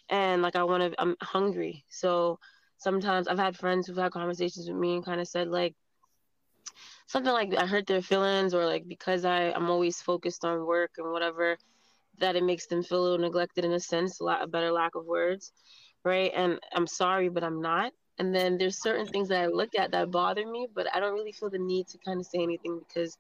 and 0.10 0.42
like 0.42 0.56
I 0.56 0.64
want 0.64 0.84
to, 0.84 1.02
I'm 1.02 1.16
hungry. 1.22 1.86
So 1.90 2.40
sometimes 2.78 3.28
I've 3.28 3.40
had 3.40 3.58
friends 3.58 3.88
who've 3.88 3.98
had 3.98 4.12
conversations 4.12 4.68
with 4.68 4.78
me 4.78 4.96
and 4.96 5.06
kind 5.06 5.22
of 5.22 5.28
said 5.28 5.50
like 5.50 5.76
something 7.08 7.34
like 7.34 7.56
I 7.58 7.66
hurt 7.66 7.88
their 7.88 8.02
feelings 8.02 8.54
or 8.54 8.66
like 8.66 8.88
because 8.88 9.26
I 9.26 9.52
I'm 9.52 9.70
always 9.70 10.02
focused 10.02 10.46
on 10.46 10.66
work 10.66 10.92
and 10.98 11.12
whatever 11.12 11.58
that 12.20 12.36
it 12.36 12.44
makes 12.44 12.68
them 12.68 12.84
feel 12.84 13.02
a 13.02 13.04
little 13.04 13.18
neglected 13.20 13.66
in 13.66 13.74
a 13.74 13.80
sense, 13.80 14.20
a, 14.22 14.24
lot, 14.24 14.44
a 14.44 14.48
better 14.48 14.72
lack 14.72 14.96
of 14.96 15.06
words, 15.06 15.52
right? 16.06 16.32
And 16.36 16.60
I'm 16.74 16.88
sorry, 16.88 17.30
but 17.30 17.44
I'm 17.44 17.62
not. 17.62 17.92
And 18.18 18.34
then 18.34 18.58
there's 18.58 18.82
certain 18.82 19.06
things 19.08 19.30
that 19.30 19.42
I 19.42 19.48
look 19.48 19.72
at 19.78 19.92
that 19.92 20.12
bother 20.12 20.50
me, 20.50 20.68
but 20.74 20.88
I 20.94 21.00
don't 21.00 21.14
really 21.14 21.34
feel 21.34 21.50
the 21.50 21.60
need 21.60 21.88
to 21.88 21.98
kind 22.06 22.20
of 22.20 22.26
say 22.26 22.40
anything 22.42 22.80
because 22.88 23.18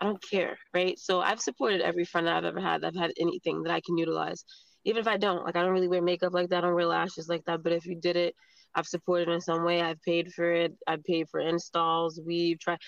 I 0.00 0.06
don't 0.06 0.22
care, 0.30 0.56
right? 0.72 0.98
So 0.98 1.20
I've 1.20 1.40
supported 1.40 1.80
every 1.80 2.04
friend 2.04 2.26
that 2.26 2.36
I've 2.36 2.44
ever 2.44 2.60
had. 2.60 2.84
I've 2.84 2.96
had 2.96 3.12
anything 3.20 3.62
that 3.62 3.72
I 3.72 3.80
can 3.80 3.98
utilize 3.98 4.44
even 4.84 5.00
if 5.00 5.08
I 5.08 5.16
don't, 5.16 5.44
like 5.44 5.56
I 5.56 5.62
don't 5.62 5.72
really 5.72 5.88
wear 5.88 6.02
makeup 6.02 6.34
like 6.34 6.50
that, 6.50 6.58
I 6.58 6.60
don't 6.62 6.74
wear 6.74 6.86
lashes 6.86 7.28
like 7.28 7.44
that. 7.46 7.62
But 7.62 7.72
if 7.72 7.86
you 7.86 7.96
did 7.96 8.16
it, 8.16 8.34
I've 8.74 8.86
supported 8.86 9.28
in 9.28 9.40
some 9.40 9.64
way. 9.64 9.80
I've 9.80 10.02
paid 10.02 10.32
for 10.32 10.50
it. 10.50 10.72
I've 10.86 11.04
paid 11.04 11.28
for 11.30 11.40
installs. 11.40 12.20
We've 12.24 12.58
tried, 12.58 12.78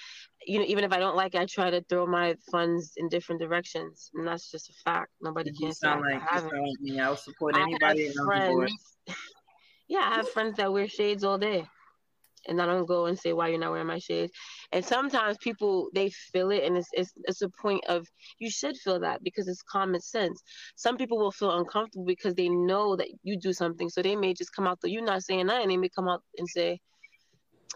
you 0.45 0.59
know, 0.59 0.65
even 0.67 0.83
if 0.83 0.93
I 0.93 0.99
don't 0.99 1.17
like 1.17 1.35
it, 1.35 1.41
I 1.41 1.47
try 1.47 1.71
to 1.71 1.81
throw 1.89 2.07
my 2.07 2.35
funds 2.51 2.93
in 2.97 3.09
different 3.09 3.41
directions, 3.41 4.11
and 4.15 4.27
that's 4.27 4.51
just 4.51 4.69
a 4.69 4.73
fact. 4.85 5.13
Nobody 5.23 5.53
can 5.53 5.73
sound 5.73 6.03
like 6.03 6.21
I 6.23 6.35
haven't. 6.35 6.53
Me. 6.81 6.99
I'll 6.99 7.17
support 7.17 7.57
anybody. 7.57 8.11
friends, 8.25 8.73
yeah, 9.89 10.09
I 10.11 10.17
have 10.17 10.29
friends 10.29 10.57
that 10.57 10.73
wear 10.73 10.89
shades 10.89 11.25
all 11.25 11.39
day 11.39 11.67
and 12.49 12.61
I 12.61 12.67
don't 12.67 12.87
go 12.87 13.07
and 13.07 13.19
say 13.19 13.33
why 13.33 13.49
you're 13.49 13.59
not 13.59 13.73
wearing 13.73 13.87
my 13.87 13.99
shades. 13.99 14.33
And 14.73 14.85
sometimes 14.85 15.37
people 15.39 15.89
they 15.95 16.11
feel 16.11 16.51
it, 16.51 16.65
and 16.65 16.77
it's 16.77 16.89
it's 16.93 17.13
it's 17.25 17.43
a 17.43 17.49
point 17.61 17.85
of 17.89 18.07
you 18.39 18.51
should 18.51 18.77
feel 18.77 19.01
that 19.01 19.23
because 19.23 19.49
it's 19.49 19.63
common 19.63 20.01
sense. 20.01 20.43
Some 20.77 20.97
people 20.97 21.19
will 21.19 21.33
feel 21.33 21.57
uncomfortable 21.57 22.05
because 22.05 22.35
they 22.35 22.49
know 22.49 22.97
that 22.97 23.09
you 23.23 23.39
do 23.39 23.53
something, 23.53 23.89
so 23.89 24.03
they 24.03 24.17
may 24.17 24.35
just 24.35 24.55
come 24.55 24.67
out. 24.67 24.79
Though 24.81 24.89
you're 24.89 25.05
not 25.05 25.23
saying 25.23 25.49
and 25.49 25.71
they 25.71 25.77
may 25.77 25.89
come 25.89 26.09
out 26.09 26.23
and 26.39 26.49
say, 26.49 26.81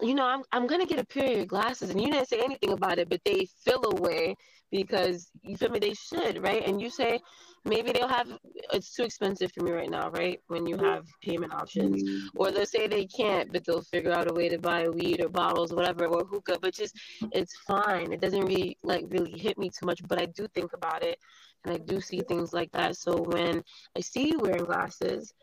you 0.01 0.15
know, 0.15 0.25
I'm 0.25 0.43
I'm 0.51 0.67
gonna 0.67 0.85
get 0.85 0.99
a 0.99 1.05
pair 1.05 1.25
of 1.25 1.37
your 1.37 1.45
glasses, 1.45 1.89
and 1.89 2.01
you 2.01 2.11
didn't 2.11 2.27
say 2.27 2.39
anything 2.39 2.71
about 2.71 2.99
it, 2.99 3.09
but 3.09 3.21
they 3.25 3.47
feel 3.63 3.83
away 3.85 4.35
because 4.71 5.29
you 5.43 5.57
feel 5.57 5.69
me, 5.69 5.79
they 5.79 5.93
should, 5.93 6.41
right? 6.41 6.65
And 6.65 6.81
you 6.81 6.89
say 6.89 7.19
maybe 7.65 7.91
they'll 7.91 8.07
have 8.07 8.27
it's 8.73 8.95
too 8.95 9.03
expensive 9.03 9.51
for 9.51 9.63
me 9.63 9.71
right 9.71 9.89
now, 9.89 10.09
right? 10.09 10.39
When 10.47 10.65
you 10.65 10.77
have 10.77 11.05
payment 11.21 11.53
options, 11.53 12.01
mm-hmm. 12.01 12.27
or 12.35 12.51
they'll 12.51 12.65
say 12.65 12.87
they 12.87 13.05
can't, 13.05 13.51
but 13.51 13.65
they'll 13.65 13.81
figure 13.81 14.13
out 14.13 14.31
a 14.31 14.33
way 14.33 14.49
to 14.49 14.57
buy 14.57 14.87
weed 14.87 15.23
or 15.23 15.29
bottles, 15.29 15.73
whatever, 15.73 16.05
or 16.05 16.25
hookah. 16.25 16.59
But 16.61 16.73
just 16.73 16.97
it's 17.33 17.55
fine. 17.67 18.13
It 18.13 18.21
doesn't 18.21 18.45
really 18.45 18.77
like 18.83 19.05
really 19.09 19.37
hit 19.37 19.57
me 19.57 19.69
too 19.69 19.85
much, 19.85 20.01
but 20.07 20.21
I 20.21 20.25
do 20.25 20.47
think 20.55 20.73
about 20.73 21.03
it, 21.03 21.19
and 21.65 21.73
I 21.73 21.77
do 21.77 21.99
see 21.99 22.21
things 22.21 22.53
like 22.53 22.71
that. 22.71 22.95
So 22.95 23.21
when 23.21 23.63
I 23.97 24.01
see 24.01 24.29
you 24.29 24.39
wearing 24.39 24.63
glasses, 24.63 25.33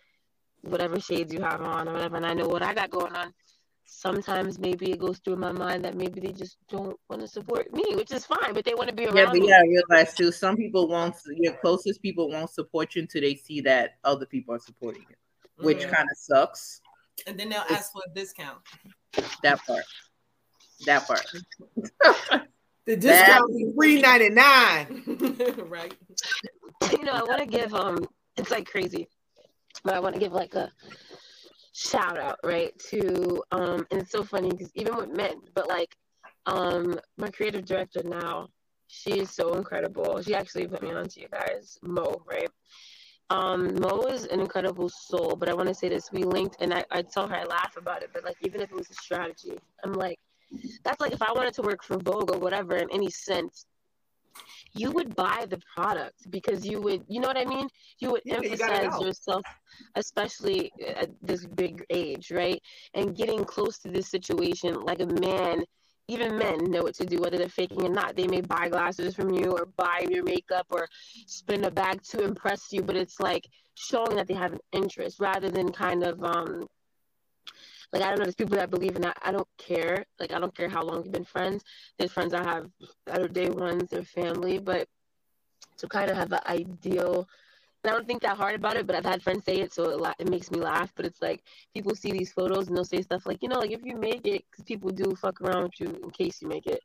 whatever 0.62 0.99
shades 0.99 1.32
you 1.32 1.40
have 1.42 1.61
on 1.61 1.88
or 1.88 1.92
whatever, 1.92 2.16
and 2.16 2.26
I 2.26 2.34
know 2.34 2.49
what 2.49 2.62
I 2.62 2.74
got 2.74 2.90
going 2.90 3.14
on 3.14 3.32
sometimes 3.89 4.59
maybe 4.59 4.93
it 4.93 4.99
goes 4.99 5.18
through 5.18 5.36
my 5.36 5.51
mind 5.51 5.84
that 5.84 5.97
maybe 5.97 6.20
they 6.20 6.32
just 6.32 6.59
don't 6.68 6.97
want 7.09 7.22
to 7.22 7.26
support 7.26 7.72
me, 7.72 7.84
which 7.95 8.12
is 8.12 8.26
fine, 8.26 8.53
but 8.53 8.64
they 8.64 8.74
want 8.74 8.89
to 8.89 8.95
be 8.95 9.07
around 9.07 9.16
yeah, 9.16 9.24
but 9.24 9.34
me. 9.34 9.48
Yeah, 9.48 9.60
I 9.60 9.66
realize 9.66 10.15
too. 10.15 10.31
Some 10.31 10.56
people 10.56 10.89
won't. 10.89 11.16
Your 11.36 11.55
closest 11.55 12.02
people 12.02 12.28
won't 12.28 12.51
support 12.51 12.94
you 12.94 13.02
until 13.02 13.23
they 13.23 13.35
see 13.35 13.62
that 13.62 13.94
other 14.05 14.27
people 14.27 14.55
are 14.55 14.60
supporting 14.60 15.05
you, 15.09 15.65
which 15.65 15.78
mm-hmm. 15.78 15.90
kind 15.90 16.09
of 16.10 16.16
sucks. 16.19 16.81
And 17.27 17.40
then 17.40 17.48
they'll 17.48 17.62
it's, 17.62 17.73
ask 17.73 17.93
for 17.93 18.02
a 18.06 18.15
discount. 18.15 18.59
That 19.43 19.65
part. 19.66 19.85
That 20.86 21.06
part. 21.06 21.27
the 22.85 22.97
discount 22.97 23.51
is 23.51 23.74
three 23.74 24.01
ninety 24.02 24.28
nine. 24.28 25.02
right. 25.69 25.94
You 26.93 27.02
know, 27.02 27.12
I 27.12 27.23
want 27.23 27.40
to 27.40 27.47
give 27.47 27.74
um. 27.74 28.06
It's 28.36 28.52
like 28.52 28.70
crazy, 28.70 29.09
but 29.82 29.94
I 29.94 29.98
want 29.98 30.15
to 30.15 30.20
give 30.20 30.32
like 30.32 30.55
a 30.55 30.70
shout 31.78 32.18
out 32.18 32.38
right 32.42 32.76
to 32.78 33.40
um 33.52 33.86
and 33.92 34.00
it's 34.00 34.10
so 34.10 34.24
funny 34.24 34.50
because 34.50 34.70
even 34.74 34.96
with 34.96 35.10
men 35.10 35.34
but 35.55 35.68
like 35.68 35.94
um 36.46 36.98
my 37.16 37.30
creative 37.30 37.64
director 37.64 38.02
now 38.02 38.48
she 38.88 39.20
is 39.20 39.30
so 39.30 39.52
incredible. 39.52 40.22
She 40.22 40.34
actually 40.34 40.66
put 40.66 40.82
me 40.82 40.92
on 40.92 41.09
to 41.09 41.20
you 41.20 41.28
guys 41.30 41.78
mo 41.82 42.22
right? 42.26 42.48
Um 43.28 43.78
mo 43.78 44.00
is 44.06 44.24
an 44.24 44.40
incredible 44.40 44.88
soul 44.88 45.36
but 45.36 45.48
i 45.48 45.55
want 45.55 45.68
to 45.68 45.74
say 45.74 45.88
this 45.90 46.10
we 46.10 46.24
linked 46.24 46.56
and 46.60 46.72
I, 46.74 46.84
I 46.90 47.02
tell 47.02 47.28
her 47.28 47.36
i 47.36 47.44
laugh 47.44 47.76
about 47.76 48.02
it 48.02 48.10
but 48.12 48.24
like 48.24 48.38
even 48.42 48.60
if 48.62 48.70
it 48.70 48.76
was 48.76 48.90
a 48.90 48.94
strategy 48.94 49.59
i'm 49.84 49.92
like 49.92 50.18
that's 50.82 51.00
like 51.02 51.12
if 51.12 51.20
i 51.20 51.30
wanted 51.32 51.52
to 51.55 51.62
work 51.62 51.84
for 51.84 51.98
vogue 51.98 52.30
or 52.34 52.38
whatever 52.38 52.76
in 52.76 52.88
any 52.90 53.10
sense 53.10 53.66
you 54.74 54.90
would 54.93 55.15
buy 55.16 55.47
the 55.49 55.59
product 55.74 56.31
because 56.31 56.65
you 56.66 56.81
would, 56.81 57.05
you 57.09 57.20
know 57.20 57.28
what 57.28 57.39
I 57.39 57.45
mean? 57.45 57.69
You 57.99 58.11
would 58.12 58.23
yeah, 58.24 58.36
emphasize 58.36 58.99
you 59.01 59.07
yourself, 59.07 59.45
especially 59.95 60.73
at 60.97 61.11
this 61.23 61.47
big 61.47 61.85
age, 61.90 62.31
right? 62.31 62.61
And 62.95 63.16
getting 63.16 63.45
close 63.45 63.78
to 63.81 63.89
this 63.89 64.09
situation 64.09 64.74
like 64.81 65.01
a 65.01 65.07
man. 65.07 65.65
Even 66.11 66.39
men 66.39 66.70
know 66.70 66.82
what 66.82 66.95
to 66.97 67.05
do, 67.05 67.20
whether 67.20 67.36
they're 67.36 67.49
faking 67.49 67.82
or 67.85 67.90
not. 67.90 68.16
They 68.16 68.27
may 68.27 68.40
buy 68.40 68.69
glasses 68.69 69.15
from 69.15 69.31
you 69.32 69.53
or 69.53 69.66
buy 69.66 70.05
your 70.09 70.24
makeup 70.24 70.66
or 70.70 70.89
spend 71.27 71.65
a 71.66 71.70
bag 71.70 72.03
to 72.11 72.24
impress 72.24 72.73
you, 72.73 72.82
but 72.82 72.97
it's 72.97 73.20
like 73.20 73.47
showing 73.74 74.16
that 74.16 74.27
they 74.27 74.35
have 74.35 74.53
an 74.53 74.61
interest 74.73 75.20
rather 75.20 75.51
than 75.51 75.70
kind 75.73 76.03
of 76.05 76.23
um 76.24 76.66
Like 77.93 78.02
I 78.02 78.09
don't 78.10 78.19
know, 78.19 78.24
there's 78.24 78.35
people 78.35 78.56
that 78.56 78.70
believe 78.70 78.97
in 78.97 79.02
that. 79.02 79.16
I 79.23 79.32
don't 79.32 79.48
care. 79.56 80.05
Like 80.20 80.32
I 80.32 80.39
don't 80.39 80.55
care 80.55 80.69
how 80.69 80.82
long 80.82 81.02
we've 81.02 81.12
been 81.12 81.24
friends. 81.24 81.65
There's 81.98 82.12
friends 82.12 82.35
I 82.35 82.43
have 82.43 82.70
that 83.06 83.20
are 83.20 83.28
day 83.28 83.48
ones, 83.48 83.90
they're 83.90 84.02
family, 84.02 84.59
but 84.59 84.89
to 85.78 85.89
kind 85.89 86.10
of 86.10 86.16
have 86.16 86.32
an 86.32 86.40
ideal 86.47 87.28
and 87.85 87.93
I 87.93 87.94
don't 87.97 88.06
think 88.06 88.23
that 88.23 88.36
hard 88.36 88.56
about 88.56 88.77
it, 88.77 88.86
but 88.86 88.97
I've 88.97 89.05
had 89.05 89.23
friends 89.23 89.44
say 89.44 89.60
it, 89.60 89.73
so 89.73 90.05
it, 90.05 90.15
it 90.19 90.28
makes 90.28 90.51
me 90.51 90.59
laugh. 90.59 90.93
But 90.97 91.06
it's 91.06 91.23
like 91.23 91.44
people 91.73 91.94
see 91.94 92.10
these 92.10 92.32
photos 92.32 92.66
and 92.66 92.77
they'll 92.77 92.85
say 92.85 93.02
stuff 93.02 93.24
like, 93.24 93.40
you 93.40 93.48
know, 93.48 93.60
like 93.60 93.70
if 93.70 93.85
you 93.85 93.97
make 93.97 94.27
it, 94.27 94.44
because 94.51 94.65
people 94.65 94.90
do 94.90 95.15
fuck 95.15 95.40
around 95.40 95.62
with 95.62 95.81
you 95.81 96.01
in 96.02 96.10
case 96.10 96.43
you 96.43 96.48
make 96.48 96.66
it. 96.66 96.82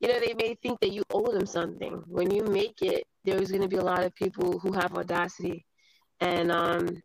You 0.00 0.08
know, 0.08 0.20
they 0.20 0.34
may 0.34 0.54
think 0.54 0.78
that 0.80 0.92
you 0.92 1.02
owe 1.10 1.32
them 1.32 1.46
something. 1.46 2.04
When 2.06 2.30
you 2.30 2.44
make 2.44 2.82
it, 2.82 3.04
there's 3.24 3.50
going 3.50 3.62
to 3.62 3.68
be 3.68 3.76
a 3.76 3.84
lot 3.84 4.04
of 4.04 4.14
people 4.14 4.60
who 4.60 4.72
have 4.72 4.94
audacity, 4.94 5.66
and 6.20 6.52
um, 6.52 7.02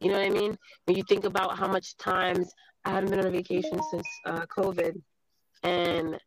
you 0.00 0.08
know 0.10 0.18
what 0.18 0.26
I 0.26 0.30
mean. 0.30 0.56
When 0.84 0.96
you 0.96 1.02
think 1.08 1.24
about 1.24 1.58
how 1.58 1.68
much 1.68 1.96
times 1.96 2.52
I 2.84 2.90
haven't 2.90 3.10
been 3.10 3.20
on 3.20 3.26
a 3.26 3.30
vacation 3.30 3.80
since 3.90 4.06
uh, 4.24 4.46
COVID, 4.46 5.00
and 5.62 6.18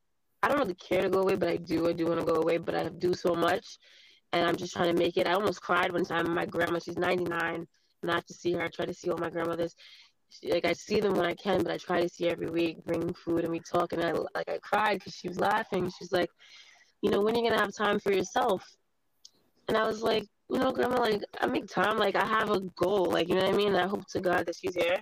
I 0.41 0.47
don't 0.47 0.59
really 0.59 0.75
care 0.75 1.03
to 1.03 1.09
go 1.09 1.21
away, 1.21 1.35
but 1.35 1.49
I 1.49 1.57
do. 1.57 1.87
I 1.87 1.93
do 1.93 2.07
want 2.07 2.19
to 2.19 2.25
go 2.25 2.41
away, 2.41 2.57
but 2.57 2.75
I 2.75 2.89
do 2.89 3.13
so 3.13 3.35
much 3.35 3.77
and 4.33 4.47
I'm 4.47 4.55
just 4.55 4.73
trying 4.73 4.93
to 4.93 4.99
make 4.99 5.17
it. 5.17 5.27
I 5.27 5.33
almost 5.33 5.61
cried 5.61 5.91
one 5.91 6.05
time. 6.05 6.33
My 6.33 6.45
grandma, 6.45 6.79
she's 6.79 6.97
99, 6.97 7.67
and 8.01 8.11
I 8.11 8.13
have 8.13 8.25
to 8.27 8.33
see 8.33 8.53
her. 8.53 8.61
I 8.61 8.67
try 8.67 8.85
to 8.85 8.93
see 8.93 9.09
all 9.09 9.17
my 9.17 9.29
grandmothers. 9.29 9.75
Like 10.43 10.65
I 10.65 10.73
see 10.73 10.99
them 10.99 11.13
when 11.13 11.25
I 11.25 11.33
can, 11.33 11.63
but 11.63 11.71
I 11.71 11.77
try 11.77 12.01
to 12.01 12.09
see 12.09 12.29
every 12.29 12.49
week, 12.49 12.85
bring 12.85 13.13
food, 13.13 13.43
and 13.43 13.51
we 13.51 13.59
talk. 13.59 13.93
And 13.93 14.03
I 14.03 14.11
like 14.11 14.47
I 14.47 14.59
cried 14.61 14.99
because 14.99 15.15
she 15.15 15.27
was 15.27 15.39
laughing. 15.39 15.91
She's 15.97 16.11
like, 16.11 16.29
you 17.01 17.09
know, 17.09 17.21
when 17.21 17.35
are 17.35 17.39
you 17.39 17.49
gonna 17.49 17.61
have 17.61 17.73
time 17.75 17.99
for 17.99 18.13
yourself? 18.13 18.63
And 19.67 19.75
I 19.75 19.87
was 19.87 20.03
like, 20.03 20.25
you 20.49 20.59
know, 20.59 20.71
grandma, 20.71 20.99
like 20.99 21.21
I 21.39 21.45
make 21.45 21.67
time. 21.67 21.97
Like 21.97 22.15
I 22.15 22.25
have 22.25 22.49
a 22.49 22.61
goal. 22.75 23.05
Like 23.05 23.29
you 23.29 23.35
know 23.35 23.45
what 23.45 23.53
I 23.53 23.57
mean. 23.57 23.75
I 23.75 23.87
hope 23.87 24.05
to 24.09 24.19
God 24.19 24.45
that 24.45 24.55
she's 24.55 24.75
here. 24.75 24.97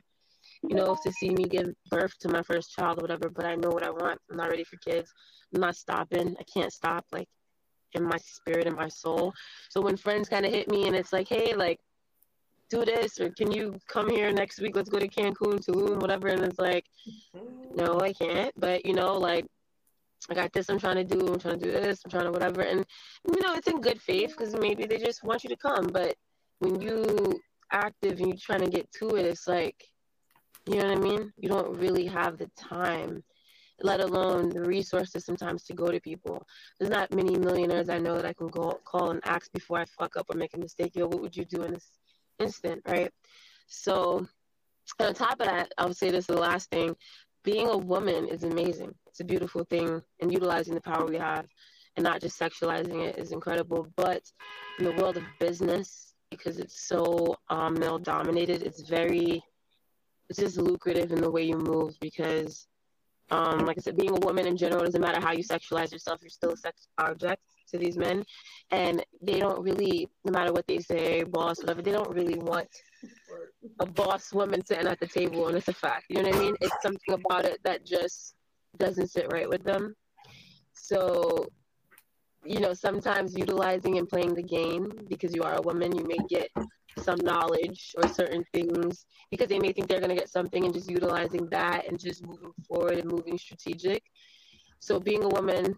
You 0.64 0.76
know, 0.76 0.98
to 1.04 1.12
see 1.12 1.30
me 1.30 1.44
give 1.44 1.74
birth 1.90 2.14
to 2.22 2.30
my 2.30 2.42
first 2.42 2.74
child 2.74 3.00
or 3.00 3.02
whatever. 3.02 3.30
But 3.30 3.46
I 3.46 3.56
know 3.56 3.70
what 3.70 3.84
I 3.84 3.90
want. 3.90 4.20
I'm 4.30 4.38
not 4.38 4.50
ready 4.50 4.64
for 4.64 4.78
kids. 4.78 5.12
I'm 5.54 5.62
not 5.62 5.76
stopping. 5.76 6.36
I 6.40 6.44
can't 6.52 6.74
stop. 6.74 7.06
Like 7.12 7.28
in 7.94 8.04
my 8.04 8.18
spirit 8.18 8.68
and 8.68 8.76
my 8.76 8.88
soul. 8.88 9.34
So 9.70 9.82
when 9.82 9.98
friends 9.98 10.30
kind 10.30 10.46
of 10.46 10.52
hit 10.52 10.70
me 10.70 10.88
and 10.88 10.96
it's 10.96 11.14
like, 11.14 11.28
hey, 11.28 11.54
like, 11.54 11.80
do 12.70 12.84
this 12.84 13.20
or 13.20 13.30
can 13.30 13.50
you 13.52 13.80
come 13.88 14.10
here 14.10 14.32
next 14.32 14.60
week? 14.60 14.76
Let's 14.76 14.90
go 14.90 15.00
to 15.00 15.08
Cancun, 15.08 15.66
Tulum, 15.66 16.02
whatever. 16.02 16.28
And 16.28 16.44
it's 16.44 16.60
like, 16.60 16.86
mm-hmm. 17.36 17.76
no, 17.76 18.00
I 18.02 18.12
can't. 18.14 18.54
But 18.58 18.86
you 18.86 18.94
know, 18.94 19.14
like, 19.14 19.46
I 20.30 20.34
got 20.34 20.54
this. 20.54 20.70
I'm 20.70 20.80
trying 20.80 20.96
to 20.96 21.04
do. 21.04 21.28
I'm 21.28 21.40
trying 21.40 21.60
to 21.60 21.66
do 21.66 21.72
this. 21.72 22.02
I'm 22.04 22.12
trying 22.12 22.26
to 22.26 22.32
whatever. 22.32 22.62
And 22.62 22.86
you 23.26 23.42
know, 23.42 23.54
it's 23.54 23.68
in 23.68 23.82
good 23.82 24.02
faith 24.02 24.36
because 24.38 24.54
maybe 24.56 24.86
they 24.86 24.98
just 24.98 25.24
want 25.24 25.44
you 25.44 25.50
to 25.50 25.58
come. 25.58 25.88
But 25.88 26.16
when 26.60 26.82
you 26.82 27.40
active 27.72 28.20
and 28.20 28.28
you're 28.28 28.38
trying 28.38 28.62
to 28.62 28.70
get 28.70 28.92
to 29.00 29.16
it, 29.16 29.26
it's 29.26 29.48
like, 29.48 29.84
you 30.68 30.76
know 30.76 30.90
what 30.90 30.98
I 30.98 31.02
mean? 31.02 31.34
You 31.38 31.50
don't 31.50 31.78
really 31.78 32.06
have 32.08 32.38
the 32.38 32.50
time 32.58 33.24
let 33.82 34.00
alone 34.00 34.50
the 34.50 34.62
resources 34.62 35.26
sometimes 35.26 35.64
to 35.64 35.74
go 35.74 35.92
to 35.92 36.00
people. 36.00 36.46
There's 36.80 36.92
not 36.92 37.14
many 37.14 37.38
millionaires 37.38 37.90
I 37.90 38.00
know 38.00 38.16
that 38.16 38.26
I 38.26 38.34
can 38.34 38.48
go 38.48 38.80
call 38.84 39.12
and 39.12 39.22
ask 39.26 39.52
before 39.54 39.80
I 39.80 39.86
fuck 39.86 40.18
up 40.18 40.28
or 40.30 40.38
make 40.38 40.56
a 40.56 40.60
mistake. 40.60 40.96
Yo, 40.96 41.08
what 41.08 41.22
would 41.22 41.38
you 41.38 41.46
do 41.46 41.64
in 41.64 41.74
this 41.74 41.92
instant, 42.40 42.82
right? 42.88 43.12
So, 43.68 44.26
on 45.00 45.14
top 45.14 45.40
of 45.42 45.48
that, 45.48 45.72
I 45.78 45.86
would 45.86 45.98
say 45.98 46.10
this 46.10 46.22
is 46.22 46.28
the 46.28 46.38
last 46.38 46.70
thing. 46.72 46.96
Being 47.48 47.70
a 47.70 47.78
woman 47.78 48.28
is 48.28 48.44
amazing. 48.44 48.94
It's 49.08 49.22
a 49.22 49.24
beautiful 49.24 49.64
thing, 49.64 50.02
and 50.20 50.34
utilizing 50.34 50.76
the 50.76 50.82
power 50.82 51.06
we 51.06 51.16
have 51.16 51.46
and 51.96 52.04
not 52.04 52.20
just 52.20 52.38
sexualizing 52.38 53.08
it 53.08 53.18
is 53.18 53.32
incredible. 53.32 53.88
But 53.96 54.22
in 54.80 54.84
the 54.84 54.92
world 54.92 55.16
of 55.16 55.24
business, 55.40 56.14
because 56.30 56.60
it's 56.60 56.86
so 56.90 57.38
um, 57.50 57.80
male 57.80 58.00
dominated, 58.00 58.64
it's 58.64 58.82
very, 58.82 59.42
it's 60.30 60.40
just 60.40 60.58
lucrative 60.58 61.14
in 61.14 61.22
the 61.22 61.32
way 61.32 61.44
you 61.44 61.58
move 61.58 61.96
because 62.02 62.68
um, 63.32 63.60
like 63.66 63.78
I 63.78 63.82
said, 63.82 63.96
being 63.96 64.12
a 64.12 64.26
woman 64.26 64.46
in 64.46 64.58
general 64.58 64.84
doesn't 64.84 65.00
matter 65.00 65.22
how 65.22 65.32
you 65.32 65.44
sexualize 65.44 65.94
yourself, 65.94 66.20
you're 66.22 66.30
still 66.30 66.52
a 66.52 66.58
sex 66.58 66.90
object 66.98 67.42
to 67.70 67.78
these 67.78 67.98
men. 67.98 68.26
And 68.72 69.06
they 69.22 69.40
don't 69.40 69.62
really, 69.62 70.10
no 70.26 70.34
matter 70.34 70.52
what 70.52 70.68
they 70.68 70.80
say, 70.80 71.24
boss, 71.24 71.60
whatever, 71.60 71.82
they 71.82 71.92
don't 71.92 72.14
really 72.14 72.40
want 72.40 72.68
a 73.80 73.86
boss 73.86 74.34
woman 74.34 74.66
sitting 74.66 74.88
at 74.88 75.00
the 75.00 75.08
table. 75.08 75.48
And 75.48 75.58
it's 75.58 75.68
a 75.68 75.74
fact. 75.74 76.06
You 76.10 76.22
know 76.22 76.30
what 76.30 76.36
I 76.36 76.40
mean? 76.40 76.56
It's 76.62 76.82
something 76.82 77.14
about 77.14 77.46
it 77.46 77.60
that 77.64 77.86
just 77.86 78.36
doesn't 78.78 79.10
sit 79.10 79.32
right 79.32 79.50
with 79.50 79.64
them. 79.64 79.96
So, 80.74 81.48
you 82.46 82.60
know, 82.60 82.74
sometimes 82.74 83.36
utilizing 83.36 83.98
and 83.98 84.08
playing 84.08 84.36
the 84.36 84.44
game 84.44 84.92
because 85.10 85.34
you 85.36 85.44
are 85.44 85.56
a 85.56 85.62
woman, 85.62 85.96
you 85.96 86.06
may 86.06 86.18
get 86.30 86.50
some 87.04 87.20
knowledge 87.22 87.94
or 87.98 88.08
certain 88.08 88.44
things 88.54 89.06
because 89.32 89.50
they 89.50 89.60
may 89.60 89.72
think 89.72 89.88
they're 89.88 90.00
going 90.00 90.10
to 90.10 90.16
get 90.16 90.30
something 90.30 90.64
and 90.66 90.74
just 90.74 90.90
utilizing 90.90 91.48
that 91.50 91.88
and 91.88 92.00
just 92.00 92.26
moving 92.26 92.54
forward 92.68 92.98
and 92.98 93.12
moving 93.12 93.38
strategic. 93.38 94.04
So 94.80 95.00
being 95.00 95.24
a 95.24 95.30
woman, 95.30 95.76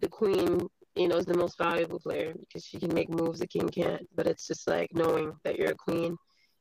the 0.00 0.08
queen, 0.08 0.60
you 0.94 1.08
know, 1.08 1.16
is 1.16 1.26
the 1.26 1.36
most 1.36 1.58
valuable 1.58 1.98
player 1.98 2.34
because 2.38 2.64
she 2.64 2.78
can 2.78 2.92
make 2.92 3.08
moves 3.08 3.40
the 3.40 3.46
king 3.46 3.68
can't. 3.68 4.06
But 4.14 4.26
it's 4.26 4.46
just 4.46 4.68
like 4.68 4.90
knowing 4.94 5.32
that 5.44 5.56
you're 5.56 5.72
a 5.72 5.74
queen 5.74 6.16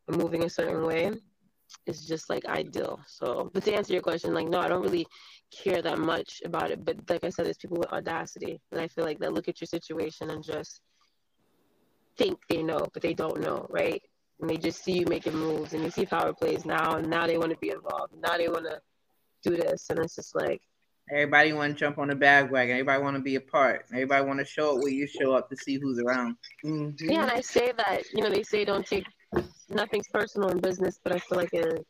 moving 0.09 0.43
a 0.43 0.49
certain 0.49 0.85
way 0.85 1.11
is 1.85 2.05
just 2.05 2.29
like 2.29 2.45
ideal. 2.45 2.99
So, 3.07 3.49
but 3.53 3.63
to 3.63 3.73
answer 3.73 3.93
your 3.93 4.01
question, 4.01 4.33
like, 4.33 4.47
no, 4.47 4.59
I 4.59 4.67
don't 4.67 4.83
really 4.83 5.07
care 5.51 5.81
that 5.81 5.99
much 5.99 6.41
about 6.45 6.71
it. 6.71 6.83
But 6.83 6.97
like 7.09 7.23
I 7.23 7.29
said, 7.29 7.45
there's 7.45 7.57
people 7.57 7.77
with 7.77 7.91
audacity, 7.91 8.59
and 8.71 8.81
I 8.81 8.87
feel 8.87 9.05
like 9.05 9.19
they 9.19 9.27
look 9.27 9.47
at 9.47 9.61
your 9.61 9.67
situation 9.67 10.29
and 10.29 10.43
just 10.43 10.81
think 12.17 12.39
they 12.49 12.61
know, 12.63 12.87
but 12.93 13.01
they 13.01 13.13
don't 13.13 13.41
know, 13.41 13.67
right? 13.69 14.01
And 14.39 14.49
they 14.49 14.57
just 14.57 14.83
see 14.83 14.93
you 14.93 15.05
making 15.05 15.35
moves 15.35 15.73
and 15.73 15.83
you 15.83 15.91
see 15.91 16.05
power 16.05 16.33
plays 16.33 16.65
now, 16.65 16.95
and 16.95 17.09
now 17.09 17.27
they 17.27 17.37
want 17.37 17.51
to 17.51 17.57
be 17.57 17.69
involved. 17.69 18.13
Now 18.21 18.37
they 18.37 18.47
want 18.47 18.65
to 18.65 18.81
do 19.43 19.55
this, 19.55 19.87
and 19.89 19.99
it's 19.99 20.15
just 20.15 20.35
like 20.35 20.61
everybody 21.11 21.51
want 21.53 21.73
to 21.73 21.79
jump 21.79 21.97
on 21.97 22.07
the 22.07 22.15
bandwagon. 22.15 22.75
Everybody 22.75 23.03
want 23.03 23.17
to 23.17 23.21
be 23.21 23.35
a 23.35 23.41
part. 23.41 23.85
Everybody 23.91 24.25
want 24.25 24.39
to 24.39 24.45
show 24.45 24.75
up 24.75 24.83
where 24.83 24.91
you 24.91 25.07
show 25.07 25.33
up 25.33 25.49
to 25.49 25.57
see 25.57 25.75
who's 25.75 25.99
around. 25.99 26.35
Mm-hmm. 26.63 27.09
Yeah, 27.09 27.23
and 27.23 27.31
I 27.31 27.41
say 27.41 27.73
that 27.77 28.03
you 28.13 28.23
know 28.23 28.29
they 28.29 28.43
say 28.43 28.65
don't 28.65 28.85
take 28.85 29.05
nothing's 29.69 30.07
personal 30.07 30.49
in 30.49 30.59
business, 30.59 30.99
but 31.03 31.13
I 31.13 31.19
feel 31.19 31.37
like 31.37 31.53
it 31.53 31.65
is 31.65 31.85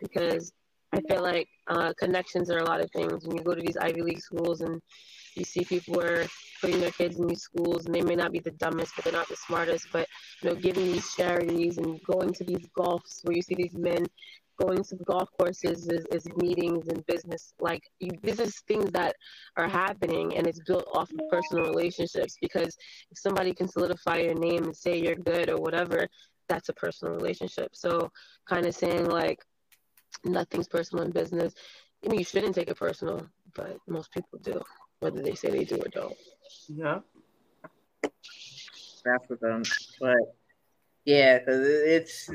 because 0.00 0.52
I 0.92 1.00
feel 1.02 1.22
like 1.22 1.48
uh, 1.66 1.92
connections 1.98 2.50
are 2.50 2.58
a 2.58 2.64
lot 2.64 2.80
of 2.80 2.90
things. 2.92 3.26
When 3.26 3.36
you 3.36 3.42
go 3.42 3.54
to 3.54 3.60
these 3.60 3.76
Ivy 3.76 4.02
League 4.02 4.20
schools 4.20 4.60
and 4.62 4.80
you 5.34 5.44
see 5.44 5.64
people 5.64 6.00
are 6.00 6.26
putting 6.60 6.80
their 6.80 6.90
kids 6.90 7.18
in 7.18 7.26
these 7.26 7.42
schools 7.42 7.86
and 7.86 7.94
they 7.94 8.02
may 8.02 8.16
not 8.16 8.32
be 8.32 8.40
the 8.40 8.50
dumbest 8.52 8.92
but 8.96 9.04
they're 9.04 9.12
not 9.12 9.28
the 9.28 9.36
smartest 9.36 9.86
but 9.92 10.08
you 10.42 10.48
know 10.48 10.56
giving 10.56 10.86
these 10.86 11.14
charities 11.14 11.78
and 11.78 12.02
going 12.02 12.32
to 12.32 12.44
these 12.44 12.66
golfs 12.76 13.20
where 13.22 13.36
you 13.36 13.42
see 13.42 13.54
these 13.54 13.74
men 13.74 14.04
going 14.58 14.82
to 14.82 14.96
golf 15.04 15.28
courses 15.38 15.88
is, 15.88 16.04
is 16.06 16.26
meetings 16.36 16.88
and 16.88 17.06
business 17.06 17.54
like 17.60 17.82
you, 18.00 18.10
this 18.22 18.40
is 18.40 18.58
things 18.66 18.90
that 18.90 19.14
are 19.56 19.68
happening 19.68 20.36
and 20.36 20.48
it's 20.48 20.60
built 20.66 20.88
off 20.94 21.10
of 21.12 21.20
personal 21.30 21.64
relationships 21.64 22.36
because 22.40 22.76
if 23.12 23.18
somebody 23.18 23.54
can 23.54 23.68
solidify 23.68 24.16
your 24.16 24.34
name 24.34 24.64
and 24.64 24.76
say 24.76 24.98
you're 24.98 25.14
good 25.14 25.48
or 25.48 25.58
whatever 25.58 26.08
that's 26.48 26.68
a 26.68 26.72
personal 26.74 27.14
relationship 27.14 27.74
so 27.74 28.10
kind 28.48 28.66
of 28.66 28.74
saying 28.74 29.06
like 29.06 29.44
nothing's 30.24 30.68
personal 30.68 31.04
in 31.04 31.10
business 31.10 31.54
I 32.04 32.08
mean, 32.08 32.20
you 32.20 32.24
shouldn't 32.24 32.54
take 32.54 32.68
it 32.68 32.76
personal, 32.76 33.26
but 33.54 33.78
most 33.86 34.12
people 34.12 34.38
do 34.38 34.62
whether 35.00 35.20
they 35.22 35.34
say 35.34 35.50
they 35.50 35.64
do 35.64 35.76
or 35.76 35.88
don't. 35.88 36.16
Yeah. 36.68 37.00
That's 38.02 39.28
with 39.28 39.40
them. 39.40 39.62
But 40.00 40.16
yeah, 41.04 41.38
because 41.38 41.66
it's 41.66 42.30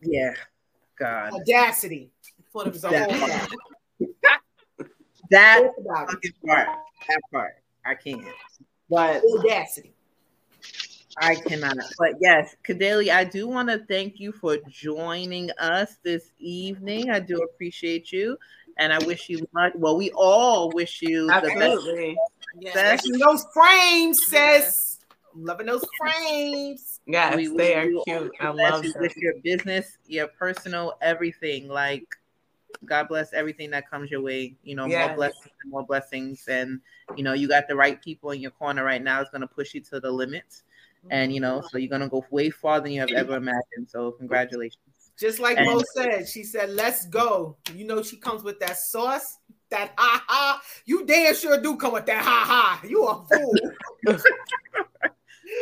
yeah, 0.00 0.34
God. 0.98 1.32
Audacity 1.32 2.10
for 2.52 2.64
the 2.64 2.70
that, 2.70 3.48
that 5.30 5.70
fucking 5.86 6.32
part. 6.46 6.68
That 7.08 7.20
part. 7.32 7.52
I 7.84 7.94
can't. 7.94 8.24
But 8.88 9.22
audacity. 9.38 9.94
I 11.18 11.34
cannot. 11.34 11.76
But 11.98 12.14
yes, 12.20 12.56
Kadeli, 12.66 13.12
I 13.12 13.24
do 13.24 13.46
want 13.48 13.68
to 13.68 13.84
thank 13.86 14.18
you 14.18 14.32
for 14.32 14.58
joining 14.68 15.50
us 15.58 15.96
this 16.02 16.32
evening. 16.38 17.10
I 17.10 17.20
do 17.20 17.38
appreciate 17.38 18.12
you 18.12 18.38
and 18.78 18.92
I 18.92 18.98
wish 19.04 19.28
you 19.28 19.46
much. 19.52 19.72
Well, 19.74 19.96
we 19.96 20.10
all 20.12 20.70
wish 20.70 21.02
you 21.02 21.30
Absolutely. 21.30 22.16
the 22.60 22.74
best. 22.74 23.06
Yes. 23.06 23.20
those 23.20 23.46
frames, 23.52 24.26
sis. 24.26 24.98
I'm 25.34 25.44
loving 25.44 25.66
those 25.66 25.84
frames. 25.98 27.00
Yes, 27.06 27.36
we 27.36 27.48
they 27.48 27.74
are 27.74 27.88
cute. 28.04 28.32
I 28.40 28.50
love 28.50 28.84
you 28.84 28.92
wish 28.98 29.14
your 29.16 29.34
business, 29.42 29.96
your 30.06 30.28
personal, 30.28 30.98
everything. 31.00 31.68
Like 31.68 32.04
God 32.84 33.08
bless 33.08 33.32
everything 33.32 33.70
that 33.70 33.88
comes 33.88 34.10
your 34.10 34.20
way. 34.20 34.56
You 34.62 34.74
know, 34.74 34.86
yes. 34.86 35.08
more 35.08 35.16
blessings 35.16 35.52
and 35.62 35.70
more 35.70 35.86
blessings. 35.86 36.46
And 36.48 36.80
you 37.16 37.24
know, 37.24 37.32
you 37.32 37.48
got 37.48 37.66
the 37.66 37.76
right 37.76 38.02
people 38.02 38.30
in 38.32 38.40
your 38.40 38.50
corner 38.50 38.84
right 38.84 39.02
now. 39.02 39.20
It's 39.20 39.30
gonna 39.30 39.46
push 39.46 39.74
you 39.74 39.80
to 39.80 40.00
the 40.00 40.10
limits. 40.10 40.64
And 41.10 41.34
you 41.34 41.40
know, 41.40 41.58
mm-hmm. 41.58 41.66
so 41.70 41.78
you're 41.78 41.90
gonna 41.90 42.08
go 42.08 42.24
way 42.30 42.50
farther 42.50 42.84
than 42.84 42.92
you 42.92 43.00
have 43.00 43.10
ever 43.10 43.36
imagined. 43.36 43.88
So 43.88 44.12
congratulations. 44.12 44.78
Just 45.18 45.40
like 45.40 45.58
and, 45.58 45.66
Mo 45.66 45.82
said, 45.94 46.28
she 46.28 46.42
said, 46.42 46.70
"Let's 46.70 47.06
go." 47.06 47.56
You 47.74 47.84
know, 47.84 48.02
she 48.02 48.16
comes 48.16 48.42
with 48.42 48.58
that 48.60 48.76
sauce, 48.76 49.38
that 49.70 49.92
ha 49.96 50.24
ha. 50.26 50.62
You 50.84 51.04
damn 51.04 51.34
sure 51.34 51.60
do 51.60 51.76
come 51.76 51.92
with 51.92 52.06
that 52.06 52.22
ha 52.22 52.44
ha. 52.46 52.86
You 52.88 53.06
a 53.06 53.24
fool. 53.26 54.18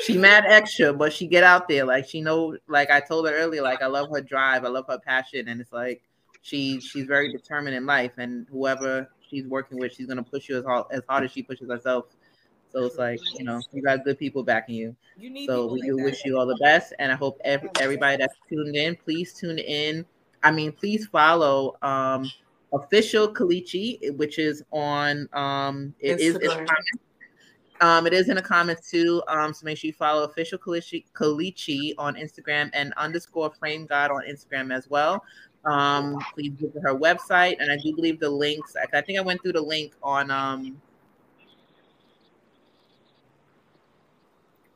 she 0.03 0.17
mad 0.17 0.45
extra, 0.47 0.93
but 0.93 1.13
she 1.13 1.27
get 1.27 1.43
out 1.43 1.69
there 1.69 1.85
like 1.85 2.07
she 2.07 2.21
know. 2.21 2.57
Like 2.69 2.91
I 2.91 3.01
told 3.01 3.29
her 3.29 3.35
earlier, 3.35 3.63
like 3.63 3.83
I 3.83 3.87
love 3.87 4.11
her 4.11 4.21
drive, 4.21 4.65
I 4.65 4.69
love 4.69 4.87
her 4.89 4.99
passion, 4.99 5.49
and 5.49 5.61
it's 5.61 5.73
like 5.73 6.03
she 6.43 6.81
she's 6.81 7.07
very 7.07 7.33
determined 7.33 7.77
in 7.77 7.87
life, 7.87 8.13
and 8.19 8.47
whoever 8.51 9.11
she's 9.29 9.47
working 9.47 9.79
with, 9.79 9.95
she's 9.95 10.07
gonna 10.07 10.23
push 10.23 10.49
you 10.49 10.59
as 10.59 10.65
hard 10.65 10.87
as 10.91 11.03
hard 11.09 11.25
as 11.25 11.33
she 11.33 11.43
pushes 11.43 11.69
herself. 11.69 12.07
So 12.73 12.85
it's 12.85 12.99
like 12.99 13.21
you 13.35 13.45
know 13.45 13.61
you 13.73 13.83
got 13.83 14.05
good 14.05 14.19
people 14.19 14.43
backing 14.43 14.77
you. 14.77 14.97
you 15.19 15.47
so 15.47 15.73
we 15.73 15.81
do 15.83 15.97
wish 15.97 16.25
you 16.25 16.39
all 16.39 16.47
the 16.47 16.59
best, 16.61 16.93
and 16.99 17.11
I 17.11 17.17
hope 17.17 17.41
every, 17.45 17.69
everybody 17.81 18.17
that's 18.17 18.37
tuned 18.49 18.77
in, 18.77 18.97
please 18.97 19.35
tune 19.35 19.59
in. 19.59 20.05
I 20.43 20.51
mean, 20.51 20.73
please 20.73 21.07
follow 21.07 21.77
um 21.83 22.31
official 22.73 23.33
Kleechi, 23.33 24.17
which 24.17 24.39
is 24.39 24.63
on 24.73 25.29
um 25.33 25.95
it 26.01 26.21
is 26.21 26.37
in 26.37 26.43
the 26.43 26.49
comments. 26.49 27.05
Um, 27.83 28.07
it 28.07 28.13
is 28.13 28.29
in 28.29 28.37
the 28.37 28.43
comments 28.43 28.91
too. 28.91 29.23
Um, 29.27 29.55
so 29.55 29.65
make 29.65 29.79
sure 29.79 29.89
you 29.89 29.95
follow 29.95 30.25
official 30.25 30.59
Kleechi, 30.59 31.05
Kleechi 31.15 31.95
on 31.97 32.15
Instagram 32.15 32.69
and 32.75 32.93
underscore 32.99 33.51
frame 33.59 33.87
god 33.87 34.11
on 34.11 34.23
Instagram 34.31 34.73
as 34.73 34.89
well. 34.91 35.25
Um, 35.65 36.19
please 36.35 36.53
visit 36.59 36.83
her 36.83 36.95
website, 36.95 37.57
and 37.59 37.73
I 37.73 37.77
do 37.77 37.95
believe 37.95 38.21
the 38.21 38.31
links. 38.31 38.77
I, 38.77 38.99
I 38.99 39.01
think 39.01 39.19
I 39.19 39.23
went 39.23 39.43
through 39.43 39.55
the 39.55 39.63
link 39.63 39.95
on 40.03 40.31
um. 40.31 40.81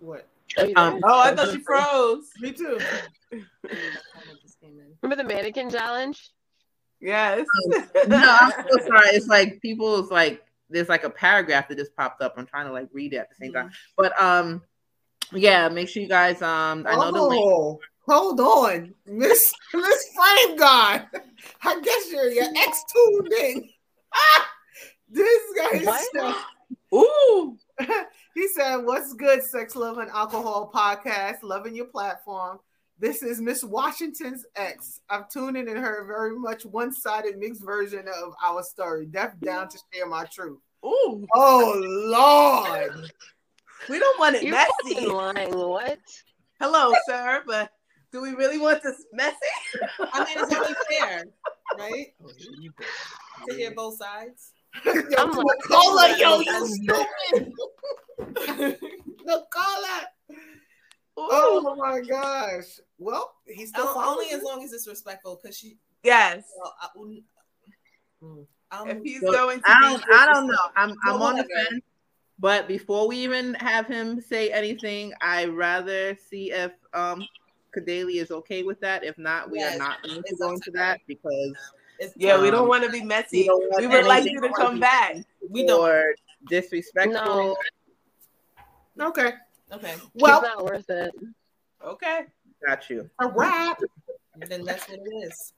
What? 0.05 0.29
Um, 0.77 1.01
oh, 1.03 1.21
I 1.21 1.35
thought 1.35 1.51
she 1.51 1.61
froze. 1.61 2.31
Me 2.39 2.53
too. 2.53 2.79
Remember 5.03 5.23
the 5.23 5.27
mannequin 5.27 5.71
challenge? 5.71 6.31
Yes. 7.01 7.47
no, 8.07 8.39
I'm 8.41 8.53
so 8.53 8.87
sorry. 8.87 9.09
It's 9.09 9.27
like 9.29 9.63
people's 9.63 10.11
like 10.11 10.45
there's 10.69 10.91
like 10.91 11.05
a 11.05 11.11
paragraph 11.11 11.69
that 11.69 11.79
just 11.79 11.97
popped 11.97 12.21
up. 12.21 12.35
I'm 12.37 12.47
trying 12.47 12.67
to 12.67 12.73
like 12.73 12.89
read 12.93 13.15
it 13.15 13.17
at 13.17 13.31
the 13.31 13.37
same 13.37 13.53
time. 13.55 13.71
But 13.97 14.21
um, 14.21 14.63
yeah, 15.33 15.69
make 15.71 15.89
sure 15.89 16.03
you 16.03 16.09
guys 16.09 16.43
um. 16.43 16.87
I 16.87 16.97
know 16.97 17.11
the 17.11 17.23
link. 17.23 17.43
Oh, 17.43 17.81
hold 18.07 18.41
on, 18.41 18.95
Miss 19.07 19.55
Miss 19.73 20.09
Frame 20.15 20.57
God. 20.57 21.07
I 21.63 21.81
guess 21.81 22.13
you're 22.13 22.31
your 22.31 22.49
ex 22.59 22.85
tuned 22.93 23.33
in. 23.33 23.69
Ah, 24.15 24.51
this 25.09 25.43
guy 25.57 25.79
What? 25.83 26.05
said, 26.15 26.35
Ooh. 26.95 27.59
He 28.35 28.49
said, 28.49 28.79
What's 28.79 29.15
good, 29.15 29.43
Sex, 29.43 29.77
Love, 29.77 29.99
and 29.99 30.11
Alcohol 30.11 30.71
podcast? 30.75 31.43
Loving 31.43 31.75
your 31.75 31.87
platform. 31.87 32.59
This 32.99 33.23
is 33.23 33.41
Miss 33.41 33.65
Washington's 33.65 34.45
ex. 34.55 35.01
I've 35.11 35.29
tuned 35.29 35.57
in 35.57 35.69
and 35.69 35.79
heard 35.79 36.07
very 36.07 36.39
much 36.39 36.65
one 36.65 36.93
sided 36.93 37.39
mixed 37.39 37.65
version 37.65 38.07
of 38.09 38.35
our 38.43 38.63
story. 38.63 39.07
Deaf 39.07 39.39
down 39.41 39.69
to 39.69 39.79
share 39.93 40.07
my 40.07 40.25
truth. 40.27 40.61
Ooh. 40.85 41.27
Oh, 41.35 41.81
Lord. 41.85 43.11
We 43.89 43.99
don't 43.99 44.19
want 44.19 44.37
it 44.37 44.45
You're 44.45 44.53
messy. 44.53 44.95
fucking 44.95 45.13
lying. 45.13 45.59
What? 45.59 45.99
Hello, 46.61 46.95
sir, 47.07 47.43
but 47.47 47.71
do 48.13 48.23
we 48.23 48.31
really 48.31 48.59
want 48.59 48.83
this 48.83 49.05
messy? 49.13 49.37
I 50.13 50.25
mean, 50.25 50.37
it's 50.39 50.55
only 50.55 50.75
fair, 50.89 51.25
right? 51.79 52.07
To 53.49 53.55
hear 53.55 53.73
both 53.73 53.97
sides. 53.99 54.53
Yo, 54.85 54.93
Nicola, 55.27 56.17
yo, 56.19 56.41
you 56.41 56.67
stupid. 56.67 57.53
Nicola. 59.25 60.07
Oh 61.17 61.77
my 61.79 62.01
gosh. 62.01 62.81
Well, 62.99 63.35
he's 63.47 63.71
still 63.71 63.87
Oh, 63.89 64.19
only 64.19 64.33
as 64.35 64.43
long 64.43 64.63
as 64.65 64.73
it's 64.73 64.89
respectful, 64.89 65.39
because 65.43 65.57
she. 65.57 65.77
Yes. 66.03 66.45
Well, 66.59 66.75
I, 66.81 66.89
um, 68.81 68.89
If 68.91 69.03
he's 69.03 69.21
So, 69.21 69.33
going 69.33 69.61
to 69.61 69.65
I 69.67 69.81
don't, 69.81 70.03
I 70.13 70.27
don't 70.27 70.47
know. 70.49 70.59
I'm, 70.77 70.95
I'm 71.07 71.23
on 71.23 71.37
the 71.37 71.45
fence. 71.45 71.85
But 72.39 72.67
before 72.67 73.07
we 73.07 73.19
even 73.19 73.55
have 73.55 73.87
him 73.87 74.21
say 74.21 74.51
anything, 74.51 75.13
I 75.21 75.45
rather 75.47 76.17
see 76.17 76.51
if 76.51 76.73
um 76.93 77.29
Kadali 77.77 78.17
is 78.21 78.31
okay 78.31 78.63
with 78.65 78.81
that. 78.81 79.05
If 79.05 79.17
not, 79.19 79.51
we 79.51 79.61
Yes, 79.61 79.75
are 79.75 79.79
not 79.79 80.03
going 80.03 80.23
to 80.23 80.37
go 80.37 80.51
into 80.51 80.71
that 80.73 81.01
because 81.07 81.55
It's 82.05 82.15
Yeah, 82.17 82.41
we 82.41 82.51
don't 82.51 82.69
want 82.69 82.85
to 82.85 82.91
be 82.91 83.03
messy. 83.03 83.45
don't 83.47 83.63
We 83.79 83.87
would 83.87 84.07
like 84.07 84.25
you 84.25 84.41
to 84.41 84.49
to 84.49 84.55
come 84.55 84.79
back. 84.81 85.17
We 85.49 85.67
don't. 85.67 85.81
or 85.81 86.15
disrespectful. 86.49 87.57
No. 88.97 89.09
Okay. 89.09 89.33
Okay. 89.73 89.95
Well, 90.15 90.41
it's 90.41 90.49
not 90.49 90.65
worth 90.65 90.89
it. 90.91 91.13
Okay. 91.85 92.21
Got 92.67 92.89
you. 92.91 93.09
a 93.21 93.29
wrap. 93.29 93.79
Then 94.49 94.65
that's 94.65 94.89
what 94.89 94.99
it 94.99 95.27
is. 95.27 95.53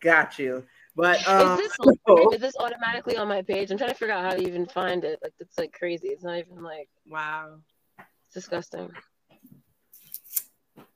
Got 0.00 0.38
you. 0.38 0.64
But 0.96 1.26
um, 1.28 1.58
is 1.58 1.68
this 1.68 1.76
is 2.34 2.40
this 2.40 2.56
automatically 2.58 3.16
on 3.16 3.28
my 3.28 3.42
page? 3.42 3.70
I'm 3.70 3.78
trying 3.78 3.90
to 3.90 3.96
figure 3.96 4.14
out 4.14 4.24
how 4.24 4.30
to 4.36 4.42
even 4.46 4.66
find 4.66 5.04
it. 5.04 5.18
Like 5.22 5.32
it's 5.40 5.58
like 5.58 5.72
crazy. 5.72 6.08
It's 6.08 6.22
not 6.24 6.38
even 6.38 6.62
like 6.62 6.88
Wow. 7.08 7.58
it's 7.98 8.34
disgusting. 8.34 8.90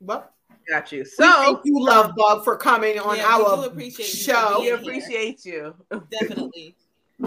Well, 0.00 0.30
got 0.68 0.92
you. 0.92 1.04
so 1.04 1.22
So 1.24 1.32
thank 1.44 1.60
you, 1.64 1.84
Love 1.84 2.12
Bug, 2.16 2.44
for 2.44 2.56
coming 2.56 2.98
on 2.98 3.16
Yeah, 3.16 3.38
we 3.38 3.44
our 3.44 3.66
appreciate 3.66 4.08
you 4.08 4.20
show. 4.20 4.48
being 4.48 4.60
We 4.60 4.64
here. 4.66 4.74
appreciate 4.76 5.44
you. 5.44 5.74
Definitely. 6.10 6.74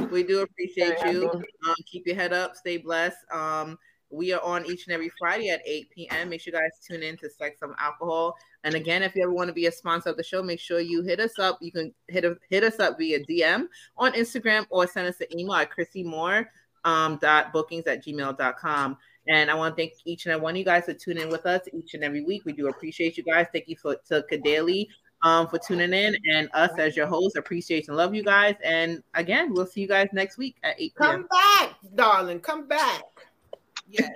We 0.09 0.23
do 0.23 0.39
appreciate 0.39 1.01
Very 1.01 1.15
you. 1.15 1.29
Um, 1.29 1.75
keep 1.85 2.07
your 2.07 2.15
head 2.15 2.31
up. 2.31 2.55
Stay 2.55 2.77
blessed. 2.77 3.17
Um, 3.29 3.77
we 4.09 4.31
are 4.31 4.41
on 4.41 4.65
each 4.65 4.87
and 4.87 4.93
every 4.93 5.11
Friday 5.19 5.49
at 5.49 5.59
8 5.65 5.89
p.m. 5.91 6.29
Make 6.29 6.39
sure 6.39 6.53
you 6.53 6.59
guys 6.61 6.79
tune 6.87 7.03
in 7.03 7.17
to 7.17 7.29
Sex 7.29 7.59
Some 7.59 7.75
Alcohol. 7.77 8.37
And 8.63 8.75
again, 8.75 9.03
if 9.03 9.13
you 9.17 9.23
ever 9.23 9.33
want 9.33 9.49
to 9.49 9.53
be 9.53 9.65
a 9.65 9.71
sponsor 9.71 10.09
of 10.11 10.15
the 10.15 10.23
show, 10.23 10.41
make 10.41 10.61
sure 10.61 10.79
you 10.79 11.01
hit 11.01 11.19
us 11.19 11.39
up. 11.39 11.57
You 11.59 11.73
can 11.73 11.93
hit 12.07 12.23
hit 12.49 12.63
us 12.63 12.79
up 12.79 12.97
via 12.97 13.19
DM 13.25 13.65
on 13.97 14.13
Instagram 14.13 14.65
or 14.69 14.87
send 14.87 15.09
us 15.09 15.19
an 15.19 15.27
email 15.37 15.55
at 15.55 15.69
Chrissy 15.71 16.03
Moore 16.03 16.49
um, 16.85 17.17
dot 17.21 17.51
bookings 17.51 17.85
at 17.85 18.01
gmail.com. 18.05 18.97
And 19.27 19.51
I 19.51 19.53
want 19.53 19.75
to 19.75 19.81
thank 19.81 19.93
each 20.05 20.25
and 20.25 20.33
every 20.33 20.43
one 20.43 20.53
of 20.53 20.57
you 20.57 20.65
guys 20.65 20.85
for 20.85 20.93
tuning 20.93 21.23
in 21.23 21.29
with 21.29 21.45
us 21.45 21.61
each 21.73 21.93
and 21.93 22.03
every 22.03 22.23
week. 22.23 22.43
We 22.45 22.53
do 22.53 22.67
appreciate 22.67 23.17
you 23.17 23.23
guys. 23.23 23.47
Thank 23.53 23.67
you 23.67 23.75
for 23.75 23.95
to 24.07 24.25
Kadali 24.31 24.87
um, 25.23 25.47
for 25.47 25.59
tuning 25.59 25.93
in 25.93 26.15
and 26.33 26.49
us 26.53 26.71
as 26.77 26.95
your 26.95 27.07
hosts. 27.07 27.37
Appreciate 27.37 27.87
and 27.87 27.97
love 27.97 28.15
you 28.15 28.23
guys. 28.23 28.55
And 28.63 29.03
again, 29.13 29.53
we'll 29.53 29.67
see 29.67 29.81
you 29.81 29.87
guys 29.87 30.09
next 30.13 30.37
week 30.37 30.55
at 30.63 30.79
8 30.79 30.95
p.m. 30.95 30.95
Come 30.95 31.27
back, 31.29 31.75
darling. 31.95 32.39
Come 32.39 32.67
back. 32.67 33.03
Yes. 33.89 34.11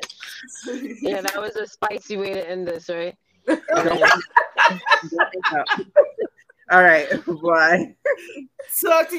Yeah, 1.01 1.21
that 1.21 1.39
was 1.39 1.55
a 1.55 1.65
spicy 1.67 2.17
way 2.17 2.33
to 2.33 2.49
end 2.49 2.67
this, 2.67 2.89
right? 2.89 3.15
All 6.71 6.81
right. 6.83 7.07
Bye. 7.43 7.95
Talk 8.83 9.09
to 9.09 9.13